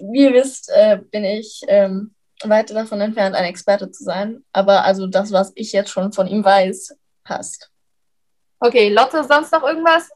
Wie 0.00 0.24
ihr 0.24 0.32
wisst, 0.32 0.70
äh, 0.70 0.98
bin 1.10 1.24
ich 1.24 1.62
ähm, 1.68 2.14
weit 2.42 2.70
davon 2.70 3.00
entfernt, 3.00 3.34
ein 3.34 3.44
Experte 3.44 3.90
zu 3.90 4.04
sein. 4.04 4.44
Aber 4.52 4.84
also 4.84 5.06
das, 5.06 5.32
was 5.32 5.52
ich 5.54 5.72
jetzt 5.72 5.90
schon 5.90 6.12
von 6.12 6.26
ihm 6.26 6.44
weiß, 6.44 6.96
passt. 7.24 7.70
Okay, 8.60 8.88
Lotte, 8.88 9.24
sonst 9.24 9.52
noch 9.52 9.62
irgendwas? 9.62 10.10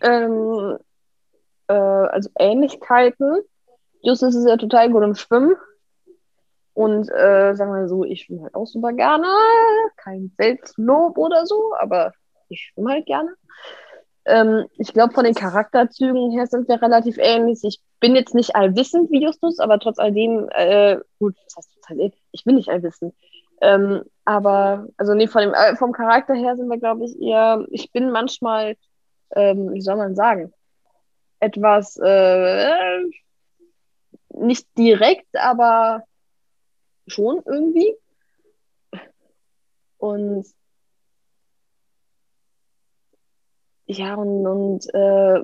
Ähm, 0.00 0.78
äh, 1.68 1.72
also 1.72 2.30
Ähnlichkeiten. 2.38 3.42
Justus 4.02 4.34
ist 4.34 4.48
ja 4.48 4.56
total 4.56 4.90
gut 4.90 5.04
im 5.04 5.14
Schwimmen. 5.14 5.56
Und 6.74 7.10
äh, 7.10 7.54
sagen 7.54 7.72
wir 7.74 7.88
so, 7.88 8.04
ich 8.04 8.22
schwimme 8.22 8.44
halt 8.44 8.54
auch 8.54 8.66
super 8.66 8.92
gerne. 8.92 9.28
Kein 9.96 10.32
Selbstlob 10.36 11.18
oder 11.18 11.46
so, 11.46 11.74
aber 11.78 12.12
ich 12.48 12.72
schwimme 12.72 12.92
halt 12.92 13.06
gerne. 13.06 13.34
Ähm, 14.24 14.66
ich 14.78 14.92
glaube, 14.92 15.14
von 15.14 15.24
den 15.24 15.34
Charakterzügen 15.34 16.30
her 16.30 16.46
sind 16.46 16.68
wir 16.68 16.80
relativ 16.80 17.16
ähnlich. 17.18 17.60
Ich 17.62 17.80
bin 18.00 18.14
jetzt 18.14 18.34
nicht 18.34 18.54
allwissend 18.54 19.10
wie 19.10 19.22
Justus, 19.22 19.58
aber 19.58 19.78
trotz 19.78 19.98
alledem, 19.98 20.48
äh, 20.50 20.98
gut, 21.18 21.34
was 21.44 21.56
heißt 21.56 21.70
trotz 21.74 21.90
alledem? 21.90 22.18
Ich 22.30 22.44
bin 22.44 22.54
nicht 22.54 22.68
allwissend. 22.68 23.14
Ähm, 23.60 24.02
aber, 24.24 24.86
also 24.96 25.14
nee, 25.14 25.26
von 25.26 25.42
dem, 25.42 25.54
äh, 25.54 25.76
vom 25.76 25.92
Charakter 25.92 26.34
her 26.34 26.56
sind 26.56 26.68
wir, 26.68 26.78
glaube 26.78 27.04
ich, 27.04 27.20
eher, 27.20 27.64
ich 27.70 27.90
bin 27.92 28.10
manchmal, 28.10 28.76
ähm, 29.34 29.72
wie 29.72 29.80
soll 29.80 29.96
man 29.96 30.14
sagen, 30.14 30.52
etwas, 31.40 31.96
äh, 31.96 33.00
nicht 34.30 34.66
direkt, 34.78 35.36
aber 35.36 36.04
schon 37.06 37.42
irgendwie. 37.44 37.94
Und 39.98 40.46
ja, 43.98 44.14
und, 44.14 44.46
und 44.46 44.94
äh, 44.94 45.40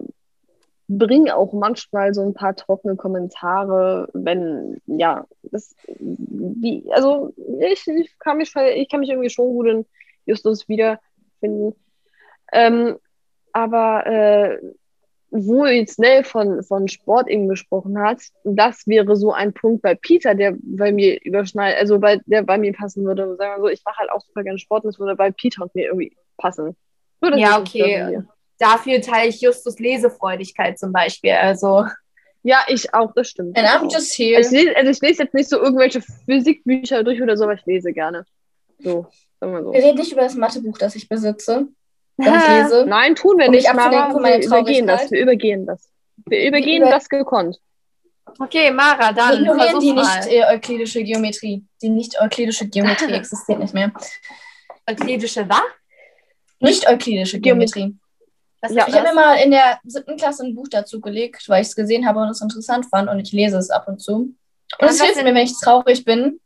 bringe 0.89 1.37
auch 1.37 1.53
manchmal 1.53 2.15
so 2.15 2.23
ein 2.23 2.35
paar 2.35 2.57
trockene 2.57 2.97
Kommentare, 2.97 4.09
wenn, 4.15 4.81
ja, 4.87 5.27
das, 5.43 5.75
wie, 5.99 6.85
also 6.91 7.35
ich, 7.61 7.87
ich, 7.87 8.19
kann 8.19 8.39
mich, 8.39 8.55
ich 8.57 8.89
kann 8.89 9.01
mich 9.01 9.11
irgendwie 9.11 9.31
schon 9.31 9.49
gut 9.49 9.67
in 9.67 9.87
Justus 10.25 10.69
wiederfinden. 10.69 11.75
Ähm, 12.53 12.97
aber 13.53 14.07
äh, 14.07 14.59
wo 15.31 15.67
jetzt 15.67 15.99
Nell 15.99 16.25
von, 16.25 16.63
von 16.63 16.89
Sport 16.89 17.29
eben 17.29 17.49
gesprochen 17.49 17.99
hat, 17.99 18.23
das 18.45 18.87
wäre 18.87 19.15
so 19.15 19.33
ein 19.33 19.53
Punkt 19.53 19.83
bei 19.83 19.95
Peter, 19.95 20.35
der 20.35 20.57
bei 20.59 20.91
mir 20.91 21.23
überschneidet, 21.23 21.79
also 21.79 21.99
bei, 21.99 22.19
der 22.25 22.43
bei 22.43 22.57
mir 22.57 22.73
passen 22.73 23.05
würde. 23.05 23.37
Sagen 23.37 23.57
wir 23.57 23.69
so, 23.69 23.69
ich 23.69 23.85
mache 23.85 23.99
halt 23.99 24.11
auch 24.11 24.23
super 24.23 24.43
gerne 24.43 24.59
Sport, 24.59 24.87
das 24.87 24.99
würde 24.99 25.17
bei 25.17 25.31
Peter 25.31 25.63
und 25.63 25.75
mir 25.75 25.87
irgendwie 25.87 26.17
passen. 26.39 26.75
Ja, 27.21 27.59
okay. 27.59 28.23
Dafür 28.59 29.01
teile 29.01 29.29
ich 29.29 29.41
Justus 29.41 29.79
Lesefreudigkeit 29.79 30.79
zum 30.79 30.93
Beispiel. 30.93 31.33
Also. 31.33 31.87
Ja, 32.43 32.65
ich 32.69 32.95
auch, 32.95 33.13
das 33.15 33.29
stimmt. 33.29 33.59
And 33.59 33.67
I'm 33.67 33.93
just 33.93 34.17
here. 34.17 34.41
Ich 34.41 34.51
lese, 34.51 34.77
also 34.77 34.91
ich 34.91 35.01
lese 35.01 35.25
jetzt 35.25 35.35
nicht 35.35 35.51
so 35.51 35.59
irgendwelche 35.59 36.01
Physikbücher 36.25 37.03
durch 37.03 37.21
oder 37.21 37.37
so, 37.37 37.45
aber 37.45 37.55
ich 37.55 37.67
lese 37.67 37.93
gerne. 37.93 38.25
So, 38.79 39.07
sagen 39.41 39.53
wir 39.53 39.65
so. 39.65 39.73
Wir 39.73 39.83
reden 39.83 39.99
nicht 39.99 40.13
über 40.13 40.23
das 40.23 40.35
Mathebuch, 40.35 40.79
das 40.79 40.95
ich 40.95 41.09
besitze 41.09 41.69
das 42.19 42.49
lese. 42.71 42.87
Nein, 42.87 43.15
tun 43.15 43.39
wir 43.39 43.47
um 43.47 43.53
nicht, 43.53 43.73
Mara. 43.73 44.13
Wir 44.13 44.45
übergehen 44.45 44.87
das. 44.87 45.11
Wir 45.11 45.23
übergehen 45.23 45.67
das. 45.67 45.89
Wir 46.27 46.49
übergehen 46.49 46.83
über 46.83 46.91
das 46.91 47.09
gekonnt. 47.09 47.59
Okay, 48.39 48.71
Mara, 48.71 49.13
dann. 49.13 49.45
Wir 49.45 49.53
ignorieren 49.53 49.81
die 49.81 49.93
nicht 49.93 50.27
äh, 50.29 50.45
euklidische 50.55 51.03
Geometrie. 51.03 51.65
Die 51.81 51.89
nicht 51.89 52.21
euklidische 52.21 52.67
Geometrie 52.69 53.13
existiert 53.15 53.59
nicht 53.59 53.75
mehr. 53.75 53.93
Euklidische 54.89 55.49
was? 55.49 55.63
Nicht 56.61 56.89
euklidische 56.89 57.41
Geometrie. 58.61 58.77
Ja, 58.77 58.89
ich 58.89 58.95
habe 58.95 59.09
mir 59.09 59.15
mal 59.15 59.35
in 59.37 59.51
der 59.51 59.79
siebten 59.85 60.17
Klasse 60.17 60.45
ein 60.45 60.55
Buch 60.55 60.69
dazu 60.69 61.01
gelegt, 61.01 61.49
weil 61.49 61.63
ich 61.63 61.69
es 61.69 61.77
gesehen 61.77 62.07
habe 62.07 62.21
und 62.21 62.29
es 62.29 62.41
interessant 62.41 62.87
fand 62.87 63.09
und 63.09 63.21
ich 63.21 63.33
lese 63.33 63.59
es 63.59 63.71
ab 63.71 63.87
und 63.89 64.01
zu. 64.01 64.35
Und 64.79 64.89
es 64.89 65.01
hilft 65.01 65.17
mir, 65.17 65.25
wenn 65.25 65.37
ich 65.37 65.59
traurig 65.59 66.05
bin, 66.05 66.41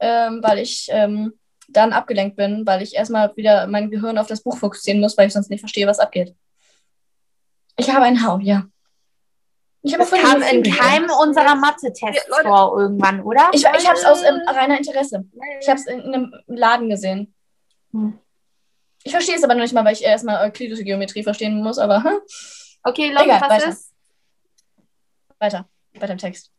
ähm, 0.00 0.40
weil 0.42 0.58
ich 0.58 0.88
ähm, 0.90 1.34
dann 1.68 1.92
abgelenkt 1.92 2.36
bin, 2.36 2.66
weil 2.66 2.82
ich 2.82 2.94
erstmal 2.94 3.34
wieder 3.36 3.66
mein 3.66 3.90
Gehirn 3.90 4.18
auf 4.18 4.26
das 4.26 4.42
Buch 4.42 4.56
fokussieren 4.56 5.00
muss, 5.00 5.16
weil 5.16 5.28
ich 5.28 5.32
sonst 5.32 5.50
nicht 5.50 5.60
verstehe, 5.60 5.86
was 5.86 5.98
abgeht. 5.98 6.34
Ich 7.76 7.90
habe 7.90 8.04
einen 8.04 8.26
Hau, 8.26 8.38
ja. 8.38 8.64
Ich 9.82 9.94
habe 9.94 10.04
das 10.04 10.10
kam 10.10 10.42
in 10.42 10.62
keinem 10.62 11.10
unserer 11.22 11.54
Mathe-Tests 11.54 12.26
ja, 12.28 12.42
vor 12.42 12.78
irgendwann, 12.78 13.22
oder? 13.22 13.48
Ich, 13.52 13.62
ich 13.62 13.88
habe 13.88 13.98
es 13.98 14.04
aus 14.04 14.22
ähm, 14.22 14.40
reiner 14.46 14.76
Interesse. 14.76 15.24
Ich 15.60 15.68
habe 15.68 15.80
es 15.80 15.86
in, 15.86 16.00
in, 16.00 16.14
einem 16.14 16.34
Laden 16.46 16.90
gesehen. 16.90 17.34
Hm. 17.92 18.18
Ich 19.02 19.12
verstehe 19.12 19.36
es 19.36 19.44
aber 19.44 19.54
noch 19.54 19.62
nicht 19.62 19.72
mal, 19.72 19.84
weil 19.84 19.94
ich 19.94 20.04
erstmal 20.04 20.46
euklidische 20.46 20.84
Geometrie 20.84 21.22
verstehen 21.22 21.62
muss, 21.62 21.78
aber. 21.78 22.04
Hm. 22.04 22.20
Okay, 22.82 23.12
Leute, 23.12 23.28
was 23.28 23.50
weiter. 23.50 23.68
ist? 23.68 23.94
Weiter, 25.38 25.68
weiter 25.94 26.12
im 26.12 26.18
Text. 26.18 26.50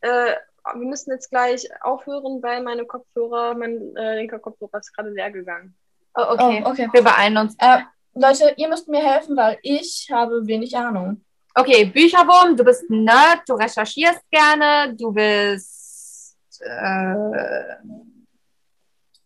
Äh, 0.00 0.34
wir 0.74 0.86
müssen 0.86 1.10
jetzt 1.10 1.30
gleich 1.30 1.68
aufhören, 1.82 2.42
weil 2.42 2.62
meine 2.62 2.84
Kopfhörer, 2.84 3.54
mein 3.54 3.96
äh, 3.96 4.16
linker 4.16 4.38
Kopfhörer 4.38 4.78
ist 4.78 4.94
gerade 4.94 5.10
leer 5.10 5.30
gegangen. 5.30 5.74
Oh, 6.14 6.24
okay. 6.30 6.62
Oh, 6.64 6.70
okay. 6.70 6.88
Wir 6.92 7.02
beeilen 7.02 7.36
uns. 7.36 7.56
Äh, 7.58 7.78
Leute, 8.14 8.54
ihr 8.56 8.68
müsst 8.68 8.88
mir 8.88 9.04
helfen, 9.04 9.36
weil 9.36 9.58
ich 9.62 10.08
habe 10.12 10.46
wenig 10.46 10.76
Ahnung. 10.76 11.24
Okay, 11.54 11.84
Bücherwurm, 11.86 12.56
du 12.56 12.64
bist 12.64 12.88
ein 12.88 13.04
Nerd, 13.04 13.42
du 13.46 13.54
recherchierst 13.54 14.22
gerne, 14.30 14.94
du 14.94 15.12
bist. 15.12 16.36
Äh, 16.60 17.76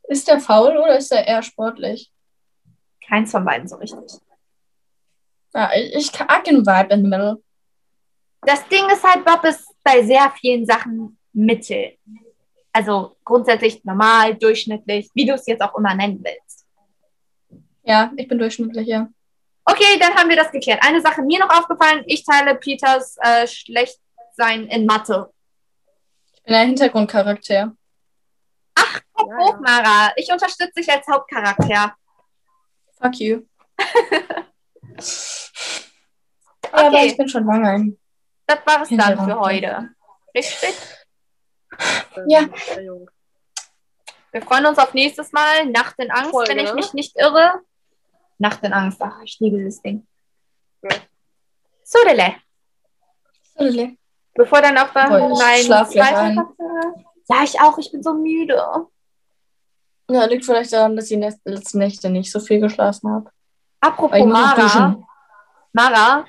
ist 0.08 0.28
der 0.28 0.40
faul 0.40 0.76
oder 0.76 0.96
ist 0.96 1.12
er 1.12 1.26
eher 1.26 1.42
sportlich? 1.42 2.12
Keins 3.12 3.30
von 3.30 3.44
beiden 3.44 3.68
so 3.68 3.76
richtig. 3.76 4.22
Ja, 5.52 5.70
ich, 5.74 5.94
ich 5.94 6.18
mag 6.20 6.44
den 6.44 6.64
Vibe 6.64 6.94
in 6.94 7.02
the 7.02 7.08
middle. 7.08 7.42
Das 8.40 8.66
Ding 8.68 8.88
ist 8.88 9.04
halt, 9.04 9.22
Bob 9.22 9.44
ist 9.44 9.68
bei 9.84 10.02
sehr 10.02 10.32
vielen 10.40 10.64
Sachen 10.64 11.18
Mittel. 11.34 11.98
Also 12.72 13.14
grundsätzlich 13.22 13.84
normal, 13.84 14.34
durchschnittlich, 14.36 15.10
wie 15.12 15.26
du 15.26 15.34
es 15.34 15.46
jetzt 15.46 15.60
auch 15.60 15.76
immer 15.76 15.94
nennen 15.94 16.24
willst. 16.24 16.66
Ja, 17.82 18.10
ich 18.16 18.26
bin 18.26 18.38
durchschnittlich, 18.38 18.88
ja. 18.88 19.06
Okay, 19.66 19.98
dann 20.00 20.14
haben 20.14 20.30
wir 20.30 20.36
das 20.36 20.50
geklärt. 20.50 20.82
Eine 20.82 21.02
Sache 21.02 21.20
mir 21.20 21.38
noch 21.38 21.50
aufgefallen, 21.50 22.04
ich 22.06 22.24
teile 22.24 22.54
Peters 22.54 23.18
äh, 23.20 23.46
Schlechtsein 23.46 24.68
in 24.68 24.86
Mathe. 24.86 25.30
Ich 26.32 26.42
bin 26.44 26.54
ein 26.54 26.68
Hintergrundcharakter. 26.68 27.76
Ach, 28.74 29.00
guck 29.12 29.28
ja, 29.28 29.36
hoch, 29.36 29.60
Mara. 29.60 30.12
Ich 30.16 30.32
unterstütze 30.32 30.72
dich 30.80 30.90
als 30.90 31.06
Hauptcharakter. 31.06 31.94
Fuck 33.02 33.18
you. 33.18 33.42
okay. 33.78 35.02
Ja, 36.72 36.86
aber 36.86 37.04
ich 37.04 37.16
bin 37.16 37.28
schon 37.28 37.44
lange. 37.44 37.96
Das 38.46 38.58
war 38.64 38.82
es 38.82 38.88
dann 38.90 39.24
für 39.24 39.40
heute. 39.40 39.90
Richtig? 40.34 40.74
Ja. 42.28 42.48
Wir 44.30 44.42
freuen 44.42 44.66
uns 44.66 44.78
auf 44.78 44.94
nächstes 44.94 45.32
Mal. 45.32 45.66
Nacht 45.66 45.98
in 45.98 46.10
Angst, 46.10 46.30
Folge, 46.30 46.50
wenn 46.50 46.64
ich 46.64 46.74
mich 46.74 46.94
nicht 46.94 47.16
irre. 47.18 47.60
Nacht 48.38 48.62
in 48.62 48.72
Angst. 48.72 49.02
Ach, 49.02 49.20
ich 49.24 49.38
liebe 49.40 49.58
dieses 49.58 49.82
Ding. 49.82 50.06
Ja. 50.82 50.90
Sodele. 51.82 52.36
Sodele. 53.56 53.96
Bevor 54.34 54.62
dann 54.62 54.78
auch 54.78 54.92
dann 54.92 55.10
mein 55.10 55.62
zweiter 55.62 56.54
Ja, 57.28 57.42
ich 57.42 57.60
auch. 57.60 57.76
Ich 57.78 57.90
bin 57.90 58.02
so 58.02 58.14
müde. 58.14 58.86
Ja, 60.12 60.24
liegt 60.24 60.44
vielleicht 60.44 60.72
daran, 60.72 60.96
dass 60.96 61.10
ich 61.10 61.18
die 61.18 61.50
letzten 61.50 61.78
Nächte 61.78 62.10
nicht 62.10 62.30
so 62.30 62.40
viel 62.40 62.60
geschlafen 62.60 63.10
habe. 63.10 63.30
Apropos 63.80 64.24
Mara. 64.24 65.02
Mara, 65.72 66.26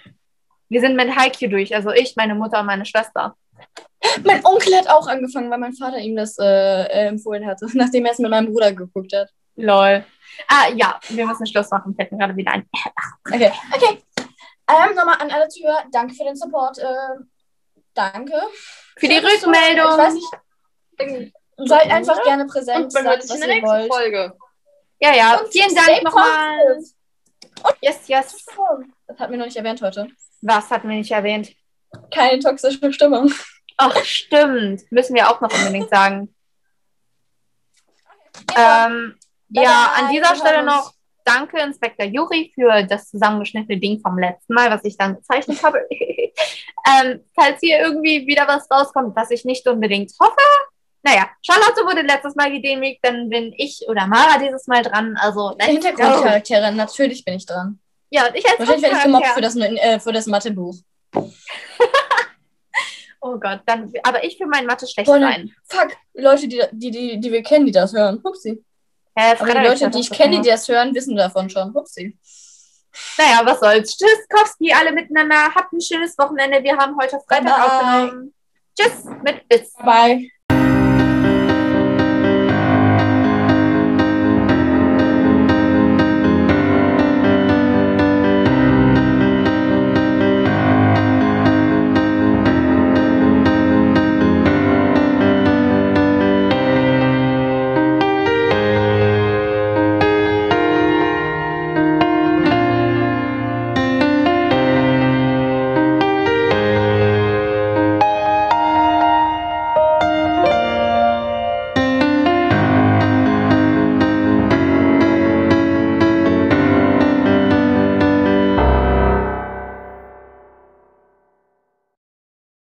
wir 0.70 0.82
sind 0.82 0.96
mit 0.96 1.16
Haikyuu 1.16 1.50
durch. 1.50 1.76
Also 1.76 1.92
ich, 1.92 2.16
meine 2.16 2.36
Mutter 2.36 2.60
und 2.62 2.66
meine 2.66 2.86
Schwester. 2.86 3.36
Mein 4.24 4.44
Onkel 4.46 4.76
hat 4.76 4.90
auch 4.90 5.08
angefangen, 5.08 5.50
weil 5.52 5.60
mein 5.60 5.74
Vater 5.74 5.98
ihm 5.98 6.16
das 6.16 6.38
äh, 6.40 6.84
äh 6.84 7.08
empfohlen 7.08 7.46
hatte, 7.46 7.68
nachdem 7.74 8.06
er 8.06 8.12
es 8.12 8.20
mit 8.20 8.32
meinem 8.32 8.52
Bruder 8.52 8.74
geguckt 8.74 9.14
hat. 9.14 9.30
Lol. 9.56 10.04
Ah, 10.48 10.70
ja, 10.76 11.00
wir 11.10 11.26
müssen 11.28 11.46
Schluss 11.46 11.70
machen. 11.70 11.96
Fällt 11.96 12.12
mir 12.12 12.18
gerade 12.18 12.36
wieder 12.36 12.54
ein. 12.54 12.68
Okay, 13.26 13.52
okay. 13.74 14.04
Ähm, 14.70 14.96
nochmal 14.96 15.18
an 15.20 15.32
alle 15.32 15.48
Zuhörer, 15.48 15.86
danke 15.92 16.14
für 16.14 16.24
den 16.24 16.36
Support. 16.36 16.78
Äh, 16.80 17.24
danke. 17.94 18.34
Für 18.98 19.08
die 19.08 19.18
Rückmeldung. 19.18 19.92
Ich 19.92 19.98
weiß 19.98 20.14
nicht. 20.14 21.34
Seid 21.58 21.92
einfach 21.92 22.18
ja. 22.18 22.24
gerne 22.24 22.46
präsent. 22.46 22.86
Und 22.86 22.94
man 22.94 23.06
hört 23.06 23.24
sich 23.24 23.34
in 23.34 23.40
der 23.40 23.50
nächsten 23.50 23.68
wollt. 23.68 23.94
Folge. 23.94 24.34
Ja, 25.00 25.14
ja. 25.14 25.40
Und 25.40 25.52
Vielen 25.52 25.76
Dank 25.76 26.04
nochmal. 26.04 26.80
Yes, 27.82 28.08
yes. 28.08 28.46
Das 29.08 29.20
hat 29.20 29.30
mir 29.30 29.38
noch 29.38 29.46
nicht 29.46 29.58
erwähnt 29.58 29.82
heute. 29.82 30.08
Was 30.42 30.70
hatten 30.70 30.90
wir 30.90 30.98
nicht 30.98 31.12
erwähnt? 31.12 31.54
Keine 32.12 32.40
toxische 32.40 32.92
Stimmung. 32.92 33.32
Ach, 33.78 33.96
stimmt. 34.04 34.92
Müssen 34.92 35.16
wir 35.16 35.30
auch 35.30 35.42
noch 35.42 35.54
unbedingt 35.54 35.90
sagen. 35.90 36.34
Ähm, 38.56 39.16
ja, 39.50 39.94
an 39.96 40.12
dieser 40.12 40.36
Stelle 40.36 40.64
noch 40.64 40.94
danke, 41.24 41.60
Inspektor 41.60 42.06
Juri, 42.06 42.52
für 42.54 42.84
das 42.84 43.10
zusammengeschnittene 43.10 43.80
Ding 43.80 44.00
vom 44.00 44.18
letzten 44.18 44.54
Mal, 44.54 44.70
was 44.70 44.84
ich 44.84 44.98
dann 44.98 45.16
gezeichnet 45.16 45.64
habe. 45.64 45.88
ähm, 45.92 47.24
falls 47.36 47.60
hier 47.60 47.80
irgendwie 47.80 48.28
wieder 48.28 48.48
was 48.48 48.70
rauskommt, 48.70 49.16
was 49.16 49.32
ich 49.32 49.46
nicht 49.46 49.68
unbedingt 49.68 50.12
hoffe. 50.20 50.36
Naja, 51.04 51.30
Charlotte 51.42 51.82
wurde 51.86 52.02
letztes 52.02 52.34
Mal 52.36 52.50
gedemütigt, 52.50 53.00
dann 53.04 53.30
bin 53.30 53.54
ich 53.58 53.86
oder 53.88 54.08
Mara 54.08 54.40
dieses 54.40 54.68
Mal 54.68 54.82
dran. 54.84 55.18
Also, 55.20 55.56
Hintergrundcharaktere, 55.60 56.72
natürlich 56.72 57.26
bin 57.26 57.36
ich 57.36 57.46
dran. 57.46 57.80
Ja, 58.10 58.30
ich 58.34 58.48
als 58.48 58.60
Wahrscheinlich 58.60 58.84
werde 58.84 58.98
ich 58.98 59.04
gemobbt 59.04 59.28
für 59.28 59.42
das, 59.42 59.56
äh, 59.58 60.00
für 60.00 60.14
das 60.14 60.28
Mathebuch. 60.28 60.76
oh 63.22 63.38
Gott, 63.38 63.62
dann, 63.66 63.92
aber 64.04 64.24
ich 64.24 64.38
für 64.38 64.48
mein 64.48 64.66
Mathe 64.66 64.88
schlecht 64.88 65.08
Boah, 65.08 65.20
sein. 65.20 65.54
Fuck, 65.68 65.92
Leute, 66.14 66.48
die, 66.48 66.62
die, 66.72 66.92
die, 66.92 67.20
die 67.20 67.32
wir 67.32 67.44
kennen, 67.44 67.66
die 67.66 67.74
das 67.74 67.92
hören. 67.92 68.22
Hupsi. 68.24 68.64
Ja, 69.18 69.34
aber 69.38 69.54
die 69.54 69.68
Leute, 69.68 69.90
die 69.90 70.00
ich 70.00 70.10
kenne, 70.10 70.40
die 70.42 70.50
das 70.50 70.68
hören, 70.70 70.96
wissen 70.96 71.18
davon 71.18 71.50
schon. 71.50 71.74
Hupsi. 71.74 72.18
Naja, 73.18 73.42
was 73.44 73.60
soll's. 73.60 73.98
Tschüss, 73.98 74.28
Kowski, 74.30 74.72
alle 74.72 74.92
miteinander. 74.94 75.54
Habt 75.54 75.74
ein 75.74 75.82
schönes 75.82 76.18
Wochenende. 76.18 76.64
Wir 76.64 76.78
haben 76.78 76.96
heute 77.00 77.20
Freitag 77.28 77.60
aufgenommen. 77.60 78.34
Tschüss, 78.78 79.04
mit 79.24 79.48
Bis. 79.50 79.74
Bye. 79.74 80.30